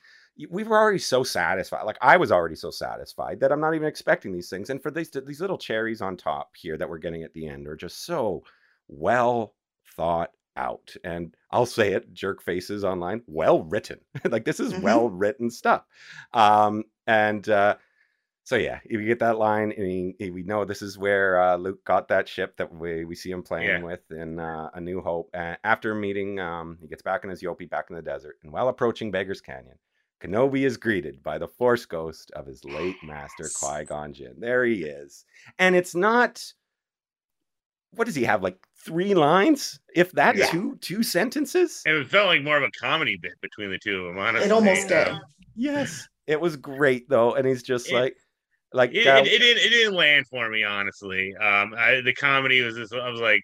we 0.48 0.64
were 0.64 0.78
already 0.78 0.98
so 0.98 1.22
satisfied. 1.22 1.82
Like 1.82 1.98
I 2.00 2.16
was 2.16 2.32
already 2.32 2.54
so 2.54 2.70
satisfied 2.70 3.40
that 3.40 3.52
I'm 3.52 3.60
not 3.60 3.74
even 3.74 3.88
expecting 3.88 4.32
these 4.32 4.48
things. 4.48 4.70
And 4.70 4.82
for 4.82 4.90
these 4.90 5.10
these 5.26 5.40
little 5.40 5.58
cherries 5.58 6.00
on 6.00 6.16
top 6.16 6.56
here 6.56 6.76
that 6.76 6.88
we're 6.88 6.98
getting 6.98 7.22
at 7.22 7.34
the 7.34 7.46
end 7.46 7.66
are 7.66 7.76
just 7.76 8.04
so 8.04 8.42
well 8.88 9.54
thought 9.96 10.30
out. 10.56 10.94
And 11.04 11.34
I'll 11.50 11.66
say 11.66 11.92
it, 11.92 12.12
jerk 12.12 12.42
faces 12.42 12.84
online, 12.84 13.22
well 13.26 13.62
written. 13.62 13.98
like 14.24 14.44
this 14.44 14.60
is 14.60 14.72
mm-hmm. 14.72 14.82
well 14.82 15.08
written 15.08 15.50
stuff. 15.50 15.84
Um, 16.32 16.84
and 17.06 17.48
uh, 17.48 17.76
so 18.44 18.56
yeah, 18.56 18.80
if 18.84 19.00
you 19.00 19.06
get 19.06 19.20
that 19.20 19.38
line, 19.38 19.72
and 19.76 20.34
we 20.34 20.42
know 20.42 20.64
this 20.64 20.82
is 20.82 20.98
where 20.98 21.40
uh, 21.40 21.56
Luke 21.56 21.84
got 21.84 22.08
that 22.08 22.28
ship 22.28 22.56
that 22.56 22.72
we, 22.74 23.04
we 23.04 23.14
see 23.14 23.30
him 23.30 23.42
playing 23.42 23.68
yeah. 23.68 23.82
with 23.82 24.10
in 24.10 24.38
uh, 24.38 24.70
A 24.74 24.80
New 24.80 25.00
Hope. 25.00 25.30
Uh, 25.34 25.56
after 25.62 25.94
meeting, 25.94 26.40
um, 26.40 26.78
he 26.80 26.88
gets 26.88 27.02
back 27.02 27.24
in 27.24 27.30
his 27.30 27.42
eopie 27.42 27.70
back 27.70 27.86
in 27.90 27.96
the 27.96 28.02
desert, 28.02 28.36
and 28.42 28.52
while 28.52 28.68
approaching 28.68 29.10
Beggar's 29.10 29.40
Canyon, 29.40 29.78
Kenobi 30.20 30.66
is 30.66 30.76
greeted 30.76 31.22
by 31.22 31.38
the 31.38 31.48
Force 31.48 31.86
ghost 31.86 32.30
of 32.32 32.46
his 32.46 32.64
late 32.64 32.96
master 33.02 33.48
Qui 33.58 33.84
Gon 33.84 34.12
Jinn. 34.12 34.34
There 34.38 34.64
he 34.64 34.84
is, 34.84 35.24
and 35.58 35.74
it's 35.74 35.94
not. 35.94 36.44
What 37.92 38.04
does 38.04 38.14
he 38.14 38.24
have? 38.24 38.42
Like 38.42 38.58
three 38.84 39.14
lines, 39.14 39.80
if 39.94 40.12
that 40.12 40.36
yeah. 40.36 40.46
two 40.46 40.76
two 40.80 41.02
sentences. 41.02 41.82
It 41.86 42.06
felt 42.08 42.26
like 42.26 42.42
more 42.42 42.58
of 42.58 42.62
a 42.62 42.70
comedy 42.78 43.18
bit 43.20 43.32
between 43.40 43.70
the 43.70 43.78
two 43.78 44.06
of 44.06 44.14
them. 44.14 44.18
Honestly, 44.18 44.48
it 44.48 44.52
almost 44.52 44.88
did. 44.88 45.08
Yes, 45.56 46.06
it 46.26 46.40
was 46.40 46.56
great 46.56 47.08
though, 47.08 47.34
and 47.34 47.46
he's 47.46 47.62
just 47.62 47.90
it, 47.90 47.94
like, 47.94 48.16
like 48.72 48.94
it, 48.94 49.06
uh, 49.06 49.16
it, 49.16 49.26
it, 49.26 49.38
didn't 49.38 49.64
it 49.64 49.70
didn't 49.70 49.94
land 49.94 50.26
for 50.28 50.48
me 50.50 50.64
honestly. 50.64 51.34
Um, 51.36 51.74
I, 51.76 52.02
the 52.04 52.14
comedy 52.14 52.60
was 52.60 52.76
just 52.76 52.94
I 52.94 53.08
was 53.08 53.20
like, 53.20 53.42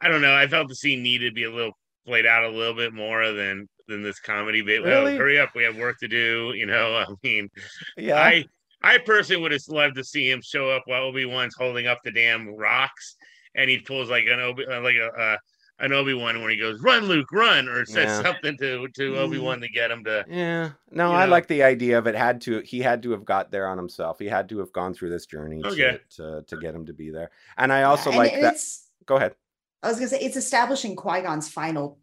I 0.00 0.08
don't 0.08 0.22
know. 0.22 0.34
I 0.34 0.46
felt 0.46 0.68
the 0.68 0.76
scene 0.76 1.02
needed 1.02 1.30
to 1.30 1.34
be 1.34 1.44
a 1.44 1.50
little 1.50 1.72
played 2.06 2.24
out 2.24 2.44
a 2.44 2.50
little 2.50 2.74
bit 2.74 2.94
more 2.94 3.32
than 3.32 3.68
than 3.88 4.02
this 4.02 4.20
comedy 4.20 4.62
bit. 4.62 4.82
Really? 4.82 5.12
Well, 5.12 5.16
hurry 5.16 5.38
up, 5.38 5.50
we 5.54 5.64
have 5.64 5.76
work 5.76 5.98
to 6.00 6.08
do. 6.08 6.52
You 6.54 6.66
know, 6.66 6.96
I 7.08 7.14
mean, 7.22 7.48
yeah, 7.96 8.20
I 8.20 8.44
I 8.82 8.98
personally 8.98 9.42
would 9.42 9.52
have 9.52 9.62
loved 9.68 9.96
to 9.96 10.04
see 10.04 10.30
him 10.30 10.40
show 10.42 10.70
up 10.70 10.82
while 10.86 11.02
Obi 11.02 11.24
Wan's 11.24 11.56
holding 11.56 11.86
up 11.86 12.00
the 12.04 12.12
damn 12.12 12.48
rocks, 12.48 13.16
and 13.54 13.68
he 13.70 13.78
pulls 13.78 14.10
like 14.10 14.24
an 14.26 14.40
Obi 14.40 14.66
uh, 14.66 14.80
like 14.80 14.96
a. 14.96 15.06
Uh, 15.06 15.36
an 15.78 15.92
Obi 15.92 16.14
Wan 16.14 16.40
when 16.40 16.50
he 16.50 16.56
goes, 16.56 16.80
"Run, 16.80 17.04
Luke, 17.04 17.30
run," 17.32 17.68
or 17.68 17.84
says 17.84 18.06
yeah. 18.06 18.22
something 18.22 18.56
to 18.58 18.88
to 18.88 19.18
Obi 19.18 19.38
Wan 19.38 19.60
to 19.60 19.68
get 19.68 19.90
him 19.90 20.04
to. 20.04 20.24
Yeah, 20.28 20.70
no, 20.90 21.12
I 21.12 21.26
know. 21.26 21.30
like 21.30 21.48
the 21.48 21.62
idea 21.62 21.98
of 21.98 22.06
it. 22.06 22.14
Had 22.14 22.40
to 22.42 22.60
he 22.60 22.80
had 22.80 23.02
to 23.02 23.10
have 23.10 23.24
got 23.24 23.50
there 23.50 23.68
on 23.68 23.76
himself. 23.76 24.18
He 24.18 24.26
had 24.26 24.48
to 24.48 24.58
have 24.60 24.72
gone 24.72 24.94
through 24.94 25.10
this 25.10 25.26
journey 25.26 25.62
okay. 25.64 26.00
to, 26.16 26.40
to, 26.40 26.44
to 26.46 26.56
get 26.56 26.74
him 26.74 26.86
to 26.86 26.94
be 26.94 27.10
there. 27.10 27.30
And 27.58 27.72
I 27.72 27.82
also 27.82 28.10
yeah, 28.10 28.16
like 28.16 28.40
that. 28.40 28.56
Go 29.04 29.16
ahead. 29.16 29.34
I 29.82 29.88
was 29.88 29.98
gonna 29.98 30.08
say 30.08 30.20
it's 30.20 30.36
establishing 30.36 30.96
Qui 30.96 31.20
Gon's 31.20 31.48
final 31.48 31.98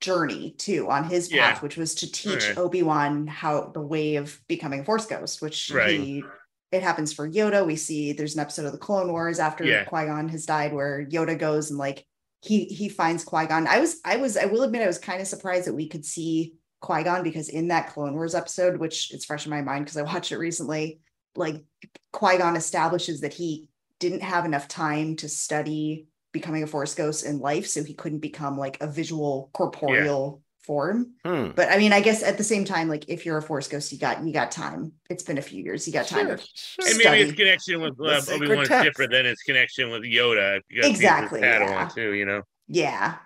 journey 0.00 0.52
too 0.58 0.88
on 0.90 1.04
his 1.04 1.28
path, 1.28 1.56
yeah. 1.56 1.60
which 1.60 1.76
was 1.76 1.94
to 1.96 2.10
teach 2.10 2.48
right. 2.48 2.58
Obi 2.58 2.82
Wan 2.82 3.26
how 3.26 3.70
the 3.74 3.80
way 3.80 4.16
of 4.16 4.40
becoming 4.48 4.80
a 4.80 4.84
Force 4.84 5.06
Ghost, 5.06 5.42
which 5.42 5.70
right. 5.70 5.98
he 5.98 6.24
it 6.70 6.82
happens 6.82 7.12
for 7.12 7.28
Yoda. 7.28 7.66
We 7.66 7.76
see 7.76 8.12
there's 8.12 8.34
an 8.34 8.40
episode 8.40 8.66
of 8.66 8.72
the 8.72 8.78
Clone 8.78 9.10
Wars 9.10 9.38
after 9.38 9.64
yeah. 9.64 9.84
Qui 9.84 10.06
Gon 10.06 10.28
has 10.28 10.46
died 10.46 10.72
where 10.72 11.06
Yoda 11.06 11.38
goes 11.38 11.70
and 11.70 11.78
like 11.78 12.04
he 12.42 12.64
he 12.66 12.88
finds 12.88 13.24
Qui 13.24 13.46
Gon. 13.46 13.66
I 13.66 13.80
was 13.80 14.00
I 14.04 14.16
was 14.16 14.36
I 14.36 14.44
will 14.44 14.62
admit 14.62 14.82
I 14.82 14.86
was 14.86 14.98
kind 14.98 15.20
of 15.20 15.26
surprised 15.26 15.66
that 15.66 15.74
we 15.74 15.88
could 15.88 16.04
see 16.04 16.54
Qui 16.80 17.02
Gon 17.02 17.22
because 17.22 17.48
in 17.48 17.68
that 17.68 17.88
Clone 17.88 18.14
Wars 18.14 18.34
episode, 18.34 18.78
which 18.78 19.12
it's 19.12 19.24
fresh 19.24 19.46
in 19.46 19.50
my 19.50 19.62
mind 19.62 19.84
because 19.84 19.96
I 19.96 20.02
watched 20.02 20.32
it 20.32 20.38
recently, 20.38 21.00
like 21.34 21.64
Qui 22.12 22.38
Gon 22.38 22.56
establishes 22.56 23.22
that 23.22 23.34
he 23.34 23.68
didn't 23.98 24.22
have 24.22 24.44
enough 24.44 24.68
time 24.68 25.16
to 25.16 25.28
study 25.28 26.06
becoming 26.32 26.62
a 26.62 26.66
force 26.66 26.94
ghost 26.94 27.24
in 27.24 27.38
life 27.38 27.66
so 27.66 27.82
he 27.82 27.94
couldn't 27.94 28.18
become 28.18 28.58
like 28.58 28.76
a 28.80 28.86
visual 28.86 29.50
corporeal 29.52 30.40
yeah. 30.40 30.64
form 30.66 31.12
hmm. 31.24 31.48
but 31.56 31.70
i 31.70 31.78
mean 31.78 31.92
i 31.92 32.00
guess 32.00 32.22
at 32.22 32.36
the 32.36 32.44
same 32.44 32.64
time 32.64 32.88
like 32.88 33.08
if 33.08 33.24
you're 33.24 33.38
a 33.38 33.42
force 33.42 33.68
ghost 33.68 33.92
you 33.92 33.98
got 33.98 34.22
you 34.24 34.32
got 34.32 34.50
time 34.50 34.92
it's 35.08 35.22
been 35.22 35.38
a 35.38 35.42
few 35.42 35.62
years 35.62 35.86
you 35.86 35.92
got 35.92 36.06
time 36.06 36.26
sure, 36.26 36.38
sure. 36.54 36.88
and 36.88 36.98
maybe 36.98 37.24
his 37.24 37.32
connection 37.32 37.80
with 37.80 37.94
uh, 38.00 38.20
obi-wan 38.30 38.62
is 38.62 38.68
different 38.68 39.12
than 39.12 39.24
his 39.24 39.40
connection 39.42 39.90
with 39.90 40.02
yoda 40.02 40.60
exactly 40.70 41.40
yeah. 41.40 41.88
too 41.94 42.12
you 42.12 42.24
know 42.24 42.42
yeah 42.66 43.16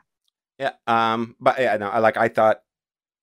yeah 0.58 0.72
um 0.86 1.34
but 1.40 1.58
yeah 1.58 1.76
no 1.76 1.88
I 1.88 1.98
like 1.98 2.16
i 2.16 2.28
thought 2.28 2.60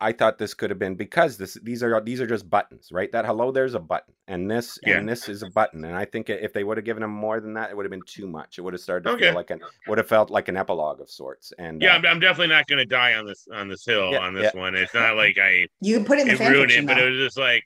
I 0.02 0.14
thought 0.14 0.38
this 0.38 0.54
could 0.54 0.70
have 0.70 0.80
been 0.80 0.96
because 0.96 1.38
this 1.38 1.56
these 1.56 1.84
are 1.84 2.00
these 2.00 2.22
are 2.22 2.28
just 2.28 2.50
buttons, 2.50 2.90
right? 2.92 3.12
That 3.12 3.26
hello 3.26 3.52
there's 3.52 3.74
a 3.74 3.80
button, 3.80 4.14
and 4.28 4.50
this 4.50 4.80
yeah. 4.84 4.98
and 4.98 5.08
this 5.08 5.28
is 5.28 5.44
a 5.44 5.50
button, 5.50 5.84
and 5.84 5.96
I 5.96 6.06
think 6.06 6.30
if 6.30 6.54
they 6.54 6.64
would 6.64 6.78
have 6.78 6.86
given 6.86 7.04
him 7.04 7.12
more 7.12 7.42
than 7.42 7.54
that, 7.56 7.70
it 7.70 7.76
would 7.76 7.86
have 7.86 7.92
been 7.92 8.04
too 8.04 8.26
much. 8.26 8.58
It 8.58 8.62
would 8.62 8.74
have 8.74 8.82
started 8.82 9.10
to 9.10 9.16
okay. 9.16 9.26
feel 9.26 9.36
like 9.36 9.50
an 9.50 9.60
would 9.88 9.98
have 9.98 10.08
felt 10.08 10.30
like 10.30 10.48
an 10.48 10.56
epilogue 10.56 11.02
of 11.02 11.10
sorts. 11.10 11.52
And 11.60 11.82
yeah, 11.82 11.94
uh, 11.94 11.98
I'm, 11.98 12.06
I'm, 12.06 12.20
definitely 12.20 12.54
not 12.54 12.68
going 12.68 12.80
to 12.80 12.86
die 12.86 13.16
on 13.16 13.26
this 13.26 13.48
on 13.54 13.68
this 13.68 13.86
hill 13.86 14.12
yeah, 14.12 14.20
on 14.20 14.34
this 14.34 14.52
yeah. 14.54 14.62
one. 14.62 14.76
It's 14.76 14.94
not 14.94 15.18
like 15.18 15.38
I 15.38 15.68
you 15.82 16.04
put 16.04 16.20
it 16.20 16.28
in 16.28 16.38
the 16.38 16.44
it 16.44 16.50
ruined 16.50 16.72
it, 16.72 16.88
but 16.88 16.98
it 16.98 17.10
was 17.10 17.20
just 17.20 17.38
like 17.38 17.66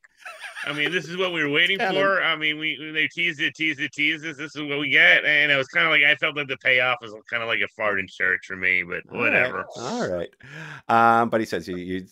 I 0.66 0.74
mean, 0.74 0.92
this 0.92 1.08
is 1.08 1.18
what 1.18 1.34
we 1.34 1.44
were 1.44 1.50
waiting 1.50 1.78
for. 1.78 2.22
I 2.24 2.36
mean, 2.36 2.58
we 2.58 2.92
they 2.94 3.08
teased 3.08 3.42
it, 3.42 3.56
teased 3.56 3.80
it, 3.80 3.92
teased 3.92 4.26
it. 4.26 4.38
This 4.38 4.56
is 4.56 4.62
what 4.62 4.80
we 4.80 4.90
get, 4.90 5.26
and 5.26 5.52
it 5.52 5.56
was 5.56 5.68
kind 5.68 5.86
of 5.86 5.92
like 5.92 6.04
I 6.04 6.16
felt 6.16 6.36
that 6.36 6.48
the 6.48 6.58
payoff 6.58 7.00
was 7.02 7.14
kind 7.30 7.44
of 7.44 7.48
like 7.48 7.60
a 7.62 7.68
fart 7.76 8.00
in 8.00 8.08
church 8.08 8.46
for 8.46 8.56
me, 8.56 8.84
but 8.84 9.02
whatever. 9.10 9.66
All 9.76 10.02
right, 10.02 10.10
all 10.10 10.18
right. 10.18 11.22
Um, 11.22 11.30
but 11.30 11.40
he 11.40 11.46
says 11.46 11.68
you, 11.68 11.78
you 11.78 12.06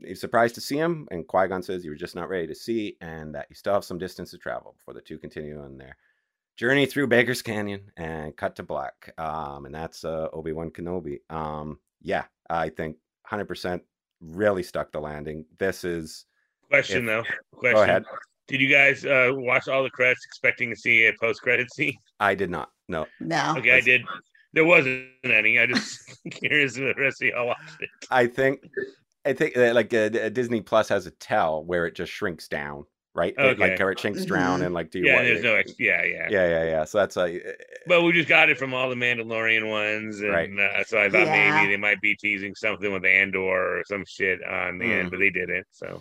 you're 0.00 0.16
surprised 0.16 0.54
to 0.56 0.60
see 0.60 0.76
him, 0.76 1.06
and 1.10 1.26
Qui 1.26 1.48
Gon 1.48 1.62
says 1.62 1.84
you 1.84 1.90
were 1.90 1.96
just 1.96 2.14
not 2.14 2.28
ready 2.28 2.46
to 2.46 2.54
see, 2.54 2.96
and 3.00 3.34
that 3.34 3.46
you 3.50 3.56
still 3.56 3.74
have 3.74 3.84
some 3.84 3.98
distance 3.98 4.30
to 4.30 4.38
travel 4.38 4.74
before 4.78 4.94
the 4.94 5.00
two 5.00 5.18
continue 5.18 5.60
on 5.60 5.76
their 5.76 5.96
journey 6.56 6.86
through 6.86 7.06
Baker's 7.06 7.42
Canyon 7.42 7.90
and 7.96 8.36
cut 8.36 8.56
to 8.56 8.62
black. 8.62 9.12
Um, 9.18 9.66
and 9.66 9.74
that's 9.74 10.04
uh, 10.04 10.28
Obi 10.32 10.52
Wan 10.52 10.70
Kenobi. 10.70 11.20
Um, 11.30 11.78
yeah, 12.02 12.24
I 12.48 12.68
think 12.70 12.96
100 13.28 13.44
percent 13.46 13.82
really 14.20 14.62
stuck 14.62 14.92
the 14.92 15.00
landing. 15.00 15.44
This 15.58 15.84
is 15.84 16.24
Question 16.68 17.00
if, 17.00 17.06
though. 17.06 17.22
Question. 17.58 17.76
Go 17.76 17.82
ahead. 17.82 18.04
Did 18.48 18.62
you 18.62 18.68
guys 18.68 19.04
uh, 19.04 19.30
watch 19.32 19.68
all 19.68 19.82
the 19.82 19.90
credits 19.90 20.24
expecting 20.24 20.70
to 20.70 20.76
see 20.76 21.06
a 21.06 21.12
post 21.20 21.42
credit 21.42 21.72
scene? 21.72 21.96
I 22.18 22.34
did 22.34 22.50
not. 22.50 22.70
No. 22.88 23.06
No. 23.20 23.54
Okay, 23.58 23.72
I 23.72 23.80
did. 23.80 24.02
There 24.54 24.64
wasn't 24.64 25.06
any. 25.22 25.58
I 25.58 25.66
just 25.66 26.00
curious 26.30 26.76
if 26.78 26.96
the 26.96 27.00
rest 27.00 27.22
of 27.22 27.28
y'all 27.28 27.46
watched 27.46 27.80
it. 27.80 27.90
I 28.10 28.26
think, 28.26 28.60
I 29.26 29.34
think 29.34 29.54
that 29.54 29.74
like 29.74 29.92
uh, 29.92 30.08
Disney 30.30 30.62
Plus 30.62 30.88
has 30.88 31.06
a 31.06 31.10
tell 31.10 31.62
where 31.62 31.86
it 31.86 31.94
just 31.94 32.10
shrinks 32.10 32.48
down, 32.48 32.84
right? 33.14 33.34
Okay. 33.38 33.50
It, 33.50 33.58
like 33.58 33.78
where 33.78 33.90
it 33.90 34.00
shrinks 34.00 34.24
down 34.24 34.56
mm-hmm. 34.56 34.64
and 34.64 34.74
like 34.74 34.90
do 34.90 35.00
you 35.00 35.06
yeah, 35.06 35.22
there's 35.22 35.42
no 35.42 35.54
ex- 35.54 35.78
yeah, 35.78 36.02
yeah, 36.02 36.28
yeah, 36.30 36.48
yeah, 36.48 36.64
yeah. 36.64 36.84
So 36.84 36.96
that's 36.96 37.16
like, 37.16 37.44
but 37.86 38.02
we 38.02 38.12
just 38.12 38.30
got 38.30 38.48
it 38.48 38.56
from 38.56 38.72
all 38.72 38.88
the 38.88 38.96
Mandalorian 38.96 39.68
ones, 39.68 40.20
and 40.20 40.30
right. 40.30 40.50
uh, 40.58 40.84
so 40.84 40.98
I 40.98 41.10
thought 41.10 41.26
yeah. 41.26 41.60
maybe 41.60 41.74
they 41.74 41.76
might 41.76 42.00
be 42.00 42.16
teasing 42.16 42.54
something 42.54 42.90
with 42.90 43.04
Andor 43.04 43.40
or 43.40 43.82
some 43.86 44.04
shit 44.06 44.42
on 44.42 44.78
the 44.78 44.86
mm. 44.86 45.00
end, 45.00 45.10
but 45.10 45.18
they 45.18 45.28
didn't. 45.28 45.66
So 45.72 46.00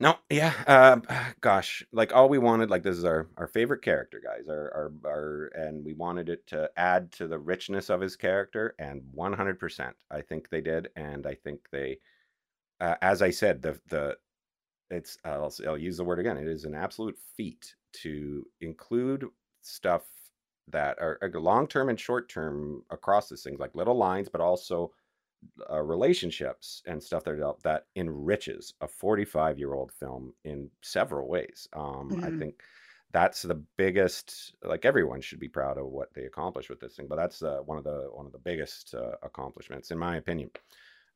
no, 0.00 0.16
yeah. 0.30 0.54
Uh, 0.66 1.00
gosh, 1.40 1.84
like 1.92 2.14
all 2.14 2.28
we 2.28 2.38
wanted, 2.38 2.70
like 2.70 2.82
this 2.82 2.96
is 2.96 3.04
our 3.04 3.28
our 3.36 3.46
favorite 3.46 3.82
character, 3.82 4.20
guys. 4.22 4.48
Our 4.48 4.72
our 4.74 5.10
our, 5.10 5.46
and 5.54 5.84
we 5.84 5.92
wanted 5.94 6.28
it 6.28 6.46
to 6.48 6.70
add 6.76 7.12
to 7.12 7.28
the 7.28 7.38
richness 7.38 7.90
of 7.90 8.00
his 8.00 8.16
character, 8.16 8.74
and 8.78 9.02
one 9.12 9.32
hundred 9.32 9.58
percent, 9.60 9.94
I 10.10 10.22
think 10.22 10.48
they 10.50 10.60
did, 10.62 10.88
and 10.96 11.26
I 11.26 11.34
think 11.34 11.60
they, 11.70 11.98
uh, 12.80 12.96
as 13.02 13.22
I 13.22 13.30
said, 13.30 13.62
the 13.62 13.80
the 13.88 14.16
it's 14.90 15.18
I'll, 15.24 15.52
I'll 15.68 15.78
use 15.78 15.98
the 15.98 16.04
word 16.04 16.20
again. 16.20 16.38
It 16.38 16.48
is 16.48 16.64
an 16.64 16.74
absolute 16.74 17.18
feat 17.36 17.74
to 18.02 18.46
include 18.60 19.26
stuff 19.62 20.02
that 20.68 20.98
are 21.00 21.18
long 21.34 21.66
term 21.66 21.88
and 21.88 21.98
short 22.00 22.28
term 22.28 22.82
across 22.90 23.28
this 23.28 23.42
things, 23.42 23.60
like 23.60 23.74
little 23.74 23.96
lines, 23.96 24.28
but 24.28 24.40
also 24.40 24.92
uh, 25.70 25.80
relationships 25.80 26.82
and 26.86 27.02
stuff 27.02 27.24
that 27.24 27.54
that 27.62 27.84
enriches 27.96 28.74
a 28.80 28.88
45 28.88 29.58
year 29.58 29.74
old 29.74 29.92
film 29.92 30.32
in 30.44 30.70
several 30.82 31.28
ways. 31.28 31.68
Um, 31.72 32.10
mm-hmm. 32.10 32.24
I 32.24 32.38
think 32.38 32.62
that's 33.12 33.42
the 33.42 33.62
biggest. 33.76 34.54
Like 34.62 34.84
everyone 34.84 35.20
should 35.20 35.40
be 35.40 35.48
proud 35.48 35.78
of 35.78 35.86
what 35.86 36.12
they 36.14 36.24
accomplished 36.24 36.70
with 36.70 36.80
this 36.80 36.96
thing, 36.96 37.06
but 37.08 37.16
that's 37.16 37.42
uh, 37.42 37.58
one 37.64 37.78
of 37.78 37.84
the 37.84 38.08
one 38.12 38.26
of 38.26 38.32
the 38.32 38.38
biggest 38.38 38.94
uh, 38.94 39.12
accomplishments, 39.22 39.90
in 39.90 39.98
my 39.98 40.16
opinion. 40.16 40.50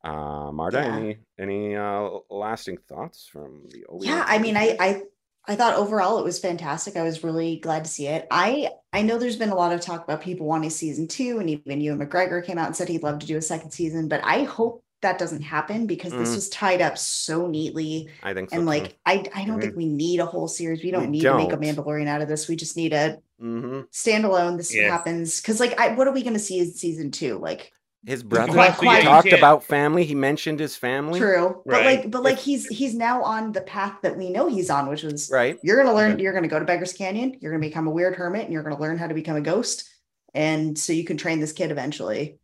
Uh, 0.03 0.51
Marta, 0.51 0.77
yeah. 0.77 0.95
any 0.95 1.17
any 1.39 1.75
uh, 1.75 2.09
lasting 2.29 2.77
thoughts 2.87 3.27
from 3.27 3.63
the? 3.71 3.85
Obi-Wan 3.85 4.17
yeah, 4.17 4.25
I 4.27 4.37
mean, 4.37 4.55
I 4.55 4.75
I 4.79 5.01
I 5.47 5.55
thought 5.55 5.75
overall 5.75 6.19
it 6.19 6.23
was 6.23 6.39
fantastic. 6.39 6.95
I 6.95 7.03
was 7.03 7.23
really 7.23 7.57
glad 7.57 7.85
to 7.85 7.91
see 7.91 8.07
it. 8.07 8.27
I 8.31 8.69
I 8.93 9.01
know 9.01 9.17
there's 9.17 9.35
been 9.35 9.49
a 9.49 9.55
lot 9.55 9.73
of 9.73 9.81
talk 9.81 10.03
about 10.03 10.21
people 10.21 10.45
wanting 10.45 10.69
season 10.69 11.07
two, 11.07 11.39
and 11.39 11.49
even 11.49 11.81
Ewan 11.81 11.99
McGregor 11.99 12.43
came 12.43 12.57
out 12.57 12.67
and 12.67 12.75
said 12.75 12.89
he'd 12.89 13.03
love 13.03 13.19
to 13.19 13.27
do 13.27 13.37
a 13.37 13.41
second 13.41 13.71
season. 13.71 14.07
But 14.07 14.21
I 14.23 14.43
hope 14.43 14.83
that 15.01 15.19
doesn't 15.19 15.41
happen 15.41 15.85
because 15.85 16.13
mm. 16.13 16.17
this 16.17 16.33
was 16.33 16.49
tied 16.49 16.81
up 16.81 16.97
so 16.97 17.47
neatly. 17.47 18.09
I 18.23 18.33
think 18.33 18.49
so. 18.49 18.57
And 18.57 18.65
like 18.65 18.89
too. 18.89 18.95
I 19.05 19.25
I 19.35 19.45
don't 19.45 19.59
mm. 19.59 19.61
think 19.61 19.75
we 19.75 19.85
need 19.85 20.19
a 20.19 20.25
whole 20.25 20.47
series. 20.47 20.83
We 20.83 20.91
don't 20.91 21.03
we 21.03 21.09
need 21.09 21.23
don't. 21.23 21.39
to 21.39 21.57
make 21.57 21.75
a 21.75 21.81
Mandalorian 21.81 22.07
out 22.07 22.21
of 22.21 22.27
this. 22.27 22.47
We 22.47 22.55
just 22.55 22.75
need 22.75 22.93
a 22.93 23.19
mm-hmm. 23.41 23.81
standalone. 23.91 24.57
This 24.57 24.75
yeah. 24.75 24.89
happens 24.89 25.41
because 25.41 25.59
like 25.59 25.79
I 25.79 25.93
what 25.93 26.07
are 26.07 26.13
we 26.13 26.23
going 26.23 26.33
to 26.33 26.39
see 26.39 26.59
in 26.59 26.71
season 26.71 27.11
two? 27.11 27.37
Like 27.37 27.71
his 28.05 28.21
brother. 28.21 28.51
He 28.51 29.01
talked 29.01 29.31
about 29.31 29.63
family. 29.63 30.05
He 30.05 30.15
mentioned 30.15 30.59
his 30.59 30.75
family. 30.75 31.19
True. 31.19 31.61
But 31.65 31.71
right. 31.71 31.85
like 31.85 32.11
but 32.11 32.23
like 32.23 32.37
he's 32.37 32.67
he's 32.67 32.93
now 32.93 33.23
on 33.23 33.51
the 33.51 33.61
path 33.61 33.97
that 34.03 34.15
we 34.15 34.29
know 34.29 34.47
he's 34.47 34.69
on 34.69 34.87
which 34.87 35.03
was 35.03 35.29
right. 35.31 35.57
you're 35.63 35.81
gonna 35.81 35.95
learn 35.95 36.19
you're 36.19 36.33
gonna 36.33 36.47
go 36.47 36.59
to 36.59 36.65
beggars 36.65 36.93
canyon 36.93 37.37
you're 37.41 37.51
gonna 37.51 37.61
become 37.61 37.87
a 37.87 37.91
weird 37.91 38.15
hermit 38.15 38.43
and 38.43 38.53
you're 38.53 38.63
gonna 38.63 38.79
learn 38.79 38.97
how 38.97 39.07
to 39.07 39.13
become 39.13 39.35
a 39.35 39.41
ghost. 39.41 39.89
And 40.33 40.77
so 40.77 40.93
you 40.93 41.03
can 41.03 41.17
train 41.17 41.39
this 41.39 41.53
kid 41.53 41.71
eventually. 41.71 42.39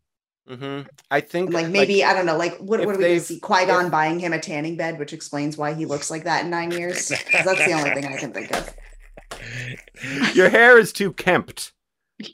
Mm-hmm. 0.49 0.89
i 1.11 1.21
think 1.21 1.45
and 1.45 1.53
like 1.53 1.67
maybe 1.67 2.01
like, 2.01 2.09
i 2.09 2.13
don't 2.15 2.25
know 2.25 2.35
like 2.35 2.57
what, 2.57 2.83
what 2.83 2.95
are 2.95 2.97
we 2.97 3.03
gonna 3.03 3.19
see? 3.19 3.39
Qui-gon 3.39 3.85
if, 3.85 3.91
buying 3.91 4.19
him 4.19 4.33
a 4.33 4.39
tanning 4.39 4.75
bed 4.75 4.97
which 4.97 5.13
explains 5.13 5.55
why 5.55 5.75
he 5.75 5.85
looks 5.85 6.09
like 6.09 6.23
that 6.23 6.43
in 6.43 6.49
nine 6.49 6.71
years? 6.71 7.09
That's 7.09 7.63
the 7.63 7.73
only 7.73 7.91
thing 7.91 8.07
i 8.07 8.17
can 8.17 8.33
think 8.33 8.51
of. 8.51 8.73
Your 10.35 10.49
hair 10.49 10.79
is 10.79 10.91
too 10.91 11.13
kempt 11.13 11.73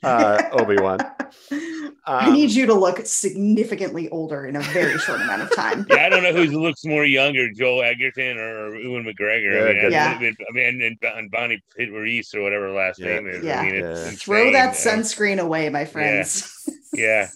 uh, 0.03 0.41
Obi-Wan 0.51 0.99
Um, 1.01 1.91
I 2.05 2.31
need 2.31 2.51
you 2.51 2.65
to 2.65 2.73
look 2.73 3.05
significantly 3.05 4.09
older 4.09 4.45
in 4.45 4.55
a 4.55 4.61
very 4.61 4.97
short 4.99 5.21
amount 5.21 5.41
of 5.41 5.55
time. 5.55 5.85
Yeah, 5.89 6.05
I 6.05 6.09
don't 6.09 6.23
know 6.23 6.33
who 6.33 6.45
looks 6.61 6.85
more 6.85 7.05
younger, 7.05 7.51
Joel 7.51 7.83
Edgerton 7.83 8.37
or 8.37 8.75
Ewan 8.75 9.03
McGregor. 9.03 9.91
Yeah, 9.91 10.15
I 10.15 10.19
mean, 10.19 10.35
yeah. 10.39 10.45
I 10.49 10.53
mean, 10.53 10.81
and, 10.81 10.97
and 11.03 11.31
Bonnie 11.31 11.61
Pitt 11.75 11.91
Reese 11.91 12.33
or 12.33 12.41
whatever 12.41 12.67
her 12.67 12.73
last 12.73 12.99
yeah. 12.99 13.07
name 13.07 13.27
is. 13.27 13.43
Yeah. 13.43 13.59
I 13.59 13.65
mean, 13.65 13.75
it's 13.75 14.23
Throw 14.23 14.51
that 14.51 14.75
sunscreen 14.75 15.39
away, 15.39 15.69
my 15.69 15.85
friends. 15.85 16.53
Yeah. 16.93 16.93
yeah. 16.93 17.29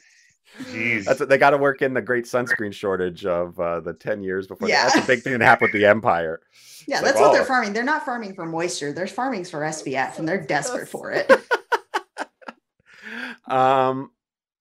Jeez. 0.65 1.05
That's 1.05 1.19
what, 1.19 1.29
they 1.29 1.37
got 1.37 1.51
to 1.51 1.57
work 1.57 1.81
in 1.81 1.93
the 1.93 2.01
great 2.01 2.25
sunscreen 2.25 2.73
shortage 2.73 3.25
of 3.25 3.59
uh, 3.59 3.79
the 3.79 3.93
10 3.93 4.21
years 4.21 4.47
before. 4.47 4.67
Yeah. 4.67 4.83
That's 4.83 5.03
a 5.03 5.07
big 5.07 5.21
thing 5.21 5.33
that 5.33 5.41
happened 5.41 5.71
with 5.71 5.81
the 5.81 5.87
Empire. 5.87 6.41
Yeah, 6.87 6.97
it's 6.97 7.05
that's 7.05 7.15
like, 7.15 7.25
what 7.25 7.31
oh. 7.31 7.33
they're 7.33 7.45
farming. 7.45 7.73
They're 7.73 7.83
not 7.83 8.05
farming 8.05 8.33
for 8.33 8.45
moisture. 8.45 8.91
They're 8.91 9.07
farming 9.07 9.45
for 9.45 9.61
SPF 9.61 10.19
and 10.19 10.27
they're 10.27 10.41
desperate 10.47 10.89
for 10.89 11.11
it. 11.11 11.31
Um, 13.47 14.11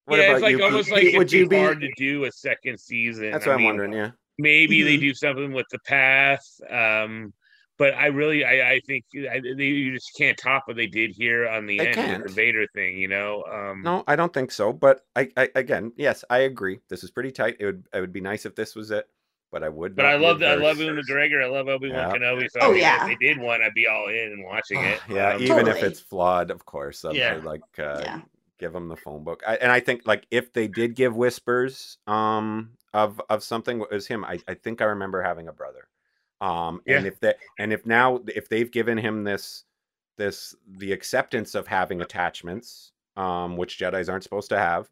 what 0.07 0.18
yeah, 0.18 0.33
it's 0.33 0.43
like 0.43 0.57
you, 0.57 0.64
almost 0.64 0.89
Pete? 0.89 1.12
like 1.12 1.18
would 1.18 1.33
you 1.33 1.47
be 1.47 1.59
hard 1.59 1.81
to 1.81 1.91
do 1.97 2.24
a 2.24 2.33
second 2.33 2.81
season. 2.81 3.31
That's 3.31 3.47
what 3.47 3.53
I 3.53 3.59
am 3.59 3.64
wondering. 3.64 3.93
Yeah, 3.93 4.11
maybe 4.39 4.78
mm-hmm. 4.78 4.87
they 4.87 4.97
do 4.97 5.14
something 5.14 5.53
with 5.53 5.66
the 5.70 5.78
path. 5.81 6.45
Um, 6.68 7.33
but 7.78 7.95
I 7.95 8.07
really, 8.07 8.45
I, 8.45 8.72
I 8.72 8.81
think 8.81 9.05
I, 9.14 9.41
they, 9.41 9.64
you 9.64 9.95
just 9.95 10.11
can't 10.18 10.37
top 10.37 10.64
what 10.66 10.76
they 10.76 10.87
did 10.87 11.12
here 11.12 11.49
on 11.49 11.64
the 11.64 11.78
they 11.78 11.87
end 11.87 11.95
can't. 11.95 12.22
with 12.22 12.28
the 12.28 12.35
Vader 12.35 12.66
thing. 12.74 12.99
You 12.99 13.09
know? 13.09 13.43
Um, 13.51 13.83
no, 13.83 14.05
I 14.07 14.16
don't 14.16 14.35
think 14.35 14.53
so. 14.53 14.72
But 14.72 15.07
I, 15.16 15.31
I, 15.37 15.49
again, 15.55 15.93
yes, 15.97 16.22
I 16.28 16.41
agree. 16.41 16.81
This 16.89 17.05
is 17.05 17.11
pretty 17.11 17.31
tight. 17.31 17.57
It 17.59 17.64
would, 17.64 17.85
it 17.95 18.01
would 18.01 18.12
be 18.12 18.20
nice 18.20 18.45
if 18.45 18.55
this 18.55 18.74
was 18.74 18.91
it. 18.91 19.09
But 19.51 19.62
I 19.62 19.68
would. 19.68 19.97
But 19.97 20.07
I 20.07 20.16
love 20.16 20.41
that. 20.41 20.59
I 20.59 20.62
love 20.62 20.78
Ewan 20.78 21.01
McGregor. 21.01 21.43
I 21.43 21.49
love 21.49 21.68
Obi 21.68 21.91
Wan 21.91 21.99
yeah. 21.99 22.12
Kenobi. 22.12 22.51
So 22.51 22.61
oh 22.61 22.66
I 22.66 22.72
mean, 22.72 22.81
yeah. 22.81 23.03
If 23.03 23.18
they 23.18 23.26
did 23.26 23.39
one, 23.39 23.62
I'd 23.62 23.74
be 23.74 23.87
all 23.87 24.09
in 24.09 24.33
and 24.33 24.45
watching 24.45 24.81
it. 24.81 25.01
yeah, 25.09 25.35
um, 25.35 25.43
even 25.43 25.57
totally. 25.57 25.78
if 25.78 25.83
it's 25.85 26.01
flawed, 26.01 26.51
of 26.51 26.66
course. 26.66 27.05
yeah. 27.12 27.41
Like, 27.43 27.62
uh, 27.78 28.01
yeah 28.05 28.20
give 28.61 28.72
them 28.72 28.88
the 28.88 28.96
phone 28.96 29.24
book. 29.24 29.42
I, 29.46 29.56
and 29.56 29.72
I 29.72 29.80
think 29.80 30.02
like 30.06 30.26
if 30.30 30.52
they 30.52 30.68
did 30.68 30.94
give 30.94 31.16
whispers 31.16 31.98
um 32.06 32.70
of 32.94 33.20
of 33.28 33.42
something 33.42 33.80
it 33.80 33.90
was 33.90 34.06
him. 34.06 34.24
I, 34.24 34.38
I 34.46 34.54
think 34.54 34.80
I 34.80 34.84
remember 34.84 35.22
having 35.22 35.48
a 35.48 35.52
brother. 35.52 35.88
Um 36.40 36.80
yeah. 36.86 36.98
and 36.98 37.06
if 37.06 37.18
that 37.20 37.38
and 37.58 37.72
if 37.72 37.84
now 37.86 38.20
if 38.28 38.48
they've 38.48 38.70
given 38.70 38.98
him 38.98 39.24
this 39.24 39.64
this 40.20 40.54
the 40.76 40.92
acceptance 40.92 41.54
of 41.54 41.66
having 41.66 42.02
attachments, 42.02 42.92
um, 43.16 43.56
which 43.56 43.78
Jedi's 43.78 44.08
aren't 44.08 44.22
supposed 44.22 44.50
to 44.50 44.58
have, 44.58 44.90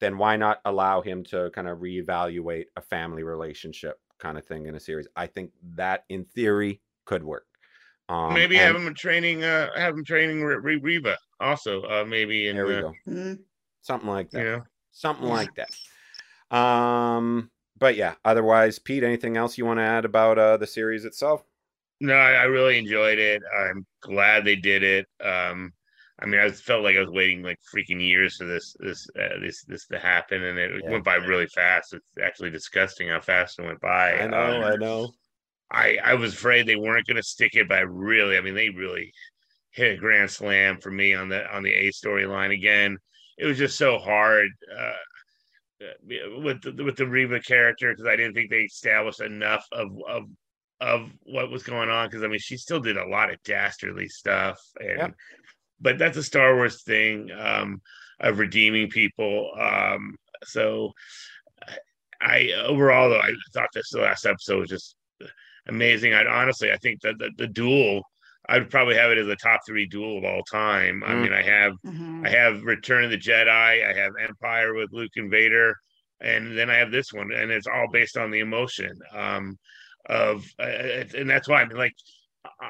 then 0.00 0.16
why 0.16 0.36
not 0.36 0.60
allow 0.64 1.02
him 1.02 1.22
to 1.24 1.50
kind 1.50 1.68
of 1.68 1.78
reevaluate 1.78 2.64
a 2.76 2.80
family 2.80 3.22
relationship 3.22 4.00
kind 4.18 4.38
of 4.38 4.44
thing 4.46 4.66
in 4.66 4.74
a 4.74 4.80
series? 4.80 5.06
I 5.14 5.26
think 5.26 5.52
that 5.76 6.04
in 6.08 6.24
theory 6.24 6.80
could 7.04 7.22
work. 7.22 7.46
Um, 8.08 8.32
maybe 8.32 8.56
and, 8.56 8.74
have 8.74 8.82
him 8.82 8.94
training, 8.94 9.44
uh, 9.44 9.68
have 9.76 9.94
him 9.94 10.04
training 10.04 10.42
Reva 10.42 11.16
also, 11.40 11.82
uh, 11.82 12.04
maybe. 12.06 12.48
In, 12.48 12.56
there 12.56 12.66
we 12.66 12.80
go. 12.80 12.92
Mm-hmm. 13.08 13.34
Something 13.82 14.08
like 14.08 14.30
that. 14.30 14.38
You 14.38 14.44
know? 14.44 14.62
Something 14.92 15.28
yeah. 15.28 15.32
like 15.32 15.50
that. 15.54 16.56
Um, 16.56 17.50
but 17.78 17.96
yeah. 17.96 18.14
Otherwise, 18.24 18.78
Pete, 18.78 19.02
anything 19.02 19.36
else 19.36 19.56
you 19.56 19.64
want 19.64 19.78
to 19.78 19.84
add 19.84 20.04
about 20.04 20.38
uh 20.38 20.56
the 20.56 20.66
series 20.66 21.04
itself? 21.04 21.42
No, 22.00 22.14
I, 22.14 22.32
I 22.32 22.44
really 22.44 22.78
enjoyed 22.78 23.18
it. 23.18 23.42
I'm 23.58 23.86
glad 24.00 24.44
they 24.44 24.56
did 24.56 24.82
it. 24.82 25.06
Um, 25.22 25.72
I 26.22 26.26
mean, 26.26 26.40
I 26.40 26.50
felt 26.50 26.82
like 26.82 26.96
I 26.96 27.00
was 27.00 27.10
waiting 27.10 27.42
like 27.42 27.58
freaking 27.74 28.00
years 28.00 28.36
for 28.36 28.44
this 28.44 28.76
this 28.80 29.06
uh, 29.18 29.38
this 29.40 29.64
this 29.64 29.86
to 29.86 29.98
happen, 29.98 30.42
and 30.42 30.58
it 30.58 30.82
yeah. 30.82 30.90
went 30.90 31.04
by 31.04 31.16
really 31.16 31.46
fast. 31.46 31.94
It's 31.94 32.06
actually 32.22 32.50
disgusting 32.50 33.08
how 33.08 33.20
fast 33.20 33.58
it 33.58 33.64
went 33.64 33.80
by. 33.80 34.14
I 34.14 34.26
know, 34.26 34.62
um, 34.62 34.64
I 34.64 34.76
know. 34.76 35.12
I 35.70 35.98
I 36.04 36.14
was 36.14 36.34
afraid 36.34 36.66
they 36.66 36.76
weren't 36.76 37.06
going 37.06 37.16
to 37.16 37.22
stick 37.22 37.54
it, 37.54 37.68
but 37.68 37.78
I 37.78 37.82
really, 37.82 38.36
I 38.36 38.40
mean, 38.40 38.54
they 38.54 38.68
really 38.68 39.12
hit 39.70 39.94
a 39.94 40.00
grand 40.00 40.30
slam 40.30 40.78
for 40.80 40.90
me 40.90 41.14
on 41.14 41.28
the 41.28 41.48
on 41.54 41.62
the 41.62 41.72
A 41.72 41.90
storyline 41.90 42.52
again. 42.52 42.98
It 43.38 43.46
was 43.46 43.58
just 43.58 43.78
so 43.78 43.98
hard 43.98 44.50
uh, 44.76 45.84
uh 45.84 46.40
with 46.42 46.62
the, 46.62 46.84
with 46.84 46.96
the 46.96 47.06
Reva 47.06 47.40
character 47.40 47.92
because 47.92 48.06
I 48.06 48.16
didn't 48.16 48.34
think 48.34 48.50
they 48.50 48.62
established 48.62 49.20
enough 49.20 49.66
of 49.72 49.88
of 50.08 50.24
of 50.80 51.10
what 51.24 51.50
was 51.50 51.62
going 51.62 51.90
on 51.90 52.08
because 52.08 52.22
I 52.22 52.26
mean 52.26 52.40
she 52.40 52.56
still 52.56 52.80
did 52.80 52.96
a 52.96 53.06
lot 53.06 53.30
of 53.30 53.42
dastardly 53.44 54.08
stuff 54.08 54.58
and 54.78 54.98
yeah. 54.98 55.08
but 55.80 55.98
that's 55.98 56.16
a 56.16 56.22
Star 56.22 56.54
Wars 56.56 56.82
thing 56.82 57.30
um, 57.38 57.80
of 58.18 58.38
redeeming 58.38 58.88
people. 58.88 59.52
Um, 59.58 60.16
so 60.44 60.92
I 62.20 62.52
overall 62.64 63.10
though 63.10 63.20
I 63.20 63.32
thought 63.52 63.68
this 63.72 63.90
the 63.90 64.00
last 64.00 64.26
episode 64.26 64.60
was 64.60 64.70
just 64.70 64.96
amazing. 65.66 66.14
I'd 66.14 66.26
honestly, 66.26 66.70
I 66.70 66.76
think 66.76 67.00
that 67.02 67.18
the, 67.18 67.30
the 67.36 67.46
duel, 67.46 68.02
I'd 68.48 68.70
probably 68.70 68.96
have 68.96 69.10
it 69.10 69.18
as 69.18 69.28
a 69.28 69.36
top 69.36 69.60
three 69.66 69.86
duel 69.86 70.18
of 70.18 70.24
all 70.24 70.42
time. 70.42 71.02
Mm. 71.04 71.08
I 71.08 71.14
mean, 71.14 71.32
I 71.32 71.42
have, 71.42 71.72
mm-hmm. 71.86 72.24
I 72.26 72.30
have 72.30 72.62
Return 72.62 73.04
of 73.04 73.10
the 73.10 73.18
Jedi, 73.18 73.48
I 73.48 73.92
have 73.92 74.12
Empire 74.20 74.74
with 74.74 74.92
Luke 74.92 75.12
and 75.16 75.30
Vader, 75.30 75.76
and 76.20 76.56
then 76.56 76.70
I 76.70 76.76
have 76.76 76.90
this 76.90 77.12
one, 77.12 77.32
and 77.32 77.50
it's 77.50 77.66
all 77.66 77.88
based 77.92 78.16
on 78.16 78.30
the 78.30 78.40
emotion 78.40 78.92
um, 79.12 79.58
of, 80.06 80.44
uh, 80.58 81.04
and 81.16 81.28
that's 81.28 81.48
why 81.48 81.62
I 81.62 81.66
mean, 81.66 81.76
like 81.76 81.94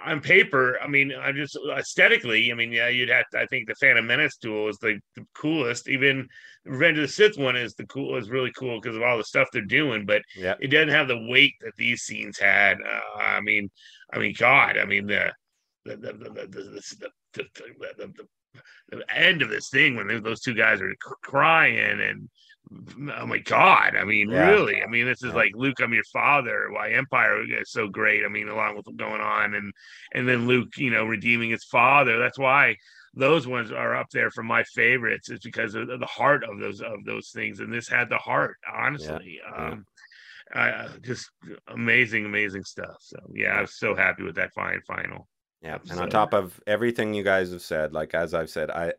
on 0.04 0.20
paper, 0.20 0.78
I 0.82 0.88
mean, 0.88 1.12
I'm 1.18 1.36
just 1.36 1.56
aesthetically. 1.76 2.50
I 2.50 2.54
mean, 2.54 2.72
yeah, 2.72 2.88
you'd 2.88 3.08
have. 3.08 3.24
To, 3.32 3.38
I 3.38 3.46
think 3.46 3.68
the 3.68 3.74
Phantom 3.76 4.06
Menace 4.06 4.36
duel 4.36 4.68
is 4.68 4.78
the, 4.78 4.98
the 5.14 5.24
coolest. 5.34 5.88
Even 5.88 6.28
Revenge 6.64 6.98
of 6.98 7.02
the 7.02 7.08
Sith 7.08 7.38
one 7.38 7.56
is 7.56 7.74
the 7.74 7.86
cool. 7.86 8.16
is 8.16 8.30
really 8.30 8.52
cool 8.56 8.80
because 8.80 8.96
of 8.96 9.02
all 9.02 9.16
the 9.16 9.24
stuff 9.24 9.48
they're 9.52 9.62
doing. 9.62 10.06
But 10.06 10.22
yeah. 10.36 10.54
it 10.60 10.68
doesn't 10.68 10.88
have 10.88 11.08
the 11.08 11.26
weight 11.28 11.54
that 11.60 11.76
these 11.76 12.02
scenes 12.02 12.38
had. 12.38 12.78
Uh, 12.80 13.18
I 13.18 13.40
mean, 13.40 13.70
I 14.12 14.18
mean, 14.18 14.34
God, 14.36 14.76
I 14.76 14.84
mean 14.84 15.06
the 15.06 15.32
the 15.84 15.96
the 15.96 16.12
the 16.12 18.28
the, 18.90 19.04
end 19.14 19.42
of 19.42 19.48
this 19.48 19.68
thing 19.68 19.96
when 19.96 20.22
those 20.22 20.40
two 20.40 20.54
guys 20.54 20.80
are 20.80 20.94
crying 21.22 22.00
and 22.00 22.28
oh 23.18 23.26
my 23.26 23.38
god 23.38 23.96
i 23.96 24.04
mean 24.04 24.28
yeah. 24.28 24.48
really 24.48 24.82
i 24.82 24.86
mean 24.86 25.06
this 25.06 25.22
is 25.22 25.34
like 25.34 25.52
luke 25.54 25.80
i'm 25.80 25.92
your 25.92 26.04
father 26.12 26.68
why 26.70 26.90
empire 26.90 27.42
is 27.42 27.70
so 27.70 27.88
great 27.88 28.24
i 28.24 28.28
mean 28.28 28.48
along 28.48 28.76
with 28.76 28.86
what's 28.86 28.96
going 28.96 29.20
on 29.20 29.54
and 29.54 29.72
and 30.14 30.28
then 30.28 30.46
luke 30.46 30.76
you 30.76 30.90
know 30.90 31.04
redeeming 31.04 31.50
his 31.50 31.64
father 31.64 32.18
that's 32.18 32.38
why 32.38 32.76
those 33.14 33.46
ones 33.46 33.72
are 33.72 33.96
up 33.96 34.06
there 34.12 34.30
for 34.30 34.42
my 34.42 34.62
favorites 34.62 35.30
it's 35.30 35.44
because 35.44 35.74
of 35.74 35.88
the 35.88 36.06
heart 36.06 36.44
of 36.44 36.60
those 36.60 36.80
of 36.80 37.04
those 37.04 37.30
things 37.30 37.60
and 37.60 37.72
this 37.72 37.88
had 37.88 38.08
the 38.08 38.18
heart 38.18 38.56
honestly 38.72 39.40
yeah. 39.42 39.66
um 39.66 39.84
uh, 40.54 40.88
just 41.02 41.30
amazing 41.68 42.24
amazing 42.24 42.64
stuff 42.64 42.96
so 43.00 43.18
yeah 43.34 43.50
i 43.50 43.60
was 43.60 43.76
so 43.76 43.94
happy 43.94 44.22
with 44.22 44.34
that 44.34 44.52
fine 44.52 44.80
final 44.86 45.28
yeah 45.62 45.78
and 45.90 46.00
on 46.00 46.08
top 46.08 46.32
of 46.32 46.60
everything 46.66 47.14
you 47.14 47.22
guys 47.22 47.52
have 47.52 47.62
said 47.62 47.92
like 47.92 48.14
as 48.14 48.34
i've 48.34 48.50
said 48.50 48.70
i 48.70 48.92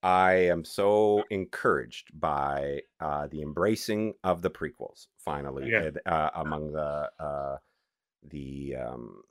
I 0.00 0.34
am 0.34 0.64
so 0.64 1.24
encouraged 1.28 2.12
by 2.20 2.82
uh, 3.00 3.26
the 3.26 3.42
embracing 3.42 4.14
of 4.22 4.42
the 4.42 4.50
prequels 4.50 5.08
finally 5.18 5.68
yeah. 5.68 5.90
uh, 6.06 6.30
among 6.36 6.70
the 6.70 7.10
uh, 7.18 7.56
the 8.30 8.76
um, 8.76 9.22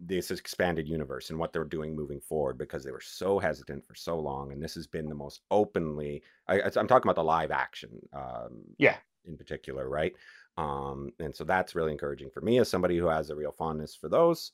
this 0.00 0.30
expanded 0.30 0.86
universe 0.86 1.30
and 1.30 1.38
what 1.40 1.52
they're 1.52 1.64
doing 1.64 1.96
moving 1.96 2.20
forward 2.20 2.56
because 2.56 2.84
they 2.84 2.92
were 2.92 3.00
so 3.00 3.40
hesitant 3.40 3.84
for 3.84 3.96
so 3.96 4.16
long 4.16 4.52
and 4.52 4.62
this 4.62 4.76
has 4.76 4.86
been 4.86 5.08
the 5.08 5.14
most 5.14 5.40
openly 5.50 6.22
I, 6.46 6.60
am 6.60 6.86
talking 6.86 7.10
about 7.10 7.16
the 7.16 7.24
live 7.24 7.50
action 7.50 7.90
um, 8.12 8.60
yeah 8.78 8.98
in 9.24 9.36
particular, 9.36 9.88
right? 9.88 10.14
Um, 10.56 11.12
and 11.18 11.34
so 11.34 11.44
that's 11.44 11.74
really 11.74 11.92
encouraging 11.92 12.30
for 12.30 12.40
me 12.40 12.58
as 12.58 12.68
somebody 12.68 12.98
who 12.98 13.06
has 13.06 13.30
a 13.30 13.36
real 13.36 13.52
fondness 13.52 13.94
for 13.94 14.08
those. 14.08 14.52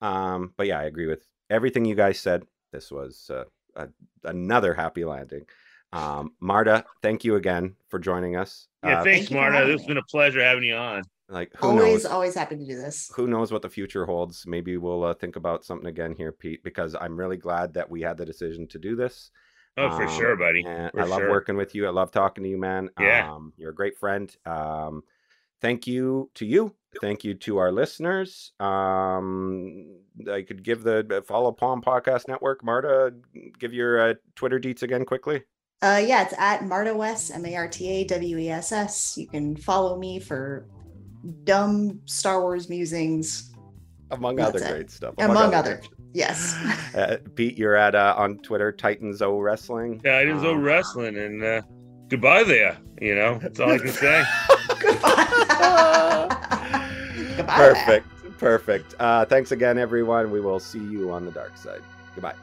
Um, 0.00 0.52
but 0.56 0.66
yeah, 0.66 0.78
I 0.78 0.84
agree 0.84 1.06
with 1.06 1.26
everything 1.50 1.84
you 1.84 1.94
guys 1.94 2.20
said. 2.20 2.44
This 2.72 2.90
was 2.90 3.30
uh, 3.30 3.44
a, 3.76 3.88
another 4.24 4.74
happy 4.74 5.04
landing. 5.04 5.44
Um, 5.92 6.32
Marta, 6.40 6.84
thank 7.02 7.24
you 7.24 7.36
again 7.36 7.74
for 7.88 7.98
joining 7.98 8.36
us. 8.36 8.68
Yeah, 8.84 9.00
uh, 9.00 9.04
thanks, 9.04 9.28
thank 9.28 9.40
Marta. 9.40 9.72
It's 9.72 9.86
been 9.86 9.96
a 9.96 10.02
pleasure 10.02 10.42
having 10.42 10.64
you 10.64 10.74
on. 10.74 11.02
Like 11.30 11.52
always, 11.62 12.04
knows? 12.04 12.06
always 12.06 12.34
happy 12.34 12.56
to 12.56 12.64
do 12.64 12.76
this. 12.76 13.10
Who 13.14 13.26
knows 13.26 13.52
what 13.52 13.62
the 13.62 13.68
future 13.68 14.06
holds? 14.06 14.46
Maybe 14.46 14.78
we'll 14.78 15.04
uh, 15.04 15.14
think 15.14 15.36
about 15.36 15.64
something 15.64 15.88
again 15.88 16.14
here, 16.16 16.32
Pete. 16.32 16.62
Because 16.64 16.94
I'm 16.98 17.18
really 17.18 17.36
glad 17.36 17.74
that 17.74 17.88
we 17.88 18.00
had 18.00 18.16
the 18.16 18.24
decision 18.24 18.66
to 18.68 18.78
do 18.78 18.96
this. 18.96 19.30
Oh, 19.76 19.90
for 19.90 20.04
um, 20.04 20.16
sure, 20.16 20.36
buddy. 20.36 20.62
For 20.62 20.90
I 20.98 21.04
love 21.04 21.20
sure. 21.20 21.30
working 21.30 21.56
with 21.56 21.74
you. 21.74 21.86
I 21.86 21.90
love 21.90 22.10
talking 22.10 22.44
to 22.44 22.50
you, 22.50 22.58
man. 22.58 22.90
Yeah, 22.98 23.32
um, 23.32 23.52
you're 23.56 23.70
a 23.70 23.74
great 23.74 23.98
friend. 23.98 24.34
Um, 24.46 25.02
thank 25.60 25.86
you 25.86 26.30
to 26.34 26.46
you. 26.46 26.74
Thank 27.00 27.22
you 27.22 27.34
to 27.34 27.58
our 27.58 27.70
listeners. 27.70 28.52
Um, 28.60 29.86
I 30.30 30.42
could 30.42 30.64
give 30.64 30.82
the 30.82 31.22
follow 31.26 31.52
Palm 31.52 31.82
Podcast 31.82 32.28
Network. 32.28 32.64
Marta, 32.64 33.14
give 33.58 33.72
your 33.72 34.10
uh, 34.10 34.14
Twitter 34.34 34.58
deets 34.58 34.82
again 34.82 35.04
quickly. 35.04 35.42
Uh, 35.80 36.02
yeah, 36.04 36.22
it's 36.22 36.34
at 36.38 36.64
Marta 36.64 36.94
Wess, 36.94 37.30
M 37.30 37.46
A 37.46 37.54
R 37.54 37.68
T 37.68 37.88
A 37.88 38.04
W 38.04 38.38
E 38.38 38.50
S 38.50 38.72
S. 38.72 39.16
You 39.16 39.28
can 39.28 39.54
follow 39.54 39.96
me 39.96 40.18
for 40.18 40.66
dumb 41.44 42.00
Star 42.04 42.40
Wars 42.40 42.68
musings, 42.68 43.52
among 44.10 44.40
other 44.40 44.58
it. 44.58 44.68
great 44.68 44.90
stuff. 44.90 45.14
Among, 45.18 45.36
among 45.36 45.54
other, 45.54 45.74
other 45.74 45.82
yes. 46.12 46.54
uh, 46.94 47.18
Pete, 47.36 47.56
you're 47.56 47.76
at 47.76 47.94
uh, 47.94 48.14
on 48.16 48.38
Twitter, 48.38 48.72
Titans 48.72 49.22
O 49.22 49.38
Wrestling. 49.38 50.00
Yeah, 50.04 50.18
Titans 50.18 50.42
O 50.42 50.54
um, 50.54 50.62
Wrestling, 50.62 51.16
and 51.16 51.44
uh, 51.44 51.62
goodbye 52.08 52.42
there. 52.42 52.78
You 53.00 53.14
know, 53.14 53.38
that's 53.38 53.60
all 53.60 53.70
I 53.70 53.78
can 53.78 53.88
say. 53.88 54.24
goodbye. 57.36 57.56
Perfect. 57.56 58.06
Perfect. 58.38 58.94
Uh, 58.98 59.24
thanks 59.24 59.52
again, 59.52 59.78
everyone. 59.78 60.30
We 60.30 60.40
will 60.40 60.60
see 60.60 60.78
you 60.78 61.10
on 61.10 61.24
the 61.24 61.32
dark 61.32 61.56
side. 61.56 61.82
Goodbye. 62.14 62.34